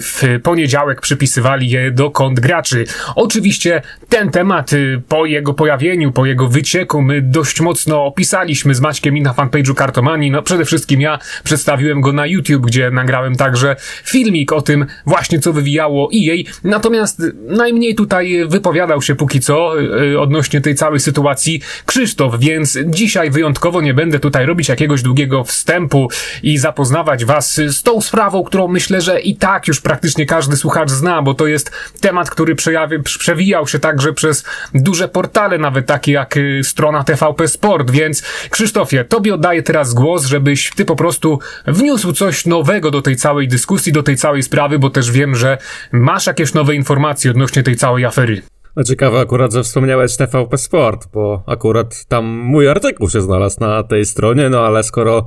w 0.00 0.22
poniedziałek, 0.42 1.00
przypisywali 1.00 1.70
je 1.70 1.90
do 1.90 2.10
kont 2.10 2.40
graczy. 2.40 2.84
Oczywiście 3.16 3.82
ten 4.08 4.30
temat 4.30 4.72
e, 4.72 4.76
po 5.08 5.26
jego 5.26 5.54
pojawieniu, 5.54 6.12
po 6.12 6.26
jego 6.26 6.48
wycieku 6.48 7.02
my 7.02 7.22
dość 7.22 7.60
mocno 7.60 8.04
opisaliśmy 8.04 8.74
z 8.74 8.80
Maćkiem 8.80 9.16
i 9.16 9.22
na 9.22 9.32
fanpage'u 9.32 9.74
Kartomanii. 9.74 10.30
No 10.30 10.42
przede 10.42 10.64
wszystkim 10.64 11.00
ja 11.00 11.18
przedstawiłem 11.44 12.00
go 12.00 12.12
na 12.12 12.26
YouTube, 12.26 12.66
gdzie 12.66 12.90
nagrałem 12.90 13.36
także 13.36 13.76
filmik 14.04 14.52
o 14.52 14.62
tym 14.62 14.86
właśnie 15.06 15.38
co 15.38 15.52
wywijało 15.52 16.10
EA. 16.14 16.36
Natomiast 16.64 17.22
najmniej 17.48 17.94
tutaj 17.94 18.46
wypowiadał 18.48 19.02
się 19.02 19.14
póki 19.14 19.40
co 19.40 19.80
e, 19.80 20.20
odnośnie 20.22 20.60
tej 20.60 20.74
całej 20.74 21.00
sytuacji 21.00 21.60
Krzysztof, 21.86 22.38
więc 22.38 22.78
dzisiaj 22.86 23.30
wyjątkowo 23.30 23.80
nie 23.80 23.94
będę 23.94 24.18
tutaj 24.18 24.46
robić 24.46 24.68
jakiegoś 24.68 25.02
długiego 25.02 25.44
wstępu 25.44 26.08
i 26.42 26.58
zapoznawać 26.58 27.24
was 27.24 27.54
z 27.54 27.82
tą 27.82 28.00
sprawą, 28.00 28.44
którą 28.44 28.68
myślę, 28.68 29.00
że 29.00 29.20
i 29.20 29.36
tak 29.36 29.68
już 29.68 29.80
praktycznie 29.80 30.26
każdy 30.26 30.56
słuchacz 30.56 30.90
zna, 30.90 31.22
bo 31.22 31.34
to 31.34 31.46
jest 31.46 31.70
temat, 32.00 32.30
który 32.30 32.54
przejawi, 32.54 33.02
przewijał 33.02 33.66
się 33.66 33.78
także 33.78 34.12
przez 34.12 34.44
duże 34.74 35.08
portale, 35.08 35.58
nawet 35.58 35.86
takie 35.86 36.12
jak 36.12 36.36
y, 36.36 36.60
strona 36.64 37.04
TVP 37.04 37.48
Sport, 37.48 37.90
więc 37.90 38.22
Krzysztofie, 38.50 39.04
tobie 39.04 39.34
oddaję 39.34 39.62
teraz 39.62 39.94
głos, 39.94 40.26
żebyś 40.26 40.70
ty 40.76 40.84
po 40.84 40.96
prostu 40.96 41.38
wniósł 41.66 42.12
coś 42.12 42.46
nowego 42.46 42.90
do 42.90 43.02
tej 43.02 43.16
całej 43.16 43.48
dyskusji, 43.48 43.92
do 43.92 44.02
tej 44.02 44.16
całej 44.16 44.42
sprawy, 44.42 44.78
bo 44.78 44.90
też 44.90 45.10
wiem, 45.10 45.36
że 45.36 45.58
masz 45.92 46.26
jakieś 46.26 46.54
nowe 46.54 46.74
informacje 46.74 47.30
odnośnie 47.30 47.62
tej 47.62 47.76
całej 47.76 48.04
afery. 48.04 48.42
No 48.76 48.84
ciekawe 48.84 49.20
akurat, 49.20 49.52
że 49.52 49.62
wspomniałeś 49.62 50.16
TVP 50.16 50.58
Sport, 50.58 51.08
bo 51.12 51.42
akurat 51.46 52.04
tam 52.04 52.24
mój 52.24 52.68
artykuł 52.68 53.10
się 53.10 53.20
znalazł 53.20 53.60
na 53.60 53.82
tej 53.82 54.06
stronie, 54.06 54.48
no 54.48 54.60
ale 54.60 54.82
skoro 54.82 55.26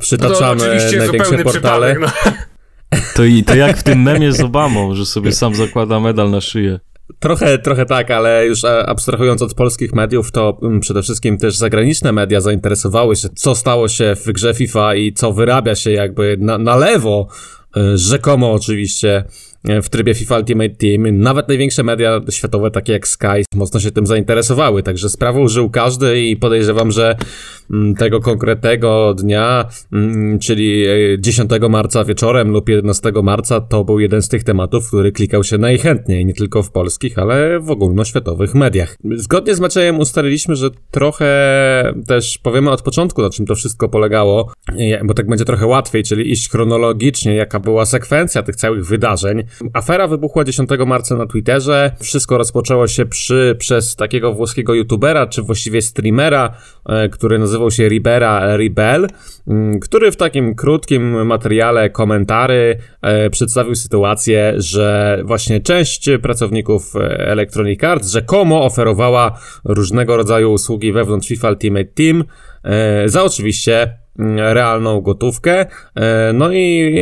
przytaczamy 0.00 0.62
no 0.92 0.98
największe 0.98 1.38
portale... 1.38 1.94
Przypadek, 1.94 1.98
no. 2.00 2.32
To, 3.16 3.24
i, 3.24 3.44
to 3.44 3.54
jak 3.54 3.76
w 3.76 3.82
tym 3.82 4.02
memie 4.02 4.32
z 4.32 4.40
Obamą, 4.40 4.94
że 4.94 5.06
sobie 5.06 5.32
sam 5.32 5.54
zakłada 5.54 6.00
medal 6.00 6.30
na 6.30 6.40
szyję. 6.40 6.80
Trochę, 7.18 7.58
trochę 7.58 7.86
tak, 7.86 8.10
ale 8.10 8.46
już 8.46 8.64
abstrahując 8.64 9.42
od 9.42 9.54
polskich 9.54 9.94
mediów, 9.94 10.32
to 10.32 10.58
mm, 10.62 10.80
przede 10.80 11.02
wszystkim 11.02 11.38
też 11.38 11.56
zagraniczne 11.56 12.12
media 12.12 12.40
zainteresowały 12.40 13.16
się, 13.16 13.28
co 13.28 13.54
stało 13.54 13.88
się 13.88 14.14
w 14.16 14.32
grze 14.32 14.54
FIFA 14.54 14.94
i 14.94 15.12
co 15.12 15.32
wyrabia 15.32 15.74
się 15.74 15.90
jakby 15.90 16.36
na, 16.40 16.58
na 16.58 16.76
lewo, 16.76 17.28
y, 17.76 17.98
rzekomo 17.98 18.52
oczywiście, 18.52 19.24
E, 19.55 19.55
w 19.82 19.88
trybie 19.88 20.14
FIFA 20.14 20.38
Ultimate 20.38 20.70
Team. 20.70 21.18
Nawet 21.18 21.48
największe 21.48 21.82
media 21.82 22.20
światowe, 22.30 22.70
takie 22.70 22.92
jak 22.92 23.08
Sky, 23.08 23.44
mocno 23.54 23.80
się 23.80 23.90
tym 23.90 24.06
zainteresowały, 24.06 24.82
także 24.82 25.08
sprawą 25.08 25.48
żył 25.48 25.70
każdy 25.70 26.20
i 26.20 26.36
podejrzewam, 26.36 26.90
że 26.90 27.16
mm, 27.70 27.94
tego 27.94 28.20
konkretnego 28.20 29.14
dnia, 29.14 29.68
mm, 29.92 30.38
czyli 30.38 30.86
10 31.18 31.52
e, 31.52 31.68
marca 31.68 32.04
wieczorem 32.04 32.50
lub 32.50 32.68
11 32.68 33.12
marca, 33.22 33.60
to 33.60 33.84
był 33.84 34.00
jeden 34.00 34.22
z 34.22 34.28
tych 34.28 34.44
tematów, 34.44 34.88
który 34.88 35.12
klikał 35.12 35.44
się 35.44 35.58
najchętniej, 35.58 36.26
nie 36.26 36.34
tylko 36.34 36.62
w 36.62 36.70
polskich, 36.70 37.18
ale 37.18 37.60
w 37.60 37.70
ogólnoświatowych 37.70 38.54
mediach. 38.54 38.96
Zgodnie 39.16 39.54
z 39.54 39.60
Maciejem 39.60 39.98
ustaliliśmy, 39.98 40.56
że 40.56 40.70
trochę 40.90 41.26
też 42.06 42.38
powiemy 42.38 42.70
od 42.70 42.82
początku, 42.82 43.22
na 43.22 43.30
czym 43.30 43.46
to 43.46 43.54
wszystko 43.54 43.88
polegało, 43.88 44.52
bo 45.04 45.14
tak 45.14 45.26
będzie 45.26 45.44
trochę 45.44 45.66
łatwiej, 45.66 46.02
czyli 46.02 46.32
iść 46.32 46.50
chronologicznie, 46.50 47.34
jaka 47.34 47.60
była 47.60 47.86
sekwencja 47.86 48.42
tych 48.42 48.56
całych 48.56 48.86
wydarzeń. 48.86 49.42
Afera 49.72 50.08
wybuchła 50.08 50.44
10 50.44 50.70
marca 50.86 51.16
na 51.16 51.26
Twitterze. 51.26 51.92
Wszystko 52.00 52.38
rozpoczęło 52.38 52.88
się 52.88 53.06
przy, 53.06 53.56
przez 53.58 53.96
takiego 53.96 54.32
włoskiego 54.32 54.74
youtubera, 54.74 55.26
czy 55.26 55.42
właściwie 55.42 55.82
streamera, 55.82 56.56
e, 56.88 57.08
który 57.08 57.38
nazywał 57.38 57.70
się 57.70 57.88
Ribera 57.88 58.56
Ribel, 58.56 59.06
mm, 59.48 59.80
który 59.80 60.12
w 60.12 60.16
takim 60.16 60.54
krótkim 60.54 61.26
materiale 61.26 61.90
komentary 61.90 62.78
e, 63.02 63.30
przedstawił 63.30 63.74
sytuację, 63.74 64.54
że 64.56 65.18
właśnie 65.24 65.60
część 65.60 66.08
pracowników 66.22 66.96
e, 66.96 67.00
Electronic 67.18 67.84
Arts 67.84 68.10
rzekomo 68.10 68.64
oferowała 68.64 69.38
różnego 69.64 70.16
rodzaju 70.16 70.52
usługi 70.52 70.92
wewnątrz 70.92 71.28
FIFA 71.28 71.48
Ultimate 71.48 71.84
Team 71.84 72.24
za 73.06 73.24
oczywiście 73.24 73.98
realną 74.36 75.00
gotówkę. 75.00 75.66
E, 75.94 76.32
no 76.32 76.52
i 76.52 76.94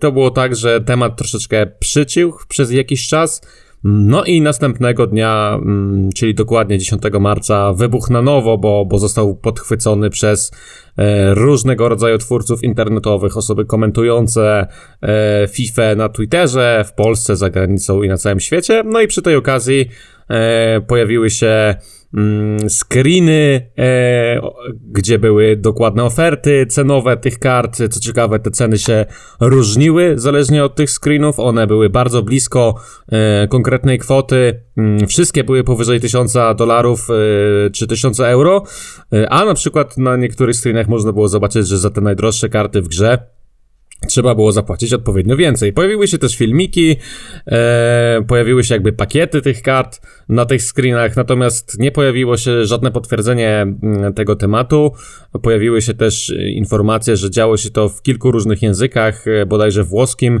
to 0.00 0.12
było 0.12 0.30
tak, 0.30 0.56
że 0.56 0.80
temat 0.80 1.16
troszeczkę 1.16 1.66
przycił 1.66 2.32
przez 2.48 2.72
jakiś 2.72 3.08
czas. 3.08 3.40
No 3.84 4.24
i 4.24 4.40
następnego 4.40 5.06
dnia, 5.06 5.58
mm, 5.62 6.10
czyli 6.12 6.34
dokładnie 6.34 6.78
10 6.78 7.02
marca, 7.20 7.72
wybuchł 7.72 8.12
na 8.12 8.22
nowo, 8.22 8.58
bo, 8.58 8.84
bo 8.84 8.98
został 8.98 9.36
podchwycony 9.36 10.10
przez 10.10 10.52
e, 10.96 11.34
różnego 11.34 11.88
rodzaju 11.88 12.18
twórców 12.18 12.64
internetowych, 12.64 13.36
osoby 13.36 13.64
komentujące 13.64 14.66
e, 15.02 15.48
FIFA 15.48 15.94
na 15.96 16.08
Twitterze, 16.08 16.84
w 16.86 16.92
Polsce, 16.92 17.36
za 17.36 17.50
granicą 17.50 18.02
i 18.02 18.08
na 18.08 18.16
całym 18.16 18.40
świecie. 18.40 18.82
No 18.86 19.00
i 19.00 19.06
przy 19.06 19.22
tej 19.22 19.36
okazji 19.36 19.88
pojawiły 20.86 21.30
się 21.30 21.74
Mm, 22.14 22.70
screeny, 22.70 23.70
e, 23.78 24.40
gdzie 24.90 25.18
były 25.18 25.56
dokładne 25.56 26.04
oferty 26.04 26.66
cenowe 26.66 27.16
tych 27.16 27.38
kart. 27.38 27.76
Co 27.90 28.00
ciekawe, 28.00 28.38
te 28.38 28.50
ceny 28.50 28.78
się 28.78 29.06
różniły 29.40 30.14
zależnie 30.16 30.64
od 30.64 30.74
tych 30.74 30.90
screenów. 30.90 31.38
One 31.38 31.66
były 31.66 31.90
bardzo 31.90 32.22
blisko 32.22 32.74
e, 33.08 33.48
konkretnej 33.48 33.98
kwoty. 33.98 34.62
Mm, 34.76 35.06
wszystkie 35.06 35.44
były 35.44 35.64
powyżej 35.64 36.00
1000 36.00 36.34
dolarów 36.56 37.08
e, 37.10 37.70
czy 37.70 37.86
1000 37.86 38.20
euro, 38.20 38.62
e, 39.12 39.30
a 39.30 39.44
na 39.44 39.54
przykład 39.54 39.98
na 39.98 40.16
niektórych 40.16 40.56
screenach 40.56 40.88
można 40.88 41.12
było 41.12 41.28
zobaczyć, 41.28 41.68
że 41.68 41.78
za 41.78 41.90
te 41.90 42.00
najdroższe 42.00 42.48
karty 42.48 42.82
w 42.82 42.88
grze 42.88 43.18
trzeba 44.08 44.34
było 44.34 44.52
zapłacić 44.52 44.92
odpowiednio 44.92 45.36
więcej. 45.36 45.72
Pojawiły 45.72 46.08
się 46.08 46.18
też 46.18 46.36
filmiki, 46.36 46.96
e, 47.46 48.24
pojawiły 48.28 48.64
się 48.64 48.74
jakby 48.74 48.92
pakiety 48.92 49.42
tych 49.42 49.62
kart 49.62 50.00
na 50.28 50.46
tych 50.46 50.62
screenach, 50.62 51.16
natomiast 51.16 51.78
nie 51.78 51.92
pojawiło 51.92 52.36
się 52.36 52.64
żadne 52.64 52.90
potwierdzenie 52.90 53.60
mm, 53.60 54.14
tego 54.14 54.36
tematu. 54.36 54.92
Pojawiły 55.42 55.82
się 55.82 55.94
też 55.94 56.34
informacje, 56.54 57.16
że 57.16 57.30
działo 57.30 57.56
się 57.56 57.70
to 57.70 57.88
w 57.88 58.02
kilku 58.02 58.30
różnych 58.30 58.62
językach, 58.62 59.26
e, 59.26 59.46
bodajże 59.46 59.84
włoskim, 59.84 60.40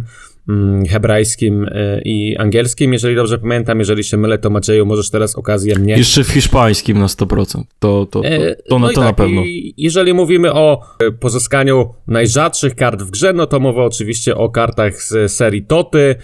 hebrajskim 0.88 1.64
e, 1.64 2.00
i 2.04 2.36
angielskim, 2.36 2.92
jeżeli 2.92 3.16
dobrze 3.16 3.38
pamiętam. 3.38 3.78
Jeżeli 3.78 4.04
się 4.04 4.16
mylę, 4.16 4.38
to 4.38 4.50
Macieju, 4.50 4.86
możesz 4.86 5.10
teraz 5.10 5.36
okazję 5.36 5.78
mnie... 5.78 5.94
Jeszcze 5.94 6.24
w 6.24 6.28
hiszpańskim 6.28 6.98
na 6.98 7.06
100%. 7.06 7.44
To, 7.44 7.62
to, 7.78 8.06
to, 8.06 8.24
e, 8.24 8.54
to, 8.54 8.78
no 8.78 8.88
to 8.88 8.94
tak, 8.94 9.04
na 9.04 9.12
pewno. 9.12 9.42
jeżeli 9.76 10.14
mówimy 10.14 10.52
o 10.52 10.80
e, 10.98 11.10
pozyskaniu 11.10 11.94
najrzadszych 12.06 12.74
kart 12.74 13.02
w 13.02 13.10
grze, 13.10 13.32
no 13.32 13.46
to 13.46 13.60
mowa 13.60 13.84
oczywiście 13.84 14.36
o 14.36 14.50
kartach 14.50 15.02
z 15.02 15.32
serii 15.32 15.64
Toty, 15.64 16.14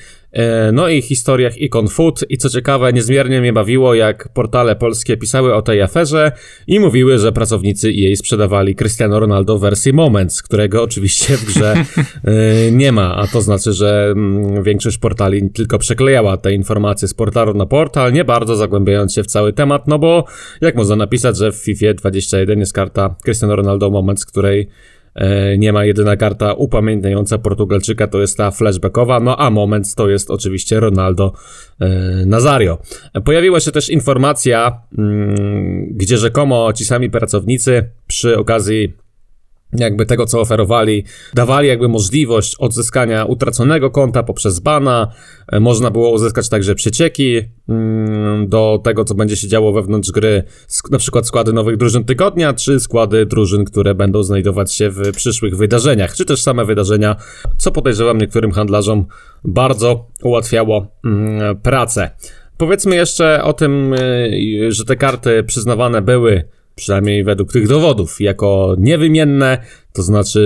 no 0.73 0.89
i 0.89 1.03
historiach 1.03 1.59
ikon 1.59 1.89
food. 1.89 2.25
I 2.29 2.39
co 2.39 2.51
ciekawe, 2.51 2.93
niezmiernie 2.93 3.41
mnie 3.41 3.53
bawiło, 3.53 3.95
jak 3.95 4.29
portale 4.29 4.77
polskie 4.77 5.17
pisały 5.17 5.55
o 5.55 5.63
tej 5.63 5.83
aferze 5.83 6.33
i 6.67 6.81
mówiły, 6.81 7.19
że 7.19 7.33
pracownicy 7.33 7.93
jej 7.93 8.17
sprzedawali. 8.17 8.75
Cristiano 8.75 9.21
Ronaldo 9.21 9.59
w 9.59 9.61
wersji 9.61 9.93
Moments, 9.93 10.43
którego 10.43 10.83
oczywiście 10.83 11.37
w 11.37 11.45
grze 11.45 11.75
e, 12.25 12.73
nie 12.73 12.93
ma, 12.93 13.17
a 13.17 13.27
to 13.27 13.41
znaczy, 13.41 13.73
że 13.73 14.09
mm, 14.13 14.63
większość 14.63 14.99
portali 14.99 15.51
tylko 15.51 15.79
przeklejała 15.79 16.37
te 16.37 16.53
informacje 16.53 17.09
z 17.09 17.15
portalu 17.15 17.55
na 17.55 17.67
portal, 17.67 18.13
nie 18.13 18.25
bardzo 18.25 18.57
zagłębiając 18.57 19.15
się 19.15 19.23
w 19.23 19.27
cały 19.27 19.53
temat, 19.53 19.89
no 19.89 19.99
bo 19.99 20.25
jak 20.61 20.77
można 20.77 20.97
napisać, 20.97 21.37
że 21.37 21.53
w 21.53 21.57
FIFA 21.57 21.95
21 21.95 22.59
jest 22.59 22.73
karta 22.73 23.15
Cristiano 23.25 23.57
Ronaldo 23.57 23.91
Moments, 23.91 24.27
której 24.27 24.69
E, 24.98 24.98
nie 25.59 25.73
ma 25.73 25.85
jedyna 25.85 26.17
karta 26.17 26.53
upamiętniająca 26.55 27.39
Portugalczyka, 27.39 28.07
to 28.07 28.21
jest 28.21 28.37
ta 28.37 28.51
flashbackowa, 28.51 29.21
no 29.21 29.37
a 29.37 29.51
moment 29.51 29.95
to 29.95 30.09
jest 30.09 30.31
oczywiście 30.31 30.81
Ronaldo 30.81 31.33
e, 31.81 31.89
Nazario. 32.27 32.79
Pojawiła 33.25 33.61
się 33.61 33.73
też 33.73 33.91
informacja, 33.91 34.81
mm, 34.99 35.87
gdzie 35.91 36.19
rzekomo 36.19 36.73
ci 36.73 36.85
sami 36.85 37.11
pracownicy 37.11 37.91
przy 38.07 38.39
okazji 38.39 38.93
jakby 39.73 40.07
tego, 40.07 40.27
co 40.27 40.41
oferowali, 40.41 41.05
dawali 41.35 41.69
jakby 41.69 41.89
możliwość 41.89 42.57
odzyskania 42.57 43.25
utraconego 43.25 43.91
konta 43.91 44.23
poprzez 44.23 44.61
bana. 44.61 45.13
E, 45.53 45.61
można 45.61 45.91
było 45.91 46.11
uzyskać 46.11 46.49
także 46.49 46.75
przecieki 46.75 47.43
mm, 47.69 48.49
do 48.49 48.81
tego, 48.85 49.05
co 49.05 49.15
będzie 49.15 49.37
się 49.37 49.49
działo 49.49 49.73
wewnątrz 49.73 50.11
gry, 50.11 50.43
na 50.91 50.99
przykład 50.99 51.27
składy 51.27 51.53
nowych 51.53 51.77
drużyn 51.77 52.05
tygodnia, 52.05 52.53
czy 52.53 52.81
składy 52.81 53.27
drużyn, 53.27 53.65
które 53.65 53.95
będą 53.95 54.23
znajdować 54.23 54.73
się 54.73 54.91
w 54.91 55.13
przyszłych 55.13 55.57
wydarzeniach, 55.57 56.15
czy 56.15 56.25
też 56.25 56.43
same 56.43 56.65
wydarzenia, 56.65 57.17
co 57.59 57.73
podejrzewam 57.73 58.19
niektórym 58.19 58.53
handlarzom 58.53 59.07
bardzo 59.45 60.07
ułatwiało 60.23 60.87
mm, 61.05 61.57
pracę. 61.57 62.11
Powiedzmy 62.57 62.97
jeszcze 62.97 63.45
o 63.45 63.53
tym, 63.53 63.95
e, 63.95 63.99
że 64.73 64.85
te 64.85 64.97
karty 64.97 65.43
przyznawane 65.43 66.03
były 66.03 66.45
przynajmniej 66.79 67.25
według 67.25 67.53
tych 67.53 67.69
dowodów, 67.69 68.21
jako 68.21 68.77
niewymienne, 68.79 69.59
to 69.93 70.03
znaczy 70.03 70.41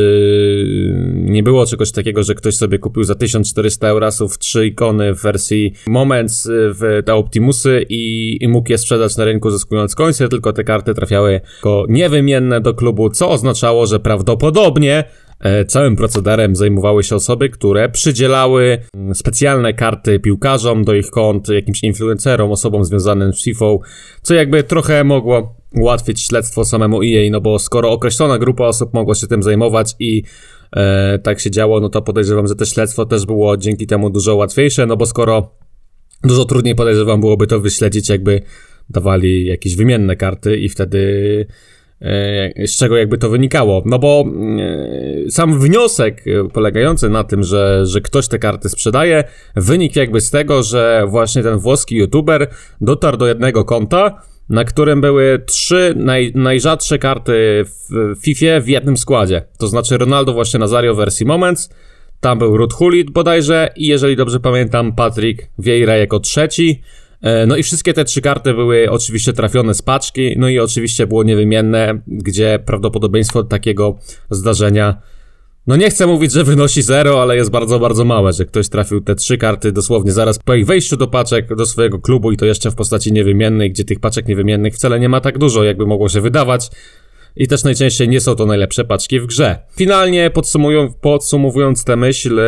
nie 1.14 1.42
było 1.42 1.66
czegoś 1.66 1.92
takiego, 1.92 2.22
że 2.22 2.34
ktoś 2.34 2.56
sobie 2.56 2.78
kupił 2.78 3.04
za 3.04 3.14
1400 3.14 3.88
eurasów 3.88 4.38
trzy 4.38 4.66
ikony 4.66 5.14
w 5.14 5.22
wersji 5.22 5.72
Moments 5.86 6.48
w 6.50 7.02
te 7.04 7.14
Optimusy 7.14 7.86
i, 7.88 8.38
i 8.40 8.48
mógł 8.48 8.70
je 8.70 8.78
sprzedać 8.78 9.16
na 9.16 9.24
rynku 9.24 9.50
zyskując 9.50 9.94
końce, 9.94 10.28
tylko 10.28 10.52
te 10.52 10.64
karty 10.64 10.94
trafiały 10.94 11.32
jako 11.32 11.86
niewymienne 11.88 12.60
do 12.60 12.74
klubu, 12.74 13.10
co 13.10 13.30
oznaczało, 13.30 13.86
że 13.86 14.00
prawdopodobnie 14.00 15.04
całym 15.66 15.96
procederem 15.96 16.56
zajmowały 16.56 17.04
się 17.04 17.16
osoby, 17.16 17.48
które 17.48 17.88
przydzielały 17.88 18.78
mm, 18.94 19.14
specjalne 19.14 19.74
karty 19.74 20.20
piłkarzom 20.20 20.84
do 20.84 20.94
ich 20.94 21.10
kont, 21.10 21.48
jakimś 21.48 21.82
influencerom, 21.82 22.50
osobom 22.50 22.84
związanym 22.84 23.32
z 23.32 23.44
FIFA, 23.44 23.66
co 24.22 24.34
jakby 24.34 24.62
trochę 24.62 25.04
mogło 25.04 25.56
ułatwić 25.74 26.22
śledztwo 26.22 26.64
samemu 26.64 27.02
EA, 27.02 27.30
no 27.30 27.40
bo 27.40 27.58
skoro 27.58 27.90
określona 27.90 28.38
grupa 28.38 28.64
osób 28.64 28.94
mogła 28.94 29.14
się 29.14 29.26
tym 29.26 29.42
zajmować 29.42 29.94
i 29.98 30.22
e, 30.76 31.18
tak 31.18 31.40
się 31.40 31.50
działo, 31.50 31.80
no 31.80 31.88
to 31.88 32.02
podejrzewam, 32.02 32.46
że 32.46 32.54
to 32.54 32.64
śledztwo 32.64 33.06
też 33.06 33.26
było 33.26 33.56
dzięki 33.56 33.86
temu 33.86 34.10
dużo 34.10 34.36
łatwiejsze, 34.36 34.86
no 34.86 34.96
bo 34.96 35.06
skoro 35.06 35.54
dużo 36.24 36.44
trudniej 36.44 36.74
podejrzewam 36.74 37.20
byłoby 37.20 37.46
to 37.46 37.60
wyśledzić, 37.60 38.08
jakby 38.08 38.42
dawali 38.90 39.46
jakieś 39.46 39.76
wymienne 39.76 40.16
karty 40.16 40.56
i 40.56 40.68
wtedy 40.68 41.46
E, 41.46 41.46
z 42.66 42.76
czego 42.78 42.96
jakby 42.96 43.18
to 43.18 43.30
wynikało. 43.30 43.82
No 43.86 43.98
bo 43.98 44.24
e, 45.26 45.30
sam 45.30 45.60
wniosek 45.60 46.24
polegający 46.52 47.08
na 47.08 47.24
tym, 47.24 47.42
że, 47.42 47.86
że 47.86 48.00
ktoś 48.00 48.28
te 48.28 48.38
karty 48.38 48.68
sprzedaje, 48.68 49.24
wynik 49.56 49.96
jakby 49.96 50.20
z 50.20 50.30
tego, 50.30 50.62
że 50.62 51.04
właśnie 51.08 51.42
ten 51.42 51.58
włoski 51.58 51.96
youtuber 51.96 52.50
dotarł 52.80 53.16
do 53.16 53.26
jednego 53.26 53.64
konta, 53.64 54.22
na 54.48 54.64
którym 54.64 55.00
były 55.00 55.42
trzy 55.46 55.94
naj, 55.96 56.32
najrzadsze 56.34 56.98
karty 56.98 57.64
w 57.64 58.14
FIFA 58.22 58.60
w 58.60 58.68
jednym 58.68 58.96
składzie. 58.96 59.42
To 59.58 59.66
znaczy 59.68 59.98
Ronaldo 59.98 60.32
właśnie 60.32 60.60
Nazario 60.60 60.94
wersji 60.94 61.26
Moments, 61.26 61.70
tam 62.20 62.38
był 62.38 62.56
Ruth 62.56 62.74
Hulit 62.74 63.10
bodajże 63.10 63.68
i 63.76 63.86
jeżeli 63.86 64.16
dobrze 64.16 64.40
pamiętam 64.40 64.92
Patrick 64.92 65.42
Vieira 65.58 65.96
jako 65.96 66.20
trzeci, 66.20 66.80
E, 66.80 67.01
no 67.46 67.56
i 67.56 67.62
wszystkie 67.62 67.94
te 67.94 68.04
trzy 68.04 68.20
karty 68.20 68.54
były 68.54 68.90
oczywiście 68.90 69.32
trafione 69.32 69.74
z 69.74 69.82
paczki, 69.82 70.34
no 70.38 70.48
i 70.48 70.58
oczywiście 70.58 71.06
było 71.06 71.22
niewymienne, 71.22 72.02
gdzie 72.06 72.58
prawdopodobieństwo 72.66 73.42
takiego 73.42 73.98
zdarzenia 74.30 75.02
no 75.66 75.76
nie 75.76 75.90
chcę 75.90 76.06
mówić, 76.06 76.32
że 76.32 76.44
wynosi 76.44 76.82
zero, 76.82 77.22
ale 77.22 77.36
jest 77.36 77.50
bardzo, 77.50 77.78
bardzo 77.78 78.04
małe, 78.04 78.32
że 78.32 78.44
ktoś 78.44 78.68
trafił 78.68 79.00
te 79.00 79.14
trzy 79.14 79.38
karty 79.38 79.72
dosłownie 79.72 80.12
zaraz 80.12 80.38
po 80.38 80.54
ich 80.54 80.66
wejściu 80.66 80.96
do 80.96 81.06
paczek, 81.06 81.54
do 81.56 81.66
swojego 81.66 81.98
klubu 81.98 82.32
i 82.32 82.36
to 82.36 82.46
jeszcze 82.46 82.70
w 82.70 82.74
postaci 82.74 83.12
niewymiennej, 83.12 83.70
gdzie 83.70 83.84
tych 83.84 84.00
paczek 84.00 84.28
niewymiennych 84.28 84.74
wcale 84.74 85.00
nie 85.00 85.08
ma 85.08 85.20
tak 85.20 85.38
dużo, 85.38 85.64
jakby 85.64 85.86
mogło 85.86 86.08
się 86.08 86.20
wydawać. 86.20 86.70
I 87.36 87.48
też 87.48 87.64
najczęściej 87.64 88.08
nie 88.08 88.20
są 88.20 88.34
to 88.34 88.46
najlepsze 88.46 88.84
paczki 88.84 89.20
w 89.20 89.26
grze. 89.26 89.58
Finalnie 89.76 90.30
podsumowując 91.00 91.84
tę 91.84 91.96
myśl, 91.96 92.40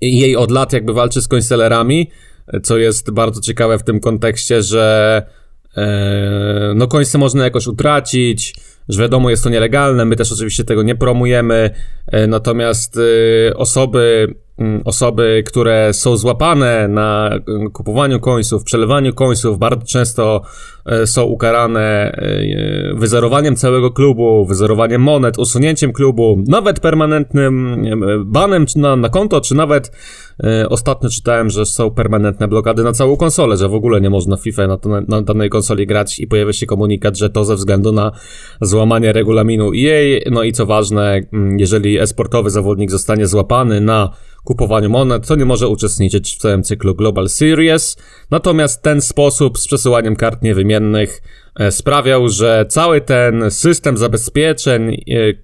jej 0.00 0.36
od 0.36 0.50
lat 0.50 0.72
jakby 0.72 0.92
walczy 0.92 1.22
z 1.22 1.28
końcelerami, 1.28 2.10
co 2.62 2.78
jest 2.78 3.10
bardzo 3.10 3.40
ciekawe 3.40 3.78
w 3.78 3.82
tym 3.82 4.00
kontekście, 4.00 4.62
że 4.62 5.22
e, 5.76 6.72
no 6.76 6.86
końce 6.86 7.18
można 7.18 7.44
jakoś 7.44 7.66
utracić, 7.66 8.54
że 8.88 9.02
wiadomo 9.02 9.30
jest 9.30 9.44
to 9.44 9.50
nielegalne, 9.50 10.04
my 10.04 10.16
też 10.16 10.32
oczywiście 10.32 10.64
tego 10.64 10.82
nie 10.82 10.94
promujemy, 10.94 11.70
e, 12.06 12.26
natomiast 12.26 12.96
e, 12.96 13.56
osoby, 13.56 14.34
osoby, 14.84 15.42
które 15.46 15.92
są 15.92 16.16
złapane 16.16 16.88
na 16.88 17.30
kupowaniu 17.72 18.20
końców, 18.20 18.64
przelewaniu 18.64 19.14
końców, 19.14 19.58
bardzo 19.58 19.86
często 19.86 20.42
są 21.04 21.24
ukarane 21.24 22.16
wyzerowaniem 22.94 23.56
całego 23.56 23.90
klubu, 23.90 24.46
wyzerowaniem 24.46 25.02
monet, 25.02 25.38
usunięciem 25.38 25.92
klubu, 25.92 26.42
nawet 26.48 26.80
permanentnym 26.80 27.84
banem 28.24 28.66
na, 28.76 28.96
na 28.96 29.08
konto, 29.08 29.40
czy 29.40 29.54
nawet 29.54 29.90
E, 30.44 30.68
ostatnio 30.68 31.10
czytałem, 31.10 31.50
że 31.50 31.66
są 31.66 31.90
permanentne 31.90 32.48
blokady 32.48 32.82
na 32.82 32.92
całą 32.92 33.16
konsolę, 33.16 33.56
że 33.56 33.68
w 33.68 33.74
ogóle 33.74 34.00
nie 34.00 34.10
można 34.10 34.36
FIFA 34.36 34.66
na, 34.66 34.78
na 35.08 35.22
danej 35.22 35.50
konsoli 35.50 35.86
grać 35.86 36.18
i 36.18 36.26
pojawia 36.26 36.52
się 36.52 36.66
komunikat, 36.66 37.16
że 37.16 37.30
to 37.30 37.44
ze 37.44 37.56
względu 37.56 37.92
na 37.92 38.12
złamanie 38.60 39.12
regulaminu 39.12 39.70
EA. 39.74 40.20
No 40.30 40.42
i 40.42 40.52
co 40.52 40.66
ważne, 40.66 41.20
mm, 41.32 41.58
jeżeli 41.58 41.98
esportowy 41.98 42.50
zawodnik 42.50 42.90
zostanie 42.90 43.26
złapany 43.26 43.80
na 43.80 44.10
kupowaniu 44.44 44.90
monet, 44.90 45.26
to 45.26 45.36
nie 45.36 45.44
może 45.44 45.68
uczestniczyć 45.68 46.34
w 46.34 46.38
całym 46.38 46.62
cyklu 46.62 46.94
Global 46.94 47.28
Series. 47.28 47.96
Natomiast 48.30 48.82
ten 48.82 49.00
sposób 49.00 49.58
z 49.58 49.66
przesyłaniem 49.66 50.16
kart 50.16 50.42
niewymiennych 50.42 50.75
e, 51.56 51.70
sprawiał, 51.72 52.28
że 52.28 52.66
cały 52.68 53.00
ten 53.00 53.50
system 53.50 53.96
zabezpieczeń 53.96 54.94
e, 54.94 54.96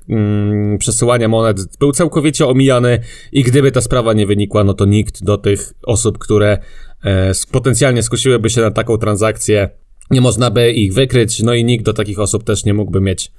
mm, 0.09 0.79
przesyłania 0.79 1.29
monet 1.29 1.77
był 1.79 1.93
całkowicie 1.93 2.47
omijany 2.47 3.01
i 3.33 3.43
gdyby 3.43 3.73
ta 3.73 3.81
sprawa 3.81 4.13
nie 4.13 4.27
wynikła, 4.27 4.65
no 4.65 4.75
to 4.75 4.85
nikt 4.85 5.25
do 5.25 5.39
tych 5.39 5.73
osób, 5.83 6.19
które 6.19 6.59
e, 7.05 7.33
potencjalnie 7.53 8.03
skusiłyby 8.03 8.51
się 8.51 8.61
na 8.61 8.71
taką 8.71 8.99
transakcję, 8.99 9.71
nie 10.11 10.21
można 10.21 10.51
by 10.51 10.73
ich 10.73 10.95
wykryć, 10.95 11.43
no 11.43 11.55
i 11.55 11.65
nikt 11.65 11.85
do 11.85 11.93
takich 11.93 12.19
osób 12.19 12.45
też 12.45 12.65
nie 12.65 12.75
mógłby 12.75 13.01
mieć 13.01 13.33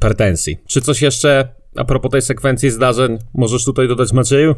pretensji. 0.00 0.58
Czy 0.66 0.80
coś 0.80 1.02
jeszcze 1.02 1.48
a 1.76 1.84
propos 1.84 2.10
tej 2.10 2.22
sekwencji 2.22 2.70
zdarzeń, 2.70 3.18
możesz 3.34 3.64
tutaj 3.64 3.88
dodać 3.88 4.12
Macieju? 4.12 4.54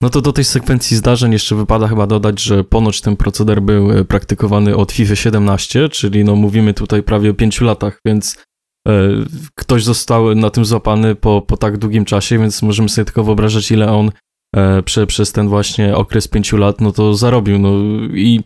No 0.00 0.10
to 0.10 0.20
do 0.20 0.32
tej 0.32 0.44
sekwencji 0.44 0.96
zdarzeń 0.96 1.32
jeszcze 1.32 1.56
wypada 1.56 1.88
chyba 1.88 2.06
dodać, 2.06 2.42
że 2.42 2.64
ponoć 2.64 3.00
ten 3.00 3.16
proceder 3.16 3.62
był 3.62 3.92
e, 3.92 4.04
praktykowany 4.04 4.76
od 4.76 4.92
FIFA 4.92 5.16
17, 5.16 5.88
czyli 5.88 6.24
no 6.24 6.36
mówimy 6.36 6.74
tutaj 6.74 7.02
prawie 7.02 7.30
o 7.30 7.34
5 7.34 7.60
latach, 7.60 8.00
więc 8.04 8.44
e, 8.88 9.08
ktoś 9.54 9.84
został 9.84 10.34
na 10.34 10.50
tym 10.50 10.64
złapany 10.64 11.14
po, 11.14 11.42
po 11.42 11.56
tak 11.56 11.78
długim 11.78 12.04
czasie, 12.04 12.38
więc 12.38 12.62
możemy 12.62 12.88
sobie 12.88 13.04
tylko 13.04 13.24
wyobrażać, 13.24 13.70
ile 13.70 13.92
on 13.92 14.10
e, 14.56 14.82
prze, 14.82 15.06
przez 15.06 15.32
ten 15.32 15.48
właśnie 15.48 15.96
okres 15.96 16.28
5 16.28 16.52
lat, 16.52 16.80
no 16.80 16.92
to 16.92 17.14
zarobił. 17.14 17.58
No 17.58 17.70
i 18.14 18.40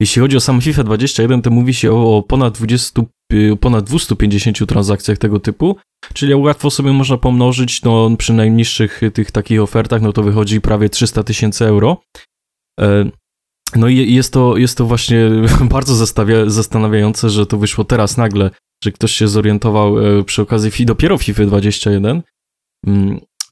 jeśli 0.00 0.22
chodzi 0.22 0.36
o 0.36 0.40
sam 0.40 0.60
FIFA 0.60 0.84
21, 0.84 1.42
to 1.42 1.50
mówi 1.50 1.74
się 1.74 1.92
o, 1.92 2.16
o 2.16 2.22
ponad 2.22 2.58
20 2.58 3.02
Y, 3.02 3.17
ponad 3.60 3.84
250 3.84 4.66
transakcjach 4.66 5.18
tego 5.18 5.40
typu, 5.40 5.76
czyli 6.14 6.34
łatwo 6.34 6.70
sobie 6.70 6.92
można 6.92 7.16
pomnożyć, 7.16 7.82
no 7.82 8.10
przy 8.18 8.32
najniższych 8.32 9.00
tych 9.14 9.30
takich 9.30 9.62
ofertach, 9.62 10.02
no 10.02 10.12
to 10.12 10.22
wychodzi 10.22 10.60
prawie 10.60 10.88
300 10.88 11.22
tysięcy 11.22 11.66
euro. 11.66 12.02
E, 12.80 13.10
no 13.76 13.88
i 13.88 14.14
jest 14.14 14.32
to, 14.32 14.56
jest 14.56 14.78
to 14.78 14.84
właśnie 14.84 15.30
bardzo 15.70 16.06
zastanawiające, 16.46 17.30
że 17.30 17.46
to 17.46 17.58
wyszło 17.58 17.84
teraz 17.84 18.16
nagle, 18.16 18.50
że 18.84 18.92
ktoś 18.92 19.12
się 19.12 19.28
zorientował 19.28 20.18
e, 20.18 20.24
przy 20.24 20.42
okazji 20.42 20.86
dopiero 20.86 21.18
FIFA 21.18 21.44
21, 21.44 22.22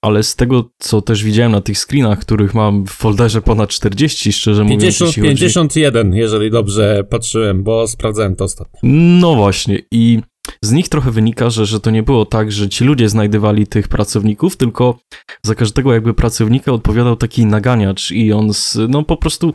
ale 0.03 0.23
z 0.23 0.37
tego, 0.37 0.71
co 0.79 1.03
też 1.03 1.25
widziałem 1.25 1.53
na 1.53 1.61
tych 1.61 1.79
screenach, 1.79 2.19
których 2.19 2.55
mam 2.55 2.87
w 2.87 2.91
folderze 2.91 3.43
ponad 3.43 3.71
40, 3.71 4.33
szczerze 4.33 4.67
50, 4.67 5.17
mówiąc. 5.17 5.39
51, 5.39 6.07
chodzi... 6.07 6.19
jeżeli 6.19 6.51
dobrze 6.51 7.05
patrzyłem, 7.11 7.63
bo 7.63 7.89
sprawdzałem 7.89 8.37
to 8.37 8.45
ostatnio. 8.45 8.81
No 8.83 9.35
właśnie 9.35 9.79
i 9.91 10.21
z 10.63 10.73
nich 10.73 10.89
trochę 10.89 11.11
wynika, 11.11 11.51
że, 11.51 11.67
że 11.67 11.81
to 11.81 11.91
nie 11.91 12.03
było 12.03 12.25
tak, 12.25 12.53
że 12.53 12.69
ci 12.69 12.85
ludzie 12.85 13.09
znajdywali 13.09 13.67
tych 13.67 13.89
pracowników, 13.89 14.57
tylko 14.57 14.99
za 15.43 15.55
każdego 15.55 15.95
jakby 15.95 16.15
pracownika 16.15 16.73
odpowiadał 16.73 17.17
taki 17.17 17.47
naganiacz 17.47 18.11
i 18.11 18.33
on 18.33 18.55
z, 18.55 18.79
no 18.89 19.03
po 19.03 19.17
prostu 19.17 19.55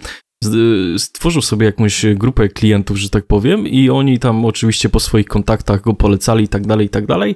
stworzył 0.98 1.42
sobie 1.42 1.66
jakąś 1.66 2.06
grupę 2.16 2.50
klientów, 2.50 2.98
że 2.98 3.10
tak 3.10 3.26
powiem, 3.26 3.68
i 3.68 3.90
oni 3.90 4.20
tam 4.20 4.46
oczywiście 4.46 4.90
po 4.90 5.00
swoich 5.00 5.28
kontaktach 5.28 5.82
go 5.82 5.94
polecali 5.94 6.46
i 6.46 6.48
tak 6.48 6.68
dalej, 6.68 6.88
i 6.88 6.90
tak 6.90 7.06
dalej. 7.06 7.36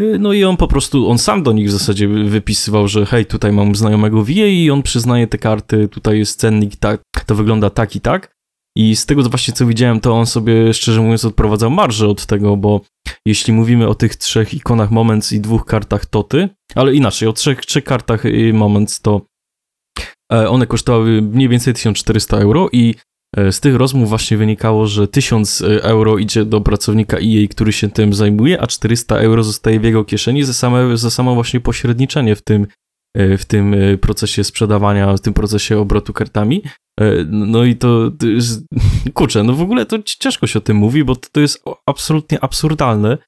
Y, 0.00 0.18
no 0.18 0.32
i 0.32 0.44
on 0.44 0.56
po 0.56 0.68
prostu, 0.68 1.10
on 1.10 1.18
sam 1.18 1.42
do 1.42 1.52
nich 1.52 1.68
w 1.68 1.72
zasadzie 1.72 2.08
wypisywał, 2.08 2.88
że 2.88 3.06
hej, 3.06 3.26
tutaj 3.26 3.52
mam 3.52 3.74
znajomego 3.74 4.24
VA 4.24 4.46
i 4.46 4.70
on 4.70 4.82
przyznaje 4.82 5.26
te 5.26 5.38
karty, 5.38 5.88
tutaj 5.88 6.18
jest 6.18 6.40
cennik, 6.40 6.76
tak, 6.76 7.00
to 7.26 7.34
wygląda 7.34 7.70
tak 7.70 7.96
i 7.96 8.00
tak. 8.00 8.34
I 8.76 8.96
z 8.96 9.06
tego 9.06 9.22
właśnie 9.22 9.54
co 9.54 9.66
widziałem, 9.66 10.00
to 10.00 10.14
on 10.14 10.26
sobie 10.26 10.74
szczerze 10.74 11.00
mówiąc 11.00 11.24
odprowadzał 11.24 11.70
marżę 11.70 12.08
od 12.08 12.26
tego, 12.26 12.56
bo 12.56 12.80
jeśli 13.26 13.52
mówimy 13.52 13.88
o 13.88 13.94
tych 13.94 14.16
trzech 14.16 14.54
ikonach 14.54 14.90
Moments 14.90 15.32
i 15.32 15.40
dwóch 15.40 15.64
kartach 15.64 16.06
Toty, 16.06 16.48
ale 16.74 16.94
inaczej, 16.94 17.28
o 17.28 17.32
trzech, 17.32 17.60
trzech 17.60 17.84
kartach 17.84 18.24
y, 18.26 18.52
Moments, 18.54 19.00
to 19.00 19.20
e, 20.32 20.48
one 20.48 20.66
kosztowały 20.66 21.22
mniej 21.22 21.48
więcej 21.48 21.74
1400 21.74 22.36
euro 22.38 22.68
i 22.72 22.94
z 23.50 23.60
tych 23.60 23.74
rozmów 23.74 24.08
właśnie 24.08 24.36
wynikało, 24.36 24.86
że 24.86 25.08
1000 25.08 25.60
e, 25.60 25.82
euro 25.82 26.18
idzie 26.18 26.44
do 26.44 26.60
pracownika 26.60 27.16
EA, 27.16 27.48
który 27.50 27.72
się 27.72 27.90
tym 27.90 28.14
zajmuje, 28.14 28.60
a 28.60 28.66
400 28.66 29.16
euro 29.16 29.42
zostaje 29.42 29.80
w 29.80 29.84
jego 29.84 30.04
kieszeni 30.04 30.44
za, 30.44 30.52
same, 30.52 30.96
za 30.96 31.10
samo 31.10 31.34
właśnie 31.34 31.60
pośredniczenie 31.60 32.36
w 32.36 32.42
tym, 32.42 32.66
e, 33.16 33.38
w 33.38 33.44
tym 33.44 33.76
procesie 34.00 34.44
sprzedawania, 34.44 35.16
w 35.16 35.20
tym 35.20 35.34
procesie 35.34 35.78
obrotu 35.78 36.12
kartami. 36.12 36.62
No 37.30 37.64
i 37.64 37.76
to, 37.76 38.12
kurczę, 39.14 39.42
no 39.42 39.52
w 39.52 39.62
ogóle 39.62 39.86
to 39.86 39.98
ciężko 40.04 40.46
się 40.46 40.58
o 40.58 40.62
tym 40.62 40.76
mówi, 40.76 41.04
bo 41.04 41.16
to, 41.16 41.28
to 41.32 41.40
jest 41.40 41.64
absolutnie 41.86 42.40
absurdalne, 42.40 43.18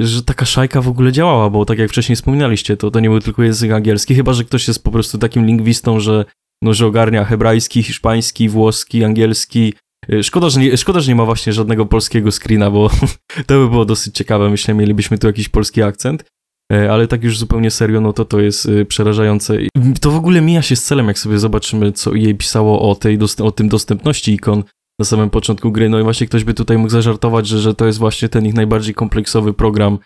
że 0.00 0.22
taka 0.22 0.44
szajka 0.44 0.82
w 0.82 0.88
ogóle 0.88 1.12
działała, 1.12 1.50
bo 1.50 1.64
tak 1.64 1.78
jak 1.78 1.90
wcześniej 1.90 2.16
wspominaliście, 2.16 2.76
to, 2.76 2.90
to 2.90 3.00
nie 3.00 3.08
był 3.08 3.20
tylko 3.20 3.42
język 3.42 3.70
angielski, 3.70 4.14
chyba 4.14 4.32
że 4.32 4.44
ktoś 4.44 4.68
jest 4.68 4.84
po 4.84 4.90
prostu 4.90 5.18
takim 5.18 5.46
lingwistą, 5.46 6.00
że 6.00 6.24
no, 6.62 6.74
że 6.74 6.86
ogarnia 6.86 7.24
hebrajski, 7.24 7.82
hiszpański, 7.82 8.48
włoski, 8.48 9.04
angielski, 9.04 9.74
Y, 10.12 10.22
szkoda, 10.22 10.50
że 10.50 10.60
nie, 10.60 10.76
szkoda, 10.76 11.00
że 11.00 11.12
nie 11.12 11.14
ma 11.14 11.24
właśnie 11.24 11.52
żadnego 11.52 11.86
polskiego 11.86 12.30
screena, 12.32 12.70
bo 12.70 12.90
to 13.46 13.58
by 13.58 13.68
było 13.68 13.84
dosyć 13.84 14.14
ciekawe. 14.14 14.50
Myślę, 14.50 14.74
mielibyśmy 14.74 15.18
tu 15.18 15.26
jakiś 15.26 15.48
polski 15.48 15.82
akcent. 15.82 16.24
E, 16.72 16.92
ale 16.92 17.06
tak 17.06 17.24
już 17.24 17.38
zupełnie 17.38 17.70
serio, 17.70 18.00
no 18.00 18.12
to 18.12 18.24
to 18.24 18.40
jest 18.40 18.66
y, 18.66 18.84
przerażające. 18.84 19.58
To 20.00 20.10
w 20.10 20.16
ogóle 20.16 20.40
mija 20.40 20.62
się 20.62 20.76
z 20.76 20.84
celem, 20.84 21.08
jak 21.08 21.18
sobie 21.18 21.38
zobaczymy, 21.38 21.92
co 21.92 22.14
jej 22.14 22.34
pisało 22.34 22.90
o, 22.90 22.94
tej, 22.94 23.18
o 23.42 23.50
tym 23.50 23.68
dostępności 23.68 24.34
ikon 24.34 24.64
na 24.98 25.04
samym 25.04 25.30
początku 25.30 25.72
gry. 25.72 25.88
No 25.88 26.00
i 26.00 26.02
właśnie 26.02 26.26
ktoś 26.26 26.44
by 26.44 26.54
tutaj 26.54 26.78
mógł 26.78 26.90
zażartować, 26.90 27.46
że, 27.46 27.58
że 27.58 27.74
to 27.74 27.86
jest 27.86 27.98
właśnie 27.98 28.28
ten 28.28 28.46
ich 28.46 28.54
najbardziej 28.54 28.94
kompleksowy 28.94 29.54
program, 29.54 29.98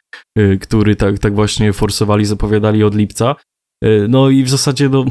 który 0.61 0.97
tak, 0.97 1.19
tak 1.19 1.35
właśnie 1.35 1.73
forsowali, 1.73 2.25
zapowiadali 2.25 2.85
od 2.85 2.95
lipca. 2.95 3.37
No 4.09 4.31
i 4.31 4.43
w 4.43 4.51
zasadzie, 4.51 4.89
no, 4.89 5.05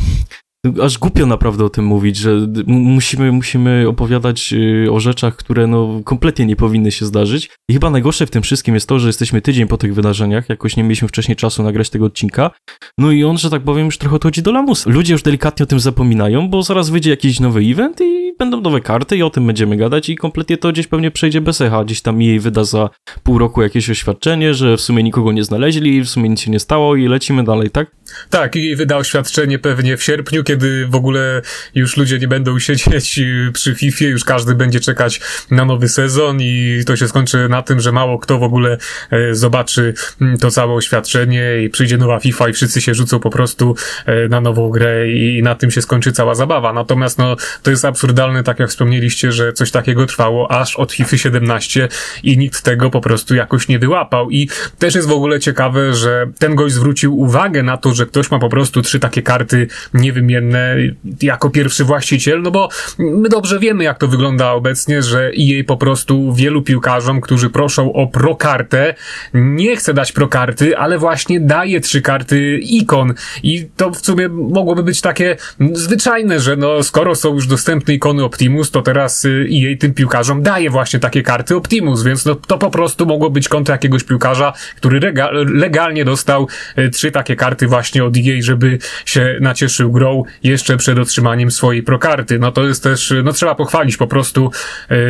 aż 0.81 0.97
głupio 0.97 1.25
naprawdę 1.25 1.65
o 1.65 1.69
tym 1.69 1.85
mówić, 1.85 2.17
że 2.17 2.47
musimy, 2.67 3.31
musimy 3.31 3.85
opowiadać 3.87 4.53
y, 4.53 4.91
o 4.91 4.99
rzeczach, 4.99 5.35
które 5.35 5.67
no 5.67 6.01
kompletnie 6.03 6.45
nie 6.45 6.55
powinny 6.55 6.91
się 6.91 7.05
zdarzyć. 7.05 7.49
I 7.69 7.73
chyba 7.73 7.89
najgorsze 7.89 8.25
w 8.25 8.31
tym 8.31 8.41
wszystkim 8.41 8.73
jest 8.73 8.87
to, 8.87 8.99
że 8.99 9.07
jesteśmy 9.07 9.41
tydzień 9.41 9.67
po 9.67 9.77
tych 9.77 9.93
wydarzeniach, 9.93 10.49
jakoś 10.49 10.77
nie 10.77 10.83
mieliśmy 10.83 11.07
wcześniej 11.07 11.35
czasu 11.35 11.63
nagrać 11.63 11.89
tego 11.89 12.05
odcinka. 12.05 12.51
No 12.97 13.11
i 13.11 13.23
on, 13.23 13.37
że 13.37 13.49
tak 13.49 13.61
powiem, 13.61 13.85
już 13.85 13.97
trochę 13.97 14.15
odchodzi 14.15 14.41
do 14.41 14.51
lamusa. 14.51 14.89
Ludzie 14.89 15.13
już 15.13 15.23
delikatnie 15.23 15.63
o 15.63 15.67
tym 15.67 15.79
zapominają, 15.79 16.49
bo 16.49 16.63
zaraz 16.63 16.89
wyjdzie 16.89 17.09
jakiś 17.09 17.39
nowy 17.39 17.61
event 17.61 18.01
i 18.01 18.33
będą 18.39 18.61
nowe 18.61 18.81
karty 18.81 19.17
i 19.17 19.23
o 19.23 19.29
tym 19.29 19.47
będziemy 19.47 19.77
gadać 19.77 20.09
i 20.09 20.15
kompletnie 20.15 20.57
to 20.57 20.71
gdzieś 20.71 20.87
pewnie 20.87 21.11
przejdzie 21.11 21.41
bez 21.41 21.61
echa. 21.61 21.83
Gdzieś 21.83 22.01
tam 22.01 22.21
jej 22.21 22.39
wyda 22.39 22.63
za 22.63 22.89
pół 23.23 23.37
roku 23.37 23.61
jakieś 23.61 23.89
oświadczenie, 23.89 24.53
że 24.53 24.77
w 24.77 24.81
sumie 24.81 25.03
nikogo 25.03 25.31
nie 25.31 25.43
znaleźli, 25.43 26.01
w 26.01 26.09
sumie 26.09 26.29
nic 26.29 26.41
się 26.41 26.51
nie 26.51 26.59
stało 26.59 26.95
i 26.95 27.07
lecimy 27.07 27.43
dalej, 27.43 27.69
tak? 27.69 27.91
Tak, 28.29 28.55
i 28.55 28.75
wyda 28.75 28.97
oświadczenie 28.97 29.59
pewnie 29.59 29.97
w 29.97 30.03
sierpniu, 30.03 30.43
kiedy 30.43 30.87
w 30.87 30.95
ogóle 30.95 31.41
już 31.75 31.97
ludzie 31.97 32.19
nie 32.19 32.27
będą 32.27 32.59
siedzieć 32.59 33.19
przy 33.53 33.75
FIFA, 33.75 34.05
już 34.05 34.23
każdy 34.23 34.55
będzie 34.55 34.79
czekać 34.79 35.21
na 35.51 35.65
nowy 35.65 35.89
sezon 35.89 36.37
i 36.41 36.83
to 36.85 36.95
się 36.95 37.07
skończy 37.07 37.49
na 37.49 37.61
tym, 37.61 37.79
że 37.79 37.91
mało 37.91 38.19
kto 38.19 38.39
w 38.39 38.43
ogóle 38.43 38.77
e, 39.11 39.35
zobaczy 39.35 39.93
mm, 40.21 40.37
to 40.37 40.51
całe 40.51 40.73
oświadczenie 40.73 41.63
i 41.63 41.69
przyjdzie 41.69 41.97
nowa 41.97 42.19
FIFA 42.19 42.49
i 42.49 42.53
wszyscy 42.53 42.81
się 42.81 42.93
rzucą 42.93 43.19
po 43.19 43.29
prostu 43.29 43.75
e, 44.05 44.27
na 44.27 44.41
nową 44.41 44.69
grę 44.69 45.11
i 45.11 45.43
na 45.43 45.55
tym 45.55 45.71
się 45.71 45.81
skończy 45.81 46.11
cała 46.11 46.35
zabawa. 46.35 46.73
Natomiast 46.73 47.17
no, 47.17 47.35
to 47.63 47.71
jest 47.71 47.85
absurdalne, 47.85 48.43
tak 48.43 48.59
jak 48.59 48.69
wspomnieliście, 48.69 49.31
że 49.31 49.53
coś 49.53 49.71
takiego 49.71 50.05
trwało 50.05 50.51
aż 50.51 50.75
od 50.75 50.91
FIFA 50.91 51.17
17 51.17 51.87
i 52.23 52.37
nikt 52.37 52.61
tego 52.61 52.89
po 52.89 53.01
prostu 53.01 53.35
jakoś 53.35 53.67
nie 53.67 53.79
wyłapał. 53.79 54.31
I 54.31 54.49
też 54.79 54.95
jest 54.95 55.07
w 55.07 55.11
ogóle 55.11 55.39
ciekawe, 55.39 55.93
że 55.93 56.27
ten 56.39 56.55
gość 56.55 56.75
zwrócił 56.75 57.19
uwagę 57.19 57.63
na 57.63 57.77
to, 57.77 57.93
że 57.93 58.02
ktoś 58.05 58.31
ma 58.31 58.39
po 58.39 58.49
prostu 58.49 58.81
trzy 58.81 58.99
takie 58.99 59.21
karty 59.21 59.67
niewymienne 59.93 60.75
jako 61.21 61.49
pierwszy 61.49 61.83
właściciel, 61.83 62.41
no 62.41 62.51
bo 62.51 62.69
my 62.99 63.29
dobrze 63.29 63.59
wiemy, 63.59 63.83
jak 63.83 63.97
to 63.97 64.07
wygląda 64.07 64.51
obecnie, 64.51 65.01
że 65.01 65.31
jej 65.33 65.63
po 65.63 65.77
prostu 65.77 66.33
wielu 66.33 66.61
piłkarzom, 66.61 67.21
którzy 67.21 67.49
proszą 67.49 67.93
o 67.93 68.07
prokartę, 68.07 68.95
nie 69.33 69.75
chce 69.75 69.93
dać 69.93 70.11
prokarty, 70.11 70.77
ale 70.77 70.97
właśnie 70.97 71.39
daje 71.39 71.81
trzy 71.81 72.01
karty 72.01 72.57
ikon. 72.57 73.13
I 73.43 73.67
to 73.77 73.91
w 73.91 74.05
sumie 74.05 74.29
mogłoby 74.29 74.83
być 74.83 75.01
takie 75.01 75.37
zwyczajne, 75.73 76.39
że 76.39 76.55
no 76.55 76.83
skoro 76.83 77.15
są 77.15 77.33
już 77.33 77.47
dostępne 77.47 77.93
ikony 77.93 78.23
Optimus, 78.23 78.71
to 78.71 78.81
teraz 78.81 79.25
y, 79.25 79.45
jej 79.49 79.77
tym 79.77 79.93
piłkarzom 79.93 80.43
daje 80.43 80.69
właśnie 80.69 80.99
takie 80.99 81.23
karty 81.23 81.55
Optimus, 81.55 82.03
więc 82.03 82.25
no 82.25 82.35
to 82.35 82.57
po 82.57 82.71
prostu 82.71 83.05
mogło 83.05 83.29
być 83.29 83.49
konto 83.49 83.71
jakiegoś 83.71 84.03
piłkarza, 84.03 84.53
który 84.75 85.13
legalnie 85.45 86.05
dostał 86.05 86.47
y, 86.77 86.89
trzy 86.89 87.11
takie 87.11 87.35
karty 87.35 87.67
właśnie 87.67 87.92
od 88.01 88.17
jej, 88.17 88.43
żeby 88.43 88.77
się 89.05 89.37
nacieszył 89.41 89.91
grą 89.91 90.23
jeszcze 90.43 90.77
przed 90.77 90.99
otrzymaniem 90.99 91.51
swojej 91.51 91.83
prokarty. 91.83 92.39
No 92.39 92.51
to 92.51 92.67
jest 92.67 92.83
też, 92.83 93.13
no 93.23 93.33
trzeba 93.33 93.55
pochwalić 93.55 93.97
po 93.97 94.07
prostu 94.07 94.51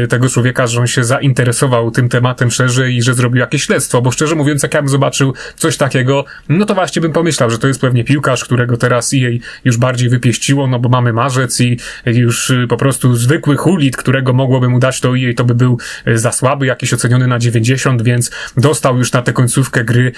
y, 0.03 0.07
tego 0.07 0.29
człowieka, 0.29 0.67
że 0.67 0.79
on 0.79 0.88
się 0.88 1.03
zainteresował 1.03 1.91
tym 1.91 2.09
tematem 2.09 2.51
szerzej 2.51 2.95
i 2.95 3.01
że 3.01 3.13
zrobił 3.13 3.39
jakieś 3.39 3.63
śledztwo, 3.63 4.01
bo 4.01 4.11
szczerze 4.11 4.36
mówiąc, 4.36 4.63
jak 4.63 4.73
ja 4.73 4.81
bym 4.81 4.89
zobaczył 4.89 5.34
coś 5.55 5.77
takiego, 5.77 6.25
no 6.49 6.65
to 6.65 6.73
właśnie 6.73 7.01
bym 7.01 7.13
pomyślał, 7.13 7.49
że 7.49 7.59
to 7.59 7.67
jest 7.67 7.81
pewnie 7.81 8.03
piłkarz, 8.03 8.43
którego 8.43 8.77
teraz 8.77 9.11
jej 9.11 9.41
już 9.65 9.77
bardziej 9.77 10.09
wypieściło, 10.09 10.67
no 10.67 10.79
bo 10.79 10.89
mamy 10.89 11.13
marzec 11.13 11.61
i 11.61 11.79
już 12.05 12.53
po 12.69 12.77
prostu 12.77 13.15
zwykły 13.15 13.57
hulit, 13.57 13.97
którego 13.97 14.34
mogłoby 14.34 14.69
mu 14.69 14.79
dać 14.79 14.99
to 14.99 15.15
jej, 15.15 15.36
to 15.36 15.43
by 15.43 15.55
był 15.55 15.77
za 16.15 16.31
słaby, 16.31 16.65
jakiś 16.65 16.93
oceniony 16.93 17.27
na 17.27 17.39
90, 17.39 18.01
więc 18.01 18.31
dostał 18.57 18.97
już 18.97 19.11
na 19.11 19.21
tę 19.21 19.34
końcówkę 19.34 19.84
gry 19.84 20.11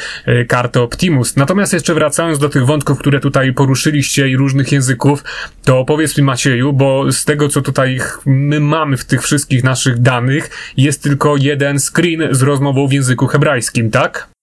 kartę 0.48 0.82
Optimus. 0.82 1.36
Natomiast 1.36 1.74
jeszcze 1.74 1.94
wracając 1.94 2.40
do 2.40 2.45
tych 2.50 2.66
wątków, 2.66 3.00
które 3.00 3.20
tutaj 3.20 3.54
poruszyliście 3.54 4.30
i 4.30 4.38
różnych 4.38 4.72
języków, 4.72 5.24
to 5.64 5.86
powiedz 5.86 6.18
mi 6.18 6.24
Macieju, 6.24 6.74
bo 6.74 7.12
z 7.12 7.26
tego, 7.26 7.50
co 7.50 7.62
tutaj 7.62 8.00
my 8.26 8.60
mamy 8.60 8.98
w 8.98 9.06
tych 9.06 9.24
wszystkich 9.24 9.64
naszych 9.64 10.02
danych, 10.02 10.50
jest 10.78 11.04
tylko 11.04 11.38
jeden 11.38 11.80
screen 11.80 12.28
z 12.32 12.42
rozmową 12.42 12.88
w 12.88 12.94
języku 12.94 13.28
hebrajskim, 13.28 13.92
tak? 13.92 14.36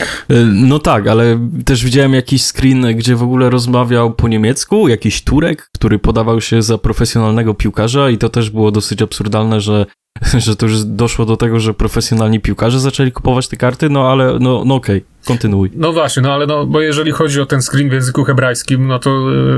E, 0.00 0.34
no 0.44 0.78
tak, 0.78 1.08
ale 1.08 1.48
też 1.64 1.84
widziałem 1.84 2.14
jakiś 2.14 2.42
screen, 2.42 2.96
gdzie 2.96 3.16
w 3.16 3.22
ogóle 3.22 3.50
rozmawiał 3.50 4.14
po 4.14 4.28
niemiecku, 4.28 4.88
jakiś 4.88 5.22
Turek, 5.22 5.68
który 5.74 5.98
podawał 5.98 6.40
się 6.40 6.62
za 6.62 6.78
profesjonalnego 6.78 7.54
piłkarza 7.54 8.10
i 8.10 8.18
to 8.18 8.28
też 8.28 8.50
było 8.50 8.70
dosyć 8.70 9.02
absurdalne, 9.02 9.60
że, 9.60 9.86
że 10.44 10.56
to 10.56 10.66
już 10.66 10.84
doszło 10.84 11.24
do 11.24 11.36
tego, 11.36 11.60
że 11.60 11.74
profesjonalni 11.74 12.40
piłkarze 12.40 12.80
zaczęli 12.80 13.12
kupować 13.12 13.48
te 13.48 13.56
karty, 13.56 13.90
no 13.90 14.10
ale 14.10 14.38
no, 14.40 14.62
no 14.66 14.74
okej. 14.74 14.96
Okay. 14.96 15.15
Kontynuuj. 15.26 15.70
No 15.74 15.92
właśnie, 15.92 16.22
no 16.22 16.34
ale 16.34 16.46
no, 16.46 16.66
bo 16.66 16.80
jeżeli 16.80 17.12
chodzi 17.12 17.40
o 17.40 17.46
ten 17.46 17.62
screen 17.62 17.90
w 17.90 17.92
języku 17.92 18.24
hebrajskim, 18.24 18.86
no 18.86 18.98
to, 18.98 19.10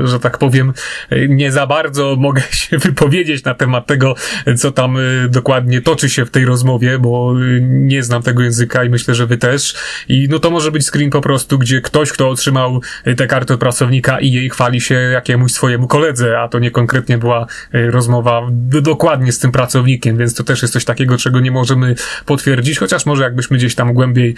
e, 0.03 0.07
że 0.07 0.19
tak 0.19 0.37
powiem, 0.37 0.73
e, 1.09 1.27
nie 1.27 1.51
za 1.51 1.67
bardzo 1.67 2.15
mogę 2.19 2.41
się 2.61 2.77
wypowiedzieć 2.77 3.43
na 3.43 3.53
temat 3.53 3.87
tego, 3.87 4.15
co 4.57 4.71
tam 4.71 4.97
e, 4.97 4.99
dokładnie 5.29 5.81
toczy 5.81 6.09
się 6.09 6.25
w 6.25 6.31
tej 6.31 6.45
rozmowie, 6.45 6.99
bo 6.99 7.33
nie 7.61 8.03
znam 8.03 8.23
tego 8.23 8.43
języka 8.43 8.83
i 8.83 8.89
myślę, 8.89 9.15
że 9.15 9.27
wy 9.27 9.37
też. 9.37 9.75
I 10.07 10.27
no 10.29 10.39
to 10.39 10.51
może 10.51 10.71
być 10.71 10.85
screen 10.85 11.09
po 11.09 11.21
prostu, 11.21 11.59
gdzie 11.59 11.81
ktoś, 11.81 12.11
kto 12.11 12.29
otrzymał 12.29 12.81
tę 13.17 13.27
kartę 13.27 13.53
od 13.53 13.59
pracownika 13.59 14.19
i 14.19 14.31
jej 14.31 14.49
chwali 14.49 14.81
się 14.81 14.95
jakiemuś 14.95 15.51
swojemu 15.51 15.87
koledze, 15.87 16.39
a 16.39 16.47
to 16.47 16.59
nie 16.59 16.71
konkretnie 16.71 17.17
była 17.17 17.47
rozmowa 17.73 18.47
dokładnie 18.81 19.31
z 19.31 19.39
tym 19.39 19.51
pracownikiem, 19.51 20.17
więc 20.17 20.35
to 20.35 20.43
też 20.43 20.61
jest 20.61 20.73
coś 20.73 20.85
takiego, 20.85 21.17
czego 21.17 21.39
nie 21.39 21.51
możemy 21.51 21.95
potwierdzić, 22.25 22.79
chociaż 22.79 23.05
może 23.05 23.23
jakbyśmy 23.23 23.57
gdzieś 23.57 23.75
tam 23.75 23.93
głębiej 23.93 24.35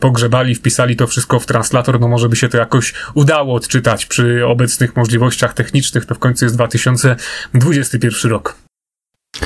pogrzebali, 0.00 0.54
wpisali 0.54 0.73
wpisali 0.74 0.96
to 0.96 1.06
wszystko 1.06 1.40
w 1.40 1.46
translator, 1.46 2.00
no 2.00 2.08
może 2.08 2.28
by 2.28 2.36
się 2.36 2.48
to 2.48 2.58
jakoś 2.58 2.94
udało 3.14 3.54
odczytać 3.54 4.06
przy 4.06 4.46
obecnych 4.46 4.96
możliwościach 4.96 5.54
technicznych, 5.54 6.06
to 6.06 6.14
w 6.14 6.18
końcu 6.18 6.44
jest 6.44 6.56
2021 6.56 8.30
rok. 8.30 8.56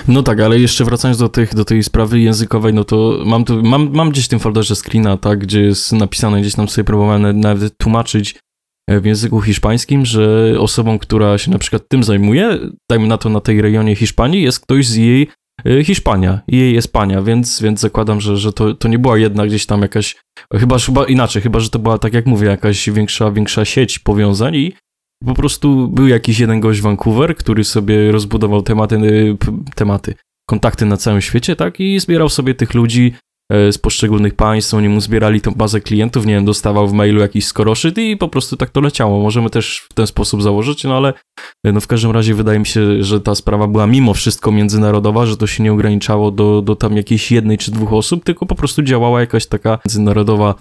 No 0.09 0.23
tak, 0.23 0.41
ale 0.41 0.59
jeszcze 0.59 0.85
wracając 0.85 1.19
do, 1.19 1.29
tych, 1.29 1.55
do 1.55 1.65
tej 1.65 1.83
sprawy 1.83 2.21
językowej, 2.21 2.75
no 2.75 2.85
to 2.85 3.23
mam, 3.27 3.45
tu, 3.45 3.63
mam, 3.63 3.91
mam 3.93 4.11
gdzieś 4.11 4.25
w 4.25 4.29
tym 4.29 4.39
folderze 4.39 4.77
screena, 4.77 5.17
tak, 5.17 5.39
gdzie 5.39 5.63
jest 5.63 5.93
napisane, 5.93 6.41
gdzieś 6.41 6.55
tam 6.55 6.69
sobie 6.69 6.85
próbowałem 6.85 7.41
nawet 7.41 7.79
tłumaczyć 7.79 8.35
e, 8.91 9.01
w 9.01 9.05
języku 9.05 9.41
hiszpańskim, 9.41 10.07
że 10.07 10.55
osobą, 10.59 10.99
która 10.99 11.39
się 11.39 11.51
na 11.51 11.59
przykład 11.59 11.83
tym 11.89 12.05
zajmuje, 12.05 12.59
dajmy 12.91 13.07
na 13.07 13.19
to 13.19 13.29
na 13.29 13.41
tej 13.41 13.63
rejonie 13.63 13.97
Hiszpanii, 13.97 14.43
jest 14.43 14.61
ktoś 14.61 14.87
z 14.87 14.95
jej 14.95 15.29
Hiszpania 15.85 16.41
i 16.49 16.57
jej 16.57 16.75
jest 16.75 16.93
pania, 16.93 17.23
więc, 17.23 17.63
więc 17.63 17.81
zakładam, 17.81 18.21
że, 18.21 18.37
że 18.37 18.53
to, 18.53 18.75
to 18.75 18.89
nie 18.89 18.99
była 18.99 19.19
jedna 19.19 19.47
gdzieś 19.47 19.67
tam 19.67 19.83
jakaś, 19.83 20.17
chyba, 20.55 20.79
chyba 20.79 21.05
inaczej, 21.05 21.43
chyba, 21.43 21.61
że 21.61 21.71
to 21.71 21.79
była, 21.79 21.99
tak 21.99 22.15
jak 22.15 22.27
mówię, 22.27 22.49
jakaś 22.49 22.91
większa, 22.91 23.31
większa 23.31 23.65
sieć 23.65 23.99
powiązań 23.99 24.55
i 24.55 24.73
po 25.25 25.35
prostu 25.35 25.89
był 25.89 26.09
jakiś 26.09 26.39
jeden 26.39 26.61
gość 26.61 26.81
Vancouver, 26.81 27.37
który 27.37 27.65
sobie 27.65 28.13
rozbudował 28.13 28.63
tematy, 28.63 28.97
y, 28.97 29.37
tematy, 29.75 30.15
kontakty 30.49 30.87
na 30.87 30.97
całym 30.97 31.21
świecie, 31.21 31.57
tak, 31.57 31.81
i 31.81 32.01
zbierał 32.01 32.29
sobie 32.29 32.55
tych 32.55 32.75
ludzi, 32.75 33.15
z 33.51 33.79
poszczególnych 33.79 34.35
państw, 34.35 34.75
oni 34.75 34.89
mu 34.89 35.01
zbierali 35.01 35.41
tą 35.41 35.51
bazę 35.51 35.81
klientów, 35.81 36.27
nie 36.27 36.35
wiem, 36.35 36.45
dostawał 36.45 36.89
w 36.89 36.93
mailu 36.93 37.21
jakiś 37.21 37.47
skoroszyt 37.47 37.99
i 37.99 38.17
po 38.17 38.29
prostu 38.29 38.57
tak 38.57 38.71
to 38.71 38.81
leciało. 38.81 39.23
Możemy 39.23 39.51
też 39.51 39.87
w 39.91 39.95
ten 39.95 40.07
sposób 40.07 40.43
założyć, 40.43 40.85
no 40.85 40.97
ale 40.97 41.13
e, 41.65 41.73
no 41.73 41.81
w 41.81 41.87
każdym 41.87 42.11
razie 42.11 42.35
wydaje 42.35 42.59
mi 42.59 42.67
się, 42.67 43.03
że 43.03 43.21
ta 43.21 43.35
sprawa 43.35 43.67
była 43.67 43.87
mimo 43.87 44.15
wszystko 44.15 44.53
międzynarodowa, 44.53 45.27
że 45.27 45.37
to 45.37 45.47
się 45.47 45.63
nie 45.63 45.73
ograniczało 45.73 46.31
do, 46.31 46.63
do 46.63 46.77
tam 46.77 46.97
jakiejś 46.97 47.33
jednej 47.33 47.59
czy 47.59 47.71
dwóch 47.71 47.93
osób, 47.93 48.25
tylko 48.25 48.47
po 48.47 48.55
prostu 48.55 48.83
działała 48.83 49.21
jakaś 49.21 49.47
taka 49.47 49.79
międzynarodowa 49.87 50.55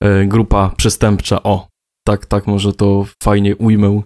e, 0.00 0.24
grupa 0.24 0.70
przestępcza. 0.76 1.42
O, 1.42 1.68
tak, 2.06 2.26
tak, 2.26 2.46
może 2.46 2.72
to 2.72 3.06
fajnie 3.22 3.56
ujmę. 3.56 4.02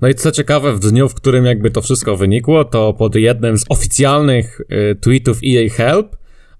No 0.00 0.08
i 0.08 0.14
co 0.14 0.32
ciekawe, 0.32 0.72
w 0.72 0.80
dniu, 0.80 1.08
w 1.08 1.14
którym 1.14 1.44
jakby 1.44 1.70
to 1.70 1.82
wszystko 1.82 2.16
wynikło, 2.16 2.64
to 2.64 2.92
pod 2.92 3.14
jednym 3.14 3.58
z 3.58 3.64
oficjalnych 3.68 4.60
tweetów 5.00 5.38
EA 5.44 5.68
Help 5.70 6.16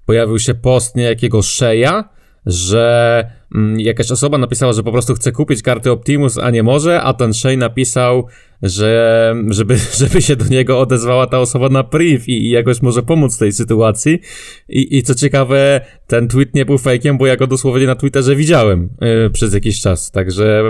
pojawił 0.06 0.38
się 0.38 0.54
post 0.54 0.96
niejakiego 0.96 1.42
Sheja, 1.42 2.08
że 2.46 3.30
jakaś 3.76 4.10
osoba 4.10 4.38
napisała, 4.38 4.72
że 4.72 4.82
po 4.82 4.92
prostu 4.92 5.14
chce 5.14 5.32
kupić 5.32 5.62
karty 5.62 5.90
Optimus, 5.90 6.38
a 6.38 6.50
nie 6.50 6.62
może, 6.62 7.02
a 7.02 7.14
ten 7.14 7.34
Shay 7.34 7.56
napisał, 7.56 8.26
że 8.62 9.34
żeby, 9.48 9.76
żeby 10.00 10.22
się 10.22 10.36
do 10.36 10.44
niego 10.44 10.80
odezwała 10.80 11.26
ta 11.26 11.38
osoba 11.38 11.68
na 11.68 11.84
priv 11.84 12.24
i, 12.26 12.46
i 12.46 12.50
jakoś 12.50 12.82
może 12.82 13.02
pomóc 13.02 13.36
w 13.36 13.38
tej 13.38 13.52
sytuacji. 13.52 14.20
I, 14.68 14.96
I 14.96 15.02
co 15.02 15.14
ciekawe, 15.14 15.80
ten 16.06 16.28
tweet 16.28 16.54
nie 16.54 16.64
był 16.64 16.78
fejkiem, 16.78 17.18
bo 17.18 17.26
ja 17.26 17.36
go 17.36 17.46
dosłownie 17.46 17.86
na 17.86 17.94
Twitterze 17.94 18.36
widziałem 18.36 18.88
yy, 19.00 19.30
przez 19.30 19.54
jakiś 19.54 19.80
czas, 19.80 20.10
także 20.10 20.62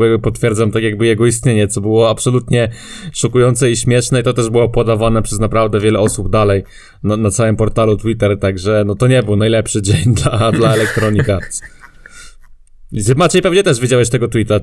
yy, 0.00 0.18
potwierdzam 0.18 0.70
tak 0.70 0.82
jakby 0.82 1.06
jego 1.06 1.26
istnienie, 1.26 1.68
co 1.68 1.80
było 1.80 2.10
absolutnie 2.10 2.68
szokujące 3.12 3.70
i 3.70 3.76
śmieszne 3.76 4.20
i 4.20 4.22
to 4.22 4.32
też 4.32 4.50
było 4.50 4.68
podawane 4.68 5.22
przez 5.22 5.38
naprawdę 5.38 5.80
wiele 5.80 5.98
osób 5.98 6.30
dalej 6.30 6.64
na, 7.02 7.16
na 7.16 7.30
całym 7.30 7.56
portalu 7.56 7.96
Twitter, 7.96 8.38
także 8.38 8.84
no 8.86 8.94
to 8.94 9.08
nie 9.08 9.22
był 9.22 9.36
najlepszy 9.36 9.82
dzień 9.82 10.14
dla, 10.22 10.52
dla 10.52 10.74
Electronic 10.74 11.28
Arts. 11.28 11.62
Maciej, 13.16 13.42
pewnie 13.42 13.62
też 13.62 13.80
widziałeś 13.80 14.10
tego 14.10 14.28
tweeta. 14.28 14.60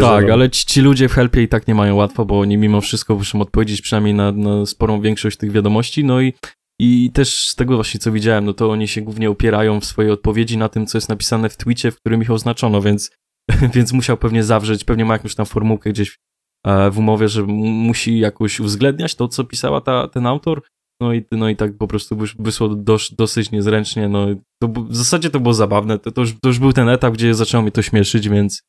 Tak, 0.00 0.30
ale 0.30 0.50
ci, 0.50 0.66
ci, 0.66 0.80
ludzie 0.80 1.08
w 1.08 1.12
helpie 1.12 1.42
i 1.42 1.48
tak 1.48 1.68
nie 1.68 1.74
mają 1.74 1.94
łatwo, 1.94 2.24
bo 2.24 2.40
oni 2.40 2.56
mimo 2.56 2.80
wszystko 2.80 3.14
muszą 3.14 3.40
odpowiedzieć 3.40 3.82
przynajmniej 3.82 4.14
na, 4.14 4.32
na 4.32 4.66
sporą 4.66 5.00
większość 5.00 5.36
tych 5.36 5.52
wiadomości, 5.52 6.04
no 6.04 6.20
i 6.20 6.32
i 6.80 7.10
też 7.14 7.48
z 7.48 7.54
tego 7.54 7.74
właśnie, 7.74 8.00
co 8.00 8.12
widziałem, 8.12 8.44
no 8.44 8.52
to 8.52 8.70
oni 8.70 8.88
się 8.88 9.00
głównie 9.00 9.30
opierają 9.30 9.80
w 9.80 9.84
swojej 9.84 10.10
odpowiedzi 10.10 10.58
na 10.58 10.68
tym, 10.68 10.86
co 10.86 10.98
jest 10.98 11.08
napisane 11.08 11.48
w 11.48 11.56
twicie, 11.56 11.90
w 11.90 11.96
którym 11.96 12.22
ich 12.22 12.30
oznaczono, 12.30 12.82
więc, 12.82 13.10
więc 13.74 13.92
musiał 13.92 14.16
pewnie 14.16 14.44
zawrzeć, 14.44 14.84
pewnie 14.84 15.04
ma 15.04 15.14
jakąś 15.14 15.34
tam 15.34 15.46
formułkę 15.46 15.90
gdzieś 15.90 16.18
e, 16.66 16.90
w 16.90 16.98
umowie, 16.98 17.28
że 17.28 17.42
musi 17.42 18.18
jakoś 18.18 18.60
uwzględniać 18.60 19.14
to, 19.14 19.28
co 19.28 19.44
pisała 19.44 19.80
ta, 19.80 20.08
ten 20.08 20.26
autor, 20.26 20.62
no 21.00 21.14
i, 21.14 21.24
no 21.30 21.48
i 21.48 21.56
tak 21.56 21.78
po 21.78 21.88
prostu 21.88 22.18
wysłał 22.38 22.76
dos, 22.76 23.14
dosyć 23.14 23.50
niezręcznie, 23.50 24.08
no 24.08 24.26
to, 24.62 24.68
w 24.68 24.96
zasadzie 24.96 25.30
to 25.30 25.40
było 25.40 25.54
zabawne, 25.54 25.98
to, 25.98 26.12
to, 26.12 26.20
już, 26.20 26.40
to 26.40 26.48
już 26.48 26.58
był 26.58 26.72
ten 26.72 26.88
etap, 26.88 27.14
gdzie 27.14 27.34
zaczęło 27.34 27.62
mi 27.62 27.72
to 27.72 27.82
śmieszyć, 27.82 28.28
więc 28.28 28.62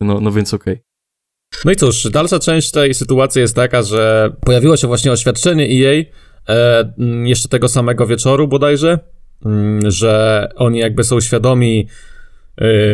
no, 0.00 0.20
no 0.20 0.32
więc 0.32 0.54
okej. 0.54 0.74
Okay. 0.74 0.84
No 1.64 1.72
i 1.72 1.76
cóż, 1.76 2.10
dalsza 2.10 2.38
część 2.38 2.70
tej 2.70 2.94
sytuacji 2.94 3.40
jest 3.40 3.56
taka, 3.56 3.82
że 3.82 4.32
pojawiło 4.40 4.76
się 4.76 4.86
właśnie 4.86 5.12
oświadczenie 5.12 5.64
EA 5.64 6.04
e, 6.48 6.94
jeszcze 7.24 7.48
tego 7.48 7.68
samego 7.68 8.06
wieczoru 8.06 8.48
bodajże, 8.48 8.98
że 9.86 10.48
oni 10.56 10.78
jakby 10.78 11.04
są 11.04 11.20
świadomi 11.20 11.88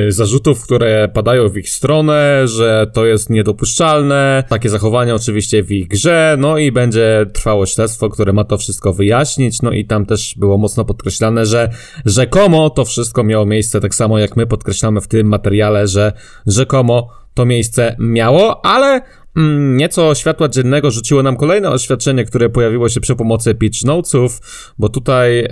zarzutów, 0.09 0.63
które 0.63 1.09
padają 1.09 1.49
w 1.49 1.57
ich 1.57 1.71
stronę, 1.71 2.49
że 2.49 2.87
to 2.95 3.07
jest 3.07 3.31
niedopuszczalne, 3.31 4.45
takie 4.49 4.69
zachowania 4.69 5.15
oczywiście 5.15 5.63
w 5.63 5.73
ich 5.73 5.89
grze, 5.89 6.37
no 6.39 6.59
i 6.59 6.73
będzie 6.73 7.27
trwało 7.33 7.67
śledztwo, 7.67 8.09
które 8.09 8.33
ma 8.33 8.45
to 8.45 8.59
wszystko 8.59 8.93
wyjaśnić, 8.93 9.63
no 9.63 9.73
i 9.73 9.85
tam 9.85 10.07
też 10.07 10.35
było 10.39 10.59
mocno 10.59 10.85
podkreślane, 10.85 11.47
że 11.47 11.71
rzekomo 12.07 12.71
to 12.71 12.85
wszystko 12.85 13.25
miało 13.25 13.47
miejsce, 13.47 13.81
tak 13.81 13.95
samo 13.95 14.19
jak 14.19 14.37
my 14.37 14.47
podkreślamy 14.47 15.01
w 15.01 15.09
tym 15.09 15.27
materiale, 15.27 15.87
że 15.87 16.13
rzekomo 16.47 17.21
to 17.35 17.47
miejsce 17.47 17.97
miało, 17.99 18.65
ale 18.65 19.03
nieco 19.77 20.15
światła 20.15 20.49
dziennego 20.49 20.91
rzuciło 20.91 21.23
nam 21.23 21.37
kolejne 21.37 21.71
oświadczenie, 21.71 22.25
które 22.25 22.49
pojawiło 22.49 22.89
się 22.89 23.01
przy 23.01 23.17
pomocy 23.17 23.55
pitch 23.55 23.85
notesów, 23.85 24.41
bo 24.79 24.89
tutaj, 24.89 25.39
e, 25.39 25.49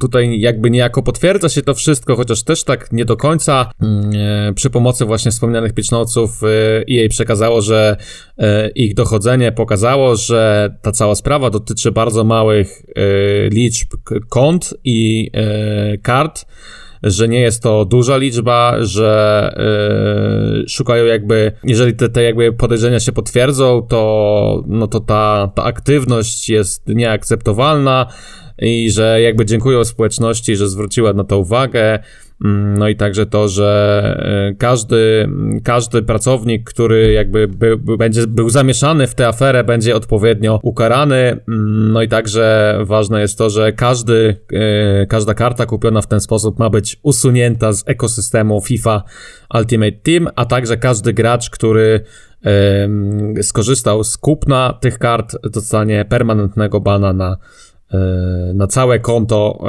tutaj 0.00 0.40
jakby 0.40 0.70
niejako 0.70 1.02
potwierdza 1.02 1.48
się 1.48 1.62
to 1.62 1.74
wszystko, 1.74 2.16
chociaż 2.16 2.42
też 2.42 2.64
tak 2.64 2.92
nie 2.92 3.04
do 3.04 3.16
końca. 3.16 3.70
Mm, 3.82 4.10
e, 4.48 4.52
przy 4.54 4.70
pomocy 4.70 5.04
właśnie 5.04 5.30
wspomnianych 5.30 5.72
pitch 5.72 5.92
notesów 5.92 6.42
e, 6.42 6.46
jej 6.86 7.08
przekazało, 7.08 7.60
że 7.60 7.96
e, 8.38 8.68
ich 8.68 8.94
dochodzenie 8.94 9.52
pokazało, 9.52 10.16
że 10.16 10.70
ta 10.82 10.92
cała 10.92 11.14
sprawa 11.14 11.50
dotyczy 11.50 11.92
bardzo 11.92 12.24
małych 12.24 12.82
e, 12.96 13.48
liczb 13.48 13.88
kont 14.28 14.74
i 14.84 15.30
e, 15.34 15.98
kart, 15.98 16.44
że 17.02 17.28
nie 17.28 17.40
jest 17.40 17.62
to 17.62 17.84
duża 17.84 18.16
liczba, 18.16 18.76
że 18.80 19.54
yy, 20.62 20.68
szukają 20.68 21.04
jakby, 21.04 21.52
jeżeli 21.64 21.94
te, 21.94 22.08
te 22.08 22.22
jakby 22.22 22.52
podejrzenia 22.52 23.00
się 23.00 23.12
potwierdzą, 23.12 23.86
to, 23.88 24.64
no 24.66 24.86
to 24.86 25.00
ta, 25.00 25.52
ta 25.54 25.64
aktywność 25.64 26.48
jest 26.48 26.88
nieakceptowalna 26.88 28.06
i 28.58 28.90
że 28.90 29.22
jakby 29.22 29.46
dziękują 29.46 29.84
społeczności, 29.84 30.56
że 30.56 30.68
zwróciła 30.68 31.12
na 31.12 31.24
to 31.24 31.38
uwagę. 31.38 31.98
No 32.40 32.88
i 32.88 32.96
także 32.96 33.26
to, 33.26 33.48
że 33.48 34.50
e, 34.50 34.54
każdy, 34.54 35.28
każdy 35.64 36.02
pracownik, 36.02 36.70
który 36.70 37.12
jakby 37.12 37.48
był, 37.48 37.98
będzie, 37.98 38.26
był 38.26 38.50
zamieszany 38.50 39.06
w 39.06 39.14
tę 39.14 39.28
aferę, 39.28 39.64
będzie 39.64 39.96
odpowiednio 39.96 40.60
ukarany. 40.62 41.16
Mm, 41.48 41.92
no 41.92 42.02
i 42.02 42.08
także 42.08 42.78
ważne 42.84 43.20
jest 43.20 43.38
to, 43.38 43.50
że 43.50 43.72
każdy, 43.72 44.36
e, 44.52 45.06
każda 45.06 45.34
karta 45.34 45.66
kupiona 45.66 46.02
w 46.02 46.06
ten 46.06 46.20
sposób 46.20 46.58
ma 46.58 46.70
być 46.70 46.96
usunięta 47.02 47.72
z 47.72 47.84
ekosystemu 47.86 48.60
FIFA 48.60 49.02
Ultimate 49.54 49.92
Team, 49.92 50.28
a 50.36 50.44
także 50.44 50.76
każdy 50.76 51.12
gracz, 51.12 51.50
który 51.50 52.00
skorzystał 53.42 54.04
z 54.04 54.16
kupna 54.16 54.78
tych 54.80 54.98
kart, 54.98 55.36
dostanie 55.52 56.04
permanentnego 56.04 56.80
bana 56.80 57.12
na 57.12 57.36
E, 57.36 57.36
na 58.54 58.66
całe 58.66 59.00
konto 59.00 59.64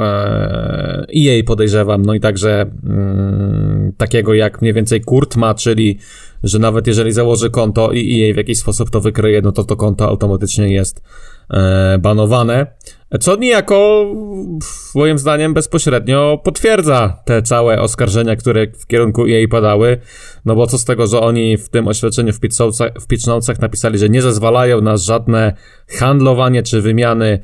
e 1.08 1.42
podejrzewam, 1.44 2.02
no 2.02 2.14
i 2.14 2.20
także 2.20 2.70
mm, 2.84 3.92
takiego 3.96 4.34
jak 4.34 4.62
mniej 4.62 4.74
więcej 4.74 5.00
Kurt 5.00 5.36
ma, 5.36 5.54
czyli 5.54 5.98
że 6.42 6.58
nawet 6.58 6.86
jeżeli 6.86 7.12
założy 7.12 7.50
konto 7.50 7.92
i 7.92 8.22
EA 8.22 8.34
w 8.34 8.36
jakiś 8.36 8.58
sposób 8.58 8.90
to 8.90 9.00
wykryje, 9.00 9.42
no 9.42 9.52
to 9.52 9.64
to 9.64 9.76
konto 9.76 10.08
automatycznie 10.08 10.72
jest 10.72 11.02
e, 11.50 11.98
banowane, 11.98 12.66
co 13.20 13.36
niejako 13.36 14.06
moim 14.94 15.18
zdaniem 15.18 15.54
bezpośrednio 15.54 16.40
potwierdza 16.44 17.22
te 17.24 17.42
całe 17.42 17.80
oskarżenia, 17.80 18.36
które 18.36 18.66
w 18.78 18.86
kierunku 18.86 19.26
EA 19.26 19.48
padały, 19.50 19.98
no 20.44 20.54
bo 20.54 20.66
co 20.66 20.78
z 20.78 20.84
tego, 20.84 21.06
że 21.06 21.20
oni 21.20 21.56
w 21.56 21.68
tym 21.68 21.88
oświadczeniu 21.88 22.32
w 22.32 23.06
pitch 23.08 23.26
napisali, 23.60 23.98
że 23.98 24.08
nie 24.08 24.22
zezwalają 24.22 24.80
na 24.80 24.96
żadne 24.96 25.52
handlowanie 25.88 26.62
czy 26.62 26.80
wymiany 26.80 27.38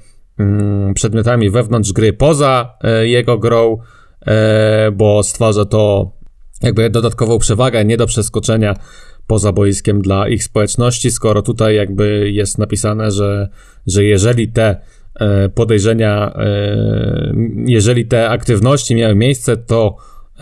przedmiotami 0.95 1.51
wewnątrz 1.51 1.93
gry 1.93 2.13
poza 2.13 2.77
e, 2.83 3.09
jego 3.09 3.39
grą, 3.39 3.79
e, 4.27 4.91
bo 4.93 5.23
stwarza 5.23 5.65
to 5.65 6.13
jakby 6.63 6.91
dodatkową 6.91 7.39
przewagę 7.39 7.85
nie 7.85 7.97
do 7.97 8.07
przeskoczenia 8.07 8.75
poza 9.27 9.53
boiskiem 9.53 10.03
dla 10.03 10.29
ich 10.29 10.45
społeczności, 10.45 11.11
skoro 11.11 11.43
tutaj 11.43 11.77
jakby 11.77 12.31
jest 12.31 12.59
napisane, 12.59 13.11
że, 13.11 13.49
że 13.87 14.05
jeżeli 14.05 14.49
te 14.49 14.77
e, 15.21 15.49
podejrzenia, 15.49 16.35
jeżeli 17.67 18.07
te 18.07 18.29
aktywności 18.29 18.95
miały 18.95 19.15
miejsce, 19.15 19.57
to 19.57 19.97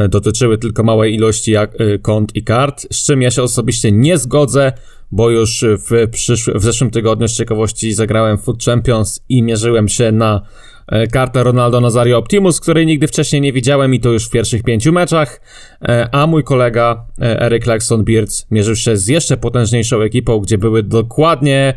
dotyczyły 0.09 0.59
tylko 0.59 0.83
małej 0.83 1.15
ilości 1.15 1.55
kont 2.03 2.37
i 2.37 2.43
kart, 2.45 2.87
z 2.93 3.07
czym 3.07 3.23
ja 3.23 3.31
się 3.31 3.43
osobiście 3.43 3.93
nie 3.93 4.19
zgodzę, 4.19 4.73
bo 5.13 5.31
już 5.31 5.65
w, 5.79 6.11
przysz... 6.11 6.51
w 6.55 6.63
zeszłym 6.63 6.91
tygodniu 6.91 7.29
z 7.29 7.37
ciekawości 7.37 7.93
zagrałem 7.93 8.39
Food 8.39 8.65
Champions 8.65 9.21
i 9.29 9.43
mierzyłem 9.43 9.89
się 9.89 10.13
na 10.13 10.41
e, 10.87 11.07
kartę 11.07 11.45
Ronaldo 11.45 11.81
Nazario 11.81 12.19
Optimus, 12.19 12.61
której 12.61 12.87
nigdy 12.87 13.07
wcześniej 13.07 13.43
nie 13.43 13.53
widziałem 13.53 13.95
i 13.95 14.01
to 14.01 14.13
już 14.13 14.27
w 14.27 14.31
pierwszych 14.31 14.63
pięciu 14.63 14.93
meczach, 14.93 15.41
e, 15.83 16.09
a 16.13 16.27
mój 16.27 16.45
kolega 16.45 17.07
e, 17.21 17.41
Eric 17.41 17.67
Laxon 17.67 18.05
Beards 18.05 18.47
mierzył 18.51 18.77
się 18.77 18.97
z 18.97 19.09
jeszcze 19.09 19.37
potężniejszą 19.37 20.01
ekipą, 20.01 20.41
gdzie 20.41 20.59
były 20.59 20.83
dokładnie 20.83 21.75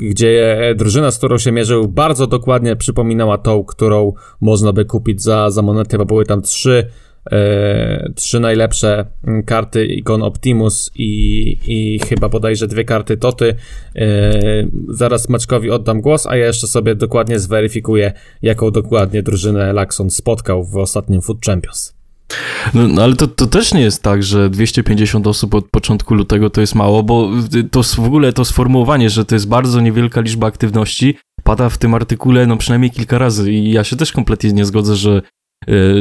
gdzie 0.00 0.58
drużyna, 0.76 1.10
z 1.10 1.18
którą 1.18 1.38
się 1.38 1.52
mierzył, 1.52 1.88
bardzo 1.88 2.26
dokładnie 2.26 2.76
przypominała 2.76 3.38
tą, 3.38 3.64
którą 3.64 4.12
można 4.40 4.72
by 4.72 4.84
kupić 4.84 5.22
za, 5.22 5.50
za 5.50 5.62
bo 5.62 6.04
były 6.04 6.26
tam 6.26 6.42
trzy 6.42 6.86
e, 7.32 8.12
trzy 8.14 8.40
najlepsze 8.40 9.06
karty 9.46 9.86
ikon 9.86 10.22
Optimus 10.22 10.90
i, 10.94 11.58
i 11.66 11.98
chyba 11.98 12.28
bodajże 12.28 12.66
dwie 12.66 12.84
karty 12.84 13.16
Toty. 13.16 13.54
E, 13.96 14.06
zaraz 14.88 15.28
Maczkowi 15.28 15.70
oddam 15.70 16.00
głos, 16.00 16.26
a 16.26 16.36
ja 16.36 16.46
jeszcze 16.46 16.66
sobie 16.66 16.94
dokładnie 16.94 17.38
zweryfikuję, 17.38 18.12
jaką 18.42 18.70
dokładnie 18.70 19.22
drużynę 19.22 19.72
Laxon 19.72 20.10
spotkał 20.10 20.64
w 20.64 20.76
ostatnim 20.76 21.22
Food 21.22 21.38
Champions. 21.46 21.96
No, 22.74 22.88
no, 22.88 23.02
ale 23.02 23.16
to, 23.16 23.26
to 23.26 23.46
też 23.46 23.74
nie 23.74 23.80
jest 23.80 24.02
tak, 24.02 24.22
że 24.22 24.50
250 24.50 25.26
osób 25.26 25.54
od 25.54 25.68
początku 25.68 26.14
lutego 26.14 26.50
to 26.50 26.60
jest 26.60 26.74
mało, 26.74 27.02
bo 27.02 27.30
to 27.70 27.82
w 27.82 27.98
ogóle 27.98 28.32
to 28.32 28.44
sformułowanie, 28.44 29.10
że 29.10 29.24
to 29.24 29.34
jest 29.34 29.48
bardzo 29.48 29.80
niewielka 29.80 30.20
liczba 30.20 30.46
aktywności, 30.46 31.16
pada 31.44 31.68
w 31.68 31.78
tym 31.78 31.94
artykule 31.94 32.46
no 32.46 32.56
przynajmniej 32.56 32.90
kilka 32.90 33.18
razy 33.18 33.52
i 33.52 33.70
ja 33.72 33.84
się 33.84 33.96
też 33.96 34.12
kompletnie 34.12 34.52
nie 34.52 34.64
zgodzę, 34.64 34.96
że 34.96 35.22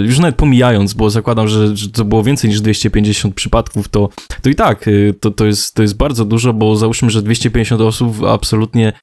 już 0.05 0.19
nawet 0.19 0.35
pomijając, 0.35 0.93
bo 0.93 1.09
zakładam, 1.09 1.47
że, 1.47 1.77
że 1.77 1.89
to 1.89 2.05
było 2.05 2.23
więcej 2.23 2.49
niż 2.49 2.61
250 2.61 3.35
przypadków, 3.35 3.89
to, 3.89 4.09
to 4.41 4.49
i 4.49 4.55
tak, 4.55 4.87
e, 4.87 4.91
to, 5.19 5.31
to, 5.31 5.45
jest, 5.45 5.75
to 5.75 5.81
jest 5.81 5.97
bardzo 5.97 6.25
dużo, 6.25 6.53
bo 6.53 6.75
załóżmy, 6.75 7.09
że 7.09 7.21
250 7.21 7.81
osób 7.81 8.23
absolutnie 8.23 8.87
e, 8.87 8.93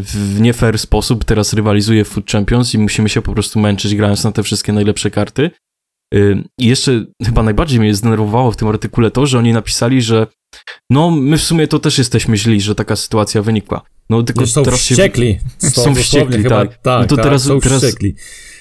w 0.00 0.36
nie 0.40 0.52
fair 0.52 0.78
sposób 0.78 1.24
teraz 1.24 1.52
rywalizuje 1.52 2.04
w 2.04 2.08
Food 2.08 2.30
Champions 2.30 2.74
i 2.74 2.78
musimy 2.78 3.08
się 3.08 3.22
po 3.22 3.32
prostu 3.32 3.60
męczyć 3.60 3.94
grając 3.94 4.24
na 4.24 4.32
te 4.32 4.42
wszystkie 4.42 4.72
najlepsze 4.72 5.10
karty. 5.10 5.50
I 6.58 6.66
jeszcze 6.66 7.04
chyba 7.24 7.42
najbardziej 7.42 7.80
mnie 7.80 7.94
zdenerwowało 7.94 8.50
w 8.50 8.56
tym 8.56 8.68
artykule 8.68 9.10
to, 9.10 9.26
że 9.26 9.38
oni 9.38 9.52
napisali, 9.52 10.02
że 10.02 10.26
no 10.90 11.10
my 11.10 11.38
w 11.38 11.42
sumie 11.42 11.68
to 11.68 11.78
też 11.78 11.98
jesteśmy 11.98 12.36
źli, 12.36 12.60
że 12.60 12.74
taka 12.74 12.96
sytuacja 12.96 13.42
wynikła. 13.42 13.82
No 14.10 14.22
tylko 14.22 14.46
są 14.46 14.62
teraz 14.62 14.80
wściekli. 14.80 15.38
Się... 15.62 15.70
Są 15.82 15.94
wściekli, 15.94 16.44
tak. 16.44 16.78
tak. 16.78 17.00
No 17.02 17.06
to 17.06 17.16
tak, 17.16 17.24
teraz, 17.24 17.42
są 17.42 17.60
teraz, 17.60 17.84
wściekli 17.84 18.14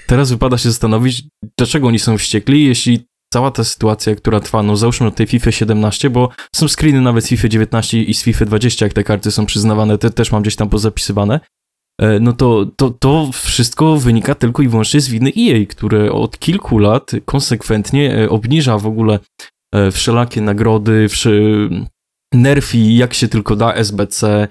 teraz 0.08 0.32
wypada 0.32 0.58
się 0.58 0.70
zastanowić, 0.70 1.24
dlaczego 1.58 1.88
oni 1.88 1.99
są 1.99 2.18
wściekli, 2.18 2.66
jeśli 2.66 3.08
cała 3.34 3.51
ta 3.51 3.64
sytuacja, 3.64 4.16
która 4.16 4.39
trwa, 4.39 4.64
no 4.64 4.76
załóżmy 4.76 5.08
od 5.08 5.16
tej 5.16 5.28
FIFA 5.28 5.51
17, 5.51 6.10
bo 6.10 6.30
są 6.55 6.68
screeny 6.68 7.01
nawet 7.01 7.26
z 7.26 7.28
FIFA 7.28 7.47
19 7.47 8.01
i 8.03 8.14
z 8.14 8.24
FIFA 8.24 8.45
20, 8.45 8.86
jak 8.86 8.93
te 8.93 9.03
karty 9.03 9.32
są 9.32 9.45
przyznawane, 9.45 9.97
te 9.97 10.10
też 10.10 10.32
mam 10.32 10.41
gdzieś 10.41 10.55
tam 10.55 10.70
pozapisywane, 10.70 11.39
e, 12.01 12.20
no 12.20 12.34
to, 12.34 12.66
to, 12.76 12.89
to 12.89 13.30
wszystko 13.34 13.97
wynika 13.97 14.36
tylko 14.36 14.62
i 14.64 14.68
wyłącznie 14.68 15.01
z 15.01 15.10
winy 15.10 15.32
EA, 15.38 15.66
które 15.66 16.12
od 16.12 16.39
kilku 16.39 16.80
lat 16.80 17.12
konsekwentnie 17.26 18.18
e, 18.18 18.30
obniża 18.30 18.78
w 18.78 18.88
ogóle 18.88 19.20
e, 19.74 19.91
wszelakie 19.91 20.41
nagrody, 20.41 21.08
nerfi, 22.34 22.95
jak 22.95 23.14
się 23.14 23.28
tylko 23.28 23.55
da, 23.55 23.74
SBC, 23.74 24.47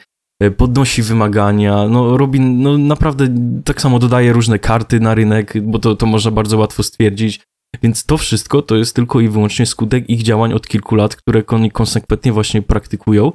podnosi 0.56 1.02
wymagania, 1.02 1.88
no 1.88 2.16
robi, 2.16 2.40
no 2.40 2.78
naprawdę 2.78 3.28
tak 3.64 3.80
samo 3.80 3.98
dodaje 3.98 4.32
różne 4.32 4.58
karty 4.58 5.00
na 5.00 5.14
rynek, 5.14 5.62
bo 5.62 5.78
to, 5.78 5.96
to 5.96 6.06
można 6.06 6.30
bardzo 6.30 6.58
łatwo 6.58 6.82
stwierdzić. 6.82 7.40
Więc 7.82 8.04
to 8.04 8.16
wszystko 8.16 8.62
to 8.62 8.76
jest 8.76 8.96
tylko 8.96 9.20
i 9.20 9.28
wyłącznie 9.28 9.66
skutek 9.66 10.10
ich 10.10 10.22
działań 10.22 10.52
od 10.52 10.68
kilku 10.68 10.94
lat, 10.94 11.16
które 11.16 11.42
oni 11.46 11.70
konsekwentnie 11.70 12.32
właśnie 12.32 12.62
praktykują. 12.62 13.32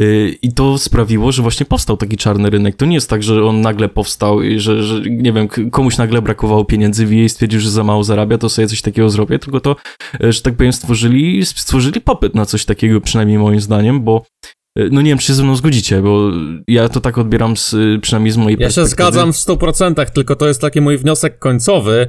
Y, 0.00 0.38
I 0.42 0.52
to 0.52 0.78
sprawiło, 0.78 1.32
że 1.32 1.42
właśnie 1.42 1.66
powstał 1.66 1.96
taki 1.96 2.16
czarny 2.16 2.50
rynek. 2.50 2.76
To 2.76 2.86
nie 2.86 2.94
jest 2.94 3.10
tak, 3.10 3.22
że 3.22 3.44
on 3.44 3.60
nagle 3.60 3.88
powstał 3.88 4.42
i 4.42 4.58
że, 4.58 4.82
że 4.82 5.00
nie 5.00 5.32
wiem, 5.32 5.48
komuś 5.70 5.96
nagle 5.96 6.22
brakowało 6.22 6.64
pieniędzy 6.64 7.06
w 7.06 7.12
jej 7.12 7.28
stwierdził, 7.28 7.60
że 7.60 7.70
za 7.70 7.84
mało 7.84 8.04
zarabia, 8.04 8.38
to 8.38 8.48
sobie 8.48 8.68
coś 8.68 8.82
takiego 8.82 9.10
zrobię, 9.10 9.38
tylko 9.38 9.60
to, 9.60 9.76
y, 10.24 10.32
że 10.32 10.42
tak 10.42 10.54
powiem, 10.54 10.72
stworzyli, 10.72 11.46
stworzyli 11.46 12.00
popyt 12.00 12.34
na 12.34 12.46
coś 12.46 12.64
takiego, 12.64 13.00
przynajmniej 13.00 13.38
moim 13.38 13.60
zdaniem, 13.60 14.02
bo 14.02 14.22
y, 14.44 14.57
no 14.76 15.02
nie 15.02 15.10
wiem, 15.10 15.18
czy 15.18 15.26
się 15.26 15.34
ze 15.34 15.44
mną 15.44 15.56
zgodzicie, 15.56 16.02
bo 16.02 16.30
ja 16.68 16.88
to 16.88 17.00
tak 17.00 17.18
odbieram 17.18 17.56
z, 17.56 17.74
przynajmniej 18.02 18.32
z 18.32 18.36
mojej 18.36 18.58
ja 18.60 18.66
perspektywy. 18.66 18.84
Ja 18.84 18.88
się 18.88 18.90
zgadzam 18.90 19.32
w 19.32 19.36
100%, 19.36 20.10
tylko 20.10 20.36
to 20.36 20.48
jest 20.48 20.60
taki 20.60 20.80
mój 20.80 20.98
wniosek 20.98 21.38
końcowy, 21.38 22.08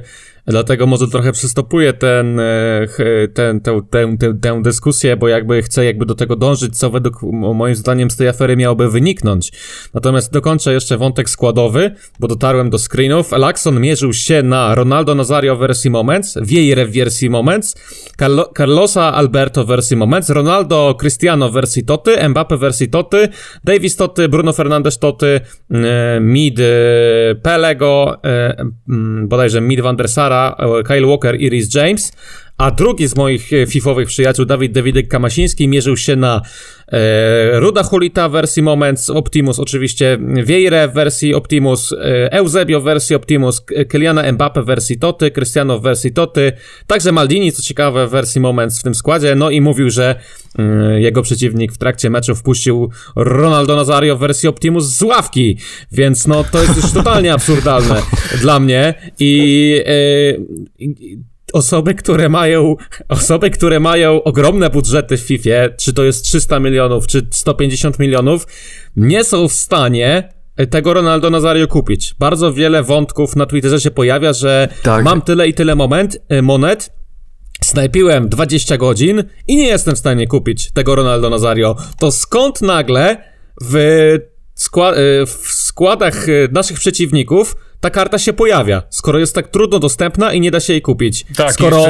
Dlatego 0.50 0.86
może 0.86 1.08
trochę 1.08 1.32
przystopuję 1.32 1.92
ten, 1.92 2.40
e, 2.40 2.86
ten, 3.34 3.60
tę, 3.60 3.80
tę, 3.90 4.16
tę, 4.18 4.34
tę 4.42 4.62
dyskusję, 4.62 5.16
bo 5.16 5.28
jakby 5.28 5.62
chcę 5.62 5.84
jakby 5.84 6.06
do 6.06 6.14
tego 6.14 6.36
dążyć, 6.36 6.78
co 6.78 6.90
według 6.90 7.22
moim 7.32 7.74
zdaniem 7.74 8.10
z 8.10 8.16
tej 8.16 8.28
afery 8.28 8.56
miałoby 8.56 8.90
wyniknąć. 8.90 9.52
Natomiast 9.94 10.32
dokończę 10.32 10.72
jeszcze 10.72 10.98
wątek 10.98 11.30
składowy, 11.30 11.94
bo 12.20 12.28
dotarłem 12.28 12.70
do 12.70 12.78
screenów. 12.78 13.32
Laxon 13.32 13.80
mierzył 13.80 14.12
się 14.12 14.42
na 14.42 14.74
Ronaldo 14.74 15.14
Nazario 15.14 15.56
wersji 15.56 15.90
Moments, 15.90 16.38
Vieira 16.42 16.84
w 16.84 16.90
wersji 16.90 17.30
Moments, 17.30 17.76
Carlo, 18.18 18.52
Carlosa 18.56 19.14
Alberto 19.14 19.64
wersji 19.64 19.96
Moments, 19.96 20.30
Ronaldo 20.30 20.96
Cristiano 21.00 21.50
wersji 21.50 21.84
Toty, 21.84 22.28
Mbappe 22.28 22.56
wersji 22.56 22.88
Toty, 22.90 23.28
Davis 23.64 23.96
Toty, 23.96 24.28
Bruno 24.28 24.52
Fernandes 24.52 24.98
Toty, 24.98 25.40
e, 25.70 26.20
Mid 26.20 26.60
e, 26.60 26.64
Pelego, 27.42 28.20
bodajże 29.22 29.60
Mid 29.60 29.80
Van 29.80 29.96
der 29.96 30.08
Sara, 30.08 30.39
E, 30.39 30.39
Kyle 30.86 31.06
Walker 31.06 31.34
i 31.34 31.50
Rhys 31.50 31.70
James, 31.72 32.12
a 32.60 32.70
drugi 32.70 33.08
z 33.08 33.16
moich 33.16 33.52
e, 33.52 33.66
fifowych 33.66 34.08
przyjaciół, 34.08 34.44
Dawid 34.44 34.72
Dawidek 34.72 35.08
Kamasiński, 35.08 35.68
mierzył 35.68 35.96
się 35.96 36.16
na 36.16 36.42
e, 36.88 37.60
Ruda 37.60 37.82
Hulita 37.82 38.28
w 38.28 38.32
wersji 38.32 38.62
Moments, 38.62 39.10
Optimus 39.10 39.58
oczywiście, 39.58 40.18
Vieire 40.44 40.88
w 40.88 40.94
wersji 40.94 41.34
Optimus, 41.34 41.92
e, 41.92 42.32
Eusebio 42.32 42.80
w 42.80 42.84
wersji 42.84 43.16
Optimus, 43.16 43.62
Kyliana 43.88 44.32
Mbappe 44.32 44.62
w 44.62 44.66
wersji 44.66 44.98
Toty, 44.98 45.30
Cristiano 45.30 45.78
w 45.78 45.82
wersji 45.82 46.12
Toty, 46.12 46.52
także 46.86 47.12
Maldini, 47.12 47.52
co 47.52 47.62
ciekawe, 47.62 48.06
w 48.06 48.10
wersji 48.10 48.40
Moments 48.40 48.80
w 48.80 48.82
tym 48.82 48.94
składzie, 48.94 49.34
no 49.34 49.50
i 49.50 49.60
mówił, 49.60 49.90
że 49.90 50.14
e, 50.58 51.00
jego 51.00 51.22
przeciwnik 51.22 51.72
w 51.72 51.78
trakcie 51.78 52.10
meczu 52.10 52.34
wpuścił 52.34 52.90
Ronaldo 53.16 53.76
Nazario 53.76 54.16
w 54.16 54.20
wersji 54.20 54.48
Optimus 54.48 54.84
z 54.84 55.02
ławki, 55.02 55.56
więc 55.92 56.26
no 56.26 56.44
to 56.44 56.62
jest 56.62 56.76
już 56.76 56.92
totalnie 56.92 57.32
absurdalne 57.32 58.02
dla 58.42 58.60
mnie. 58.60 58.94
I 59.18 59.82
e, 59.86 60.90
osoby, 61.52 61.94
które 61.94 62.28
mają, 62.28 62.76
osoby, 63.08 63.50
które 63.50 63.80
mają 63.80 64.22
ogromne 64.22 64.70
budżety 64.70 65.16
w 65.16 65.20
FIFA, 65.20 65.68
czy 65.78 65.92
to 65.92 66.04
jest 66.04 66.24
300 66.24 66.60
milionów, 66.60 67.06
czy 67.06 67.26
150 67.30 67.98
milionów, 67.98 68.46
nie 68.96 69.24
są 69.24 69.48
w 69.48 69.52
stanie 69.52 70.28
tego 70.70 70.94
Ronaldo 70.94 71.30
Nazario 71.30 71.66
kupić. 71.66 72.14
Bardzo 72.18 72.52
wiele 72.52 72.82
wątków 72.82 73.36
na 73.36 73.46
Twitterze 73.46 73.80
się 73.80 73.90
pojawia, 73.90 74.32
że 74.32 74.68
tak. 74.82 75.04
mam 75.04 75.22
tyle 75.22 75.48
i 75.48 75.54
tyle 75.54 75.74
moment, 75.74 76.18
e, 76.28 76.42
monet, 76.42 76.92
snajpiłem 77.64 78.28
20 78.28 78.76
godzin 78.76 79.24
i 79.48 79.56
nie 79.56 79.66
jestem 79.66 79.94
w 79.94 79.98
stanie 79.98 80.26
kupić 80.26 80.72
tego 80.72 80.94
Ronaldo 80.94 81.30
Nazario. 81.30 81.76
To 81.98 82.12
skąd 82.12 82.62
nagle 82.62 83.24
w, 83.62 83.78
skła 84.54 84.92
e, 84.92 85.26
w 85.26 85.46
składach 85.48 86.28
e, 86.28 86.32
naszych 86.52 86.78
przeciwników 86.78 87.56
ta 87.80 87.90
karta 87.90 88.18
się 88.18 88.32
pojawia, 88.32 88.82
skoro 88.90 89.18
jest 89.18 89.34
tak 89.34 89.48
trudno 89.48 89.78
dostępna 89.78 90.32
i 90.32 90.40
nie 90.40 90.50
da 90.50 90.60
się 90.60 90.72
jej 90.72 90.82
kupić. 90.82 91.26
Tak, 91.36 91.52
skoro 91.52 91.84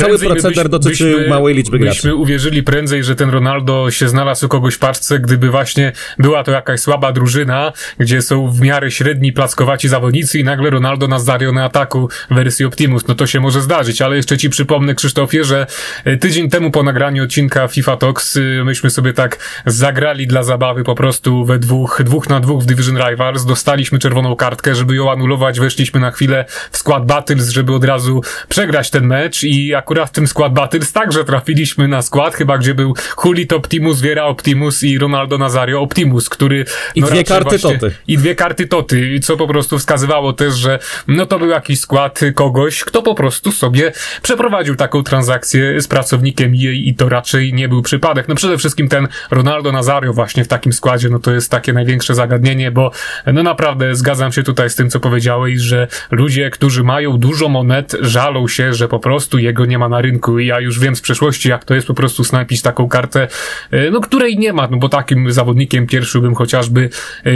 cały 0.00 0.18
proceder 0.18 0.68
dotyczy 0.68 1.12
byśmy, 1.14 1.28
małej 1.28 1.54
liczby 1.54 1.78
graczy. 1.78 1.96
Byśmy 1.96 2.14
uwierzyli 2.14 2.62
prędzej, 2.62 3.04
że 3.04 3.14
ten 3.14 3.30
Ronaldo 3.30 3.90
się 3.90 4.08
znalazł 4.08 4.46
u 4.46 4.48
kogoś 4.48 4.74
w 4.74 4.78
parce, 4.78 5.18
gdyby 5.18 5.50
właśnie 5.50 5.92
była 6.18 6.44
to 6.44 6.52
jakaś 6.52 6.80
słaba 6.80 7.12
drużyna, 7.12 7.72
gdzie 7.98 8.22
są 8.22 8.50
w 8.50 8.60
miarę 8.60 8.90
średni 8.90 9.32
plackowaci 9.32 9.88
zawodnicy 9.88 10.38
i 10.38 10.44
nagle 10.44 10.70
Ronaldo 10.70 11.08
nas 11.08 11.24
zarił 11.24 11.52
na 11.52 11.64
ataku 11.64 12.08
w 12.30 12.34
wersji 12.34 12.64
Optimus. 12.64 13.06
No 13.08 13.14
to 13.14 13.26
się 13.26 13.40
może 13.40 13.60
zdarzyć, 13.60 14.02
ale 14.02 14.16
jeszcze 14.16 14.38
ci 14.38 14.50
przypomnę, 14.50 14.94
Krzysztofie, 14.94 15.44
że 15.44 15.66
e, 16.04 16.16
tydzień 16.16 16.50
temu 16.50 16.70
po 16.70 16.82
nagraniu 16.82 17.24
odcinka 17.24 17.68
FIFA 17.68 17.96
Talks 17.96 18.36
e, 18.36 18.40
myśmy 18.64 18.90
sobie 18.90 19.12
tak 19.12 19.38
zagrali 19.66 20.26
dla 20.26 20.42
zabawy 20.42 20.84
po 20.84 20.94
prostu 20.94 21.44
we 21.44 21.58
dwóch, 21.58 22.02
dwóch 22.04 22.28
na 22.28 22.40
dwóch 22.40 22.62
w 22.62 22.66
Division 22.66 22.98
Rivals. 23.08 23.44
Dostaliśmy 23.44 23.98
czerwoną 23.98 24.36
kartkę, 24.36 24.74
żeby 24.74 24.94
ją 24.94 25.12
anulować 25.12 25.35
weszliśmy 25.36 26.00
na 26.00 26.10
chwilę 26.10 26.44
w 26.70 26.78
skład 26.78 27.06
Battles, 27.06 27.48
żeby 27.48 27.74
od 27.74 27.84
razu 27.84 28.22
przegrać 28.48 28.90
ten 28.90 29.06
mecz 29.06 29.42
i 29.44 29.74
akurat 29.74 30.08
w 30.08 30.12
tym 30.12 30.26
skład 30.26 30.52
Battles 30.52 30.92
także 30.92 31.24
trafiliśmy 31.24 31.88
na 31.88 32.02
skład, 32.02 32.34
chyba 32.34 32.58
gdzie 32.58 32.74
był 32.74 32.94
Hulit 33.16 33.52
Optimus, 33.52 34.00
Viera 34.00 34.24
Optimus 34.24 34.82
i 34.82 34.98
Ronaldo 34.98 35.38
Nazario 35.38 35.80
Optimus, 35.80 36.28
który... 36.28 36.64
I 36.94 37.00
no 37.00 37.06
dwie 37.06 37.24
karty 37.24 37.58
właśnie, 37.58 37.78
Toty. 37.78 37.94
I 38.06 38.18
dwie 38.18 38.34
karty 38.34 38.66
Toty, 38.66 39.20
co 39.20 39.36
po 39.36 39.48
prostu 39.48 39.78
wskazywało 39.78 40.32
też, 40.32 40.54
że 40.54 40.78
no 41.08 41.26
to 41.26 41.38
był 41.38 41.48
jakiś 41.48 41.80
skład 41.80 42.20
kogoś, 42.34 42.84
kto 42.84 43.02
po 43.02 43.14
prostu 43.14 43.52
sobie 43.52 43.92
przeprowadził 44.22 44.76
taką 44.76 45.02
transakcję 45.02 45.80
z 45.80 45.88
pracownikiem 45.88 46.54
i, 46.54 46.88
i 46.88 46.94
to 46.94 47.08
raczej 47.08 47.52
nie 47.52 47.68
był 47.68 47.82
przypadek. 47.82 48.28
No 48.28 48.34
przede 48.34 48.58
wszystkim 48.58 48.88
ten 48.88 49.08
Ronaldo 49.30 49.72
Nazario 49.72 50.12
właśnie 50.12 50.44
w 50.44 50.48
takim 50.48 50.72
składzie, 50.72 51.08
no 51.08 51.18
to 51.18 51.32
jest 51.32 51.50
takie 51.50 51.72
największe 51.72 52.14
zagadnienie, 52.14 52.70
bo 52.70 52.90
no 53.26 53.42
naprawdę 53.42 53.94
zgadzam 53.94 54.32
się 54.32 54.42
tutaj 54.42 54.70
z 54.70 54.74
tym, 54.74 54.90
co 54.90 55.00
powiedział 55.00 55.25
powiedziałeś, 55.26 55.60
że 55.60 55.88
ludzie, 56.10 56.50
którzy 56.50 56.84
mają 56.84 57.18
dużo 57.18 57.48
monet, 57.48 57.96
żalą 58.00 58.48
się, 58.48 58.74
że 58.74 58.88
po 58.88 58.98
prostu 58.98 59.38
jego 59.38 59.66
nie 59.66 59.78
ma 59.78 59.88
na 59.88 60.00
rynku. 60.00 60.38
I 60.38 60.46
ja 60.46 60.60
już 60.60 60.78
wiem 60.78 60.96
z 60.96 61.00
przeszłości, 61.00 61.48
jak 61.48 61.64
to 61.64 61.74
jest 61.74 61.86
po 61.86 61.94
prostu 61.94 62.24
snajpić 62.24 62.62
taką 62.62 62.88
kartę, 62.88 63.28
e, 63.70 63.90
no 63.90 64.00
której 64.00 64.38
nie 64.38 64.52
ma, 64.52 64.68
no 64.70 64.76
bo 64.76 64.88
takim 64.88 65.32
zawodnikiem 65.32 65.86
pierwszy 65.86 66.20
bym 66.20 66.34
chociażby 66.34 66.90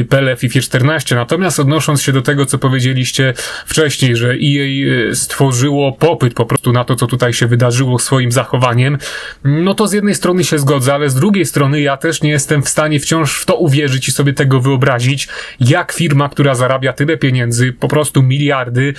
Pele 0.08 0.36
FIFA 0.36 0.60
14. 0.60 1.16
Natomiast 1.16 1.60
odnosząc 1.60 2.02
się 2.02 2.12
do 2.12 2.22
tego, 2.22 2.46
co 2.46 2.58
powiedzieliście 2.58 3.34
wcześniej, 3.66 4.16
że 4.16 4.28
EA 4.28 5.10
e, 5.10 5.14
stworzyło 5.14 5.92
popyt 5.92 6.34
po 6.34 6.46
prostu 6.46 6.72
na 6.72 6.84
to, 6.84 6.96
co 6.96 7.06
tutaj 7.06 7.32
się 7.32 7.46
wydarzyło 7.46 7.98
swoim 7.98 8.32
zachowaniem, 8.32 8.98
no 9.44 9.74
to 9.74 9.86
z 9.86 9.92
jednej 9.92 10.14
strony 10.14 10.44
się 10.44 10.58
zgodzę, 10.58 10.94
ale 10.94 11.10
z 11.10 11.14
drugiej 11.14 11.46
strony 11.46 11.80
ja 11.80 11.96
też 11.96 12.22
nie 12.22 12.30
jestem 12.30 12.62
w 12.62 12.68
stanie 12.68 13.00
wciąż 13.00 13.40
w 13.40 13.46
to 13.46 13.56
uwierzyć 13.56 14.08
i 14.08 14.12
sobie 14.12 14.32
tego 14.32 14.60
wyobrazić, 14.60 15.28
jak 15.60 15.92
firma, 15.92 16.28
która 16.28 16.54
zarabia 16.54 16.92
tyle 16.92 17.16
pieniędzy, 17.16 17.72
po 17.80 17.88
prostu 17.88 18.22
miliardy, 18.22 18.94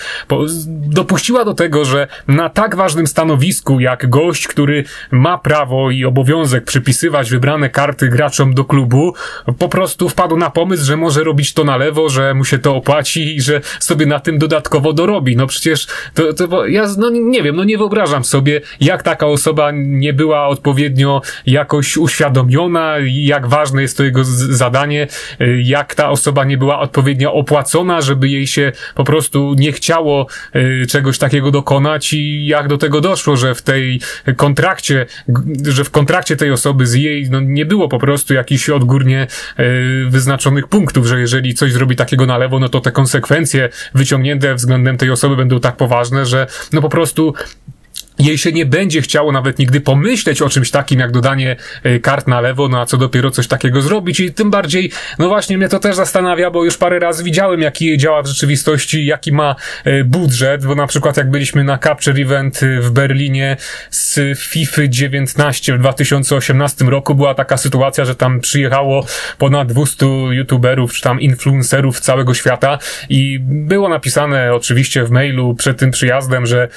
dopuściła 0.68 1.46
do 1.46 1.54
tego, 1.54 1.86
że 1.86 2.08
na 2.28 2.50
tak 2.50 2.76
ważnym 2.76 3.08
stanowisku 3.08 3.80
jak 3.80 4.10
gość, 4.10 4.48
który 4.48 4.84
ma 5.12 5.38
prawo 5.38 5.92
i 5.92 6.06
obowiązek 6.06 6.66
przypisywać 6.66 7.30
wybrane 7.30 7.70
karty 7.70 8.08
graczom 8.08 8.54
do 8.54 8.66
klubu, 8.66 9.14
po 9.60 9.70
prostu 9.70 10.10
wpadł 10.10 10.38
na 10.38 10.50
pomysł, 10.50 10.86
że 10.86 10.98
może 10.98 11.24
robić 11.24 11.54
to 11.54 11.64
na 11.64 11.78
lewo, 11.78 12.10
że 12.10 12.34
mu 12.34 12.46
się 12.46 12.60
to 12.60 12.76
opłaci 12.76 13.36
i 13.36 13.42
że 13.42 13.62
sobie 13.80 14.06
na 14.06 14.20
tym 14.20 14.38
dodatkowo 14.38 14.94
dorobi. 14.94 15.36
No 15.36 15.48
przecież 15.48 15.88
to, 16.14 16.34
to 16.34 16.66
ja 16.66 16.88
no 16.98 17.10
nie 17.10 17.44
wiem, 17.44 17.56
no 17.56 17.64
nie 17.64 17.78
wyobrażam 17.78 18.24
sobie, 18.24 18.62
jak 18.80 19.04
taka 19.04 19.28
osoba 19.28 19.72
nie 19.74 20.14
była 20.14 20.48
odpowiednio 20.48 21.22
jakoś 21.46 21.98
uświadomiona, 21.98 22.96
jak 23.08 23.48
ważne 23.48 23.82
jest 23.82 23.98
to 23.98 24.04
jego 24.04 24.24
zadanie, 24.24 25.08
jak 25.64 25.96
ta 25.96 26.10
osoba 26.10 26.44
nie 26.44 26.58
była 26.58 26.80
odpowiednio 26.80 27.34
opłacona, 27.34 28.02
żeby 28.02 28.30
jej 28.30 28.48
się 28.48 28.71
po 28.96 29.04
prostu 29.04 29.56
nie 29.58 29.72
chciało 29.72 30.28
y, 30.56 30.86
czegoś 30.90 31.18
takiego 31.18 31.52
dokonać 31.52 32.14
i 32.14 32.46
jak 32.46 32.68
do 32.68 32.78
tego 32.78 33.02
doszło, 33.02 33.38
że 33.38 33.56
w 33.56 33.62
tej 33.62 34.02
kontrakcie, 34.36 35.06
że 35.64 35.84
w 35.84 35.92
kontrakcie 35.92 36.36
tej 36.36 36.52
osoby 36.52 36.88
z 36.88 36.94
jej 36.94 37.30
no, 37.30 37.40
nie 37.42 37.66
było 37.66 37.90
po 37.90 38.00
prostu 38.00 38.34
jakichś 38.34 38.70
odgórnie 38.70 39.28
y, 39.60 40.06
wyznaczonych 40.10 40.68
punktów, 40.68 41.06
że 41.06 41.20
jeżeli 41.20 41.54
coś 41.54 41.74
zrobi 41.74 41.96
takiego 41.96 42.26
na 42.26 42.38
lewo, 42.38 42.60
no 42.60 42.70
to 42.70 42.82
te 42.82 42.92
konsekwencje 42.92 43.70
wyciągnięte 43.94 44.56
względem 44.56 44.98
tej 44.98 45.10
osoby 45.10 45.36
będą 45.36 45.60
tak 45.60 45.78
poważne, 45.78 46.26
że 46.26 46.48
no 46.74 46.82
po 46.82 46.90
prostu 46.90 47.34
jej 48.22 48.38
się 48.38 48.52
nie 48.52 48.66
będzie 48.66 49.02
chciało 49.02 49.32
nawet 49.32 49.60
nigdy 49.60 49.82
pomyśleć 49.82 50.42
o 50.42 50.50
czymś 50.50 50.72
takim, 50.72 51.00
jak 51.00 51.12
dodanie 51.12 51.56
e, 51.84 52.00
kart 52.00 52.28
na 52.28 52.42
lewo, 52.42 52.68
no 52.68 52.82
a 52.82 52.86
co 52.86 52.98
dopiero 52.98 53.32
coś 53.32 53.48
takiego 53.48 53.82
zrobić. 53.82 54.20
I 54.20 54.34
tym 54.34 54.52
bardziej, 54.52 54.92
no 55.20 55.28
właśnie 55.28 55.58
mnie 55.58 55.70
to 55.70 55.80
też 55.80 55.96
zastanawia, 55.96 56.52
bo 56.52 56.66
już 56.66 56.78
parę 56.78 57.00
razy 57.00 57.24
widziałem, 57.24 57.62
jaki 57.62 57.98
działa 57.98 58.22
w 58.22 58.28
rzeczywistości, 58.28 59.06
jaki 59.06 59.32
ma 59.32 59.56
e, 59.86 60.04
budżet, 60.04 60.66
bo 60.66 60.76
na 60.76 60.88
przykład 60.88 61.18
jak 61.18 61.32
byliśmy 61.32 61.64
na 61.64 61.78
Capture 61.78 62.22
Event 62.22 62.64
e, 62.64 62.82
w 62.82 62.92
Berlinie 62.92 63.58
z 63.90 64.40
FIFA 64.40 64.82
19 64.90 65.74
w 65.74 65.80
2018 65.80 66.86
roku, 66.86 67.16
była 67.16 67.34
taka 67.34 67.58
sytuacja, 67.58 68.06
że 68.06 68.16
tam 68.16 68.40
przyjechało 68.40 69.06
ponad 69.38 69.68
200 69.68 70.06
youtuberów, 70.32 70.94
czy 70.94 71.02
tam 71.02 71.22
influencerów 71.22 72.00
całego 72.00 72.34
świata 72.34 72.80
i 73.10 73.40
było 73.42 73.90
napisane 73.90 74.54
oczywiście 74.54 75.04
w 75.04 75.12
mailu 75.12 75.56
przed 75.56 75.78
tym 75.78 75.92
przyjazdem, 75.92 76.46
że 76.46 76.68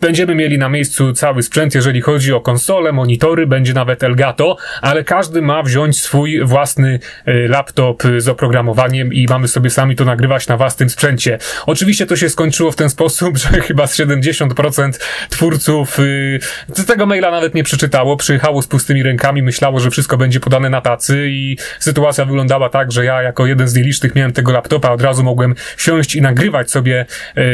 będziemy 0.00 0.31
będziemy 0.32 0.48
mieli 0.48 0.58
na 0.58 0.68
miejscu 0.68 1.12
cały 1.12 1.42
sprzęt, 1.42 1.74
jeżeli 1.74 2.00
chodzi 2.00 2.32
o 2.32 2.40
konsole, 2.40 2.92
monitory, 2.92 3.46
będzie 3.46 3.74
nawet 3.74 4.02
Elgato, 4.02 4.56
ale 4.82 5.04
każdy 5.04 5.42
ma 5.42 5.62
wziąć 5.62 6.00
swój 6.00 6.44
własny 6.44 6.98
y, 7.28 7.48
laptop 7.48 8.02
z 8.18 8.28
oprogramowaniem 8.28 9.12
i 9.12 9.26
mamy 9.30 9.48
sobie 9.48 9.70
sami 9.70 9.96
to 9.96 10.04
nagrywać 10.04 10.48
na 10.48 10.56
własnym 10.56 10.90
sprzęcie. 10.90 11.38
Oczywiście 11.66 12.06
to 12.06 12.16
się 12.16 12.28
skończyło 12.28 12.72
w 12.72 12.76
ten 12.76 12.90
sposób, 12.90 13.38
że 13.42 13.48
chyba 13.48 13.86
z 13.86 13.98
70% 13.98 14.92
twórców 15.28 15.98
y, 15.98 16.40
tego 16.86 17.06
maila 17.06 17.30
nawet 17.30 17.54
nie 17.54 17.64
przeczytało, 17.64 18.16
przyjechało 18.16 18.62
z 18.62 18.66
pustymi 18.66 19.02
rękami, 19.02 19.42
myślało, 19.42 19.80
że 19.80 19.90
wszystko 19.90 20.16
będzie 20.16 20.40
podane 20.40 20.70
na 20.70 20.80
tacy 20.80 21.28
i 21.30 21.56
sytuacja 21.78 22.24
wyglądała 22.24 22.68
tak, 22.68 22.92
że 22.92 23.04
ja 23.04 23.22
jako 23.22 23.46
jeden 23.46 23.68
z 23.68 23.74
nielicznych 23.74 24.14
miałem 24.14 24.32
tego 24.32 24.52
laptopa, 24.52 24.90
od 24.90 25.02
razu 25.02 25.22
mogłem 25.22 25.54
siąść 25.76 26.14
i 26.14 26.22
nagrywać 26.22 26.70
sobie 26.70 27.06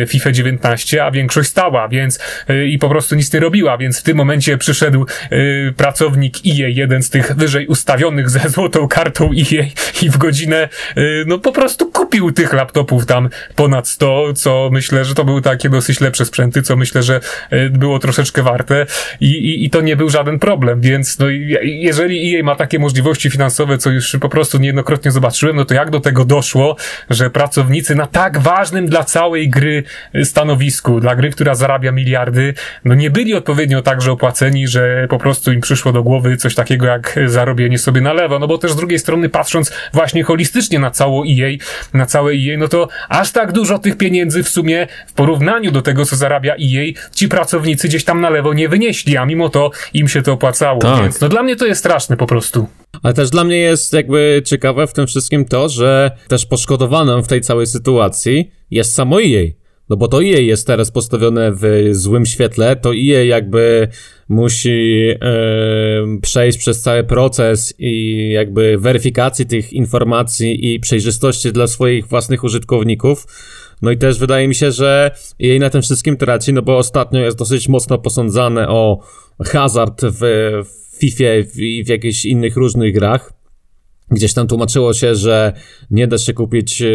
y, 0.02 0.06
FIFA 0.06 0.32
19, 0.32 1.04
a 1.04 1.10
większość 1.10 1.50
stała, 1.50 1.88
więc 1.88 2.18
i 2.66 2.78
po 2.78 2.88
prostu 2.88 3.14
nic 3.14 3.32
nie 3.32 3.40
robiła, 3.40 3.78
więc 3.78 4.00
w 4.00 4.02
tym 4.02 4.16
momencie 4.16 4.58
przyszedł 4.58 5.06
y, 5.32 5.74
pracownik 5.76 6.36
EA, 6.46 6.68
jeden 6.68 7.02
z 7.02 7.10
tych 7.10 7.36
wyżej 7.36 7.66
ustawionych 7.66 8.30
ze 8.30 8.48
złotą 8.48 8.88
kartą 8.88 9.30
EA 9.30 9.64
i 10.02 10.10
w 10.10 10.18
godzinę 10.18 10.68
y, 10.96 11.24
no 11.26 11.38
po 11.38 11.52
prostu 11.52 11.90
kupił 11.92 12.32
tych 12.32 12.52
laptopów 12.52 13.06
tam 13.06 13.28
ponad 13.54 13.88
100, 13.88 14.32
co 14.32 14.70
myślę, 14.72 15.04
że 15.04 15.14
to 15.14 15.24
były 15.24 15.42
takie 15.42 15.68
dosyć 15.68 16.00
lepsze 16.00 16.24
sprzęty, 16.24 16.62
co 16.62 16.76
myślę, 16.76 17.02
że 17.02 17.20
y, 17.52 17.70
było 17.70 17.98
troszeczkę 17.98 18.42
warte 18.42 18.86
i, 19.20 19.26
i, 19.26 19.64
i 19.64 19.70
to 19.70 19.80
nie 19.80 19.96
był 19.96 20.10
żaden 20.10 20.38
problem, 20.38 20.80
więc 20.80 21.18
no 21.18 21.26
jeżeli 21.62 22.36
EA 22.36 22.42
ma 22.42 22.56
takie 22.56 22.78
możliwości 22.78 23.30
finansowe, 23.30 23.78
co 23.78 23.90
już 23.90 24.16
po 24.20 24.28
prostu 24.28 24.58
niejednokrotnie 24.58 25.10
zobaczyłem, 25.10 25.56
no 25.56 25.64
to 25.64 25.74
jak 25.74 25.90
do 25.90 26.00
tego 26.00 26.24
doszło, 26.24 26.76
że 27.10 27.30
pracownicy 27.30 27.94
na 27.94 28.06
tak 28.06 28.38
ważnym 28.38 28.86
dla 28.86 29.04
całej 29.04 29.48
gry 29.48 29.84
stanowisku, 30.24 31.00
dla 31.00 31.16
gry, 31.16 31.30
która 31.30 31.54
zarabia 31.54 31.92
miliardy, 31.92 32.47
no 32.84 32.94
nie 32.94 33.10
byli 33.10 33.34
odpowiednio 33.34 33.82
także 33.82 34.12
opłaceni, 34.12 34.68
że 34.68 35.06
po 35.10 35.18
prostu 35.18 35.52
im 35.52 35.60
przyszło 35.60 35.92
do 35.92 36.02
głowy 36.02 36.36
coś 36.36 36.54
takiego 36.54 36.86
jak 36.86 37.18
zarobienie 37.26 37.78
sobie 37.78 38.00
na 38.00 38.12
lewo, 38.12 38.38
no 38.38 38.46
bo 38.46 38.58
też 38.58 38.72
z 38.72 38.76
drugiej 38.76 38.98
strony 38.98 39.28
patrząc 39.28 39.72
właśnie 39.92 40.22
holistycznie 40.22 40.78
na 40.78 40.90
całą 40.90 41.22
EA, 41.22 41.56
na 41.94 42.06
całe 42.06 42.32
EA, 42.32 42.58
no 42.58 42.68
to 42.68 42.88
aż 43.08 43.32
tak 43.32 43.52
dużo 43.52 43.78
tych 43.78 43.96
pieniędzy 43.96 44.42
w 44.42 44.48
sumie 44.48 44.86
w 45.06 45.12
porównaniu 45.12 45.70
do 45.70 45.82
tego, 45.82 46.04
co 46.04 46.16
zarabia 46.16 46.52
EA, 46.54 46.92
ci 47.14 47.28
pracownicy 47.28 47.88
gdzieś 47.88 48.04
tam 48.04 48.20
na 48.20 48.30
lewo 48.30 48.54
nie 48.54 48.68
wynieśli, 48.68 49.16
a 49.16 49.26
mimo 49.26 49.48
to 49.48 49.70
im 49.94 50.08
się 50.08 50.22
to 50.22 50.32
opłacało, 50.32 50.80
tak. 50.80 51.02
więc 51.02 51.20
no 51.20 51.28
dla 51.28 51.42
mnie 51.42 51.56
to 51.56 51.66
jest 51.66 51.78
straszne 51.78 52.16
po 52.16 52.26
prostu. 52.26 52.68
Ale 53.02 53.14
też 53.14 53.30
dla 53.30 53.44
mnie 53.44 53.56
jest 53.56 53.92
jakby 53.92 54.42
ciekawe 54.44 54.86
w 54.86 54.92
tym 54.92 55.06
wszystkim 55.06 55.44
to, 55.44 55.68
że 55.68 56.10
też 56.28 56.46
poszkodowanym 56.46 57.22
w 57.22 57.28
tej 57.28 57.40
całej 57.40 57.66
sytuacji 57.66 58.50
jest 58.70 58.94
samo 58.94 59.22
EA. 59.22 59.46
No 59.90 59.96
bo 59.96 60.08
to 60.08 60.24
EA 60.24 60.40
jest 60.40 60.66
teraz 60.66 60.90
postawione 60.90 61.52
w 61.52 61.88
złym 61.90 62.26
świetle, 62.26 62.76
to 62.76 62.90
EA 62.90 63.24
jakby 63.24 63.88
musi 64.28 65.08
przejść 66.22 66.58
przez 66.58 66.82
cały 66.82 67.04
proces 67.04 67.74
i 67.78 68.30
jakby 68.32 68.78
weryfikacji 68.78 69.46
tych 69.46 69.72
informacji 69.72 70.74
i 70.74 70.80
przejrzystości 70.80 71.52
dla 71.52 71.66
swoich 71.66 72.06
własnych 72.06 72.44
użytkowników. 72.44 73.26
No 73.82 73.90
i 73.90 73.98
też 73.98 74.18
wydaje 74.18 74.48
mi 74.48 74.54
się, 74.54 74.72
że 74.72 75.10
jej 75.38 75.60
na 75.60 75.70
tym 75.70 75.82
wszystkim 75.82 76.16
traci, 76.16 76.52
no 76.52 76.62
bo 76.62 76.78
ostatnio 76.78 77.20
jest 77.20 77.38
dosyć 77.38 77.68
mocno 77.68 77.98
posądzane 77.98 78.68
o 78.68 79.00
hazard 79.44 80.02
w, 80.04 80.20
w 80.64 80.98
FIFA 80.98 81.24
i 81.56 81.84
w 81.84 81.88
jakichś 81.88 82.24
innych 82.24 82.56
różnych 82.56 82.94
grach. 82.94 83.37
Gdzieś 84.10 84.34
tam 84.34 84.46
tłumaczyło 84.46 84.94
się, 84.94 85.14
że 85.14 85.52
nie 85.90 86.06
da 86.06 86.18
się 86.18 86.32
kupić 86.32 86.82
e, 86.82 86.86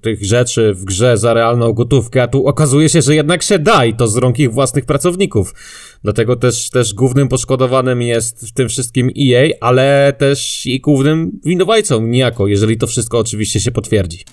tych 0.00 0.24
rzeczy 0.24 0.74
w 0.74 0.84
grze 0.84 1.16
za 1.18 1.34
realną 1.34 1.72
gotówkę, 1.72 2.22
a 2.22 2.28
tu 2.28 2.46
okazuje 2.46 2.88
się, 2.88 3.02
że 3.02 3.14
jednak 3.14 3.42
się 3.42 3.58
da 3.58 3.84
i 3.84 3.94
to 3.94 4.08
z 4.08 4.16
rąk 4.16 4.38
ich 4.38 4.52
własnych 4.52 4.84
pracowników. 4.84 5.54
Dlatego 6.02 6.36
też, 6.36 6.70
też 6.70 6.94
głównym 6.94 7.28
poszkodowanym 7.28 8.02
jest 8.02 8.48
w 8.48 8.52
tym 8.52 8.68
wszystkim 8.68 9.10
EA, 9.20 9.48
ale 9.60 10.12
też 10.18 10.66
i 10.66 10.80
głównym 10.80 11.40
winowajcą 11.44 12.06
niejako, 12.06 12.46
jeżeli 12.46 12.76
to 12.76 12.86
wszystko 12.86 13.18
oczywiście 13.18 13.60
się 13.60 13.70
potwierdzi. 13.70 14.24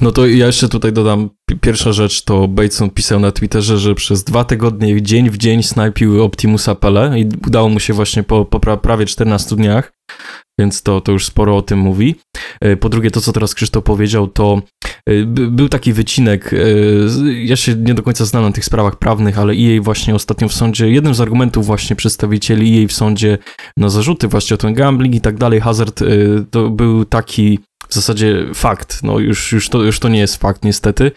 No 0.00 0.12
to 0.12 0.26
ja 0.26 0.46
jeszcze 0.46 0.68
tutaj 0.68 0.92
dodam, 0.92 1.30
pierwsza 1.60 1.92
rzecz 1.92 2.22
to 2.22 2.48
Bateson 2.48 2.90
pisał 2.90 3.20
na 3.20 3.32
Twitterze, 3.32 3.78
że 3.78 3.94
przez 3.94 4.24
dwa 4.24 4.44
tygodnie 4.44 5.02
dzień 5.02 5.30
w 5.30 5.38
dzień 5.38 5.62
snajpił 5.62 6.22
Optimusa 6.22 6.74
Pele 6.74 7.20
i 7.20 7.28
udało 7.46 7.68
mu 7.68 7.80
się 7.80 7.92
właśnie 7.92 8.22
po, 8.22 8.44
po 8.44 8.76
prawie 8.76 9.06
14 9.06 9.56
dniach 9.56 9.93
więc 10.58 10.82
to, 10.82 11.00
to 11.00 11.12
już 11.12 11.26
sporo 11.26 11.56
o 11.56 11.62
tym 11.62 11.78
mówi. 11.78 12.14
E, 12.60 12.76
po 12.76 12.88
drugie, 12.88 13.10
to 13.10 13.20
co 13.20 13.32
teraz 13.32 13.54
Krzysztof 13.54 13.84
powiedział, 13.84 14.28
to 14.28 14.62
e, 15.08 15.24
był 15.26 15.68
taki 15.68 15.92
wycinek, 15.92 16.52
e, 16.52 16.56
ja 17.32 17.56
się 17.56 17.74
nie 17.74 17.94
do 17.94 18.02
końca 18.02 18.24
znam 18.24 18.42
na 18.42 18.52
tych 18.52 18.64
sprawach 18.64 18.96
prawnych, 18.96 19.38
ale 19.38 19.52
EA 19.52 19.82
właśnie 19.82 20.14
ostatnio 20.14 20.48
w 20.48 20.52
sądzie, 20.52 20.90
jednym 20.90 21.14
z 21.14 21.20
argumentów 21.20 21.66
właśnie 21.66 21.96
przedstawicieli 21.96 22.82
EA 22.82 22.88
w 22.88 22.92
sądzie 22.92 23.38
na 23.76 23.88
zarzuty 23.88 24.28
właśnie 24.28 24.54
o 24.54 24.58
ten 24.58 24.74
gambling 24.74 25.14
i 25.14 25.20
tak 25.20 25.36
dalej, 25.36 25.60
hazard, 25.60 26.00
to 26.50 26.70
był 26.70 27.04
taki 27.04 27.58
w 27.88 27.94
zasadzie 27.94 28.46
fakt, 28.54 29.02
no 29.02 29.18
już, 29.18 29.52
już, 29.52 29.68
to, 29.68 29.82
już 29.82 30.00
to 30.00 30.08
nie 30.08 30.18
jest 30.18 30.36
fakt 30.36 30.64
niestety, 30.64 31.12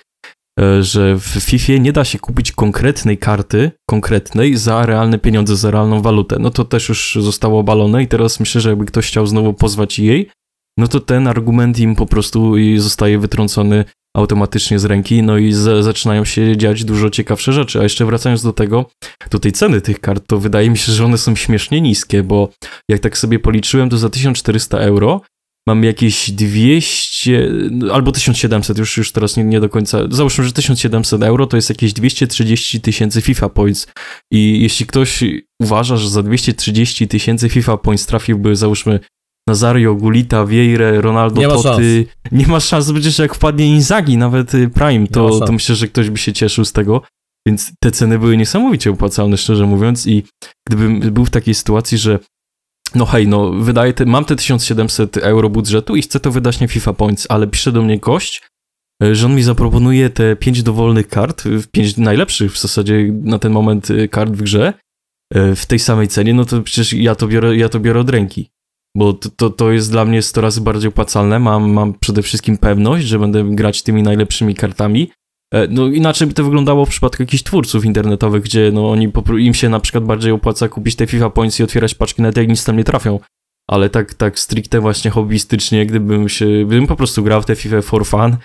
że 0.82 1.16
w 1.16 1.26
FIFA 1.26 1.74
nie 1.74 1.92
da 1.92 2.06
się 2.06 2.20
kupić 2.20 2.52
konkretnej 2.52 3.18
karty, 3.18 3.72
konkretnej, 3.90 4.58
za 4.58 4.86
realne 4.86 5.20
pieniądze, 5.20 5.56
za 5.56 5.72
realną 5.72 6.02
walutę. 6.02 6.38
No 6.40 6.50
to 6.50 6.66
też 6.66 6.90
już 6.90 7.18
zostało 7.22 7.60
obalone 7.60 8.04
i 8.04 8.08
teraz 8.08 8.40
myślę, 8.40 8.62
że 8.62 8.70
jakby 8.70 8.86
ktoś 8.86 9.08
chciał 9.08 9.28
znowu 9.28 9.54
pozwać 9.54 10.00
jej, 10.00 10.30
no 10.78 10.88
to 10.88 11.00
ten 11.00 11.28
argument 11.28 11.80
im 11.80 11.96
po 11.96 12.06
prostu 12.06 12.56
zostaje 12.78 13.20
wytrącony 13.20 13.86
automatycznie 14.18 14.80
z 14.80 14.86
ręki, 14.86 15.24
no 15.24 15.38
i 15.38 15.54
z, 15.54 15.84
zaczynają 15.84 16.26
się 16.26 16.58
dziać 16.58 16.84
dużo 16.84 17.10
ciekawsze 17.10 17.54
rzeczy. 17.54 17.80
A 17.80 17.84
jeszcze 17.84 18.06
wracając 18.06 18.44
do 18.44 18.54
tego, 18.54 18.86
do 19.32 19.40
tej 19.40 19.52
ceny 19.52 19.82
tych 19.82 20.00
kart, 20.00 20.24
to 20.28 20.40
wydaje 20.40 20.70
mi 20.70 20.78
się, 20.78 20.92
że 20.92 21.06
one 21.06 21.18
są 21.18 21.36
śmiesznie 21.36 21.82
niskie, 21.82 22.24
bo 22.24 22.50
jak 22.90 23.00
tak 23.00 23.18
sobie 23.18 23.40
policzyłem, 23.40 23.90
to 23.90 23.98
za 23.98 24.10
1400 24.10 24.78
euro 24.78 25.22
mam 25.68 25.84
jakieś 25.84 26.32
200 26.32 27.52
albo 27.92 28.12
1700, 28.12 28.78
już, 28.78 28.98
już 28.98 29.12
teraz 29.12 29.38
nie, 29.38 29.44
nie 29.44 29.60
do 29.60 29.70
końca, 29.70 30.00
załóżmy, 30.10 30.44
że 30.44 30.52
1700 30.52 31.24
euro 31.24 31.48
to 31.48 31.58
jest 31.58 31.70
jakieś 31.70 31.94
230 31.94 32.82
tysięcy 32.82 33.22
FIFA 33.22 33.50
Points. 33.50 33.88
I 34.32 34.62
jeśli 34.62 34.86
ktoś 34.86 35.24
uważa, 35.62 35.98
że 35.98 36.10
za 36.10 36.24
230 36.24 37.08
tysięcy 37.08 37.50
FIFA 37.50 37.78
Points 37.78 38.06
trafiłby, 38.06 38.56
załóżmy, 38.56 39.00
Nazario, 39.48 39.96
Gulita, 39.96 40.46
Vieira, 40.46 41.02
Ronaldo, 41.02 41.42
nie 41.42 41.48
Toty, 41.48 42.06
ma 42.32 42.38
nie 42.38 42.48
ma 42.48 42.60
szans, 42.60 42.92
przecież 42.92 43.20
jak 43.20 43.36
wpadnie 43.36 43.68
Inzagi, 43.68 44.18
nawet 44.18 44.54
y, 44.54 44.70
Prime, 44.70 45.08
to, 45.08 45.40
to 45.40 45.52
myślę, 45.52 45.76
że 45.76 45.88
ktoś 45.88 46.10
by 46.10 46.18
się 46.18 46.34
cieszył 46.34 46.66
z 46.66 46.74
tego. 46.74 47.02
Więc 47.48 47.72
te 47.80 47.92
ceny 47.92 48.20
były 48.20 48.38
niesamowicie 48.38 48.92
opłacalne, 48.92 49.38
szczerze 49.38 49.66
mówiąc, 49.66 50.08
i 50.08 50.24
gdybym 50.68 51.00
był 51.00 51.26
w 51.26 51.30
takiej 51.30 51.54
sytuacji, 51.54 51.98
że 51.98 52.20
no 52.96 53.06
hej, 53.06 53.28
no 53.28 53.52
wydaję 53.52 53.94
te, 53.94 54.06
mam 54.06 54.26
te 54.26 54.36
1700 54.36 55.18
euro 55.18 55.50
budżetu 55.50 55.96
i 55.96 56.02
chcę 56.02 56.20
to 56.20 56.32
wydać 56.32 56.60
na 56.60 56.68
FIFA 56.68 56.94
Points, 56.94 57.28
ale 57.30 57.48
pisze 57.48 57.72
do 57.72 57.82
mnie 57.82 58.00
gość, 58.00 58.42
e, 59.04 59.16
że 59.16 59.26
on 59.26 59.36
mi 59.36 59.44
zaproponuje 59.44 60.10
te 60.10 60.36
5 60.36 60.64
dowolnych 60.64 61.08
kart, 61.08 61.44
5 61.72 61.98
najlepszych 61.98 62.54
w 62.54 62.60
zasadzie 62.60 63.14
na 63.22 63.40
ten 63.40 63.52
moment 63.52 63.92
e, 63.92 64.08
kart 64.08 64.32
w 64.32 64.42
grze, 64.42 64.74
e, 65.34 65.56
w 65.56 65.66
tej 65.66 65.80
samej 65.80 66.08
cenie, 66.08 66.34
no 66.34 66.46
to 66.46 66.62
przecież 66.62 66.94
ja 66.94 67.16
to 67.16 67.28
biorę, 67.28 67.58
ja 67.58 67.70
to 67.70 67.80
biorę 67.80 68.00
od 68.00 68.10
ręki. 68.10 68.50
Bo 68.98 69.14
to, 69.14 69.30
to, 69.30 69.50
to 69.50 69.72
jest 69.72 69.92
dla 69.92 70.06
mnie 70.06 70.22
100 70.22 70.42
razy 70.42 70.62
bardziej 70.62 70.90
opłacalne. 70.90 71.40
Mam, 71.40 71.72
mam 71.72 71.94
przede 71.94 72.22
wszystkim 72.22 72.58
pewność, 72.58 73.06
że 73.06 73.20
będę 73.20 73.44
grać 73.44 73.84
tymi 73.84 74.04
najlepszymi 74.04 74.56
kartami, 74.56 75.10
E, 75.10 75.27
no 75.70 75.88
inaczej 75.88 76.28
by 76.28 76.34
to 76.34 76.44
wyglądało 76.44 76.86
w 76.86 76.90
przypadku 76.90 77.24
jakichś 77.24 77.44
twórców 77.44 77.86
internetowych, 77.86 78.44
gdzie 78.44 78.72
no 78.74 78.92
oni 78.92 79.12
im 79.40 79.54
się 79.54 79.70
na 79.70 79.80
przykład 79.80 80.04
bardziej 80.04 80.32
opłaca 80.32 80.70
kupić 80.70 80.96
te 80.96 81.08
FIFA 81.08 81.30
Points 81.30 81.60
i 81.60 81.64
otwierać 81.64 81.96
paczki 81.96 82.22
na 82.22 82.32
jak 82.36 82.48
nic 82.48 82.64
tam 82.64 82.78
nie 82.78 82.84
trafią. 82.84 83.20
Ale 83.70 83.90
tak, 83.90 84.14
tak 84.14 84.40
stricte 84.40 84.80
właśnie 84.80 85.12
hobbystycznie, 85.12 85.86
gdybym 85.86 86.30
się, 86.30 86.46
gdybym 86.46 86.88
po 86.88 86.96
prostu 86.96 87.24
grał 87.24 87.42
w 87.42 87.46
te 87.46 87.56
FIFA 87.56 87.82
for 87.82 88.06
fun, 88.06 88.22
e, 88.22 88.38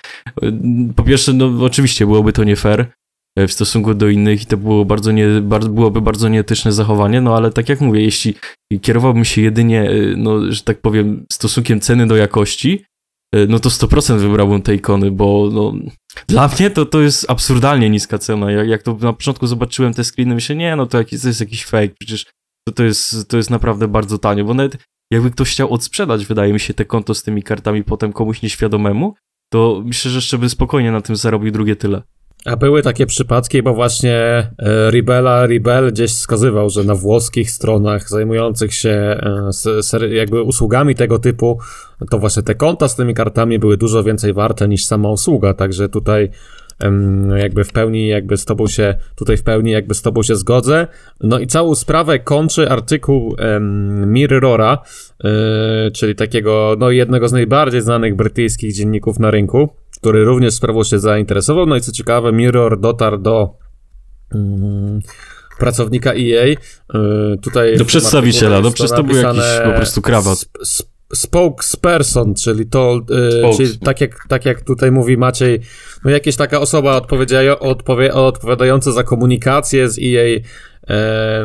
po 0.96 1.02
pierwsze, 1.02 1.32
no 1.32 1.64
oczywiście 1.64 2.06
byłoby 2.06 2.32
to 2.32 2.44
nie 2.44 2.56
fair 2.56 2.86
e, 3.38 3.46
w 3.46 3.52
stosunku 3.52 3.94
do 3.94 4.08
innych 4.08 4.42
i 4.42 4.46
to 4.46 4.56
było 4.56 4.84
bardzo 4.84 5.12
nie, 5.12 5.28
byłoby 5.70 6.00
bardzo 6.00 6.28
nieetyczne 6.28 6.72
zachowanie, 6.72 7.20
no 7.20 7.36
ale 7.36 7.50
tak 7.50 7.68
jak 7.68 7.80
mówię, 7.80 8.02
jeśli 8.02 8.34
kierowałbym 8.80 9.24
się 9.24 9.42
jedynie, 9.42 9.90
no, 10.16 10.52
że 10.52 10.62
tak 10.62 10.80
powiem, 10.80 11.26
stosunkiem 11.32 11.80
ceny 11.80 12.06
do 12.06 12.16
jakości, 12.16 12.84
no 13.48 13.58
to 13.58 13.68
100% 13.68 14.18
wybrałbym 14.18 14.62
te 14.62 14.74
ikony, 14.74 15.10
bo 15.10 15.48
no, 15.52 15.74
dla 16.26 16.48
mnie 16.48 16.70
to, 16.70 16.86
to 16.86 17.00
jest 17.00 17.30
absurdalnie 17.30 17.90
niska 17.90 18.18
cena. 18.18 18.50
Jak, 18.50 18.68
jak 18.68 18.82
to 18.82 18.98
na 19.00 19.12
początku 19.12 19.46
zobaczyłem 19.46 19.94
te 19.94 20.04
screeny, 20.04 20.34
myślę, 20.34 20.56
nie, 20.56 20.76
no 20.76 20.86
to, 20.86 20.98
jakiś, 20.98 21.22
to 21.22 21.28
jest 21.28 21.40
jakiś 21.40 21.64
fake, 21.64 21.94
przecież 21.98 22.26
to, 22.68 22.74
to, 22.74 22.84
jest, 22.84 23.28
to 23.28 23.36
jest 23.36 23.50
naprawdę 23.50 23.88
bardzo 23.88 24.18
tanio, 24.18 24.44
bo 24.44 24.54
nawet 24.54 24.78
jakby 25.12 25.30
ktoś 25.30 25.50
chciał 25.50 25.72
odsprzedać, 25.72 26.26
wydaje 26.26 26.52
mi 26.52 26.60
się, 26.60 26.74
te 26.74 26.84
konto 26.84 27.14
z 27.14 27.22
tymi 27.22 27.42
kartami 27.42 27.84
potem 27.84 28.12
komuś 28.12 28.42
nieświadomemu, 28.42 29.14
to 29.52 29.82
myślę, 29.84 30.10
że 30.10 30.18
jeszcze 30.18 30.38
by 30.38 30.48
spokojnie 30.48 30.92
na 30.92 31.00
tym 31.00 31.16
zarobił 31.16 31.52
drugie 31.52 31.76
tyle. 31.76 32.02
A 32.44 32.56
były 32.56 32.82
takie 32.82 33.06
przypadki, 33.06 33.62
bo 33.62 33.74
właśnie 33.74 34.16
e, 34.58 34.90
Ribela 34.90 35.46
Ribel 35.46 35.92
gdzieś 35.92 36.10
wskazywał, 36.10 36.70
że 36.70 36.84
na 36.84 36.94
włoskich 36.94 37.50
stronach 37.50 38.08
zajmujących 38.08 38.74
się 38.74 38.90
e, 39.92 40.08
jakby 40.08 40.42
usługami 40.42 40.94
tego 40.94 41.18
typu, 41.18 41.58
to 42.10 42.18
właśnie 42.18 42.42
te 42.42 42.54
konta 42.54 42.88
z 42.88 42.96
tymi 42.96 43.14
kartami 43.14 43.58
były 43.58 43.76
dużo 43.76 44.02
więcej 44.02 44.32
warte 44.32 44.68
niż 44.68 44.84
sama 44.84 45.10
usługa, 45.10 45.54
także 45.54 45.88
tutaj 45.88 46.30
jakby 47.36 47.64
w 47.64 47.72
pełni 47.72 48.08
jakby 48.08 48.36
z 48.36 48.44
tobą 48.44 48.66
się, 48.66 48.94
tutaj 49.16 49.36
w 49.36 49.42
pełni 49.42 49.70
jakby 49.70 49.94
z 49.94 50.02
tobą 50.02 50.22
się 50.22 50.36
zgodzę. 50.36 50.86
No 51.20 51.38
i 51.38 51.46
całą 51.46 51.74
sprawę 51.74 52.18
kończy 52.18 52.70
artykuł 52.70 53.36
Mirrora, 54.06 54.78
e, 55.24 55.90
czyli 55.90 56.14
takiego, 56.14 56.76
no 56.78 56.90
jednego 56.90 57.28
z 57.28 57.32
najbardziej 57.32 57.82
znanych 57.82 58.16
brytyjskich 58.16 58.74
dzienników 58.74 59.18
na 59.18 59.30
rynku, 59.30 59.68
który 60.02 60.24
również 60.24 60.54
sprawą 60.54 60.84
się 60.84 60.98
zainteresował. 60.98 61.66
No 61.66 61.76
i 61.76 61.80
co 61.80 61.92
ciekawe, 61.92 62.32
Mirror 62.32 62.80
dotarł 62.80 63.18
do 63.18 63.54
mm, 64.34 65.00
pracownika 65.58 66.10
EA. 66.10 66.46
Yy, 66.46 66.56
tutaj 67.42 67.76
do 67.76 67.84
przedstawiciela, 67.84 68.60
no 68.60 68.70
przecież 68.70 68.96
to 68.96 69.04
był 69.04 69.16
jakiś 69.16 69.42
po 69.64 69.72
prostu 69.72 70.02
krawat. 70.02 70.38
Sp, 70.38 70.54
sp, 70.76 70.88
spokesperson, 71.14 72.34
czyli 72.34 72.66
to, 72.66 73.00
yy, 73.10 73.56
czyli 73.56 73.78
tak, 73.78 74.00
jak, 74.00 74.26
tak 74.28 74.44
jak 74.44 74.60
tutaj 74.62 74.92
mówi 74.92 75.16
Maciej, 75.16 75.60
no 76.04 76.10
jakieś 76.10 76.36
taka 76.36 76.60
osoba 76.60 76.96
odpowiedzia, 76.96 77.58
odpowie, 77.58 78.14
odpowiadająca 78.14 78.92
za 78.92 79.04
komunikację 79.04 79.88
z 79.88 79.98
EA, 79.98 80.40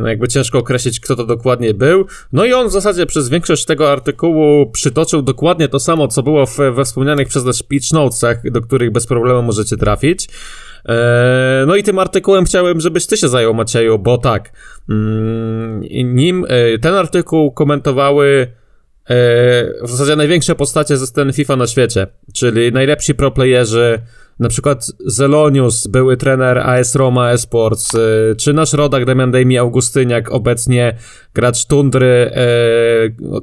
no 0.01 0.07
jakby 0.07 0.27
ciężko 0.27 0.57
określić, 0.57 0.99
kto 0.99 1.15
to 1.15 1.25
dokładnie 1.25 1.73
był. 1.73 2.05
No 2.33 2.45
i 2.45 2.53
on 2.53 2.67
w 2.67 2.71
zasadzie 2.71 3.05
przez 3.05 3.29
większość 3.29 3.65
tego 3.65 3.91
artykułu 3.91 4.71
przytoczył 4.71 5.21
dokładnie 5.21 5.67
to 5.67 5.79
samo, 5.79 6.07
co 6.07 6.23
było 6.23 6.45
w, 6.45 6.57
we 6.57 6.85
wspomnianych 6.85 7.27
przez 7.27 7.45
nas 7.45 7.55
speech 7.55 7.91
notesach, 7.93 8.51
do 8.51 8.61
których 8.61 8.91
bez 8.91 9.07
problemu 9.07 9.41
możecie 9.41 9.77
trafić. 9.77 10.27
E, 10.89 11.63
no 11.67 11.75
i 11.75 11.83
tym 11.83 11.99
artykułem 11.99 12.45
chciałem, 12.45 12.81
żebyś 12.81 13.07
ty 13.07 13.17
się 13.17 13.27
zajął, 13.27 13.53
Macieju, 13.53 13.99
bo 13.99 14.17
tak, 14.17 14.51
mm, 14.89 15.81
nim 16.15 16.45
e, 16.47 16.79
ten 16.79 16.93
artykuł 16.93 17.51
komentowały 17.51 18.47
w 19.83 19.89
zasadzie 19.89 20.15
największe 20.15 20.55
postacie 20.55 20.97
ze 20.97 21.07
sceny 21.07 21.33
FIFA 21.33 21.55
na 21.55 21.67
świecie, 21.67 22.07
czyli 22.33 22.71
najlepsi 22.71 23.15
proplayerzy, 23.15 23.99
na 24.39 24.49
przykład 24.49 24.91
Zelonius, 25.05 25.87
były 25.87 26.17
trener 26.17 26.57
AS 26.57 26.95
Roma 26.95 27.31
Esports, 27.31 27.93
y, 27.93 28.35
czy 28.39 28.53
nasz 28.53 28.73
rodak 28.73 29.05
Damian 29.05 29.31
Dejmi 29.31 29.57
Augustyniak, 29.57 30.31
obecnie 30.31 30.97
gracz 31.33 31.65
Tundry, 31.65 32.31
e, 32.33 32.47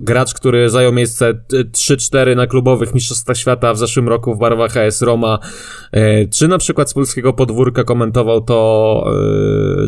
gracz, 0.00 0.34
który 0.34 0.70
zajął 0.70 0.92
miejsce 0.92 1.34
3-4 1.72 2.36
na 2.36 2.46
klubowych 2.46 2.94
mistrzostwach 2.94 3.36
świata 3.36 3.74
w 3.74 3.78
zeszłym 3.78 4.08
roku 4.08 4.34
w 4.34 4.38
barwach 4.38 4.76
AS 4.76 5.02
Roma, 5.02 5.38
czy 6.32 6.48
na 6.48 6.58
przykład 6.58 6.90
z 6.90 6.94
polskiego 6.94 7.32
podwórka 7.32 7.84
komentował 7.84 8.40
to 8.40 9.10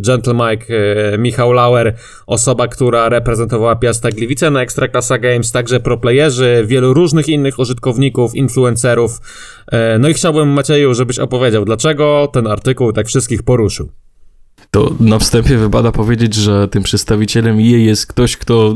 Gentle 0.00 0.34
Mike, 0.34 0.74
Michał 1.18 1.52
Lauer, 1.52 1.94
osoba, 2.26 2.68
która 2.68 3.08
reprezentowała 3.08 3.76
Piasta 3.76 4.10
Gliwice 4.10 4.50
na 4.50 4.62
Ekstraklasa 4.62 5.18
Games, 5.18 5.52
także 5.52 5.80
proplayerzy, 5.80 6.64
wielu 6.66 6.94
różnych 6.94 7.28
innych 7.28 7.58
użytkowników, 7.58 8.34
influencerów, 8.34 9.20
no 9.98 10.08
i 10.08 10.14
chciałbym 10.14 10.48
Macieju, 10.48 10.94
żebyś 10.94 11.18
opowiedział, 11.18 11.64
dlaczego 11.64 12.28
ten 12.32 12.46
artykuł 12.46 12.92
tak 12.92 13.06
wszystkich 13.06 13.42
poruszył. 13.42 13.88
To 14.70 14.94
na 15.00 15.18
wstępie 15.18 15.58
wypada 15.58 15.92
powiedzieć, 15.92 16.34
że 16.34 16.68
tym 16.68 16.82
przedstawicielem 16.82 17.56
EA 17.58 17.78
jest 17.78 18.06
ktoś, 18.06 18.36
kto 18.36 18.74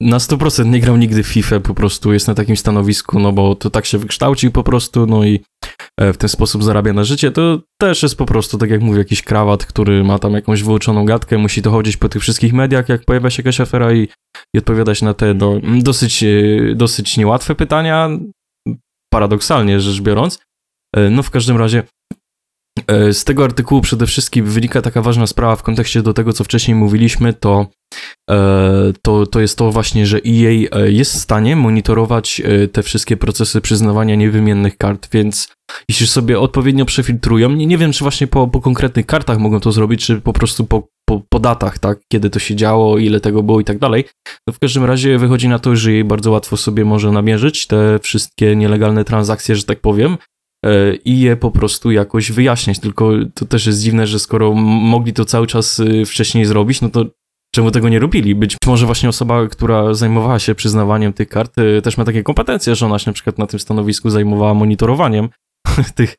na 0.00 0.18
100% 0.18 0.66
nie 0.66 0.80
grał 0.80 0.96
nigdy 0.96 1.22
w 1.22 1.26
FIFA, 1.26 1.60
po 1.60 1.74
prostu 1.74 2.12
jest 2.12 2.28
na 2.28 2.34
takim 2.34 2.56
stanowisku, 2.56 3.18
no 3.18 3.32
bo 3.32 3.54
to 3.54 3.70
tak 3.70 3.86
się 3.86 3.98
wykształcił 3.98 4.50
po 4.50 4.62
prostu, 4.62 5.06
no 5.06 5.24
i 5.24 5.40
e, 6.00 6.12
w 6.12 6.16
ten 6.16 6.28
sposób 6.28 6.64
zarabia 6.64 6.92
na 6.92 7.04
życie, 7.04 7.30
to 7.30 7.60
też 7.80 8.02
jest 8.02 8.16
po 8.16 8.26
prostu, 8.26 8.58
tak 8.58 8.70
jak 8.70 8.80
mówię, 8.80 8.98
jakiś 8.98 9.22
krawat, 9.22 9.66
który 9.66 10.04
ma 10.04 10.18
tam 10.18 10.32
jakąś 10.32 10.62
wyuczoną 10.62 11.04
gadkę, 11.04 11.38
musi 11.38 11.62
to 11.62 11.70
chodzić 11.70 11.96
po 11.96 12.08
tych 12.08 12.22
wszystkich 12.22 12.52
mediach, 12.52 12.88
jak 12.88 13.04
pojawia 13.04 13.30
się 13.30 13.40
jakaś 13.42 13.60
afera 13.60 13.92
i, 13.92 14.08
i 14.54 14.58
odpowiadać 14.58 15.02
na 15.02 15.14
te 15.14 15.34
no, 15.34 15.60
dosyć, 15.82 16.22
e, 16.22 16.74
dosyć 16.74 17.16
niełatwe 17.16 17.54
pytania, 17.54 18.10
paradoksalnie 19.14 19.80
rzecz 19.80 20.00
biorąc. 20.00 20.38
E, 20.96 21.10
no 21.10 21.22
w 21.22 21.30
każdym 21.30 21.56
razie 21.56 21.82
E, 22.86 23.12
z 23.12 23.24
tego 23.24 23.44
artykułu 23.44 23.80
przede 23.80 24.06
wszystkim 24.06 24.46
wynika 24.46 24.82
taka 24.82 25.02
ważna 25.02 25.26
sprawa 25.26 25.56
w 25.56 25.62
kontekście 25.62 26.02
do 26.02 26.14
tego, 26.14 26.32
co 26.32 26.44
wcześniej 26.44 26.74
mówiliśmy, 26.74 27.32
to, 27.32 27.66
e, 28.30 28.92
to, 29.02 29.26
to 29.26 29.40
jest 29.40 29.58
to 29.58 29.70
właśnie, 29.70 30.06
że 30.06 30.18
EA 30.18 30.84
jest 30.84 31.12
w 31.12 31.18
stanie 31.18 31.56
monitorować 31.56 32.42
te 32.72 32.82
wszystkie 32.82 33.16
procesy 33.16 33.60
przyznawania 33.60 34.14
niewymiennych 34.14 34.76
kart, 34.76 35.08
więc 35.12 35.48
jeśli 35.88 36.06
sobie 36.06 36.40
odpowiednio 36.40 36.84
przefiltrują, 36.84 37.50
nie, 37.50 37.66
nie 37.66 37.78
wiem, 37.78 37.92
czy 37.92 38.04
właśnie 38.04 38.26
po, 38.26 38.48
po 38.48 38.60
konkretnych 38.60 39.06
kartach 39.06 39.38
mogą 39.38 39.60
to 39.60 39.72
zrobić, 39.72 40.06
czy 40.06 40.20
po 40.20 40.32
prostu 40.32 40.64
po, 40.64 40.88
po, 41.08 41.22
po 41.28 41.40
datach, 41.40 41.78
tak, 41.78 41.98
kiedy 42.12 42.30
to 42.30 42.38
się 42.38 42.56
działo, 42.56 42.98
ile 42.98 43.20
tego 43.20 43.42
było 43.42 43.60
i 43.60 43.64
tak 43.64 43.78
dalej, 43.78 44.04
no 44.46 44.52
w 44.52 44.58
każdym 44.58 44.84
razie 44.84 45.18
wychodzi 45.18 45.48
na 45.48 45.58
to, 45.58 45.76
że 45.76 45.92
jej 45.92 46.04
bardzo 46.04 46.30
łatwo 46.30 46.56
sobie 46.56 46.84
może 46.84 47.12
namierzyć 47.12 47.66
te 47.66 47.98
wszystkie 47.98 48.56
nielegalne 48.56 49.04
transakcje, 49.04 49.56
że 49.56 49.64
tak 49.64 49.80
powiem, 49.80 50.16
E, 50.64 50.94
i 50.94 51.20
je 51.20 51.36
po 51.36 51.50
prostu 51.50 51.90
jakoś 51.90 52.32
wyjaśniać. 52.32 52.78
Tylko 52.78 53.10
to 53.34 53.44
też 53.46 53.66
jest 53.66 53.82
dziwne, 53.82 54.06
że 54.06 54.18
skoro 54.18 54.52
mogli 54.54 55.12
to 55.12 55.24
cały 55.24 55.46
czas 55.46 55.80
y, 55.80 56.04
wcześniej 56.06 56.44
zrobić, 56.44 56.80
no 56.80 56.88
to 56.88 57.04
czemu 57.54 57.70
tego 57.70 57.88
nie 57.88 57.98
robili? 57.98 58.34
Być 58.34 58.56
może 58.66 58.86
właśnie 58.86 59.08
osoba, 59.08 59.46
która 59.48 59.94
zajmowała 59.94 60.38
się 60.38 60.54
przyznawaniem 60.54 61.12
tych 61.12 61.28
kart, 61.28 61.58
y, 61.58 61.82
też 61.82 61.98
ma 61.98 62.04
takie 62.04 62.22
kompetencje, 62.22 62.74
że 62.74 62.86
ona 62.86 62.98
się 62.98 63.10
na 63.10 63.14
przykład 63.14 63.38
na 63.38 63.46
tym 63.46 63.60
stanowisku 63.60 64.10
zajmowała 64.10 64.54
monitorowaniem 64.54 65.28
tych, 65.94 66.16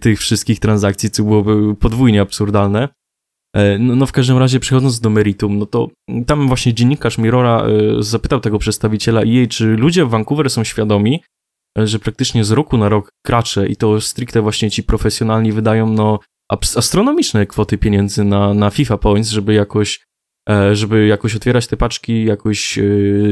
tych 0.00 0.18
wszystkich 0.18 0.60
transakcji, 0.60 1.10
co 1.10 1.22
byłoby 1.22 1.74
podwójnie 1.74 2.20
absurdalne. 2.20 2.88
E, 3.56 3.78
no, 3.78 3.96
no, 3.96 4.06
w 4.06 4.12
każdym 4.12 4.38
razie, 4.38 4.60
przechodząc 4.60 5.00
do 5.00 5.10
meritum, 5.10 5.58
no 5.58 5.66
to 5.66 5.88
tam 6.26 6.48
właśnie 6.48 6.74
dziennikarz 6.74 7.18
Mirora 7.18 7.66
y, 7.98 8.02
zapytał 8.02 8.40
tego 8.40 8.58
przedstawiciela 8.58 9.20
EA, 9.20 9.46
czy 9.48 9.66
ludzie 9.66 10.04
w 10.04 10.10
Vancouver 10.10 10.50
są 10.50 10.64
świadomi, 10.64 11.22
że 11.76 11.98
praktycznie 11.98 12.44
z 12.44 12.50
roku 12.50 12.76
na 12.76 12.88
rok 12.88 13.08
gracze 13.26 13.66
i 13.66 13.76
to 13.76 14.00
stricte 14.00 14.42
właśnie 14.42 14.70
ci 14.70 14.82
profesjonalni 14.82 15.52
wydają 15.52 15.88
no 15.88 16.18
astronomiczne 16.76 17.46
kwoty 17.46 17.78
pieniędzy 17.78 18.24
na, 18.24 18.54
na 18.54 18.70
FIFA 18.70 18.98
Points, 18.98 19.30
żeby 19.30 19.54
jakoś 19.54 20.00
e, 20.48 20.76
żeby 20.76 21.06
jakoś 21.06 21.36
otwierać 21.36 21.66
te 21.66 21.76
paczki, 21.76 22.24
jakoś 22.24 22.78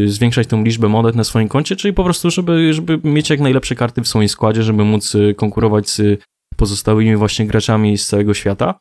zwiększać 0.07 0.47
tą 0.47 0.65
liczbę 0.65 0.89
monet 0.89 1.17
na 1.17 1.25
swoim 1.25 1.49
koncie, 1.49 1.77
czyli 1.77 1.95
po 1.95 2.05
prostu, 2.05 2.31
żeby, 2.31 2.75
żeby 2.75 3.01
mieć 3.05 3.31
jak 3.31 3.41
najlepsze 3.41 3.75
karty 3.75 4.03
w 4.03 4.09
swoim 4.09 4.29
składzie, 4.29 4.63
żeby 4.63 4.85
móc 4.85 5.15
e, 5.15 5.35
konkurować 5.35 5.91
z 5.91 6.21
pozostałymi 6.57 7.17
właśnie 7.17 7.47
graczami 7.47 7.99
z 7.99 8.07
całego 8.07 8.35
świata. 8.35 8.79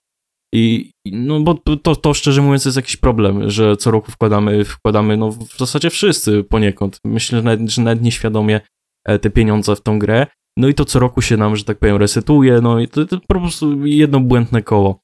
I 0.54 0.92
no 1.06 1.40
bo 1.40 1.54
to, 1.84 1.96
to 1.96 2.14
szczerze 2.14 2.42
mówiąc 2.42 2.66
jest 2.66 2.78
jakiś 2.78 2.98
problem, 2.98 3.50
że 3.50 3.78
co 3.78 3.92
roku 3.92 4.12
wkładamy, 4.12 4.66
wkładamy 4.66 5.18
no 5.18 5.32
w 5.32 5.58
zasadzie 5.58 5.90
wszyscy 5.90 6.44
poniekąd. 6.44 6.98
Myślę, 7.06 7.40
że 7.40 7.44
nawet, 7.44 7.70
że 7.70 7.82
nawet 7.82 8.04
nieświadomie 8.04 8.62
E, 9.06 9.20
te 9.20 9.30
pieniądze 9.30 9.76
w 9.76 9.82
tą 9.82 10.00
grę. 10.00 10.28
No 10.58 10.68
i 10.68 10.74
to 10.74 10.86
co 10.86 11.00
roku 11.00 11.22
się 11.22 11.38
nam, 11.38 11.56
że 11.56 11.64
tak 11.64 11.78
powiem, 11.78 11.98
resetuje, 11.98 12.62
no 12.62 12.80
i 12.80 12.88
to, 12.88 13.06
to 13.06 13.20
po 13.20 13.40
prostu 13.40 13.86
jedno 13.86 14.20
błędne 14.20 14.62
koło. 14.62 15.00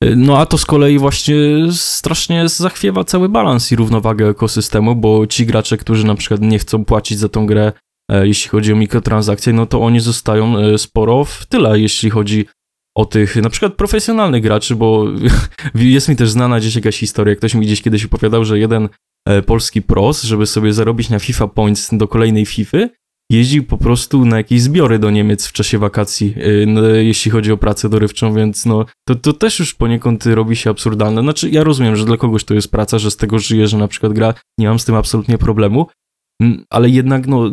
E, 0.00 0.16
no 0.16 0.38
a 0.38 0.46
to 0.46 0.58
z 0.58 0.64
kolei 0.64 0.98
właśnie 0.98 1.36
strasznie 1.72 2.48
zachwiewa 2.48 3.04
cały 3.04 3.28
balans 3.28 3.72
i 3.72 3.76
równowagę 3.76 4.28
ekosystemu, 4.28 4.96
bo 4.96 5.26
ci 5.26 5.46
gracze, 5.46 5.76
którzy 5.76 6.06
na 6.06 6.14
przykład 6.14 6.40
nie 6.40 6.58
chcą 6.58 6.84
płacić 6.84 7.18
za 7.18 7.28
tą 7.28 7.46
grę, 7.46 7.72
e, 8.10 8.26
jeśli 8.26 8.50
chodzi 8.50 8.72
o 8.72 8.76
mikrotransakcje, 8.76 9.52
no 9.52 9.66
to 9.66 9.80
oni 9.80 10.00
zostają 10.00 10.78
sporo 10.78 11.24
w 11.24 11.46
tyle, 11.46 11.80
jeśli 11.80 12.10
chodzi 12.10 12.46
o 12.98 13.04
tych 13.04 13.36
na 13.36 13.50
przykład 13.50 13.74
profesjonalnych 13.74 14.42
graczy, 14.42 14.76
bo 14.76 15.04
jest 15.74 16.08
mi 16.08 16.16
też 16.16 16.30
znana 16.30 16.60
gdzieś 16.60 16.74
jakaś 16.74 16.98
historia, 16.98 17.36
ktoś 17.36 17.54
mi 17.54 17.66
gdzieś 17.66 17.82
kiedyś 17.82 18.04
opowiadał, 18.04 18.44
że 18.44 18.58
jeden 18.58 18.88
polski 19.46 19.82
pros, 19.82 20.22
żeby 20.22 20.46
sobie 20.46 20.72
zarobić 20.72 21.10
na 21.10 21.18
FIFA 21.18 21.48
Points 21.48 21.88
do 21.92 22.08
kolejnej 22.08 22.46
FIFA, 22.46 22.78
jeździł 23.30 23.64
po 23.64 23.78
prostu 23.78 24.24
na 24.24 24.36
jakieś 24.36 24.62
zbiory 24.62 24.98
do 24.98 25.10
Niemiec 25.10 25.46
w 25.46 25.52
czasie 25.52 25.78
wakacji, 25.78 26.34
no, 26.66 26.88
jeśli 26.88 27.30
chodzi 27.30 27.52
o 27.52 27.56
pracę 27.56 27.88
dorywczą, 27.88 28.34
więc 28.34 28.66
no, 28.66 28.84
to, 29.08 29.14
to 29.14 29.32
też 29.32 29.58
już 29.58 29.74
poniekąd 29.74 30.26
robi 30.26 30.56
się 30.56 30.70
absurdalne. 30.70 31.22
Znaczy, 31.22 31.50
ja 31.50 31.64
rozumiem, 31.64 31.96
że 31.96 32.04
dla 32.04 32.16
kogoś 32.16 32.44
to 32.44 32.54
jest 32.54 32.70
praca, 32.70 32.98
że 32.98 33.10
z 33.10 33.16
tego 33.16 33.38
żyje, 33.38 33.66
że 33.66 33.78
na 33.78 33.88
przykład 33.88 34.12
gra, 34.12 34.34
nie 34.58 34.68
mam 34.68 34.78
z 34.78 34.84
tym 34.84 34.94
absolutnie 34.94 35.38
problemu, 35.38 35.86
ale 36.70 36.90
jednak, 36.90 37.26
no, 37.26 37.50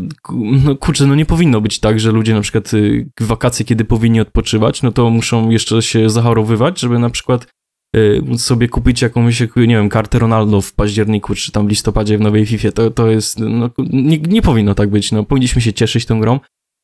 no 0.65 0.75
kurczę, 0.75 1.07
no 1.07 1.15
nie 1.15 1.25
powinno 1.25 1.61
być 1.61 1.79
tak, 1.79 1.99
że 1.99 2.11
ludzie 2.11 2.33
na 2.33 2.41
przykład 2.41 2.73
y, 2.73 3.09
w 3.19 3.25
wakacje, 3.25 3.65
kiedy 3.65 3.85
powinni 3.85 4.21
odpoczywać, 4.21 4.81
no 4.81 4.91
to 4.91 5.09
muszą 5.09 5.49
jeszcze 5.49 5.81
się 5.81 6.09
zachorowywać, 6.09 6.79
żeby 6.79 6.99
na 6.99 7.09
przykład 7.09 7.47
Y, 7.95 8.37
sobie 8.37 8.67
kupić 8.67 9.01
jakąś, 9.01 9.41
nie 9.41 9.67
wiem, 9.67 9.89
kartę 9.89 10.19
Ronaldo 10.19 10.61
w 10.61 10.73
październiku, 10.73 11.35
czy 11.35 11.51
tam 11.51 11.67
listopadzie 11.67 12.17
w 12.17 12.21
nowej 12.21 12.45
FIFA, 12.45 12.71
to, 12.71 12.91
to 12.91 13.09
jest, 13.09 13.39
no, 13.39 13.69
nie, 13.77 14.17
nie 14.17 14.41
powinno 14.41 14.75
tak 14.75 14.89
być, 14.89 15.11
no, 15.11 15.23
powinniśmy 15.23 15.61
się 15.61 15.73
cieszyć 15.73 16.05
tą 16.05 16.19
grą, 16.19 16.39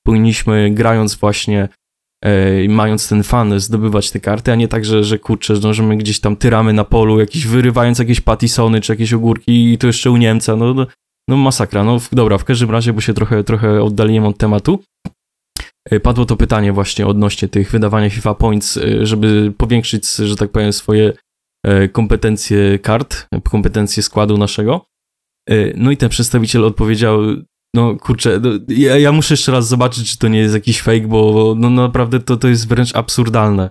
powinniśmy 0.05 0.71
grając 0.73 1.15
właśnie, 1.15 1.69
e, 2.23 2.67
mając 2.69 3.09
ten 3.09 3.23
fan, 3.23 3.59
zdobywać 3.59 4.11
te 4.11 4.19
karty, 4.19 4.51
a 4.51 4.55
nie 4.55 4.67
tak, 4.67 4.85
że, 4.85 5.03
że 5.03 5.19
kurczę, 5.19 5.73
że 5.73 5.83
my 5.83 5.97
gdzieś 5.97 6.19
tam 6.19 6.35
tyramy 6.35 6.73
na 6.73 6.83
polu, 6.83 7.19
jakiś 7.19 7.47
wyrywając 7.47 7.99
jakieś 7.99 8.21
patisony 8.21 8.81
czy 8.81 8.91
jakieś 8.91 9.13
ogórki 9.13 9.73
i 9.73 9.77
to 9.77 9.87
jeszcze 9.87 10.11
u 10.11 10.17
Niemca, 10.17 10.55
no, 10.55 10.73
no, 10.73 10.87
no 11.27 11.37
masakra. 11.37 11.83
No 11.83 11.97
dobra, 12.11 12.37
w 12.37 12.45
każdym 12.45 12.71
razie, 12.71 12.93
bo 12.93 13.01
się 13.01 13.13
trochę, 13.13 13.43
trochę 13.43 13.83
oddaliłem 13.83 14.25
od 14.25 14.37
tematu, 14.37 14.79
e, 15.89 15.99
Padło 15.99 16.25
to 16.25 16.35
pytanie 16.35 16.73
właśnie 16.73 17.07
odnośnie 17.07 17.47
tych 17.47 17.71
wydawania 17.71 18.09
FIFA 18.09 18.33
Points, 18.33 18.77
e, 18.77 19.05
żeby 19.05 19.53
powiększyć, 19.57 20.15
że 20.15 20.35
tak 20.35 20.51
powiem, 20.51 20.73
swoje 20.73 21.13
e, 21.65 21.87
kompetencje 21.87 22.79
kart, 22.79 23.27
kompetencje 23.43 24.03
składu 24.03 24.37
naszego. 24.37 24.85
No 25.75 25.91
i 25.91 25.97
ten 25.97 26.09
przedstawiciel 26.09 26.65
odpowiedział, 26.65 27.19
no 27.75 27.95
kurczę, 27.95 28.39
no, 28.39 28.49
ja, 28.67 28.97
ja, 28.97 29.11
muszę 29.11 29.33
jeszcze 29.33 29.51
raz 29.51 29.67
zobaczyć, 29.67 30.11
czy 30.11 30.17
to 30.17 30.27
nie 30.27 30.39
jest 30.39 30.53
jakiś 30.53 30.81
fake, 30.81 31.07
bo 31.07 31.53
no 31.57 31.69
naprawdę 31.69 32.19
to, 32.19 32.37
to 32.37 32.47
jest 32.47 32.67
wręcz 32.67 32.95
absurdalne. 32.95 33.69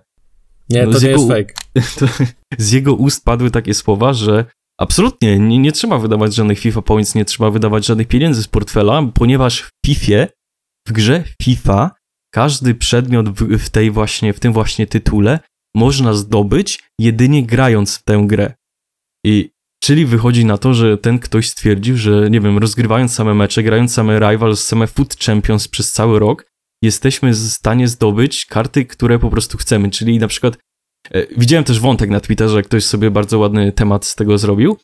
Nie, 0.70 0.86
no, 0.86 0.92
to 0.92 1.00
nie 1.00 1.08
jego, 1.08 1.20
jest 1.20 1.32
fake. 1.32 1.54
To, 1.98 2.24
z 2.58 2.72
jego 2.72 2.94
ust 2.94 3.24
padły 3.24 3.50
takie 3.50 3.74
słowa, 3.74 4.12
że 4.12 4.44
absolutnie 4.80 5.38
nie, 5.38 5.58
nie 5.58 5.72
trzeba 5.72 5.98
wydawać 5.98 6.34
żadnych 6.34 6.58
FIFA 6.58 6.82
Points, 6.82 7.14
nie 7.14 7.24
trzeba 7.24 7.50
wydawać 7.50 7.86
żadnych 7.86 8.08
pieniędzy 8.08 8.42
z 8.42 8.48
portfela, 8.48 9.02
ponieważ 9.14 9.62
w 9.62 9.70
FIFA, 9.86 10.26
w 10.88 10.92
grze 10.92 11.24
FIFA, 11.42 11.90
każdy 12.34 12.74
przedmiot 12.74 13.28
w, 13.28 13.58
w 13.58 13.70
tej 13.70 13.90
właśnie, 13.90 14.32
w 14.32 14.40
tym 14.40 14.52
właśnie 14.52 14.86
tytule 14.86 15.40
można 15.74 16.14
zdobyć 16.14 16.82
jedynie 17.00 17.46
grając 17.46 17.96
w 17.96 18.04
tę 18.04 18.24
grę. 18.26 18.54
I 19.26 19.50
Czyli 19.82 20.06
wychodzi 20.06 20.44
na 20.44 20.58
to, 20.58 20.74
że 20.74 20.98
ten 20.98 21.18
ktoś 21.18 21.48
stwierdził, 21.48 21.96
że 21.96 22.30
nie 22.30 22.40
wiem, 22.40 22.58
rozgrywając 22.58 23.14
same 23.14 23.34
mecze, 23.34 23.62
grając 23.62 23.92
same 23.94 24.18
Rivals, 24.18 24.64
same 24.64 24.86
Foot 24.86 25.16
Champions 25.16 25.68
przez 25.68 25.92
cały 25.92 26.18
rok, 26.18 26.46
jesteśmy 26.82 27.30
w 27.30 27.36
stanie 27.36 27.88
zdobyć 27.88 28.46
karty, 28.46 28.84
które 28.84 29.18
po 29.18 29.30
prostu 29.30 29.58
chcemy. 29.58 29.90
Czyli 29.90 30.18
na 30.18 30.28
przykład 30.28 30.58
widziałem 31.36 31.64
też 31.64 31.80
wątek 31.80 32.10
na 32.10 32.20
Twitterze, 32.20 32.62
ktoś 32.62 32.84
sobie 32.84 33.10
bardzo 33.10 33.38
ładny 33.38 33.72
temat 33.72 34.06
z 34.06 34.14
tego 34.14 34.38
zrobił, 34.38 34.76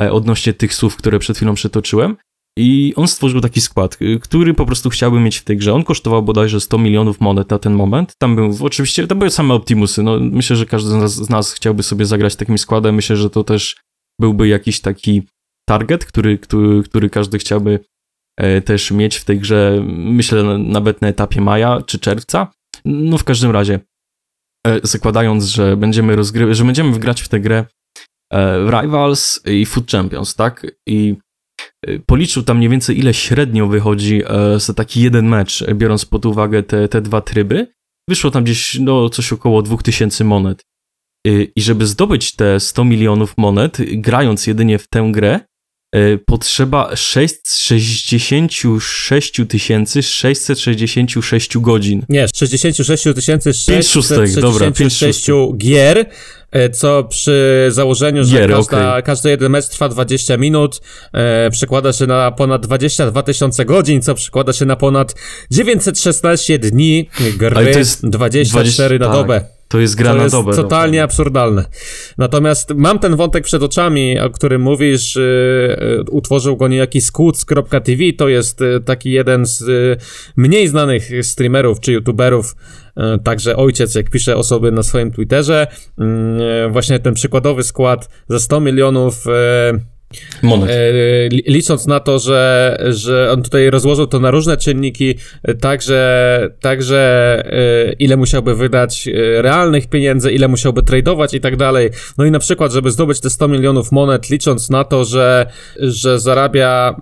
e, 0.00 0.12
odnośnie 0.12 0.52
tych 0.52 0.74
słów, 0.74 0.96
które 0.96 1.18
przed 1.18 1.36
chwilą 1.36 1.54
przytoczyłem. 1.54 2.16
I 2.58 2.92
on 2.96 3.08
stworzył 3.08 3.40
taki 3.40 3.60
skład, 3.60 3.98
e, 4.00 4.18
który 4.18 4.54
po 4.54 4.66
prostu 4.66 4.90
chciałby 4.90 5.20
mieć 5.20 5.36
w 5.36 5.44
tej 5.44 5.56
grze. 5.56 5.74
On 5.74 5.84
kosztował 5.84 6.22
bodajże 6.22 6.60
100 6.60 6.78
milionów 6.78 7.20
monet 7.20 7.50
na 7.50 7.58
ten 7.58 7.72
moment. 7.72 8.12
Tam 8.18 8.36
był, 8.36 8.56
oczywiście, 8.60 9.06
to 9.06 9.14
były 9.14 9.30
same 9.30 9.54
Optimusy. 9.54 10.02
No, 10.02 10.18
myślę, 10.20 10.56
że 10.56 10.66
każdy 10.66 10.90
z 10.90 10.94
nas, 10.94 11.14
z 11.14 11.30
nas 11.30 11.52
chciałby 11.52 11.82
sobie 11.82 12.06
zagrać 12.06 12.36
takim 12.36 12.58
składem. 12.58 12.94
Myślę, 12.94 13.16
że 13.16 13.30
to 13.30 13.44
też 13.44 13.76
byłby 14.20 14.48
jakiś 14.48 14.80
taki 14.80 15.22
target, 15.68 16.04
który, 16.04 16.38
który, 16.38 16.82
który 16.82 17.10
każdy 17.10 17.38
chciałby 17.38 17.80
e, 18.36 18.60
też 18.60 18.90
mieć 18.90 19.16
w 19.16 19.24
tej 19.24 19.38
grze, 19.38 19.84
myślę 19.86 20.58
nawet 20.58 21.02
na 21.02 21.08
etapie 21.08 21.40
maja 21.40 21.82
czy 21.86 21.98
czerwca. 21.98 22.52
No 22.84 23.18
w 23.18 23.24
każdym 23.24 23.50
razie, 23.50 23.74
e, 23.74 23.80
zakładając, 24.82 25.44
że 25.44 25.76
będziemy 25.76 26.16
rozgrywać, 26.16 26.56
że 26.56 26.64
będziemy 26.64 26.92
wgrać 26.92 27.22
w 27.22 27.28
tę 27.28 27.40
grę 27.40 27.64
e, 28.32 28.70
Rivals 28.70 29.40
i 29.46 29.66
Food 29.66 29.90
Champions, 29.90 30.34
tak? 30.34 30.66
I 30.86 31.16
policzył 32.06 32.42
tam 32.42 32.56
mniej 32.56 32.70
więcej 32.70 32.98
ile 32.98 33.14
średnio 33.14 33.66
wychodzi 33.66 34.22
za 34.56 34.74
taki 34.74 35.02
jeden 35.02 35.28
mecz, 35.28 35.64
biorąc 35.74 36.04
pod 36.04 36.26
uwagę 36.26 36.62
te, 36.62 36.88
te 36.88 37.00
dwa 37.00 37.20
tryby. 37.20 37.66
Wyszło 38.08 38.30
tam 38.30 38.44
gdzieś 38.44 38.78
no, 38.80 39.08
coś 39.08 39.32
około 39.32 39.62
2000 39.62 40.24
monet. 40.24 40.62
I 41.26 41.62
żeby 41.62 41.86
zdobyć 41.86 42.36
te 42.36 42.60
100 42.60 42.84
milionów 42.84 43.34
monet, 43.36 43.78
grając 43.92 44.46
jedynie 44.46 44.78
w 44.78 44.88
tę 44.88 45.08
grę, 45.12 45.40
potrzeba 46.26 46.96
666 46.96 49.40
666 50.02 51.58
godzin. 51.58 52.04
Nie, 52.08 52.26
66 52.34 53.02
666 53.02 55.30
gier, 55.56 56.06
y, 56.56 56.70
co 56.70 57.04
przy 57.04 57.66
założeniu, 57.68 58.24
że 58.24 58.38
gier, 58.38 58.50
każda, 58.50 58.88
okay. 58.88 59.02
każdy 59.02 59.30
jeden 59.30 59.52
mecz 59.52 59.68
trwa 59.68 59.88
20 59.88 60.36
minut, 60.36 60.80
e, 61.12 61.50
przekłada 61.50 61.92
się 61.92 62.06
na 62.06 62.30
ponad 62.30 62.66
22 62.66 63.22
tysiące 63.22 63.64
godzin, 63.64 64.02
co 64.02 64.14
przekłada 64.14 64.52
się 64.52 64.64
na 64.64 64.76
ponad 64.76 65.14
916 65.50 66.58
dni 66.58 67.08
gry, 67.38 67.72
24 68.02 68.98
20, 68.98 69.00
na 69.08 69.08
dobę. 69.08 69.55
To 69.68 69.80
jest 69.80 69.94
gra 69.94 70.10
to 70.10 70.16
na 70.16 70.22
jest 70.22 70.34
dobę. 70.34 70.56
totalnie 70.56 71.02
absurdalne. 71.02 71.64
Natomiast 72.18 72.74
mam 72.74 72.98
ten 72.98 73.16
wątek 73.16 73.44
przed 73.44 73.62
oczami, 73.62 74.20
o 74.20 74.30
którym 74.30 74.62
mówisz. 74.62 75.16
Yy, 75.16 76.04
utworzył 76.10 76.56
go 76.56 76.68
niejaki 76.68 77.00
Scoots.tv. 77.00 78.02
To 78.18 78.28
jest 78.28 78.60
yy, 78.60 78.80
taki 78.80 79.10
jeden 79.10 79.46
z 79.46 79.60
yy, 79.60 79.96
mniej 80.36 80.68
znanych 80.68 81.10
streamerów 81.22 81.80
czy 81.80 81.92
youtuberów, 81.92 82.56
także 83.24 83.56
ojciec, 83.56 83.94
jak 83.94 84.10
pisze 84.10 84.36
osoby 84.36 84.72
na 84.72 84.82
swoim 84.82 85.10
Twitterze. 85.12 85.66
Właśnie 86.70 86.98
ten 86.98 87.14
przykładowy 87.14 87.62
skład 87.62 88.08
za 88.28 88.38
100 88.38 88.60
milionów 88.60 89.24
Monet. 90.42 90.70
E, 90.70 91.28
licząc 91.28 91.86
na 91.86 92.00
to, 92.00 92.18
że, 92.18 92.78
że 92.90 93.32
on 93.32 93.42
tutaj 93.42 93.70
rozłożył 93.70 94.06
to 94.06 94.20
na 94.20 94.30
różne 94.30 94.56
czynniki, 94.56 95.14
także, 95.60 96.50
także 96.60 96.98
e, 97.46 97.92
ile 97.92 98.16
musiałby 98.16 98.54
wydać 98.54 99.08
e, 99.08 99.42
realnych 99.42 99.86
pieniędzy, 99.86 100.32
ile 100.32 100.48
musiałby 100.48 100.82
tradować 100.82 101.34
i 101.34 101.40
tak 101.40 101.56
dalej. 101.56 101.90
No 102.18 102.24
i 102.24 102.30
na 102.30 102.38
przykład, 102.38 102.72
żeby 102.72 102.90
zdobyć 102.90 103.20
te 103.20 103.30
100 103.30 103.48
milionów 103.48 103.92
monet, 103.92 104.30
licząc 104.30 104.70
na 104.70 104.84
to, 104.84 105.04
że, 105.04 105.46
że 105.78 106.18
zarabia 106.18 106.96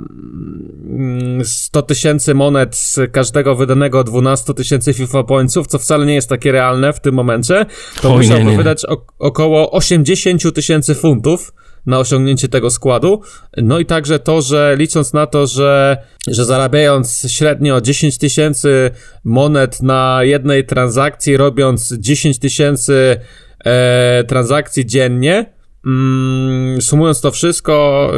100 1.45 1.79
mm, 1.79 1.87
tysięcy 1.87 2.35
monet 2.35 2.77
z 2.77 3.01
każdego 3.13 3.55
wydanego 3.55 4.05
12 4.05 4.55
tysięcy 4.55 4.93
FIFA 4.95 5.23
pointsów, 5.23 5.67
co 5.67 5.79
wcale 5.79 6.07
nie 6.07 6.15
jest 6.15 6.29
takie 6.29 6.53
realne 6.53 6.93
w 6.93 7.01
tym 7.01 7.15
momencie, 7.15 7.67
to 8.03 8.15
Oj, 8.15 8.17
musiałby 8.17 8.45
nie, 8.45 8.51
nie. 8.51 8.57
wydać 8.57 8.83
około 9.19 9.71
80 9.71 10.55
tysięcy 10.55 10.95
funtów 10.95 11.53
na 11.87 11.99
osiągnięcie 11.99 12.49
tego 12.49 12.71
składu. 12.71 13.21
No 13.57 13.79
i 13.79 13.87
także 13.87 14.19
to, 14.19 14.43
że 14.43 14.75
licząc 14.79 15.13
na 15.13 15.27
to, 15.27 15.47
że, 15.47 15.97
że 16.27 16.45
zarabiając 16.45 17.27
średnio 17.29 17.81
10 17.81 18.19
tysięcy 18.19 18.91
monet 19.25 19.83
na 19.83 20.19
jednej 20.23 20.67
transakcji, 20.67 21.37
robiąc 21.37 21.93
10 21.93 22.39
tysięcy 22.39 23.17
e, 23.65 24.25
transakcji 24.29 24.87
dziennie, 24.87 25.55
Mm, 25.87 26.83
sumując 26.83 27.21
to 27.21 27.31
wszystko, 27.31 28.13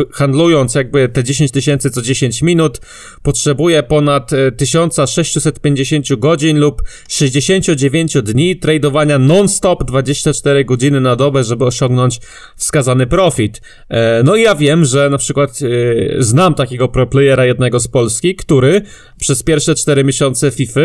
y, 0.00 0.12
handlując 0.12 0.74
jakby 0.74 1.08
te 1.08 1.24
10 1.24 1.50
tysięcy 1.50 1.90
co 1.90 2.02
10 2.02 2.42
minut, 2.42 2.80
potrzebuje 3.22 3.82
ponad 3.82 4.30
1650 4.56 6.10
y, 6.10 6.16
godzin 6.16 6.58
lub 6.58 6.82
69 7.08 8.22
dni 8.22 8.56
tradowania 8.56 9.18
non-stop 9.18 9.84
24 9.84 10.64
godziny 10.64 11.00
na 11.00 11.16
dobę, 11.16 11.44
żeby 11.44 11.64
osiągnąć 11.64 12.20
wskazany 12.56 13.06
profit. 13.06 13.60
E, 13.88 14.22
no 14.22 14.36
i 14.36 14.42
ja 14.42 14.54
wiem, 14.54 14.84
że 14.84 15.10
na 15.10 15.18
przykład 15.18 15.62
y, 15.62 16.16
znam 16.18 16.54
takiego 16.54 16.88
pro 16.88 17.06
playera 17.06 17.44
jednego 17.44 17.80
z 17.80 17.88
Polski, 17.88 18.34
który 18.34 18.82
przez 19.20 19.42
pierwsze 19.42 19.74
4 19.74 20.04
miesiące 20.04 20.50
FIFA 20.50 20.80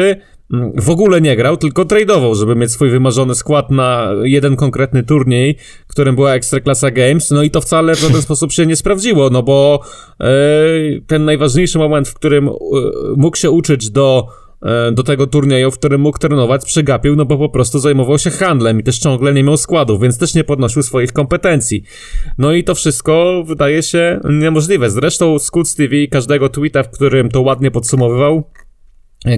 w 0.76 0.90
ogóle 0.90 1.22
nie 1.22 1.36
grał, 1.36 1.58
tylko 1.58 1.86
tradeował, 1.86 2.36
żeby 2.36 2.56
mieć 2.56 2.72
swój 2.72 2.90
wymarzony 2.90 3.36
skład 3.36 3.72
na 3.72 4.12
jeden 4.24 4.56
konkretny 4.56 5.04
turniej, 5.04 5.58
którym 5.88 6.16
była 6.16 6.34
Ekstraklasa 6.34 6.92
Games, 6.92 7.32
no 7.32 7.44
i 7.44 7.50
to 7.50 7.62
wcale 7.62 7.96
w 7.96 8.00
żaden 8.00 8.22
sposób 8.32 8.52
się 8.52 8.66
nie 8.66 8.76
sprawdziło, 8.76 9.30
no 9.30 9.44
bo 9.44 9.80
e, 10.20 10.28
ten 11.08 11.26
najważniejszy 11.26 11.78
moment, 11.78 12.08
w 12.08 12.14
którym 12.14 12.48
e, 12.48 12.52
mógł 13.18 13.38
się 13.38 13.52
uczyć 13.52 13.90
do 13.90 14.28
e, 14.62 14.92
do 14.92 15.04
tego 15.04 15.28
turnieju, 15.28 15.72
w 15.72 15.80
którym 15.80 16.02
mógł 16.02 16.20
trenować, 16.20 16.66
przegapił, 16.66 17.16
no 17.16 17.26
bo 17.26 17.38
po 17.38 17.50
prostu 17.50 17.80
zajmował 17.80 18.20
się 18.20 18.30
handlem 18.30 18.80
i 18.80 18.84
też 18.84 19.00
ciągle 19.00 19.34
nie 19.34 19.44
miał 19.44 19.58
składów, 19.58 20.02
więc 20.02 20.18
też 20.18 20.36
nie 20.36 20.44
podnosił 20.44 20.84
swoich 20.84 21.14
kompetencji. 21.14 21.84
No 22.38 22.54
i 22.54 22.64
to 22.64 22.76
wszystko 22.76 23.44
wydaje 23.48 23.84
się 23.84 24.20
niemożliwe. 24.30 24.90
Zresztą 24.90 25.40
Scoots 25.40 25.76
TV 25.76 25.96
każdego 26.12 26.50
tweeta, 26.50 26.84
w 26.84 26.90
którym 26.90 27.30
to 27.30 27.42
ładnie 27.42 27.72
podsumowywał, 27.72 28.44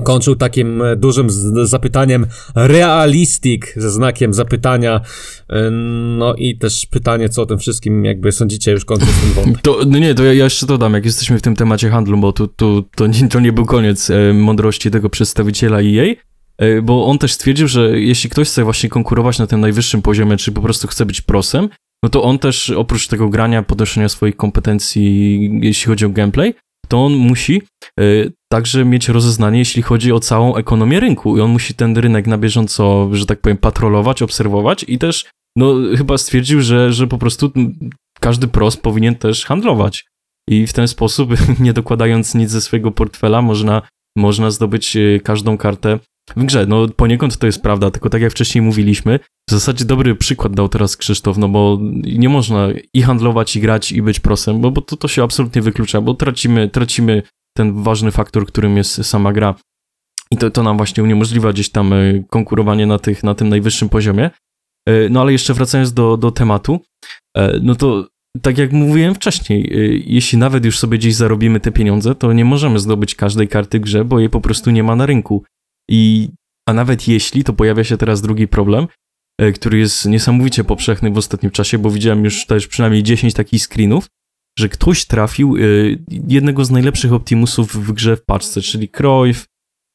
kończył 0.03 0.35
takim 0.35 0.81
e, 0.81 0.95
dużym 0.95 1.27
zapytaniem 1.63 2.25
realistic 2.55 3.63
ze 3.75 3.91
znakiem 3.91 4.33
zapytania. 4.33 5.01
E, 5.49 5.71
no 6.17 6.35
i 6.35 6.57
też 6.57 6.85
pytanie, 6.85 7.29
co 7.29 7.41
o 7.41 7.45
tym 7.45 7.57
wszystkim 7.57 8.05
jakby 8.05 8.31
sądzicie 8.31 8.71
już 8.71 8.85
kończąc 8.85 9.11
ten 9.21 9.43
wątek. 9.43 9.61
To, 9.61 9.79
no 9.87 9.99
nie, 9.99 10.15
to 10.15 10.23
ja, 10.23 10.33
ja 10.33 10.43
jeszcze 10.43 10.65
dodam, 10.65 10.93
jak 10.93 11.05
jesteśmy 11.05 11.37
w 11.37 11.41
tym 11.41 11.55
temacie 11.55 11.89
handlu, 11.89 12.17
bo 12.17 12.33
tu, 12.33 12.47
tu, 12.47 12.83
to, 12.95 13.07
nie, 13.07 13.29
to 13.29 13.39
nie 13.39 13.53
był 13.53 13.65
koniec 13.65 14.09
e, 14.09 14.33
mądrości 14.33 14.91
tego 14.91 15.09
przedstawiciela 15.09 15.79
EA, 15.81 16.15
bo 16.83 17.05
on 17.05 17.17
też 17.17 17.33
stwierdził, 17.33 17.67
że 17.67 17.99
jeśli 17.99 18.29
ktoś 18.29 18.47
chce 18.47 18.63
właśnie 18.63 18.89
konkurować 18.89 19.39
na 19.39 19.47
tym 19.47 19.59
najwyższym 19.59 20.01
poziomie, 20.01 20.37
czy 20.37 20.51
po 20.51 20.61
prostu 20.61 20.87
chce 20.87 21.05
być 21.05 21.21
prosem, 21.21 21.69
no 22.03 22.09
to 22.09 22.23
on 22.23 22.39
też 22.39 22.69
oprócz 22.69 23.07
tego 23.07 23.29
grania, 23.29 23.63
podnoszenia 23.63 24.09
swoich 24.09 24.35
kompetencji, 24.35 25.39
jeśli 25.61 25.87
chodzi 25.87 26.05
o 26.05 26.09
gameplay, 26.09 26.53
to 26.87 27.05
on 27.05 27.13
musi 27.13 27.61
y, 27.99 28.31
także 28.51 28.85
mieć 28.85 29.09
rozeznanie, 29.09 29.59
jeśli 29.59 29.81
chodzi 29.81 30.11
o 30.11 30.19
całą 30.19 30.55
ekonomię 30.55 30.99
rynku 30.99 31.37
i 31.37 31.41
on 31.41 31.51
musi 31.51 31.73
ten 31.73 31.97
rynek 31.97 32.27
na 32.27 32.37
bieżąco, 32.37 33.09
że 33.11 33.25
tak 33.25 33.41
powiem, 33.41 33.57
patrolować, 33.57 34.21
obserwować 34.21 34.85
i 34.87 34.97
też, 34.97 35.25
no, 35.57 35.75
chyba 35.97 36.17
stwierdził, 36.17 36.61
że, 36.61 36.93
że 36.93 37.07
po 37.07 37.17
prostu 37.17 37.51
każdy 38.19 38.47
pros 38.47 38.77
powinien 38.77 39.15
też 39.15 39.45
handlować. 39.45 40.05
I 40.49 40.67
w 40.67 40.73
ten 40.73 40.87
sposób, 40.87 41.29
nie 41.59 41.73
dokładając 41.73 42.35
nic 42.35 42.49
ze 42.49 42.61
swojego 42.61 42.91
portfela, 42.91 43.41
można 43.41 43.81
można 44.17 44.51
zdobyć 44.51 44.97
e, 44.97 45.19
każdą 45.19 45.57
kartę 45.57 45.99
w 46.35 46.45
grze. 46.45 46.65
No 46.65 46.87
poniekąd 46.87 47.37
to 47.37 47.45
jest 47.45 47.61
prawda, 47.61 47.91
tylko 47.91 48.09
tak 48.09 48.21
jak 48.21 48.31
wcześniej 48.31 48.61
mówiliśmy, 48.61 49.19
w 49.49 49.51
zasadzie 49.51 49.85
dobry 49.85 50.15
przykład 50.15 50.53
dał 50.53 50.69
teraz 50.69 50.97
Krzysztof, 50.97 51.37
no 51.37 51.49
bo 51.49 51.79
nie 52.03 52.29
można 52.29 52.67
i 52.93 53.01
handlować, 53.01 53.55
i 53.55 53.61
grać, 53.61 53.91
i 53.91 54.01
być 54.01 54.19
prosem, 54.19 54.61
bo, 54.61 54.71
bo 54.71 54.81
to, 54.81 54.97
to 54.97 55.07
się 55.07 55.23
absolutnie 55.23 55.61
wyklucza, 55.61 56.01
bo 56.01 56.13
tracimy, 56.13 56.69
tracimy 56.69 57.23
ten 57.57 57.83
ważny 57.83 58.11
faktor, 58.11 58.45
którym 58.45 58.77
jest 58.77 59.05
sama 59.05 59.33
gra. 59.33 59.55
I 60.31 60.37
to, 60.37 60.51
to 60.51 60.63
nam 60.63 60.77
właśnie 60.77 61.03
uniemożliwia 61.03 61.53
gdzieś 61.53 61.69
tam 61.69 61.93
e, 61.93 62.23
konkurowanie 62.29 62.85
na, 62.85 62.99
tych, 62.99 63.23
na 63.23 63.35
tym 63.35 63.49
najwyższym 63.49 63.89
poziomie. 63.89 64.29
E, 64.87 65.09
no 65.09 65.21
ale 65.21 65.31
jeszcze 65.31 65.53
wracając 65.53 65.93
do, 65.93 66.17
do 66.17 66.31
tematu, 66.31 66.79
e, 67.37 67.59
no 67.61 67.75
to 67.75 68.07
tak 68.41 68.57
jak 68.57 68.71
mówiłem 68.71 69.15
wcześniej, 69.15 69.71
jeśli 70.05 70.37
nawet 70.37 70.65
już 70.65 70.79
sobie 70.79 70.97
gdzieś 70.97 71.15
zarobimy 71.15 71.59
te 71.59 71.71
pieniądze, 71.71 72.15
to 72.15 72.33
nie 72.33 72.45
możemy 72.45 72.79
zdobyć 72.79 73.15
każdej 73.15 73.47
karty 73.47 73.79
grze, 73.79 74.05
bo 74.05 74.19
jej 74.19 74.29
po 74.29 74.41
prostu 74.41 74.71
nie 74.71 74.83
ma 74.83 74.95
na 74.95 75.05
rynku. 75.05 75.43
I, 75.89 76.29
a 76.69 76.73
nawet 76.73 77.07
jeśli, 77.07 77.43
to 77.43 77.53
pojawia 77.53 77.83
się 77.83 77.97
teraz 77.97 78.21
drugi 78.21 78.47
problem, 78.47 78.87
który 79.55 79.77
jest 79.77 80.05
niesamowicie 80.05 80.63
powszechny 80.63 81.11
w 81.11 81.17
ostatnim 81.17 81.51
czasie, 81.51 81.77
bo 81.77 81.89
widziałem 81.89 82.23
już 82.23 82.45
też 82.45 82.67
przynajmniej 82.67 83.03
10 83.03 83.33
takich 83.33 83.61
screenów, 83.63 84.07
że 84.59 84.69
ktoś 84.69 85.05
trafił 85.05 85.55
jednego 86.27 86.65
z 86.65 86.71
najlepszych 86.71 87.13
Optimusów 87.13 87.75
w 87.87 87.91
grze 87.91 88.17
w 88.17 88.25
paczce, 88.25 88.61
czyli 88.61 88.89
Cruyff, 88.89 89.45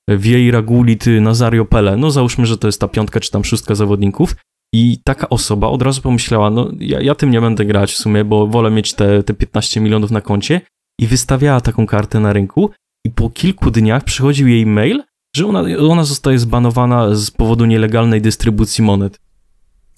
Vieira, 0.09 0.63
Gullit, 0.63 1.05
Nazario, 1.21 1.65
Pele. 1.65 1.97
No 1.97 2.11
załóżmy, 2.11 2.47
że 2.47 2.59
to 2.59 2.69
jest 2.69 2.81
ta 2.81 2.89
piątka 2.89 3.21
czy 3.21 3.31
tam 3.31 3.45
szóstka 3.45 3.75
zawodników. 3.75 4.37
I 4.75 4.99
taka 5.05 5.29
osoba 5.29 5.69
od 5.69 5.83
razu 5.83 6.03
pomyślała, 6.03 6.51
no 6.51 6.71
ja, 6.81 7.01
ja 7.01 7.15
tym 7.15 7.31
nie 7.31 7.41
będę 7.41 7.65
grać 7.65 7.93
w 7.93 7.97
sumie, 7.97 8.25
bo 8.25 8.47
wolę 8.47 8.71
mieć 8.71 8.95
te, 8.95 9.23
te 9.23 9.35
15 9.35 9.81
milionów 9.81 10.11
na 10.11 10.21
koncie 10.21 10.61
i 11.01 11.07
wystawiała 11.07 11.61
taką 11.61 11.87
kartę 11.87 12.21
na 12.21 12.33
rynku 12.33 12.71
i 13.07 13.11
po 13.11 13.31
kilku 13.31 13.71
dniach 13.71 14.05
przychodził 14.05 14.49
jej 14.49 14.67
mail, 14.67 15.03
że 15.39 15.47
ona, 15.47 15.65
ona 15.89 16.05
zostaje 16.05 16.39
zbanowana 16.39 17.15
z 17.15 17.31
powodu 17.31 17.65
nielegalnej 17.65 18.23
dystrybucji 18.23 18.85
monet. 18.85 19.21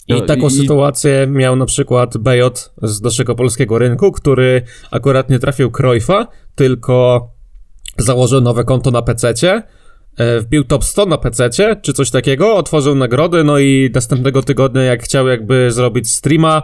I 0.08 0.12
no, 0.12 0.20
taką 0.20 0.46
I... 0.46 0.50
sytuację 0.50 1.26
miał 1.26 1.56
na 1.56 1.66
przykład 1.66 2.18
BJ 2.18 2.40
z 2.82 3.02
naszego 3.02 3.34
polskiego 3.34 3.78
rynku, 3.78 4.12
który 4.12 4.62
akurat 4.90 5.30
nie 5.30 5.38
trafił 5.38 5.70
Krojfa, 5.70 6.26
tylko 6.54 7.28
założył 7.98 8.40
nowe 8.40 8.64
konto 8.64 8.90
na 8.90 9.02
PC-cie 9.02 9.62
E, 10.16 10.40
wbił 10.40 10.64
top 10.64 10.84
100 10.84 11.06
na 11.06 11.18
PC, 11.18 11.50
czy 11.82 11.92
coś 11.92 12.10
takiego, 12.10 12.56
otworzył 12.56 12.94
nagrody, 12.94 13.44
no 13.44 13.58
i 13.58 13.90
następnego 13.94 14.42
tygodnia, 14.42 14.82
jak 14.82 15.02
chciał 15.02 15.28
jakby 15.28 15.72
zrobić 15.72 16.10
streama, 16.10 16.62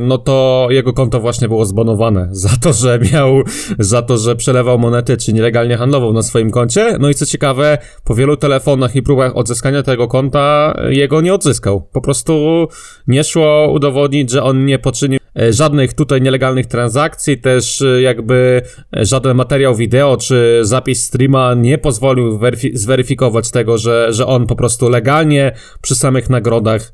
no 0.00 0.18
to 0.18 0.66
jego 0.70 0.92
konto 0.92 1.20
właśnie 1.20 1.48
było 1.48 1.66
zbanowane 1.66 2.28
za 2.44 2.48
to, 2.62 2.72
że 2.72 2.98
miał, 3.12 3.42
za 3.78 4.02
to, 4.02 4.18
że 4.18 4.36
przelewał 4.36 4.78
monety, 4.78 5.16
czy 5.16 5.32
nielegalnie 5.32 5.76
handlował 5.76 6.12
na 6.12 6.22
swoim 6.22 6.50
koncie. 6.50 6.96
No 7.00 7.08
i 7.08 7.14
co 7.14 7.26
ciekawe, 7.26 7.78
po 8.04 8.14
wielu 8.14 8.36
telefonach 8.36 8.96
i 8.96 9.02
próbach 9.02 9.36
odzyskania 9.36 9.82
tego 9.82 10.08
konta, 10.08 10.74
jego 10.88 11.20
nie 11.20 11.34
odzyskał. 11.34 11.88
Po 11.92 12.00
prostu 12.00 12.66
nie 13.06 13.24
szło 13.24 13.70
udowodnić, 13.72 14.30
że 14.30 14.42
on 14.42 14.64
nie 14.64 14.78
poczynił 14.78 15.18
E, 15.38 15.52
żadnych 15.52 15.94
tutaj 15.94 16.22
nielegalnych 16.22 16.66
transakcji, 16.66 17.38
też 17.38 17.82
e, 17.82 18.02
jakby 18.02 18.62
e, 18.96 19.04
żaden 19.04 19.36
materiał 19.36 19.74
wideo 19.74 20.16
czy 20.16 20.58
zapis 20.62 21.04
streama 21.04 21.54
nie 21.54 21.78
pozwolił 21.78 22.40
zweryfikować 22.74 23.50
tego, 23.50 23.78
że, 23.78 24.12
że 24.12 24.26
on 24.26 24.46
po 24.46 24.56
prostu 24.56 24.88
legalnie 24.88 25.52
przy 25.82 25.94
samych 25.94 26.30
nagrodach 26.30 26.92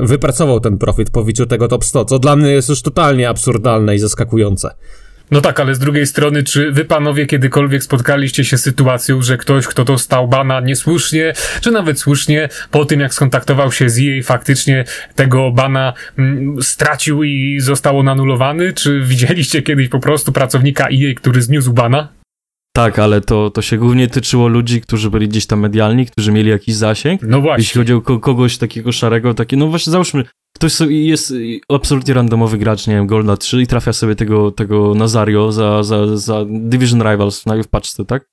wypracował 0.00 0.60
ten 0.60 0.78
profit 0.78 1.10
po 1.10 1.24
wiciu 1.24 1.46
tego 1.46 1.68
top 1.68 1.84
100, 1.84 2.04
co 2.04 2.18
dla 2.18 2.36
mnie 2.36 2.50
jest 2.50 2.68
już 2.68 2.82
totalnie 2.82 3.28
absurdalne 3.28 3.94
i 3.94 3.98
zaskakujące. 3.98 4.70
No 5.30 5.40
tak, 5.40 5.60
ale 5.60 5.74
z 5.74 5.78
drugiej 5.78 6.06
strony, 6.06 6.42
czy 6.42 6.72
wy 6.72 6.84
panowie 6.84 7.26
kiedykolwiek 7.26 7.84
spotkaliście 7.84 8.44
się 8.44 8.58
z 8.58 8.62
sytuacją, 8.62 9.22
że 9.22 9.36
ktoś, 9.36 9.66
kto 9.66 9.84
dostał 9.84 10.28
bana 10.28 10.60
niesłusznie, 10.60 11.32
czy 11.60 11.70
nawet 11.70 12.00
słusznie, 12.00 12.48
po 12.70 12.84
tym 12.84 13.00
jak 13.00 13.14
skontaktował 13.14 13.72
się 13.72 13.90
z 13.90 13.96
jej, 13.96 14.22
faktycznie 14.22 14.84
tego 15.14 15.50
bana 15.50 15.92
mm, 16.18 16.62
stracił 16.62 17.22
i 17.22 17.60
został 17.60 18.00
anulowany? 18.00 18.72
Czy 18.72 19.00
widzieliście 19.00 19.62
kiedyś 19.62 19.88
po 19.88 20.00
prostu 20.00 20.32
pracownika 20.32 20.84
EA, 20.84 21.14
który 21.16 21.42
zniósł 21.42 21.72
bana? 21.72 22.19
Tak, 22.72 22.98
ale 22.98 23.20
to, 23.20 23.50
to 23.50 23.62
się 23.62 23.78
głównie 23.78 24.08
tyczyło 24.08 24.48
ludzi, 24.48 24.80
którzy 24.80 25.10
byli 25.10 25.28
gdzieś 25.28 25.46
tam 25.46 25.60
medialni, 25.60 26.06
którzy 26.06 26.32
mieli 26.32 26.50
jakiś 26.50 26.74
zasięg. 26.74 27.22
No 27.22 27.40
właśnie. 27.40 27.62
Jeśli 27.62 27.78
chodzi 27.78 27.92
o 27.92 28.00
kogoś 28.00 28.58
takiego 28.58 28.92
szarego, 28.92 29.34
takie, 29.34 29.56
no 29.56 29.66
właśnie 29.66 29.90
załóżmy, 29.90 30.24
ktoś 30.56 30.80
jest 30.88 31.34
absolutnie 31.68 32.14
randomowy 32.14 32.58
gracz, 32.58 32.86
nie 32.86 32.94
wiem, 32.94 33.06
Golda 33.06 33.36
3 33.36 33.62
i 33.62 33.66
trafia 33.66 33.92
sobie 33.92 34.14
tego, 34.14 34.50
tego 34.50 34.94
Nazario 34.94 35.52
za, 35.52 35.82
za, 35.82 36.16
za 36.16 36.44
Division 36.48 37.02
Rivals 37.02 37.44
w 37.64 37.68
paczce, 37.68 38.04
tak? 38.04 38.26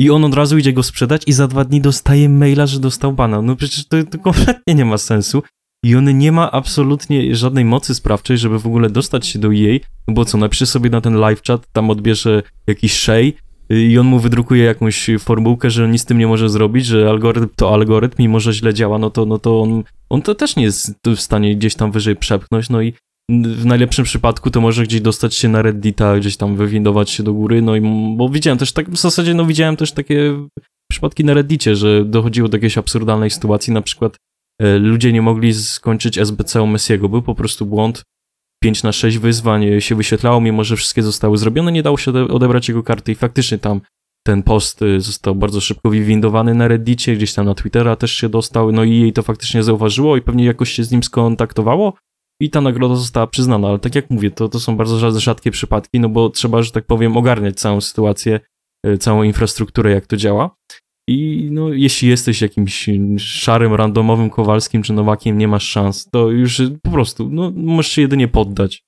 I 0.00 0.10
on 0.10 0.24
od 0.24 0.34
razu 0.34 0.58
idzie 0.58 0.72
go 0.72 0.82
sprzedać 0.82 1.22
i 1.26 1.32
za 1.32 1.48
dwa 1.48 1.64
dni 1.64 1.80
dostaje 1.80 2.28
maila, 2.28 2.66
że 2.66 2.80
dostał 2.80 3.12
bana. 3.12 3.42
No 3.42 3.56
przecież 3.56 3.88
to, 3.88 3.96
to 4.04 4.18
kompletnie 4.18 4.74
nie 4.74 4.84
ma 4.84 4.98
sensu. 4.98 5.42
I 5.84 5.96
on 5.96 6.18
nie 6.18 6.32
ma 6.32 6.50
absolutnie 6.50 7.36
żadnej 7.36 7.64
mocy 7.64 7.94
sprawczej, 7.94 8.38
żeby 8.38 8.58
w 8.58 8.66
ogóle 8.66 8.90
dostać 8.90 9.26
się 9.26 9.38
do 9.38 9.48
EA, 9.48 9.78
no 10.08 10.14
bo 10.14 10.24
co, 10.24 10.38
napisze 10.38 10.66
sobie 10.66 10.90
na 10.90 11.00
ten 11.00 11.14
live 11.14 11.42
chat, 11.42 11.72
tam 11.72 11.90
odbierze 11.90 12.42
jakiś 12.66 12.92
shade 12.92 13.32
i 13.70 13.98
on 13.98 14.06
mu 14.06 14.18
wydrukuje 14.18 14.64
jakąś 14.64 15.10
formułkę, 15.18 15.70
że 15.70 15.88
nic 15.88 16.02
z 16.02 16.04
tym 16.04 16.18
nie 16.18 16.26
może 16.26 16.48
zrobić, 16.48 16.86
że 16.86 17.10
algorytm 17.10 17.48
to 17.56 17.74
algorytm, 17.74 18.14
mimo 18.18 18.40
że 18.40 18.52
źle 18.52 18.74
działa, 18.74 18.98
no 18.98 19.10
to, 19.10 19.26
no 19.26 19.38
to 19.38 19.60
on, 19.60 19.82
on 20.10 20.22
to 20.22 20.34
też 20.34 20.56
nie 20.56 20.62
jest 20.62 20.94
w 21.06 21.20
stanie 21.20 21.56
gdzieś 21.56 21.74
tam 21.74 21.92
wyżej 21.92 22.16
przepchnąć, 22.16 22.70
no 22.70 22.82
i 22.82 22.92
w 23.30 23.66
najlepszym 23.66 24.04
przypadku 24.04 24.50
to 24.50 24.60
może 24.60 24.82
gdzieś 24.82 25.00
dostać 25.00 25.34
się 25.34 25.48
na 25.48 25.62
Reddita, 25.62 26.18
gdzieś 26.18 26.36
tam 26.36 26.56
wywindować 26.56 27.10
się 27.10 27.22
do 27.22 27.32
góry, 27.32 27.62
no 27.62 27.76
i 27.76 27.80
bo 28.16 28.28
widziałem 28.28 28.58
też 28.58 28.72
tak, 28.72 28.90
w 28.90 28.96
zasadzie 28.96 29.34
no 29.34 29.46
widziałem 29.46 29.76
też 29.76 29.92
takie 29.92 30.46
przypadki 30.90 31.24
na 31.24 31.34
Reddicie, 31.34 31.76
że 31.76 32.04
dochodziło 32.04 32.48
do 32.48 32.56
jakiejś 32.56 32.78
absurdalnej 32.78 33.30
sytuacji, 33.30 33.72
na 33.72 33.82
przykład 33.82 34.16
e, 34.60 34.78
ludzie 34.78 35.12
nie 35.12 35.22
mogli 35.22 35.54
skończyć 35.54 36.18
SBC 36.18 36.62
u 36.62 36.66
Messiego, 36.66 37.08
był 37.08 37.22
po 37.22 37.34
prostu 37.34 37.66
błąd, 37.66 38.02
5 38.62 38.82
na 38.82 38.92
6 38.92 39.18
wyzwań 39.18 39.80
się 39.80 39.94
wyświetlało, 39.94 40.40
mimo 40.40 40.64
że 40.64 40.76
wszystkie 40.76 41.02
zostały 41.02 41.38
zrobione, 41.38 41.72
nie 41.72 41.82
dało 41.82 41.98
się 41.98 42.12
odebrać 42.12 42.68
jego 42.68 42.82
karty 42.82 43.12
i 43.12 43.14
faktycznie 43.14 43.58
tam 43.58 43.80
ten 44.26 44.42
post 44.42 44.82
y, 44.82 45.00
został 45.00 45.34
bardzo 45.34 45.60
szybko 45.60 45.90
wywindowany 45.90 46.54
na 46.54 46.68
Reddicie, 46.68 47.16
gdzieś 47.16 47.34
tam 47.34 47.46
na 47.46 47.54
Twittera 47.54 47.96
też 47.96 48.12
się 48.12 48.28
dostał, 48.28 48.72
no 48.72 48.84
i 48.84 49.00
jej 49.00 49.12
to 49.12 49.22
faktycznie 49.22 49.62
zauważyło 49.62 50.16
i 50.16 50.22
pewnie 50.22 50.44
jakoś 50.44 50.70
się 50.70 50.84
z 50.84 50.90
nim 50.90 51.02
skontaktowało 51.02 51.94
i 52.40 52.50
ta 52.50 52.60
nagroda 52.60 52.94
została 52.94 53.26
przyznana, 53.26 53.68
ale 53.68 53.78
tak 53.78 53.94
jak 53.94 54.10
mówię, 54.10 54.30
to, 54.30 54.48
to 54.48 54.60
są 54.60 54.76
bardzo 54.76 55.20
rzadkie 55.20 55.50
przypadki, 55.50 56.00
no 56.00 56.08
bo 56.08 56.30
trzeba, 56.30 56.62
że 56.62 56.70
tak 56.70 56.84
powiem, 56.84 57.16
ogarniać 57.16 57.60
całą 57.60 57.80
sytuację, 57.80 58.40
y, 58.86 58.98
całą 58.98 59.22
infrastrukturę, 59.22 59.90
jak 59.90 60.06
to 60.06 60.16
działa. 60.16 60.50
I 61.10 61.48
no, 61.50 61.68
jeśli 61.72 62.08
jesteś 62.08 62.42
jakimś 62.42 62.90
szarym, 63.18 63.74
randomowym 63.74 64.30
Kowalskim 64.30 64.82
czy 64.82 64.92
Nowakiem, 64.92 65.38
nie 65.38 65.48
masz 65.48 65.68
szans, 65.68 66.08
to 66.12 66.30
już 66.30 66.62
po 66.82 66.90
prostu, 66.90 67.28
no, 67.32 67.52
możesz 67.56 67.92
się 67.92 68.02
jedynie 68.02 68.28
poddać. 68.28 68.84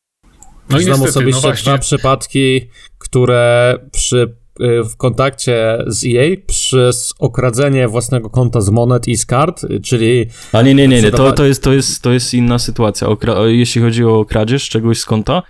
No 0.70 0.80
Znam 0.80 1.00
niestety, 1.00 1.10
osobiście 1.10 1.48
no 1.48 1.54
dwa 1.54 1.78
przypadki, 1.78 2.60
które 2.98 3.74
przy 3.92 4.36
y, 4.60 4.84
w 4.84 4.96
kontakcie 4.96 5.78
z 5.86 6.04
EA 6.04 6.36
przez 6.46 7.14
okradzenie 7.18 7.88
własnego 7.88 8.30
konta 8.30 8.60
z 8.60 8.70
monet 8.70 9.08
i 9.08 9.16
z 9.16 9.26
kart, 9.26 9.66
czyli... 9.84 10.26
A 10.52 10.62
nie, 10.62 10.74
nie, 10.74 10.88
nie, 10.88 11.02
nie. 11.02 11.10
To, 11.10 11.32
to, 11.32 11.44
jest, 11.44 11.62
to, 11.62 11.72
jest, 11.72 12.02
to 12.02 12.12
jest 12.12 12.34
inna 12.34 12.58
sytuacja. 12.58 13.08
Okra 13.08 13.46
jeśli 13.46 13.82
chodzi 13.82 14.04
o 14.04 14.24
kradzież 14.24 14.68
czegoś 14.68 14.98
z 14.98 15.04
konta, 15.04 15.42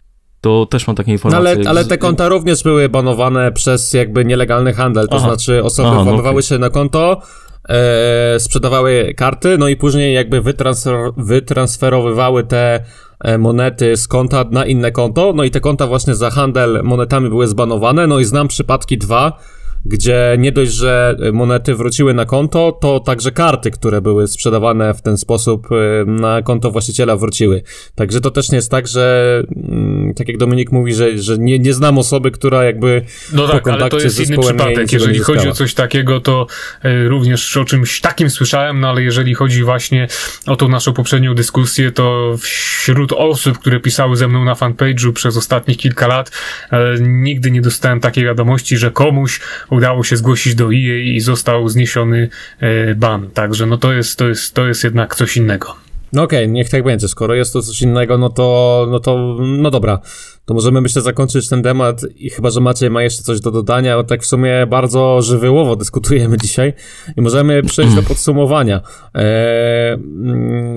to 0.42 0.66
też 0.66 0.86
mam 0.86 0.96
takie 0.96 1.12
informacje. 1.12 1.44
No 1.44 1.50
ale, 1.50 1.70
ale 1.70 1.84
te 1.84 1.98
konta 1.98 2.28
również 2.28 2.62
były 2.62 2.88
banowane 2.88 3.52
przez 3.52 3.92
jakby 3.92 4.24
nielegalny 4.24 4.72
handel, 4.72 5.08
to 5.08 5.16
Aha. 5.16 5.26
znaczy 5.28 5.64
osoby 5.64 5.88
Aha, 5.88 6.04
no 6.04 6.30
okay. 6.30 6.42
się 6.42 6.58
na 6.58 6.70
konto, 6.70 7.22
e, 7.68 8.40
sprzedawały 8.40 9.14
karty, 9.16 9.58
no 9.58 9.68
i 9.68 9.76
później 9.76 10.14
jakby 10.14 10.40
wytransfer, 10.40 10.96
wytransferowywały 11.16 12.44
te 12.44 12.84
e, 13.20 13.38
monety 13.38 13.96
z 13.96 14.08
konta 14.08 14.44
na 14.50 14.66
inne 14.66 14.92
konto, 14.92 15.32
no 15.36 15.44
i 15.44 15.50
te 15.50 15.60
konta 15.60 15.86
właśnie 15.86 16.14
za 16.14 16.30
handel 16.30 16.80
monetami 16.84 17.28
były 17.28 17.46
zbanowane, 17.48 18.06
no 18.06 18.18
i 18.18 18.24
znam 18.24 18.48
przypadki 18.48 18.98
dwa, 18.98 19.38
gdzie 19.84 20.36
nie 20.38 20.52
dość, 20.52 20.72
że 20.72 21.16
monety 21.32 21.74
wróciły 21.74 22.14
na 22.14 22.24
konto, 22.24 22.78
to 22.80 23.00
także 23.00 23.32
karty, 23.32 23.70
które 23.70 24.00
były 24.00 24.28
sprzedawane 24.28 24.94
w 24.94 25.02
ten 25.02 25.18
sposób 25.18 25.68
y, 25.72 26.04
na 26.06 26.42
konto 26.42 26.70
właściciela 26.70 27.16
wróciły. 27.16 27.62
Także 27.94 28.20
to 28.20 28.30
też 28.30 28.50
nie 28.50 28.56
jest 28.56 28.70
tak, 28.70 28.88
że 28.88 29.42
mm, 29.56 30.14
tak 30.14 30.28
jak 30.28 30.36
Dominik 30.36 30.72
mówi, 30.72 30.94
że, 30.94 31.18
że 31.18 31.38
nie, 31.38 31.58
nie 31.58 31.74
znam 31.74 31.98
osoby, 31.98 32.30
która 32.30 32.64
jakby 32.64 33.02
no 33.32 33.48
tak, 33.48 33.68
ale 33.68 33.88
to 33.88 33.98
jest 33.98 34.20
inny 34.20 34.38
przypadek. 34.38 34.92
Jeżeli 34.92 35.18
chodzi 35.18 35.48
o 35.48 35.52
coś 35.52 35.74
takiego, 35.74 36.20
to 36.20 36.46
y, 36.84 37.08
również 37.08 37.56
o 37.56 37.64
czymś 37.64 38.00
takim 38.00 38.30
słyszałem, 38.30 38.80
no 38.80 38.88
ale 38.88 39.02
jeżeli 39.02 39.34
chodzi 39.34 39.64
właśnie 39.64 40.08
o 40.46 40.56
tą 40.56 40.68
naszą 40.68 40.92
poprzednią 40.92 41.34
dyskusję, 41.34 41.92
to 41.92 42.36
wśród 42.40 43.12
osób, 43.12 43.58
które 43.58 43.80
pisały 43.80 44.16
ze 44.16 44.28
mną 44.28 44.44
na 44.44 44.54
fanpage'u 44.54 45.12
przez 45.12 45.36
ostatnich 45.36 45.76
kilka 45.76 46.06
lat, 46.06 46.30
y, 46.72 46.76
nigdy 47.00 47.50
nie 47.50 47.60
dostałem 47.60 48.00
takiej 48.00 48.24
wiadomości, 48.24 48.76
że 48.76 48.90
komuś 48.90 49.40
udało 49.72 50.04
się 50.04 50.16
zgłosić 50.16 50.54
do 50.54 50.64
EA 50.64 50.98
i 51.04 51.20
został 51.20 51.68
zniesiony 51.68 52.28
e, 52.60 52.94
ban. 52.94 53.30
Także 53.30 53.66
no 53.66 53.78
to 53.78 53.92
jest, 53.92 54.18
to 54.18 54.28
jest, 54.28 54.54
to 54.54 54.66
jest 54.66 54.84
jednak 54.84 55.14
coś 55.14 55.36
innego. 55.36 55.74
No 56.12 56.22
okej, 56.22 56.44
okay, 56.44 56.52
niech 56.52 56.70
tak 56.70 56.84
będzie. 56.84 57.08
Skoro 57.08 57.34
jest 57.34 57.52
to 57.52 57.62
coś 57.62 57.82
innego, 57.82 58.18
no 58.18 58.30
to, 58.30 58.86
no 58.90 59.00
to, 59.00 59.36
no 59.40 59.70
dobra. 59.70 60.00
To 60.44 60.54
możemy, 60.54 60.80
myślę, 60.80 61.02
zakończyć 61.02 61.48
ten 61.48 61.62
temat 61.62 62.00
i 62.16 62.30
chyba, 62.30 62.50
że 62.50 62.60
Maciej 62.60 62.90
ma 62.90 63.02
jeszcze 63.02 63.22
coś 63.22 63.40
do 63.40 63.50
dodania, 63.50 63.96
bo 63.96 64.04
tak 64.04 64.22
w 64.22 64.26
sumie 64.26 64.66
bardzo 64.66 65.22
żywiołowo 65.22 65.76
dyskutujemy 65.76 66.36
dzisiaj 66.38 66.72
i 67.16 67.20
możemy 67.20 67.62
przejść 67.62 67.94
do 67.94 68.02
podsumowania. 68.02 68.80
Eee, 69.14 69.98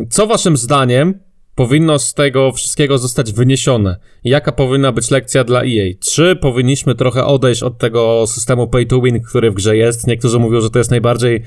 co 0.09 0.27
waszym 0.27 0.57
zdaniem 0.57 1.24
powinno 1.55 1.99
z 1.99 2.13
tego 2.13 2.51
wszystkiego 2.51 2.97
zostać 2.97 3.33
wyniesione? 3.33 3.97
Jaka 4.23 4.51
powinna 4.51 4.91
być 4.91 5.11
lekcja 5.11 5.43
dla 5.43 5.61
EA? 5.63 5.93
Czy 5.99 6.35
powinniśmy 6.35 6.95
trochę 6.95 7.25
odejść 7.25 7.63
od 7.63 7.77
tego 7.77 8.27
systemu 8.27 8.67
pay 8.67 8.85
to 8.85 9.01
win, 9.01 9.21
który 9.21 9.51
w 9.51 9.53
grze 9.53 9.77
jest? 9.77 10.07
Niektórzy 10.07 10.39
mówią, 10.39 10.61
że 10.61 10.69
to 10.69 10.79
jest 10.79 10.91
najbardziej 10.91 11.43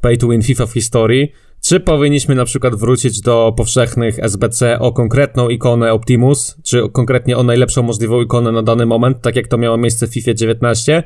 pay 0.00 0.16
to 0.16 0.28
win 0.28 0.42
FIFA 0.42 0.66
w 0.66 0.72
historii. 0.72 1.32
Czy 1.62 1.80
powinniśmy 1.80 2.34
na 2.34 2.44
przykład 2.44 2.74
wrócić 2.74 3.20
do 3.20 3.52
powszechnych 3.56 4.18
SBC 4.18 4.78
o 4.78 4.92
konkretną 4.92 5.48
ikonę 5.48 5.92
Optimus, 5.92 6.56
czy 6.62 6.88
konkretnie 6.92 7.36
o 7.36 7.42
najlepszą 7.42 7.82
możliwą 7.82 8.22
ikonę 8.22 8.52
na 8.52 8.62
dany 8.62 8.86
moment, 8.86 9.22
tak 9.22 9.36
jak 9.36 9.48
to 9.48 9.58
miało 9.58 9.76
miejsce 9.76 10.06
w 10.06 10.10
FIFA 10.10 10.34
19? 10.34 11.02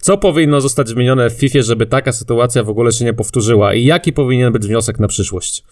Co 0.00 0.18
powinno 0.18 0.60
zostać 0.60 0.88
zmienione 0.88 1.30
w 1.30 1.32
FIFA, 1.32 1.62
żeby 1.62 1.86
taka 1.86 2.12
sytuacja 2.12 2.64
w 2.64 2.68
ogóle 2.68 2.92
się 2.92 3.04
nie 3.04 3.12
powtórzyła? 3.12 3.74
I 3.74 3.84
jaki 3.84 4.12
powinien 4.12 4.52
być 4.52 4.66
wniosek 4.66 4.98
na 4.98 5.08
przyszłość? 5.08 5.64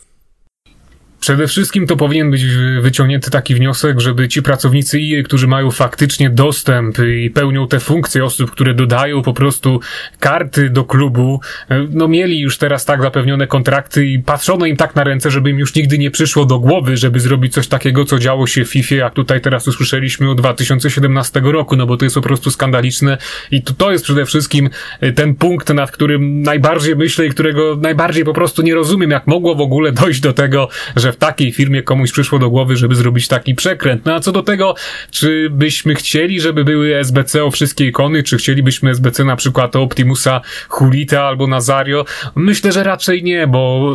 Przede 1.24 1.46
wszystkim 1.46 1.86
to 1.86 1.96
powinien 1.96 2.30
być 2.30 2.44
wyciągnięty 2.80 3.30
taki 3.30 3.54
wniosek, 3.54 4.00
żeby 4.00 4.28
ci 4.28 4.42
pracownicy 4.42 4.98
EA, 4.98 5.22
którzy 5.22 5.46
mają 5.46 5.70
faktycznie 5.70 6.30
dostęp 6.30 6.98
i 6.98 7.30
pełnią 7.30 7.68
te 7.68 7.80
funkcje 7.80 8.24
osób, 8.24 8.50
które 8.50 8.74
dodają 8.74 9.22
po 9.22 9.32
prostu 9.32 9.80
karty 10.20 10.70
do 10.70 10.84
klubu, 10.84 11.40
e, 11.70 11.86
no 11.90 12.08
mieli 12.08 12.40
już 12.40 12.58
teraz 12.58 12.84
tak 12.84 13.02
zapewnione 13.02 13.46
kontrakty 13.46 14.06
i 14.06 14.18
patrzono 14.18 14.66
im 14.66 14.76
tak 14.76 14.94
na 14.94 15.04
ręce, 15.04 15.30
żeby 15.30 15.50
im 15.50 15.58
już 15.58 15.74
nigdy 15.74 15.98
nie 15.98 16.10
przyszło 16.10 16.44
do 16.44 16.58
głowy, 16.58 16.96
żeby 16.96 17.20
zrobić 17.20 17.52
coś 17.52 17.68
takiego, 17.68 18.04
co 18.04 18.18
działo 18.18 18.46
się 18.46 18.64
w 18.64 18.70
FIFA, 18.70 18.94
jak 18.94 19.14
tutaj 19.14 19.40
teraz 19.40 19.68
usłyszeliśmy 19.68 20.30
o 20.30 20.34
2017 20.34 21.40
roku, 21.44 21.76
no 21.76 21.86
bo 21.86 21.96
to 21.96 22.04
jest 22.04 22.14
po 22.14 22.22
prostu 22.22 22.50
skandaliczne. 22.50 23.18
I 23.50 23.62
to, 23.62 23.74
to 23.74 23.92
jest 23.92 24.04
przede 24.04 24.24
wszystkim 24.24 24.70
e, 25.00 25.12
ten 25.12 25.34
punkt, 25.34 25.68
nad 25.74 25.90
którym 25.90 26.42
najbardziej 26.42 26.96
myślę 26.96 27.26
i 27.26 27.30
którego 27.30 27.76
najbardziej 27.76 28.24
po 28.24 28.32
prostu 28.32 28.62
nie 28.62 28.74
rozumiem, 28.74 29.10
jak 29.10 29.26
mogło 29.26 29.54
w 29.54 29.60
ogóle 29.60 29.92
dojść 29.92 30.20
do 30.20 30.32
tego, 30.32 30.68
że 30.96 31.13
w 31.14 31.16
takiej 31.16 31.52
firmie 31.52 31.82
komuś 31.82 32.12
przyszło 32.12 32.38
do 32.38 32.50
głowy, 32.50 32.76
żeby 32.76 32.94
zrobić 32.94 33.28
taki 33.28 33.54
przekręt. 33.54 34.04
No 34.04 34.14
a 34.14 34.20
co 34.20 34.32
do 34.32 34.42
tego, 34.42 34.74
czy 35.10 35.50
byśmy 35.50 35.94
chcieli, 35.94 36.40
żeby 36.40 36.64
były 36.64 36.96
SBC 36.96 37.44
o 37.44 37.50
wszystkie 37.50 37.86
ikony, 37.86 38.22
czy 38.22 38.36
chcielibyśmy 38.36 38.90
SBC 38.90 39.24
na 39.24 39.36
przykład 39.36 39.76
o 39.76 39.82
Optimusa, 39.82 40.40
Hulita 40.68 41.22
albo 41.22 41.46
Nazario? 41.46 42.04
Myślę, 42.34 42.72
że 42.72 42.84
raczej 42.84 43.22
nie, 43.22 43.46
bo 43.46 43.94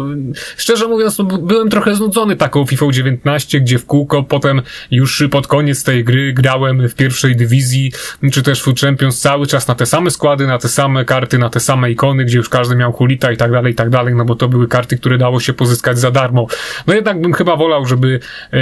szczerze 0.57 0.87
mówiąc, 0.87 1.17
no, 1.17 1.23
byłem 1.23 1.69
trochę 1.69 1.95
znudzony 1.95 2.35
taką 2.35 2.65
FIFA 2.65 2.85
19, 2.91 3.61
gdzie 3.61 3.79
w 3.79 3.85
kółko 3.85 4.23
potem 4.23 4.61
już 4.91 5.23
pod 5.31 5.47
koniec 5.47 5.83
tej 5.83 6.03
gry 6.03 6.33
grałem 6.33 6.89
w 6.89 6.95
pierwszej 6.95 7.35
dywizji, 7.35 7.91
czy 8.31 8.43
też 8.43 8.63
Food 8.63 8.79
Champions 8.79 9.19
cały 9.19 9.47
czas 9.47 9.67
na 9.67 9.75
te 9.75 9.85
same 9.85 10.11
składy, 10.11 10.47
na 10.47 10.57
te 10.57 10.67
same 10.67 11.05
karty, 11.05 11.37
na 11.37 11.49
te 11.49 11.59
same 11.59 11.91
ikony, 11.91 12.25
gdzie 12.25 12.37
już 12.37 12.49
każdy 12.49 12.75
miał 12.75 12.91
Hulita 12.91 13.31
i 13.31 13.37
tak 13.37 13.51
dalej, 13.51 13.73
i 13.73 13.75
tak 13.75 13.89
dalej, 13.89 14.15
no 14.15 14.25
bo 14.25 14.35
to 14.35 14.47
były 14.47 14.67
karty, 14.67 14.97
które 14.97 15.17
dało 15.17 15.39
się 15.39 15.53
pozyskać 15.53 15.99
za 15.99 16.11
darmo. 16.11 16.47
No 16.87 16.93
jednak 16.93 17.08
jednak 17.09 17.21
bym 17.21 17.33
chyba 17.33 17.55
wolał, 17.55 17.85
żeby 17.85 18.19
e, 18.53 18.59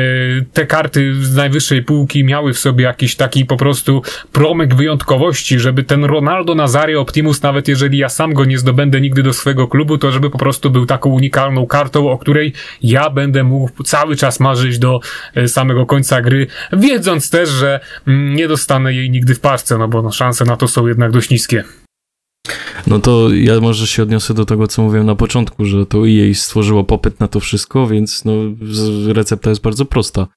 te 0.53 0.65
karty 0.65 1.13
z 1.13 1.35
najwyższej 1.35 1.83
półki 1.83 2.23
miały 2.23 2.53
w 2.53 2.59
sobie 2.59 2.83
jakiś 2.83 3.15
taki 3.15 3.45
po 3.45 3.57
prostu 3.57 4.01
promyk 4.31 4.75
wyjątkowości, 4.75 5.59
żeby 5.59 5.83
ten 5.83 6.05
Ronaldo 6.05 6.55
Nazario 6.55 7.01
Optimus, 7.01 7.41
nawet 7.41 7.67
jeżeli 7.67 7.97
ja 7.97 8.09
sam 8.09 8.33
go 8.33 8.45
nie 8.45 8.57
zdobędę 8.57 9.01
nigdy 9.01 9.23
do 9.23 9.33
swojego 9.33 9.67
klubu, 9.67 9.97
to 9.97 10.11
żeby 10.11 10.29
po 10.29 10.37
prostu 10.37 10.69
był 10.69 10.85
taką 10.85 11.09
unikalną 11.09 11.65
kartą, 11.65 12.11
o 12.11 12.17
której 12.17 12.53
ja 12.81 13.09
będę 13.09 13.43
mógł 13.43 13.83
cały 13.83 14.15
czas 14.15 14.39
marzyć 14.39 14.79
do 14.79 14.99
e, 15.35 15.47
samego 15.47 15.85
końca 15.85 16.21
gry, 16.21 16.47
wiedząc 16.73 17.29
też, 17.29 17.49
że 17.49 17.79
mm, 18.07 18.35
nie 18.35 18.47
dostanę 18.47 18.93
jej 18.93 19.09
nigdy 19.09 19.35
w 19.35 19.39
parce, 19.39 19.77
no 19.77 19.87
bo 19.87 20.01
no, 20.01 20.11
szanse 20.11 20.45
na 20.45 20.57
to 20.57 20.67
są 20.67 20.87
jednak 20.87 21.11
dość 21.11 21.29
niskie. 21.29 21.63
No 22.87 22.99
to 22.99 23.33
ja 23.33 23.59
może 23.59 23.87
się 23.87 24.03
odniosę 24.03 24.33
do 24.33 24.45
tego, 24.45 24.67
co 24.67 24.83
mówiłem 24.83 25.05
na 25.05 25.15
początku, 25.15 25.65
że 25.65 25.85
to 25.85 26.07
EA 26.07 26.33
stworzyło 26.33 26.83
popyt 26.83 27.19
na 27.19 27.27
to 27.27 27.39
wszystko, 27.39 27.87
więc 27.87 28.25
no, 28.25 28.33
recepta 29.13 29.49
jest 29.49 29.61
bardzo 29.61 29.85
prosta. 29.85 30.27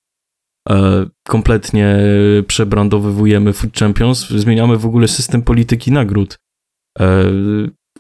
E, 0.69 1.07
kompletnie 1.29 1.99
przebrandowywujemy 2.47 3.53
Food 3.53 3.77
Champions, 3.77 4.29
zmieniamy 4.29 4.77
w 4.77 4.87
ogóle 4.87 5.09
system 5.09 5.43
polityki 5.43 5.93
nagród. 5.93 6.39
E, 6.99 7.25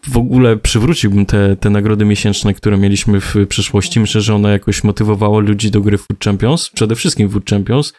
w 0.06 0.16
ogóle 0.16 0.56
przywróciłbym 0.56 1.26
te, 1.26 1.56
te 1.56 1.70
nagrody 1.70 2.04
miesięczne, 2.04 2.54
które 2.54 2.76
mieliśmy 2.76 3.20
w 3.20 3.34
przeszłości. 3.48 4.00
Myślę, 4.00 4.20
że 4.20 4.34
one 4.34 4.50
jakoś 4.50 4.84
motywowało 4.84 5.40
ludzi 5.40 5.70
do 5.70 5.80
gry 5.80 5.98
Food 5.98 6.24
Champions, 6.24 6.70
przede 6.70 6.94
wszystkim 6.94 7.30
Food 7.30 7.50
Champions. 7.50 7.92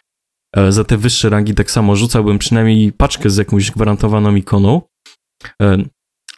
E, 0.56 0.72
za 0.72 0.84
te 0.84 0.96
wyższe 0.96 1.28
rangi 1.30 1.54
tak 1.54 1.70
samo 1.70 1.96
rzucałbym 1.96 2.38
przynajmniej 2.38 2.92
paczkę 2.92 3.30
z 3.30 3.36
jakąś 3.36 3.70
gwarantowaną 3.70 4.34
ikoną. 4.34 4.82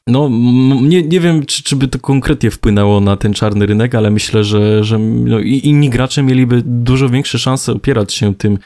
E, 0.08 0.12
no, 0.12 0.28
nie, 0.82 1.02
nie 1.02 1.20
wiem, 1.20 1.46
czy, 1.46 1.62
czy 1.62 1.76
by 1.76 1.88
to 1.88 1.98
konkretnie 1.98 2.50
wpłynęło 2.50 3.00
na 3.00 3.16
ten 3.16 3.34
czarny 3.34 3.66
rynek, 3.66 3.94
ale 3.94 4.10
myślę, 4.10 4.44
że, 4.44 4.84
że 4.84 4.98
no, 4.98 5.40
inni 5.40 5.90
gracze 5.90 6.22
mieliby 6.22 6.62
dużo 6.66 7.08
większe 7.08 7.38
szanse 7.38 7.72
opierać 7.72 8.14
się 8.14 8.34
tym, 8.34 8.58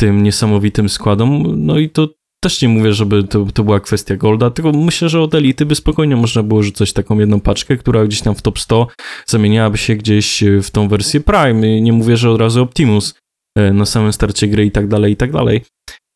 tym 0.00 0.22
niesamowitym 0.22 0.88
składom. 0.88 1.44
No 1.56 1.78
i 1.78 1.90
to 1.90 2.08
też 2.42 2.62
nie 2.62 2.68
mówię, 2.68 2.92
żeby 2.92 3.24
to, 3.24 3.46
to 3.54 3.64
była 3.64 3.80
kwestia 3.80 4.16
Golda, 4.16 4.50
tylko 4.50 4.72
myślę, 4.72 5.08
że 5.08 5.20
od 5.20 5.34
Elity 5.34 5.66
by 5.66 5.74
spokojnie 5.74 6.16
można 6.16 6.42
było 6.42 6.62
rzucać 6.62 6.92
taką 6.92 7.18
jedną 7.18 7.40
paczkę, 7.40 7.76
która 7.76 8.04
gdzieś 8.04 8.20
tam 8.20 8.34
w 8.34 8.42
top 8.42 8.58
100 8.58 8.86
zamieniałaby 9.26 9.78
się 9.78 9.96
gdzieś 9.96 10.44
w 10.62 10.70
tą 10.70 10.88
wersję 10.88 11.20
Prime. 11.20 11.80
Nie 11.80 11.92
mówię, 11.92 12.16
że 12.16 12.30
od 12.30 12.40
razu 12.40 12.62
Optimus 12.62 13.14
e, 13.58 13.72
na 13.72 13.86
samym 13.86 14.12
starcie 14.12 14.48
gry 14.48 14.64
i 14.66 14.70
tak 14.70 14.88
dalej, 14.88 15.12
i 15.12 15.16
tak 15.16 15.32
dalej. 15.32 15.60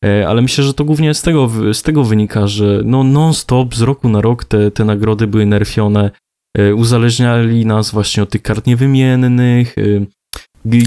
E, 0.05 0.27
ale 0.27 0.41
myślę, 0.41 0.63
że 0.63 0.73
to 0.73 0.85
głównie 0.85 1.13
z 1.13 1.21
tego, 1.21 1.51
z 1.73 1.81
tego 1.81 2.03
wynika, 2.03 2.47
że 2.47 2.81
no 2.85 3.03
non-stop 3.03 3.75
z 3.75 3.81
roku 3.81 4.09
na 4.09 4.21
rok 4.21 4.45
te, 4.45 4.71
te 4.71 4.85
nagrody 4.85 5.27
były 5.27 5.45
nerfione, 5.45 6.11
e, 6.57 6.75
uzależniali 6.75 7.65
nas 7.65 7.91
właśnie 7.91 8.23
od 8.23 8.29
tych 8.29 8.41
kart 8.41 8.67
niewymiennych, 8.67 9.77
e, 9.77 9.81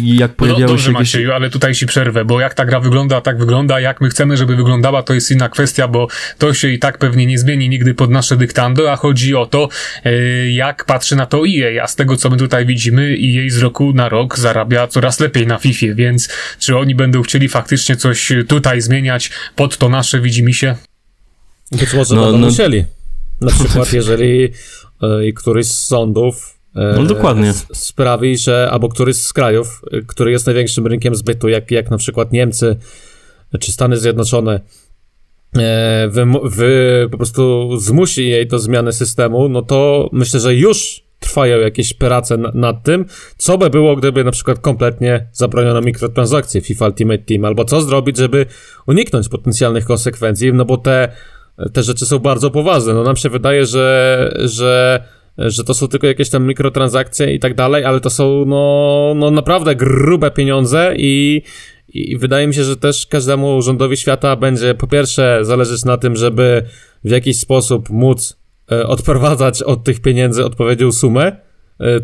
jak 0.03 0.35
pojawiały 0.35 0.63
no, 0.63 0.69
dobrze, 0.69 0.85
się... 0.85 0.93
Jakieś... 0.93 1.15
Macieju, 1.15 1.33
ale 1.33 1.51
tutaj 1.51 1.75
ci 1.75 1.87
przerwę, 1.87 2.25
bo 2.25 2.41
jak 2.41 2.55
ta 2.55 2.65
gra 2.65 2.81
wygląda, 2.81 3.21
tak 3.21 3.39
wygląda, 3.39 3.81
jak 3.81 4.01
my 4.01 4.09
chcemy, 4.09 4.37
żeby 4.37 4.57
wyglądała, 4.57 5.03
to 5.03 5.15
jest 5.15 5.31
inna 5.31 5.49
kwestia, 5.49 5.89
bo 5.89 6.09
to 6.39 6.55
się 6.55 6.69
i 6.69 6.79
tak 6.79 6.99
pewnie 6.99 7.27
nie 7.27 7.39
zmieni 7.39 7.69
nigdy 7.69 7.95
pod 7.95 8.11
nasze 8.11 8.37
dyktando, 8.37 8.93
a 8.93 8.97
chodzi 8.97 9.35
o 9.35 9.47
to, 9.47 9.69
e, 10.05 10.13
jak 10.51 10.85
patrzy 10.85 11.17
na 11.17 11.27
to 11.27 11.43
EA, 11.49 11.85
a 11.85 11.87
z 11.87 11.97
tego, 11.97 12.17
co 12.17 12.31
my 12.31 12.37
tutaj 12.37 12.67
widzimy, 12.67 13.03
EA 13.03 13.51
z 13.51 13.59
roku 13.59 13.93
na 13.93 14.09
rok 14.09 14.39
zarabia 14.39 14.87
coraz 14.87 15.21
lepiej 15.21 15.47
na 15.47 15.59
FIFA, 15.59 15.87
więc 15.95 16.29
czy 16.59 16.77
oni 16.77 16.95
będą 16.95 17.23
chcieli 17.23 17.49
faktycznie 17.49 17.97
coś 17.97 18.33
tutaj 18.49 18.81
zmieniać 18.81 19.31
pod 19.57 19.79
to 19.79 19.89
nasze 19.89 20.21
widzimy 20.21 20.55
się? 20.55 20.77
Być 21.73 21.95
może 21.95 22.15
no, 22.15 22.23
będą 22.23 22.39
no... 22.39 22.47
musieli. 22.47 22.85
Na 23.41 23.51
przykład, 23.51 23.93
jeżeli 24.01 24.45
y, 25.29 25.33
któryś 25.33 25.67
z 25.67 25.87
sądów 25.87 26.58
no 26.97 27.05
dokładnie. 27.05 27.53
sprawi, 27.73 28.39
że 28.39 28.69
albo 28.71 28.89
któryś 28.89 29.17
z 29.17 29.33
krajów, 29.33 29.83
który 30.07 30.31
jest 30.31 30.47
największym 30.47 30.87
rynkiem 30.87 31.15
zbytu, 31.15 31.49
jak, 31.49 31.71
jak 31.71 31.91
na 31.91 31.99
przykład 31.99 32.33
Niemcy 32.33 32.77
czy 33.61 33.73
Stany 33.73 33.97
Zjednoczone, 33.97 34.61
e, 35.59 36.09
wy, 36.09 36.27
wy 36.45 37.09
po 37.11 37.17
prostu 37.17 37.77
zmusi 37.77 38.29
jej 38.29 38.47
do 38.47 38.59
zmiany 38.59 38.93
systemu, 38.93 39.49
no 39.49 39.63
to 39.63 40.09
myślę, 40.13 40.41
że 40.41 40.55
już 40.55 41.09
trwają 41.21 41.59
jakieś 41.59 41.95
prace 41.95 42.37
nad 42.37 42.83
tym, 42.83 43.05
co 43.37 43.59
by 43.59 43.71
było, 43.71 43.97
gdyby 43.97 44.25
na 44.25 44.31
przykład 44.31 44.59
kompletnie 44.59 45.27
zabroniono 45.33 45.81
mikrotransakcje 45.81 46.61
FIFA 46.61 46.87
Ultimate 46.87 47.19
Team, 47.19 47.45
albo 47.45 47.65
co 47.65 47.81
zrobić, 47.81 48.17
żeby 48.17 48.47
uniknąć 48.87 49.29
potencjalnych 49.29 49.85
konsekwencji, 49.85 50.53
no 50.53 50.65
bo 50.65 50.77
te, 50.77 51.13
te 51.73 51.83
rzeczy 51.83 52.07
są 52.07 52.19
bardzo 52.19 52.51
poważne. 52.51 52.95
No 52.95 53.03
nam 53.03 53.17
się 53.17 53.29
wydaje, 53.29 53.67
że, 53.67 54.35
że 54.45 55.03
że 55.39 55.65
to 55.65 55.75
są 55.75 55.89
tylko 55.89 56.07
jakieś 56.07 56.31
tam 56.31 56.47
mikrotransakcje 56.47 57.35
i 57.35 57.39
tak 57.39 57.55
dalej, 57.55 57.85
ale 57.85 58.01
to 58.01 58.11
są 58.11 58.45
no, 58.47 59.13
no 59.17 59.31
naprawdę 59.31 59.77
grube 59.77 60.31
pieniądze 60.31 60.95
i, 60.97 61.43
i 61.89 62.17
wydaje 62.17 62.47
mi 62.47 62.55
się, 62.55 62.65
że 62.65 62.77
też 62.77 63.07
każdemu 63.07 63.63
rządowi 63.63 63.97
świata 63.97 64.37
będzie 64.37 64.75
po 64.75 64.87
pierwsze 64.87 65.39
zależeć 65.43 65.85
na 65.85 65.97
tym, 65.97 66.17
żeby 66.17 66.63
w 67.05 67.11
jakiś 67.11 67.39
sposób 67.39 67.91
móc 67.91 68.41
e, 68.73 68.87
odprowadzać 68.87 69.63
od 69.63 69.85
tych 69.85 70.01
pieniędzy 70.01 70.45
odpowiednią 70.45 70.93
sumę, 70.93 71.48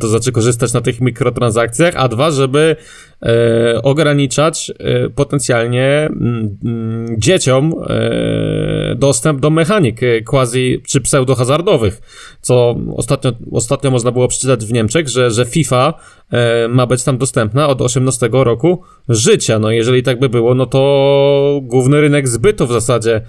to 0.01 0.09
znaczy 0.09 0.33
korzystać 0.33 0.73
na 0.73 0.81
tych 0.81 1.01
mikrotransakcjach, 1.01 1.95
a 1.97 2.09
dwa, 2.09 2.31
żeby 2.31 2.77
e, 3.23 3.83
ograniczać 3.83 4.73
e, 4.79 5.11
potencjalnie 5.11 5.87
mm, 5.87 6.59
mm, 6.65 7.21
dzieciom 7.21 7.75
e, 7.89 8.95
dostęp 8.95 9.41
do 9.41 9.51
mechanik 9.51 10.03
e, 10.03 10.21
quasi 10.21 10.83
czy 10.87 11.01
pseudo-hazardowych, 11.01 12.01
co 12.41 12.77
ostatnio, 12.97 13.33
ostatnio 13.53 13.91
można 13.91 14.13
było 14.13 14.29
przeczytać 14.29 14.65
w 14.65 14.73
Niemczech, 14.73 15.09
że, 15.09 15.31
że 15.31 15.45
FIFA 15.45 15.95
e, 16.33 16.69
ma 16.69 16.87
być 16.87 17.05
tam 17.05 17.19
dostępna 17.19 17.69
od 17.69 17.83
18 17.83 18.29
roku 18.33 18.83
życia. 19.09 19.59
No 19.59 19.71
jeżeli 19.71 20.03
tak 20.03 20.19
by 20.19 20.29
było, 20.29 20.55
no 20.55 20.67
to 20.67 21.61
główny 21.63 22.01
rynek 22.01 22.29
zbytu 22.29 22.67
w 22.67 22.73
zasadzie 22.73 23.17
e, 23.17 23.23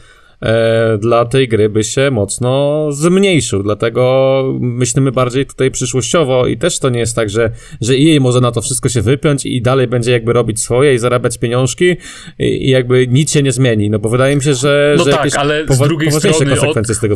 dla 0.99 1.25
tej 1.25 1.47
gry 1.47 1.69
by 1.69 1.83
się 1.83 2.11
mocno 2.11 2.87
zmniejszył. 2.91 3.63
Dlatego 3.63 4.43
myślimy 4.59 5.11
bardziej 5.11 5.45
tutaj 5.45 5.71
przyszłościowo 5.71 6.47
i 6.47 6.57
też 6.57 6.79
to 6.79 6.89
nie 6.89 6.99
jest 6.99 7.15
tak, 7.15 7.29
że, 7.29 7.51
że 7.81 7.93
EA 7.93 8.19
może 8.19 8.41
na 8.41 8.51
to 8.51 8.61
wszystko 8.61 8.89
się 8.89 9.01
wypiąć 9.01 9.45
i 9.45 9.61
dalej 9.61 9.87
będzie 9.87 10.11
jakby 10.11 10.33
robić 10.33 10.61
swoje 10.61 10.93
i 10.93 10.97
zarabiać 10.97 11.37
pieniążki 11.37 11.97
i, 12.39 12.67
i 12.67 12.69
jakby 12.69 13.07
nic 13.07 13.31
się 13.31 13.43
nie 13.43 13.51
zmieni. 13.51 13.89
No 13.89 13.99
bo 13.99 14.09
wydaje 14.09 14.35
mi 14.35 14.43
się, 14.43 14.53
że. 14.53 14.95
No 14.97 15.03
że 15.03 15.11
tak, 15.11 15.35
ale 15.35 15.65
z 15.69 15.79
drugiej 15.79 16.11
strony 16.11 16.61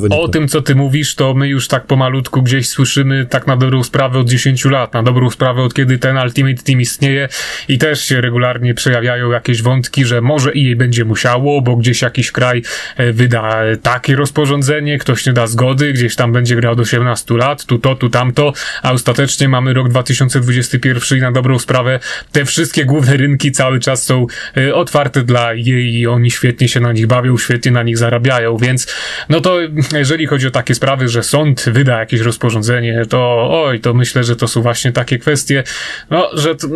o, 0.10 0.22
o, 0.22 0.28
tym, 0.28 0.48
co 0.48 0.62
ty 0.62 0.76
mówisz, 0.76 1.16
to 1.16 1.34
my 1.34 1.48
już 1.48 1.68
tak 1.68 1.86
pomalutku 1.86 2.42
gdzieś 2.42 2.68
słyszymy 2.68 3.26
tak 3.26 3.48
na 3.48 3.58
dobrą 3.58 3.84
sprawę 3.84 4.20
od 4.20 4.30
10 4.30 4.66
lat, 4.66 4.94
na 4.94 5.04
dobrą 5.04 5.30
sprawę 5.30 5.62
od 5.62 5.74
kiedy 5.74 5.98
ten 5.98 6.18
Ultimate 6.18 6.64
Team 6.64 6.82
istnieje 6.82 7.30
i 7.68 7.78
też 7.78 8.02
się 8.02 8.22
regularnie 8.22 8.74
przejawiają 8.74 9.32
jakieś 9.32 9.62
wątki, 9.62 10.06
że 10.06 10.22
może 10.22 10.52
EA 10.52 10.76
będzie 10.76 11.06
musiało, 11.06 11.62
bo 11.62 11.76
gdzieś 11.76 12.02
jakiś 12.02 12.32
kraj 12.32 12.62
e, 12.98 13.14
wyda 13.20 13.62
takie 13.84 14.16
rozporządzenie, 14.16 14.98
ktoś 14.98 15.26
nie 15.26 15.34
da 15.34 15.48
zgody, 15.48 15.94
gdzieś 15.94 16.16
tam 16.16 16.34
będzie 16.34 16.56
grał 16.56 16.76
do 16.76 16.82
18 16.82 17.38
lat, 17.38 17.66
tu 17.66 17.80
to, 17.80 17.96
tu 17.96 18.10
tamto, 18.10 18.54
a 18.82 18.92
ostatecznie 18.92 19.50
mamy 19.50 19.74
rok 19.74 19.90
2021 19.90 21.18
i 21.18 21.22
na 21.22 21.32
dobrą 21.32 21.60
sprawę 21.60 22.00
te 22.32 22.46
wszystkie 22.46 22.86
główne 22.86 23.18
rynki 23.18 23.52
cały 23.52 23.80
czas 23.80 24.06
są 24.06 24.28
e, 24.58 24.76
otwarte 24.76 25.24
dla 25.24 25.54
jej 25.54 25.94
i 25.94 26.08
oni 26.08 26.32
świetnie 26.32 26.68
się 26.68 26.80
na 26.80 26.92
nich 26.94 27.08
bawią, 27.08 27.38
świetnie 27.38 27.72
na 27.72 27.84
nich 27.84 27.98
zarabiają, 27.98 28.58
więc 28.58 28.88
no 29.30 29.42
to 29.42 29.58
jeżeli 29.94 30.26
chodzi 30.26 30.48
o 30.48 30.52
takie 30.52 30.76
sprawy, 30.76 31.08
że 31.08 31.24
sąd 31.24 31.66
wyda 31.68 32.00
jakieś 32.00 32.22
rozporządzenie, 32.22 33.06
to 33.10 33.48
oj, 33.64 33.80
to 33.80 33.94
myślę, 33.94 34.24
że 34.24 34.36
to 34.36 34.48
są 34.48 34.62
właśnie 34.62 34.92
takie 34.92 35.20
kwestie, 35.20 35.64
no, 36.10 36.30
że 36.34 36.56
to, 36.56 36.68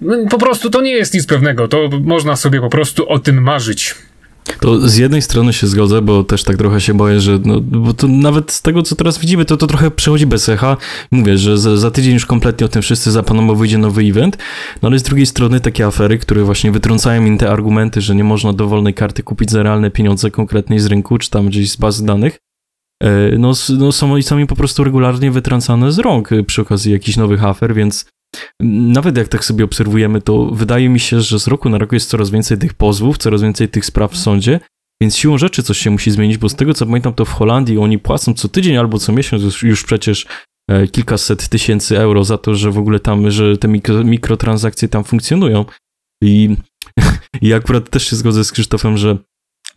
no, 0.00 0.16
po 0.30 0.38
prostu 0.38 0.70
to 0.70 0.80
nie 0.80 0.92
jest 0.92 1.14
nic 1.14 1.26
pewnego, 1.26 1.68
to 1.68 1.90
można 2.02 2.36
sobie 2.36 2.60
po 2.60 2.70
prostu 2.70 3.08
o 3.08 3.18
tym 3.18 3.42
marzyć. 3.42 3.94
To 4.60 4.88
z 4.88 4.96
jednej 4.96 5.22
strony 5.22 5.52
się 5.52 5.66
zgodzę, 5.66 6.02
bo 6.02 6.24
też 6.24 6.44
tak 6.44 6.56
trochę 6.56 6.80
się 6.80 6.94
boję, 6.94 7.20
że 7.20 7.38
no, 7.44 7.60
bo 7.60 7.92
to 7.94 8.08
nawet 8.08 8.52
z 8.52 8.62
tego, 8.62 8.82
co 8.82 8.96
teraz 8.96 9.18
widzimy, 9.18 9.44
to 9.44 9.56
to 9.56 9.66
trochę 9.66 9.90
przechodzi 9.90 10.26
bez 10.26 10.48
echa. 10.48 10.76
Mówię, 11.10 11.38
że 11.38 11.58
za, 11.58 11.76
za 11.76 11.90
tydzień 11.90 12.14
już 12.14 12.26
kompletnie 12.26 12.66
o 12.66 12.68
tym 12.68 12.82
wszyscy 12.82 13.10
zapomną, 13.10 13.46
bo 13.46 13.54
wyjdzie 13.56 13.78
nowy 13.78 14.02
event. 14.02 14.38
No 14.82 14.88
ale 14.88 14.98
z 14.98 15.02
drugiej 15.02 15.26
strony 15.26 15.60
takie 15.60 15.86
afery, 15.86 16.18
które 16.18 16.42
właśnie 16.42 16.72
wytrącają 16.72 17.24
im 17.24 17.38
te 17.38 17.50
argumenty, 17.50 18.00
że 18.00 18.14
nie 18.14 18.24
można 18.24 18.52
dowolnej 18.52 18.94
karty 18.94 19.22
kupić 19.22 19.50
za 19.50 19.62
realne 19.62 19.90
pieniądze 19.90 20.30
konkretnej 20.30 20.78
z 20.78 20.86
rynku, 20.86 21.18
czy 21.18 21.30
tam 21.30 21.46
gdzieś 21.46 21.70
z 21.70 21.76
bazy 21.76 22.06
danych, 22.06 22.38
e, 23.02 23.38
no, 23.38 23.52
no 23.78 23.92
są, 23.92 24.22
są 24.22 24.36
mi 24.36 24.46
po 24.46 24.56
prostu 24.56 24.84
regularnie 24.84 25.30
wytrącane 25.30 25.92
z 25.92 25.98
rąk 25.98 26.28
przy 26.46 26.62
okazji 26.62 26.92
jakichś 26.92 27.16
nowych 27.16 27.44
afer, 27.44 27.74
więc 27.74 28.06
nawet 28.60 29.16
jak 29.16 29.28
tak 29.28 29.44
sobie 29.44 29.64
obserwujemy, 29.64 30.22
to 30.22 30.46
wydaje 30.46 30.88
mi 30.88 31.00
się, 31.00 31.20
że 31.20 31.40
z 31.40 31.46
roku 31.46 31.68
na 31.68 31.78
rok 31.78 31.92
jest 31.92 32.10
coraz 32.10 32.30
więcej 32.30 32.58
tych 32.58 32.74
pozwów, 32.74 33.18
coraz 33.18 33.42
więcej 33.42 33.68
tych 33.68 33.84
spraw 33.84 34.12
w 34.12 34.18
sądzie, 34.18 34.60
więc 35.02 35.16
siłą 35.16 35.38
rzeczy 35.38 35.62
coś 35.62 35.78
się 35.78 35.90
musi 35.90 36.10
zmienić, 36.10 36.38
bo 36.38 36.48
z 36.48 36.54
tego 36.54 36.74
co 36.74 36.86
pamiętam, 36.86 37.14
to 37.14 37.24
w 37.24 37.32
Holandii 37.32 37.78
oni 37.78 37.98
płacą 37.98 38.34
co 38.34 38.48
tydzień 38.48 38.76
albo 38.76 38.98
co 38.98 39.12
miesiąc 39.12 39.42
już, 39.42 39.62
już 39.62 39.84
przecież 39.84 40.26
e, 40.70 40.88
kilkaset 40.88 41.48
tysięcy 41.48 41.98
euro 41.98 42.24
za 42.24 42.38
to, 42.38 42.54
że 42.54 42.70
w 42.70 42.78
ogóle 42.78 43.00
tam, 43.00 43.30
że 43.30 43.56
te 43.56 43.68
mikro, 43.68 44.04
mikrotransakcje 44.04 44.88
tam 44.88 45.04
funkcjonują. 45.04 45.64
I, 46.22 46.56
I 47.42 47.52
akurat 47.52 47.90
też 47.90 48.10
się 48.10 48.16
zgodzę 48.16 48.44
z 48.44 48.52
Krzysztofem, 48.52 48.96
że 48.96 49.18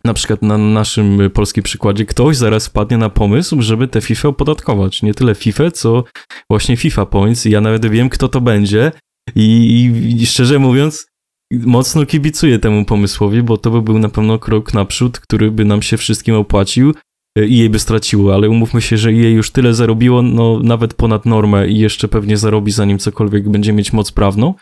na 0.04 0.14
przykład 0.14 0.42
na 0.42 0.58
naszym 0.58 1.30
polskim 1.34 1.64
przykładzie 1.64 2.06
ktoś 2.06 2.36
zaraz 2.36 2.66
wpadnie 2.66 2.98
na 2.98 3.08
pomysł, 3.08 3.62
żeby 3.62 3.88
te 3.88 4.00
FIFA 4.00 4.28
opodatkować. 4.28 5.02
Nie 5.02 5.14
tyle 5.14 5.34
FIFA, 5.34 5.70
co 5.70 6.04
właśnie 6.50 6.76
FIFA 6.76 7.06
Points. 7.06 7.46
I 7.46 7.50
ja 7.50 7.60
nawet 7.60 7.86
wiem, 7.86 8.08
kto 8.08 8.28
to 8.28 8.40
będzie. 8.40 8.92
I, 9.36 10.16
i 10.20 10.26
szczerze 10.26 10.58
mówiąc, 10.58 11.06
mocno 11.52 12.06
kibicuję 12.06 12.58
temu 12.58 12.84
pomysłowi, 12.84 13.42
bo 13.42 13.56
to 13.56 13.70
by 13.70 13.82
był 13.82 13.98
na 13.98 14.08
pewno 14.08 14.38
krok 14.38 14.74
naprzód, 14.74 15.20
który 15.20 15.50
by 15.50 15.64
nam 15.64 15.82
się 15.82 15.96
wszystkim 15.96 16.34
opłacił 16.34 16.94
i 17.38 17.58
jej 17.58 17.70
by 17.70 17.78
straciło, 17.78 18.34
ale 18.34 18.48
umówmy 18.48 18.82
się, 18.82 18.96
że 18.98 19.12
jej 19.12 19.34
już 19.34 19.50
tyle 19.50 19.74
zarobiło, 19.74 20.22
no 20.22 20.60
nawet 20.62 20.94
ponad 20.94 21.26
normę 21.26 21.68
i 21.68 21.78
jeszcze 21.78 22.08
pewnie 22.08 22.36
zarobi 22.36 22.72
zanim 22.72 22.98
cokolwiek 22.98 23.48
będzie 23.48 23.72
mieć 23.72 23.92
moc 23.92 24.12
prawną. 24.12 24.54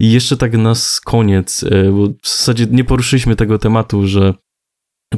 I 0.00 0.12
jeszcze 0.12 0.36
tak 0.36 0.52
na 0.52 0.72
koniec, 1.04 1.64
e, 1.70 1.90
bo 1.92 2.06
w 2.06 2.28
zasadzie 2.28 2.66
nie 2.70 2.84
poruszyliśmy 2.84 3.36
tego 3.36 3.58
tematu, 3.58 4.06
że 4.06 4.34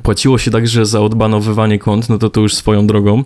Płaciło 0.02 0.38
się 0.38 0.50
także 0.50 0.86
za 0.86 1.00
odbanowywanie 1.00 1.78
kont, 1.78 2.08
no 2.08 2.18
to 2.18 2.30
to 2.30 2.40
już 2.40 2.54
swoją 2.54 2.86
drogą, 2.86 3.24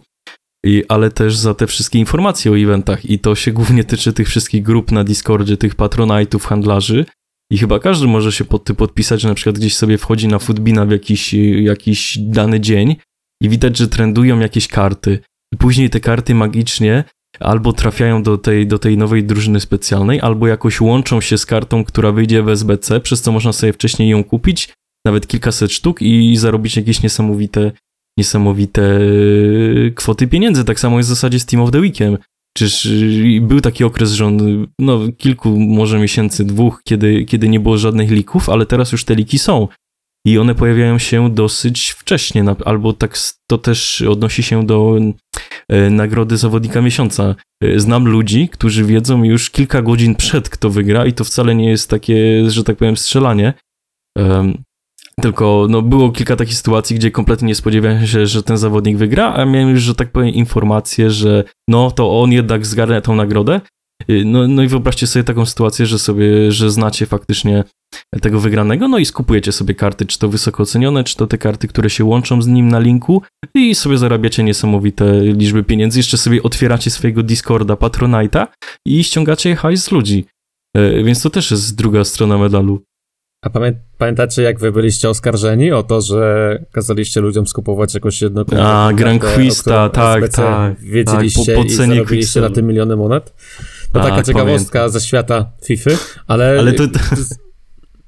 I, 0.64 0.84
ale 0.88 1.10
też 1.10 1.36
za 1.36 1.55
te 1.55 1.66
wszystkie 1.66 1.98
informacje 1.98 2.52
o 2.52 2.59
eventach. 2.59 3.10
I 3.10 3.18
to 3.18 3.34
się 3.34 3.52
głównie 3.52 3.84
tyczy 3.84 4.12
tych 4.12 4.28
wszystkich 4.28 4.62
grup 4.62 4.93
na 4.93 5.05
Discordzie, 5.05 5.56
tych 5.56 5.74
patronajtów, 5.74 6.47
handlarzy. 6.47 7.05
I 7.52 7.59
chyba 7.59 7.78
każdy 7.78 8.06
może 8.06 8.32
się 8.32 8.44
pod 8.44 8.64
tym 8.64 8.76
podpisać, 8.76 9.20
że 9.20 9.28
na 9.28 9.34
przykład 9.34 9.59
gdzieś 9.59 9.76
sobie 9.76 9.98
wchodzi 9.98 10.28
na 10.28 10.38
Footbina 10.38 10.86
w 10.86 10.90
jakiś, 10.90 11.34
jakiś 11.62 12.18
dany 12.18 12.60
dzień 12.60 12.97
i 13.43 13.48
widać, 13.48 13.76
że 13.76 13.88
trendują 13.88 14.40
jakieś 14.40 14.68
karty. 14.68 15.18
I 15.55 15.56
później 15.56 15.90
te 15.90 16.01
karty 16.01 16.34
magicznie 16.34 17.05
albo 17.40 17.72
trafiają 17.72 18.22
do 18.22 18.38
tej, 18.38 18.66
do 18.66 18.78
tej 18.78 18.98
nowej 18.98 19.24
drużyny 19.24 19.60
specjalnej, 19.60 20.20
albo 20.20 20.47
jakoś 20.47 20.80
łączą 20.80 21.20
się 21.20 21.38
z 21.38 21.47
kartą, 21.47 21.84
która 21.84 22.12
wyjdzie 22.12 22.43
w 22.43 22.48
SBC, 22.48 23.01
przez 23.01 23.22
co 23.22 23.32
można 23.32 23.52
sobie 23.52 23.72
wcześniej 23.72 24.09
ją 24.09 24.24
kupić 24.24 24.68
nawet 25.07 25.27
kilkaset 25.27 25.73
sztuk 25.73 26.03
i 26.03 26.37
zarobić 26.37 26.77
jakieś 26.77 27.03
niesamowite, 27.03 27.73
niesamowite 28.19 28.83
e, 28.83 29.91
kwoty 29.91 30.27
pieniędzy. 30.27 30.65
Tak 30.65 30.81
samo 30.81 30.97
jest 30.97 31.09
w 31.09 31.15
zasadzie 31.15 31.41
z 31.41 31.47
Team 31.47 31.62
of 31.62 31.70
the 31.70 31.81
Weekiem. 31.81 32.19
Czyż 32.57 32.87
e, 32.87 32.91
był 33.41 33.61
taki 33.61 33.85
okres, 33.85 34.12
że 34.12 34.27
on, 34.27 34.66
no 34.78 35.01
kilku 35.19 35.61
może 35.61 35.99
miesięcy, 35.99 36.45
dwóch, 36.45 36.83
kiedy, 36.85 37.24
kiedy 37.24 37.49
nie 37.49 37.61
było 37.61 37.78
żadnych 37.78 38.11
lików, 38.11 38.49
ale 38.49 38.66
teraz 38.66 38.93
już 38.93 39.05
te 39.05 39.15
liki 39.15 39.39
są. 39.39 39.69
I 40.27 40.39
one 40.39 40.55
pojawiają 40.55 40.99
się 40.99 41.31
dosyć 41.35 41.91
wcześnie, 41.91 42.45
albo 42.65 42.93
tak 42.93 43.19
to 43.51 43.59
też 43.59 44.03
odnosi 44.03 44.43
się 44.43 44.66
do 44.66 44.99
e, 45.69 45.91
nagrody 45.91 46.37
zawodnika 46.37 46.83
miesiąca. 46.83 47.35
Znam 47.77 48.09
ludzi, 48.09 48.49
którzy 48.49 48.85
wiedzą 48.85 49.24
już 49.24 49.51
kilka 49.51 49.83
godzin 49.83 50.15
przed, 50.15 50.49
kto 50.49 50.70
wygra, 50.70 51.07
i 51.07 51.12
to 51.12 51.24
wcale 51.24 51.55
nie 51.55 51.70
jest 51.70 51.91
takie, 51.91 52.51
że 52.51 52.65
tak 52.65 52.77
powiem, 52.77 52.97
strzelanie. 52.97 53.53
Tylko 55.27 55.66
no, 55.70 55.82
było 55.82 56.11
kilka 56.11 56.36
takich 56.36 56.55
sytuacji, 56.55 56.97
gdzie 56.97 57.11
kompletnie 57.11 57.48
nie 57.48 57.55
spodziewałem 57.55 58.07
się, 58.07 58.27
że 58.27 58.43
ten 58.43 58.57
zawodnik 58.57 58.97
wygra, 58.97 59.32
a 59.35 59.44
miałem 59.44 59.70
już, 59.70 59.82
że 59.82 59.94
tak 59.94 60.11
powiem, 60.11 60.28
informację, 60.28 61.11
że 61.11 61.44
no 61.69 61.90
to 61.90 62.20
on 62.20 62.32
jednak 62.32 62.66
zgarnia 62.66 63.01
tą 63.01 63.15
nagrodę. 63.15 63.61
Y, 64.11 64.23
no, 64.24 64.48
no 64.48 64.62
i 64.62 64.69
wyobraźcie 64.69 65.07
sobie 65.07 65.24
taką 65.24 65.47
sytuację, 65.47 65.86
że 65.86 65.98
sobie, 65.98 66.53
że 66.53 66.70
znacie 66.70 67.07
faktycznie 67.07 67.65
tego 68.23 68.40
wygranego, 68.40 68.89
no 68.89 68.98
i 68.98 69.05
skupujecie 69.05 69.53
sobie 69.53 69.74
karty, 69.74 70.07
czy 70.07 70.19
to 70.19 70.28
wysoko 70.28 70.62
ocenione, 70.62 71.05
czy 71.05 71.16
to 71.16 71.27
te 71.27 71.39
karty, 71.39 71.69
które 71.69 71.90
się 71.90 72.05
łączą 72.05 72.43
z 72.43 72.47
nim 72.47 72.69
na 72.69 72.78
linku 72.78 73.23
i 73.55 73.74
sobie 73.74 73.98
zarabiacie 73.98 74.43
niesamowite 74.43 75.20
liczby 75.20 75.65
pieniędzy. 75.65 75.98
Jeszcze 75.98 76.19
sobie 76.19 76.43
otwieracie 76.43 76.90
swojego 76.90 77.23
Discorda, 77.23 77.74
Patronite'a 77.74 78.47
i 78.86 79.05
ściągacie 79.05 79.57
hajs 79.57 79.85
z 79.85 79.90
ludzi. 79.90 80.24
Y, 80.77 81.03
więc 81.05 81.23
to 81.23 81.31
też 81.31 81.51
jest 81.51 81.77
druga 81.77 82.05
strona 82.05 82.39
medalu. 82.39 82.82
A 83.42 83.50
pamię 83.50 83.72
pamiętacie, 83.98 84.42
jak 84.42 84.60
wy 84.60 84.72
byliście 84.72 85.10
oskarżeni 85.10 85.72
o 85.72 85.82
to, 85.82 86.00
że 86.00 86.58
kazaliście 86.72 87.20
ludziom 87.20 87.46
skupować 87.46 87.94
jakąś 87.94 88.22
jedną 88.22 88.44
A, 88.60 88.90
Grand 88.94 89.24
Quista, 89.24 89.88
tak, 89.88 90.28
tak. 90.28 90.80
Wiedzieliście 90.80 91.46
tak, 91.46 91.54
po, 91.54 91.60
po 91.60 91.66
i 91.66 91.70
zarobiliście 91.70 92.40
na 92.40 92.50
tym 92.50 92.66
miliony 92.66 92.96
monet? 92.96 93.34
To 93.92 94.00
taka 94.00 94.22
ciekawostka 94.22 94.78
pamiętam. 94.78 95.00
ze 95.00 95.06
świata 95.06 95.52
FIFA, 95.64 95.90
ale... 96.26 96.56
Ale 96.58 96.72
to... 96.72 96.84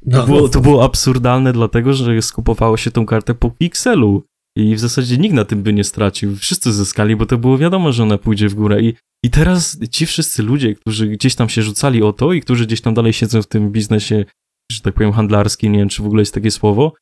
No, 0.06 0.20
to, 0.20 0.26
było, 0.26 0.48
to 0.48 0.60
było 0.60 0.84
absurdalne, 0.84 1.52
dlatego 1.52 1.92
że 1.92 2.22
skupowało 2.22 2.76
się 2.76 2.90
tą 2.90 3.06
kartę 3.06 3.34
po 3.34 3.50
pikselu. 3.50 4.22
I 4.56 4.74
w 4.74 4.80
zasadzie 4.80 5.18
nikt 5.18 5.34
na 5.34 5.44
tym 5.44 5.62
by 5.62 5.72
nie 5.72 5.84
stracił. 5.84 6.36
Wszyscy 6.36 6.72
zyskali, 6.72 7.16
bo 7.16 7.26
to 7.26 7.38
było 7.38 7.58
wiadomo, 7.58 7.92
że 7.92 8.02
ona 8.02 8.18
pójdzie 8.18 8.48
w 8.48 8.54
górę. 8.54 8.82
I, 8.82 8.94
I 9.24 9.30
teraz 9.30 9.78
ci 9.90 10.06
wszyscy 10.06 10.42
ludzie, 10.42 10.74
którzy 10.74 11.06
gdzieś 11.06 11.34
tam 11.34 11.48
się 11.48 11.62
rzucali 11.62 12.02
o 12.02 12.12
to 12.12 12.32
i 12.32 12.40
którzy 12.40 12.66
gdzieś 12.66 12.80
tam 12.80 12.94
dalej 12.94 13.12
siedzą 13.12 13.42
w 13.42 13.46
tym 13.46 13.72
biznesie 13.72 14.24
że 14.72 14.80
tak 14.80 14.94
powiem, 14.94 15.12
handlarskim, 15.12 15.72
nie 15.72 15.78
wiem, 15.78 15.88
czy 15.88 16.02
w 16.02 16.06
ogóle 16.06 16.22
jest 16.22 16.34
takie 16.34 16.50
słowo, 16.50 16.92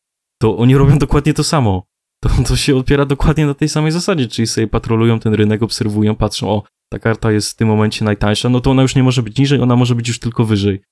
to 0.42 0.56
oni 0.56 0.76
robią 0.76 0.98
dokładnie 0.98 1.34
to 1.34 1.44
samo. 1.44 1.82
To, 2.22 2.28
to 2.48 2.56
się 2.56 2.76
opiera 2.76 3.06
dokładnie 3.06 3.46
na 3.46 3.54
tej 3.54 3.68
samej 3.68 3.92
zasadzie, 3.92 4.28
czyli 4.28 4.46
sobie 4.46 4.66
patrolują 4.66 5.20
ten 5.20 5.34
rynek, 5.34 5.62
obserwują, 5.62 6.16
patrzą, 6.16 6.48
o, 6.48 6.62
ta 6.92 6.98
karta 6.98 7.32
jest 7.32 7.50
w 7.50 7.56
tym 7.56 7.68
momencie 7.68 8.04
najtańsza, 8.04 8.48
no 8.48 8.60
to 8.60 8.70
ona 8.70 8.82
już 8.82 8.94
nie 8.94 9.02
może 9.02 9.22
być 9.22 9.38
niżej, 9.38 9.60
ona 9.60 9.76
może 9.76 9.94
być 9.94 10.08
już 10.08 10.18
tylko 10.18 10.44
wyżej. 10.44 10.82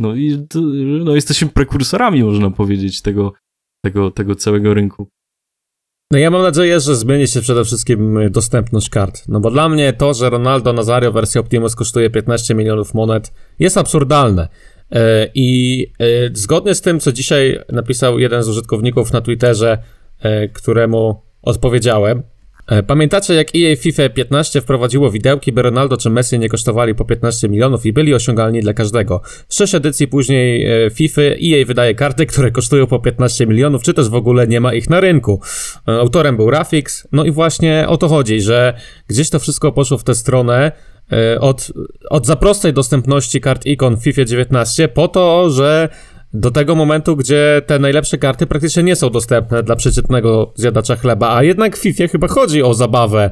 No 0.00 0.14
i 0.14 0.46
to, 0.48 0.60
no, 1.04 1.14
jesteśmy 1.14 1.48
prekursorami, 1.48 2.24
można 2.24 2.50
powiedzieć, 2.50 3.02
tego, 3.02 3.32
tego, 3.84 4.10
tego 4.10 4.34
całego 4.34 4.74
rynku. 4.74 5.08
No 6.12 6.18
ja 6.18 6.30
mam 6.30 6.42
nadzieję, 6.42 6.80
że 6.80 6.96
zmieni 6.96 7.28
się 7.28 7.40
przede 7.40 7.64
wszystkim 7.64 8.30
dostępność 8.30 8.88
kart. 8.88 9.28
No 9.28 9.40
bo 9.40 9.50
dla 9.50 9.68
mnie 9.68 9.92
to, 9.92 10.14
że 10.14 10.30
Ronaldo 10.30 10.72
Nazario 10.72 11.12
wersji 11.12 11.40
Optimus 11.40 11.74
kosztuje 11.74 12.10
15 12.10 12.54
milionów 12.54 12.94
monet 12.94 13.32
jest 13.58 13.78
absurdalne. 13.78 14.48
E, 14.94 15.28
I 15.34 15.86
e, 15.98 16.06
zgodnie 16.32 16.74
z 16.74 16.80
tym, 16.80 17.00
co 17.00 17.12
dzisiaj 17.12 17.60
napisał 17.72 18.18
jeden 18.18 18.42
z 18.42 18.48
użytkowników 18.48 19.12
na 19.12 19.20
Twitterze, 19.20 19.78
e, 20.20 20.48
któremu 20.48 21.22
odpowiedziałem, 21.42 22.22
pamiętacie, 22.86 23.34
jak 23.34 23.48
EA 23.56 23.76
FIFA 23.76 24.08
15 24.08 24.60
wprowadziło 24.60 25.10
widełki, 25.10 25.52
by 25.52 25.62
Ronaldo 25.62 25.96
czy 25.96 26.10
Messi 26.10 26.38
nie 26.38 26.48
kosztowali 26.48 26.94
po 26.94 27.04
15 27.04 27.48
milionów 27.48 27.86
i 27.86 27.92
byli 27.92 28.14
osiągalni 28.14 28.60
dla 28.60 28.74
każdego? 28.74 29.20
Sześć 29.50 29.74
edycji 29.74 30.08
później 30.08 30.66
FIFA 30.90 31.22
EA 31.22 31.66
wydaje 31.66 31.94
karty, 31.94 32.26
które 32.26 32.50
kosztują 32.50 32.86
po 32.86 32.98
15 32.98 33.46
milionów, 33.46 33.82
czy 33.82 33.94
też 33.94 34.08
w 34.08 34.14
ogóle 34.14 34.46
nie 34.46 34.60
ma 34.60 34.74
ich 34.74 34.90
na 34.90 35.00
rynku. 35.00 35.40
Autorem 35.86 36.36
był 36.36 36.50
Rafix, 36.50 37.08
no 37.12 37.24
i 37.24 37.30
właśnie 37.30 37.84
o 37.88 37.96
to 37.96 38.08
chodzi, 38.08 38.40
że 38.40 38.74
gdzieś 39.08 39.30
to 39.30 39.38
wszystko 39.38 39.72
poszło 39.72 39.98
w 39.98 40.04
tę 40.04 40.14
stronę, 40.14 40.72
od, 41.40 41.72
od 42.10 42.26
za 42.26 42.36
prostej 42.36 42.72
dostępności 42.72 43.40
kart 43.40 43.66
ikon 43.66 43.96
w 43.96 44.02
FIFA 44.02 44.24
19 44.24 44.88
po 44.88 45.08
to, 45.08 45.50
że 45.50 45.88
do 46.34 46.50
tego 46.50 46.74
momentu, 46.74 47.16
gdzie 47.16 47.62
te 47.66 47.78
najlepsze 47.78 48.18
karty 48.18 48.46
praktycznie 48.46 48.82
nie 48.82 48.96
są 48.96 49.10
dostępne 49.10 49.62
dla 49.62 49.76
przeciętnego 49.76 50.52
zjadacza 50.54 50.96
chleba, 50.96 51.36
a 51.36 51.42
jednak 51.42 51.76
w 51.76 51.80
FIFA 51.80 52.08
chyba 52.08 52.28
chodzi 52.28 52.62
o 52.62 52.74
zabawę 52.74 53.30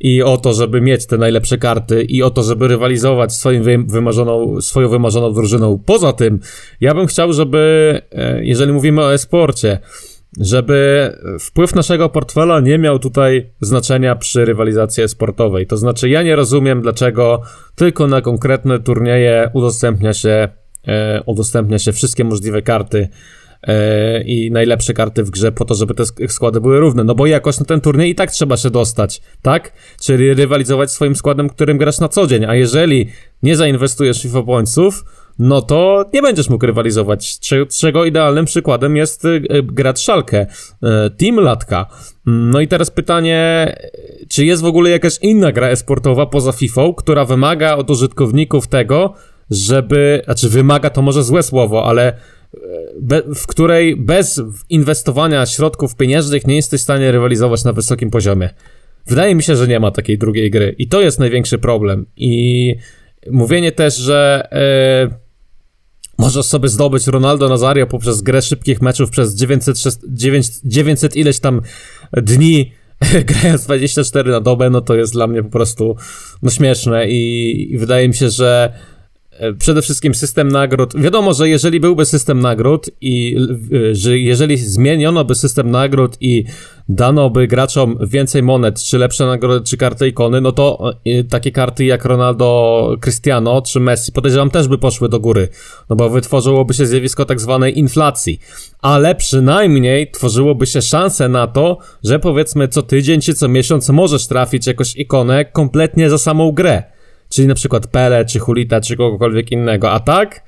i 0.00 0.22
o 0.22 0.36
to, 0.36 0.52
żeby 0.52 0.80
mieć 0.80 1.06
te 1.06 1.18
najlepsze 1.18 1.58
karty 1.58 2.02
i 2.02 2.22
o 2.22 2.30
to, 2.30 2.42
żeby 2.42 2.68
rywalizować 2.68 3.34
swoim 3.34 3.86
wymarzoną, 3.86 4.60
swoją 4.60 4.88
wymarzoną 4.88 5.32
drużyną. 5.32 5.82
Poza 5.86 6.12
tym, 6.12 6.40
ja 6.80 6.94
bym 6.94 7.06
chciał, 7.06 7.32
żeby, 7.32 8.02
e, 8.12 8.44
jeżeli 8.44 8.72
mówimy 8.72 9.02
o 9.02 9.14
e-sporcie, 9.14 9.78
żeby 10.38 11.10
wpływ 11.40 11.74
naszego 11.74 12.08
portfela 12.08 12.60
nie 12.60 12.78
miał 12.78 12.98
tutaj 12.98 13.50
znaczenia 13.60 14.16
przy 14.16 14.44
rywalizacji 14.44 15.08
sportowej. 15.08 15.66
To 15.66 15.76
znaczy, 15.76 16.08
ja 16.08 16.22
nie 16.22 16.36
rozumiem, 16.36 16.82
dlaczego 16.82 17.42
tylko 17.74 18.06
na 18.06 18.20
konkretne 18.20 18.78
turnieje 18.78 19.50
udostępnia 19.54 20.12
się 20.12 20.48
e, 20.88 21.22
udostępnia 21.26 21.78
się 21.78 21.92
wszystkie 21.92 22.24
możliwe 22.24 22.62
karty 22.62 23.08
e, 23.62 24.22
i 24.22 24.50
najlepsze 24.50 24.94
karty 24.94 25.24
w 25.24 25.30
grze 25.30 25.52
po 25.52 25.64
to, 25.64 25.74
żeby 25.74 25.94
te 25.94 26.04
składy 26.28 26.60
były 26.60 26.80
równe. 26.80 27.04
No 27.04 27.14
bo 27.14 27.26
jakoś 27.26 27.60
na 27.60 27.66
ten 27.66 27.80
turniej 27.80 28.10
i 28.10 28.14
tak 28.14 28.30
trzeba 28.30 28.56
się 28.56 28.70
dostać, 28.70 29.22
tak? 29.42 29.72
Czyli 30.00 30.34
rywalizować 30.34 30.90
swoim 30.90 31.16
składem, 31.16 31.48
którym 31.48 31.78
grasz 31.78 32.00
na 32.00 32.08
co 32.08 32.26
dzień, 32.26 32.44
a 32.44 32.54
jeżeli 32.54 33.08
nie 33.42 33.56
zainwestujesz 33.56 34.22
FIFA 34.22 34.42
Pointsów, 34.42 35.04
no 35.42 35.62
to 35.62 36.04
nie 36.14 36.22
będziesz 36.22 36.48
mógł 36.48 36.66
rywalizować, 36.66 37.38
czego 37.68 38.04
idealnym 38.04 38.44
przykładem 38.44 38.96
jest 38.96 39.24
e, 39.24 39.40
gracz 39.62 39.98
Szalkę, 39.98 40.46
e, 40.82 41.10
Team 41.10 41.36
Latka. 41.36 41.86
No 42.26 42.60
i 42.60 42.68
teraz 42.68 42.90
pytanie, 42.90 43.66
czy 44.28 44.44
jest 44.44 44.62
w 44.62 44.66
ogóle 44.66 44.90
jakaś 44.90 45.18
inna 45.22 45.52
gra 45.52 45.68
esportowa 45.68 46.26
poza 46.26 46.52
FIFA, 46.52 46.82
która 46.96 47.24
wymaga 47.24 47.76
od 47.76 47.90
użytkowników 47.90 48.68
tego, 48.68 49.14
żeby, 49.50 50.22
znaczy 50.24 50.48
wymaga 50.48 50.90
to 50.90 51.02
może 51.02 51.22
złe 51.22 51.42
słowo, 51.42 51.84
ale 51.84 52.12
be, 53.00 53.22
w 53.34 53.46
której 53.46 53.96
bez 53.96 54.42
inwestowania 54.68 55.46
środków 55.46 55.96
pieniężnych 55.96 56.46
nie 56.46 56.56
jesteś 56.56 56.80
w 56.80 56.84
stanie 56.84 57.12
rywalizować 57.12 57.64
na 57.64 57.72
wysokim 57.72 58.10
poziomie. 58.10 58.50
Wydaje 59.06 59.34
mi 59.34 59.42
się, 59.42 59.56
że 59.56 59.68
nie 59.68 59.80
ma 59.80 59.90
takiej 59.90 60.18
drugiej 60.18 60.50
gry 60.50 60.74
i 60.78 60.88
to 60.88 61.00
jest 61.00 61.18
największy 61.18 61.58
problem. 61.58 62.06
I 62.16 62.74
mówienie 63.30 63.72
też, 63.72 63.96
że 63.96 64.48
e, 64.52 65.29
możesz 66.20 66.46
sobie 66.46 66.68
zdobyć 66.68 67.06
Ronaldo 67.06 67.48
Nazario 67.48 67.86
poprzez 67.86 68.22
grę 68.22 68.42
szybkich 68.42 68.82
meczów 68.82 69.10
przez 69.10 69.34
900, 69.34 69.76
900, 70.08 70.60
900 70.64 71.16
ileś 71.16 71.40
tam 71.40 71.60
dni, 72.12 72.72
grając 73.24 73.64
24 73.64 74.30
na 74.30 74.40
dobę, 74.40 74.70
no 74.70 74.80
to 74.80 74.94
jest 74.94 75.12
dla 75.12 75.26
mnie 75.26 75.42
po 75.42 75.50
prostu 75.50 75.96
no 76.42 76.50
śmieszne 76.50 77.10
i, 77.10 77.72
i 77.72 77.78
wydaje 77.78 78.08
mi 78.08 78.14
się, 78.14 78.30
że 78.30 78.72
przede 79.58 79.82
wszystkim 79.82 80.14
system 80.14 80.48
nagród. 80.48 81.00
Wiadomo, 81.00 81.34
że 81.34 81.48
jeżeli 81.48 81.80
byłby 81.80 82.04
system 82.04 82.40
nagród 82.40 82.90
i 83.00 83.36
e, 83.90 83.94
że 83.94 84.18
jeżeli 84.18 84.56
zmieniono 84.56 85.24
by 85.24 85.34
system 85.34 85.70
nagród 85.70 86.16
i 86.20 86.44
dano 86.88 87.30
by 87.30 87.46
graczom 87.46 87.98
więcej 88.06 88.42
monet, 88.42 88.82
czy 88.82 88.98
lepsze 88.98 89.26
nagrody, 89.26 89.64
czy 89.64 89.76
karty 89.76 90.08
ikony, 90.08 90.40
no 90.40 90.52
to 90.52 90.92
e, 91.06 91.24
takie 91.24 91.50
karty 91.52 91.84
jak 91.84 92.04
Ronaldo, 92.04 92.96
Cristiano 93.00 93.62
czy 93.62 93.80
Messi 93.80 94.12
podejrzewam 94.12 94.50
też 94.50 94.68
by 94.68 94.78
poszły 94.78 95.08
do 95.08 95.20
góry, 95.20 95.48
no 95.90 95.96
bo 95.96 96.10
wytworzyłoby 96.10 96.74
się 96.74 96.86
zjawisko 96.86 97.24
tak 97.24 97.40
zwanej 97.40 97.78
inflacji, 97.78 98.40
ale 98.80 99.14
przynajmniej 99.14 100.10
tworzyłoby 100.10 100.66
się 100.66 100.82
szanse 100.82 101.28
na 101.28 101.46
to, 101.46 101.78
że 102.04 102.18
powiedzmy 102.18 102.68
co 102.68 102.82
tydzień 102.82 103.20
czy 103.20 103.34
co 103.34 103.48
miesiąc 103.48 103.88
możesz 103.88 104.26
trafić 104.26 104.66
jakąś 104.66 104.96
ikonę 104.96 105.44
kompletnie 105.44 106.10
za 106.10 106.18
samą 106.18 106.52
grę 106.52 106.99
czyli 107.30 107.48
na 107.48 107.54
przykład 107.54 107.86
Pele, 107.86 108.24
czy 108.24 108.38
Hulita, 108.38 108.80
czy 108.80 108.96
kogokolwiek 108.96 109.52
innego, 109.52 109.90
a 109.90 110.00
tak, 110.00 110.44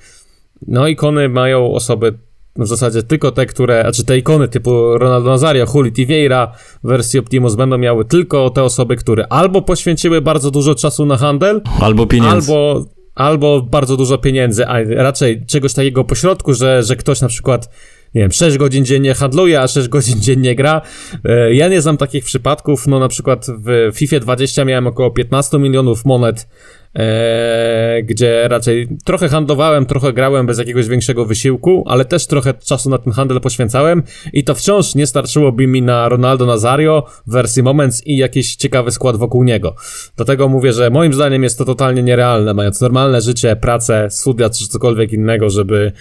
no 0.67 0.89
ikony 0.89 1.29
mają 1.29 1.75
osoby 1.75 2.19
w 2.57 2.67
zasadzie 2.67 3.03
tylko 3.03 3.31
te, 3.31 3.47
które, 3.47 3.83
znaczy 3.83 4.05
te 4.05 4.19
ikony 4.19 4.49
typu 4.49 4.99
Ronaldo 4.99 5.31
Nazario, 5.31 5.67
Hulit 5.67 5.99
i 5.99 6.07
Vieira 6.07 6.53
w 6.85 6.89
wersji 6.89 7.19
Optimus 7.19 7.55
będą 7.55 7.79
miały 7.79 8.05
tylko 8.05 8.51
te 8.51 8.63
osoby, 8.63 8.97
które 8.97 9.27
albo 9.27 9.63
poświęciły 9.63 10.21
bardzo 10.21 10.51
dużo 10.51 10.75
czasu 10.75 11.07
na 11.07 11.17
handel, 11.17 11.61
albo 11.81 12.07
pieniędzy. 12.07 12.53
Albo, 12.53 12.85
albo 13.15 13.63
bardzo 13.63 13.97
dużo 13.97 14.19
pieniędzy, 14.19 14.67
a 14.67 14.83
raczej 14.85 15.47
czegoś 15.47 15.75
takiego 15.75 16.05
pośrodku, 16.05 16.55
że, 16.55 16.83
że 16.83 16.97
ktoś 16.97 17.21
na 17.21 17.29
przykład 17.29 17.69
nie 18.14 18.22
wiem, 18.22 18.32
6 18.32 18.59
godzin 18.59 18.84
dziennie 18.84 19.14
handluje, 19.14 19.60
a 19.60 19.68
6 19.68 19.89
godzin 19.89 20.20
dziennie 20.20 20.55
gra. 20.55 20.80
E, 21.24 21.55
ja 21.55 21.68
nie 21.68 21.80
znam 21.80 21.97
takich 21.97 22.24
przypadków, 22.24 22.86
no 22.86 22.98
na 22.98 23.09
przykład 23.09 23.47
w 23.47 23.90
FIFA 23.94 24.20
20 24.20 24.64
miałem 24.64 24.86
około 24.86 25.10
15 25.10 25.59
milionów 25.59 26.05
monet, 26.05 26.48
e, 26.94 28.02
gdzie 28.02 28.48
raczej 28.48 28.89
trochę 29.05 29.28
handlowałem, 29.28 29.86
trochę 29.86 30.12
grałem 30.12 30.47
bez 30.47 30.59
jakiegoś 30.59 30.89
większego 30.89 31.24
wysiłku, 31.24 31.84
ale 31.86 32.05
też 32.05 32.26
trochę 32.26 32.55
czasu 32.55 32.90
na 32.90 32.98
ten 32.98 33.12
handel 33.12 33.40
poświęcałem 33.40 34.02
i 34.32 34.44
to 34.44 34.55
wciąż 34.55 34.94
nie 34.94 35.06
starczyłoby 35.06 35.66
mi 35.66 35.82
na 35.82 36.09
Ronaldo 36.09 36.47
Nazario 36.47 37.06
w 37.26 37.32
wersji 37.32 37.62
Moments 37.62 38.06
i 38.06 38.16
jakiś 38.16 38.56
ciekawy 38.56 38.90
skład 38.90 39.16
wokół 39.16 39.44
niego. 39.44 39.74
Dlatego 40.16 40.48
mówię, 40.48 40.72
że 40.72 40.90
moim 40.90 41.14
zdaniem 41.14 41.43
jest 41.43 41.59
to 41.59 41.64
totalnie 41.64 42.02
nierealne, 42.02 42.55
mając 42.55 42.80
normalne 42.80 43.20
życie, 43.20 43.56
pracę, 43.56 44.09
studia 44.10 44.51
czy 44.51 44.68
cokolwiek 44.68 45.12
innego, 45.12 45.51
żeby 45.51 45.93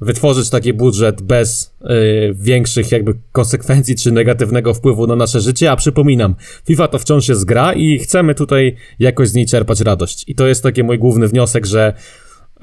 wytworzyć 0.00 0.50
taki 0.50 0.72
budżet 0.72 1.22
bez 1.22 1.76
y, 1.80 2.34
większych 2.34 2.92
jakby 2.92 3.14
konsekwencji 3.32 3.96
czy 3.96 4.12
negatywnego 4.12 4.74
wpływu 4.74 5.06
na 5.06 5.16
nasze 5.16 5.40
życie, 5.40 5.70
a 5.70 5.76
przypominam, 5.76 6.34
FIFA 6.66 6.88
to 6.88 6.98
wciąż 6.98 7.28
jest 7.28 7.44
gra 7.44 7.72
i 7.72 7.98
chcemy 7.98 8.34
tutaj 8.34 8.76
jakoś 8.98 9.28
z 9.28 9.34
niej 9.34 9.46
czerpać 9.46 9.80
radość. 9.80 10.24
I 10.28 10.34
to 10.34 10.46
jest 10.46 10.62
taki 10.62 10.82
mój 10.82 10.98
główny 10.98 11.28
wniosek, 11.28 11.66
że 11.66 11.94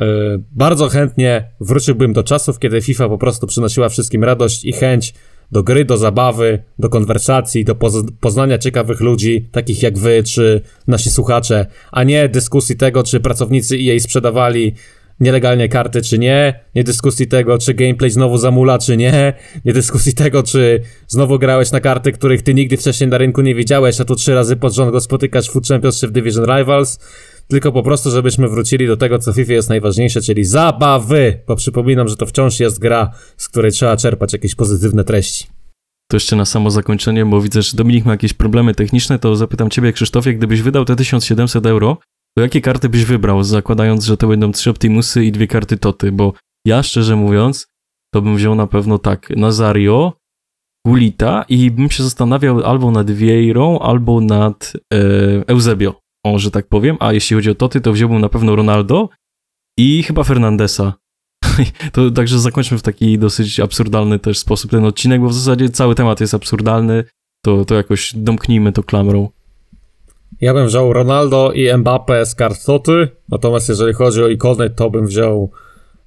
y, 0.02 0.06
bardzo 0.52 0.90
chętnie 0.90 1.52
wróciłbym 1.60 2.14
do 2.14 2.24
czasów, 2.24 2.60
kiedy 2.60 2.82
FIFA 2.82 3.10
po 3.10 3.18
prostu 3.18 3.48
przynosiła 3.48 3.90
wszystkim 3.90 4.24
radość 4.24 4.66
i 4.66 4.74
chęć 4.74 5.14
do 5.52 5.64
gry, 5.64 5.86
do 5.86 5.98
zabawy, 5.98 6.64
do 6.80 6.90
konwersacji, 6.90 7.66
do 7.66 7.76
poz 7.76 7.94
poznania 8.20 8.58
ciekawych 8.58 9.00
ludzi, 9.00 9.50
takich 9.52 9.84
jak 9.84 9.98
wy, 9.98 10.24
czy 10.24 10.62
nasi 10.88 11.12
słuchacze, 11.12 11.66
a 11.92 12.04
nie 12.04 12.30
dyskusji 12.30 12.76
tego, 12.76 13.04
czy 13.04 13.20
pracownicy 13.20 13.76
EA 13.76 14.00
sprzedawali 14.00 14.76
nielegalnie 15.20 15.70
karty, 15.70 16.02
czy 16.02 16.20
nie, 16.20 16.60
nie 16.76 16.84
dyskusji 16.84 17.28
tego, 17.28 17.58
czy 17.58 17.74
gameplay 17.74 18.12
znowu 18.12 18.38
zamula, 18.38 18.80
czy 18.80 18.98
nie, 18.98 19.34
nie 19.66 19.74
dyskusji 19.74 20.14
tego, 20.24 20.44
czy 20.44 20.82
znowu 21.08 21.40
grałeś 21.40 21.72
na 21.72 21.80
karty, 21.80 22.12
których 22.12 22.42
ty 22.42 22.54
nigdy 22.54 22.78
wcześniej 22.78 23.10
na 23.10 23.18
rynku 23.18 23.42
nie 23.42 23.56
widziałeś, 23.56 24.02
a 24.02 24.06
tu 24.06 24.16
trzy 24.16 24.34
razy 24.34 24.56
pod 24.56 24.74
rząd 24.74 24.92
go 24.92 25.02
spotykasz 25.02 25.50
w 25.50 25.52
Food 25.52 25.68
Championship 25.68 26.12
Division 26.12 26.46
Rivals, 26.58 27.00
tylko 27.48 27.72
po 27.72 27.84
prostu, 27.84 28.12
żebyśmy 28.12 28.50
wrócili 28.50 28.88
do 28.88 28.98
tego, 28.98 29.20
co 29.20 29.34
w 29.34 29.36
FIFA 29.36 29.54
jest 29.54 29.70
najważniejsze, 29.70 30.22
czyli 30.22 30.44
zabawy, 30.44 31.40
bo 31.48 31.56
przypominam, 31.56 32.08
że 32.08 32.16
to 32.16 32.26
wciąż 32.26 32.60
jest 32.60 32.80
gra, 32.80 33.12
z 33.38 33.50
której 33.50 33.72
trzeba 33.72 33.98
czerpać 33.98 34.34
jakieś 34.34 34.56
pozytywne 34.56 35.04
treści. 35.04 35.48
To 36.10 36.16
jeszcze 36.16 36.36
na 36.36 36.46
samo 36.46 36.72
zakończenie, 36.72 37.26
bo 37.26 37.42
widzę, 37.42 37.62
że 37.62 37.78
Dominik 37.78 38.06
ma 38.06 38.12
jakieś 38.12 38.34
problemy 38.34 38.76
techniczne, 38.76 39.20
to 39.20 39.36
zapytam 39.36 39.70
ciebie, 39.70 39.94
Krzysztofie, 39.94 40.34
gdybyś 40.34 40.62
wydał 40.62 40.86
te 40.86 40.96
1700 40.96 41.66
euro, 41.66 41.98
to 42.38 42.42
jakie 42.42 42.62
karty 42.62 42.90
byś 42.90 43.06
wybrał, 43.06 43.44
zakładając, 43.44 44.06
że 44.06 44.18
to 44.18 44.28
będą 44.28 44.52
trzy 44.52 44.70
Optimusy 44.70 45.26
i 45.26 45.32
dwie 45.32 45.48
karty 45.48 45.78
Toty? 45.78 46.12
Bo 46.12 46.34
ja, 46.66 46.84
szczerze 46.84 47.16
mówiąc, 47.16 47.68
to 48.14 48.22
bym 48.22 48.36
wziął 48.36 48.56
na 48.56 48.68
pewno 48.68 49.00
tak 49.00 49.30
Nazario, 49.30 50.14
Gulita 50.88 51.46
i 51.50 51.72
bym 51.72 51.90
się 51.90 52.04
zastanawiał 52.04 52.64
albo 52.66 52.92
nad 52.92 53.12
Vieirą, 53.12 53.80
albo 53.80 54.22
nad 54.22 54.74
e, 54.94 54.98
Eusebio, 55.48 56.02
że 56.36 56.52
tak 56.52 56.68
powiem. 56.68 56.98
A 57.00 57.14
jeśli 57.14 57.36
chodzi 57.36 57.50
o 57.50 57.56
Toty, 57.56 57.82
to 57.82 57.94
wziąłbym 57.94 58.22
na 58.22 58.30
pewno 58.30 58.56
Ronaldo 58.56 59.10
i 59.78 60.04
chyba 60.04 60.24
Fernandesa. 60.24 60.94
to 61.94 62.12
także 62.12 62.40
zakończmy 62.40 62.78
w 62.78 62.82
taki 62.82 63.20
dosyć 63.20 63.60
absurdalny 63.60 64.20
też 64.20 64.38
sposób 64.38 64.72
ten 64.72 64.86
odcinek, 64.86 65.22
bo 65.22 65.28
w 65.28 65.34
zasadzie 65.34 65.70
cały 65.70 65.96
temat 65.96 66.22
jest 66.22 66.34
absurdalny. 66.34 67.04
To, 67.46 67.66
to 67.66 67.76
jakoś 67.76 68.14
domknijmy 68.16 68.72
to 68.72 68.84
klamrą. 68.84 69.30
Ja 70.42 70.54
bym 70.54 70.68
wziął 70.68 70.94
Ronaldo 70.94 71.52
i 71.52 71.68
Mbappé 71.68 72.26
z 72.26 72.36
kart 72.36 72.66
Toty, 72.66 73.08
natomiast 73.30 73.70
jeżeli 73.70 73.94
chodzi 73.94 74.24
o 74.24 74.28
ikony, 74.28 74.70
to 74.70 74.90
bym 74.90 75.08
wziął 75.08 75.52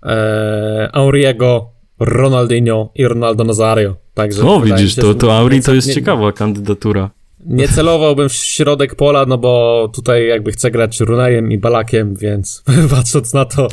e, 0.03 0.89
Auriego, 0.93 1.71
Ronaldinho 2.01 2.93
i 2.95 3.07
Ronaldo 3.07 3.45
Nazario. 3.45 3.97
Także 4.15 4.43
no 4.43 4.61
widzisz, 4.61 4.95
się, 4.95 5.03
to, 5.03 5.15
to 5.15 5.37
Auri 5.37 5.63
to 5.63 5.75
jest 5.75 5.89
nie, 5.89 5.95
ciekawa 5.95 6.33
kandydatura. 6.33 7.11
Nie 7.47 7.69
celowałbym 7.79 8.29
w 8.29 8.33
środek 8.33 8.95
pola, 8.95 9.27
no 9.27 9.39
bo 9.39 9.89
tutaj 9.95 10.27
jakby 10.27 10.53
chcę 10.53 10.71
grać 10.71 11.01
Runajem 11.01 11.53
i 11.53 11.59
Balakiem, 11.59 12.15
więc 12.15 12.65
patrząc 12.97 13.35
na 13.35 13.45
to, 13.45 13.69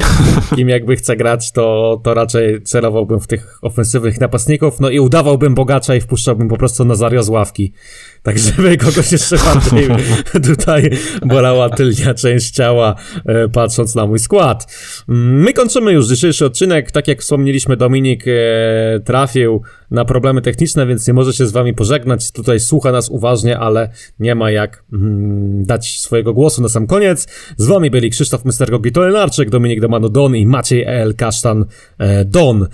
kim 0.56 0.70
jakby 0.70 0.96
chcę 0.96 1.18
grać, 1.18 1.52
to, 1.52 2.00
to 2.04 2.14
raczej 2.14 2.64
celowałbym 2.64 3.20
w 3.20 3.28
tych 3.28 3.60
ofensywnych 3.62 4.20
napastników, 4.20 4.80
no 4.80 4.90
i 4.90 5.00
udawałbym 5.00 5.56
bogacza 5.56 5.96
i 5.96 6.02
wpuszczałbym 6.02 6.48
po 6.48 6.58
prostu 6.58 6.86
Nazario 6.86 7.24
z 7.24 7.30
ławki. 7.30 7.74
Tak 8.28 8.40
żeby 8.40 8.78
kogoś 8.78 9.12
jeszcze 9.12 9.36
bardziej 9.38 9.88
tutaj 10.56 10.90
bolała 11.26 11.70
tylnia 11.70 12.14
część 12.14 12.52
ciała, 12.52 12.96
e, 13.26 13.50
patrząc 13.50 13.96
na 13.96 14.06
mój 14.06 14.20
skład. 14.20 14.74
My 15.08 15.54
kończymy 15.54 15.92
już 15.92 16.08
dzisiejszy 16.08 16.46
odcinek. 16.46 16.92
Tak 16.92 17.08
jak 17.08 17.22
wspomnieliśmy, 17.22 17.78
Dominik 17.78 18.24
e, 18.28 18.32
trafił 19.00 19.62
na 19.92 20.06
problemy 20.06 20.42
techniczne, 20.42 20.88
więc 20.88 21.08
nie 21.08 21.14
może 21.14 21.34
się 21.34 21.48
z 21.48 21.52
wami 21.52 21.74
pożegnać. 21.74 22.32
Tutaj 22.32 22.60
słucha 22.60 22.92
nas 22.92 23.10
uważnie, 23.10 23.60
ale 23.60 23.90
nie 24.20 24.36
ma 24.36 24.52
jak 24.52 24.84
mm, 24.94 25.66
dać 25.66 26.00
swojego 26.00 26.34
głosu 26.34 26.62
na 26.62 26.70
sam 26.70 26.88
koniec. 26.88 27.28
Z 27.58 27.68
wami 27.68 27.90
byli 27.90 28.10
Krzysztof 28.10 28.46
Mystergogi 28.46 28.92
Tolenarczyk, 28.92 29.50
Dominik 29.50 29.82
Domano 29.82 30.10
Don 30.10 30.36
i 30.36 30.46
Maciej 30.46 30.84
El 30.88 31.16
Kasztan 31.16 31.66
e, 31.98 32.26
Don. 32.26 32.68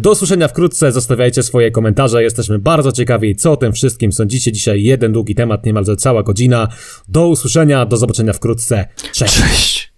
Do 0.00 0.10
usłyszenia 0.10 0.48
wkrótce, 0.48 0.92
zostawiajcie 0.92 1.42
swoje 1.42 1.70
komentarze, 1.70 2.22
jesteśmy 2.22 2.58
bardzo 2.58 2.92
ciekawi, 2.92 3.36
co 3.36 3.52
o 3.52 3.56
tym 3.56 3.72
wszystkim 3.72 4.12
sądzicie. 4.12 4.52
Dzisiaj 4.52 4.93
jeden 4.94 5.12
długi 5.12 5.34
temat, 5.34 5.66
niemalże 5.66 5.96
cała 5.96 6.22
godzina. 6.22 6.68
Do 7.08 7.28
usłyszenia, 7.28 7.86
do 7.86 7.96
zobaczenia 7.96 8.32
wkrótce. 8.32 8.86
Cześć! 9.12 9.40
Cześć! 9.40 9.93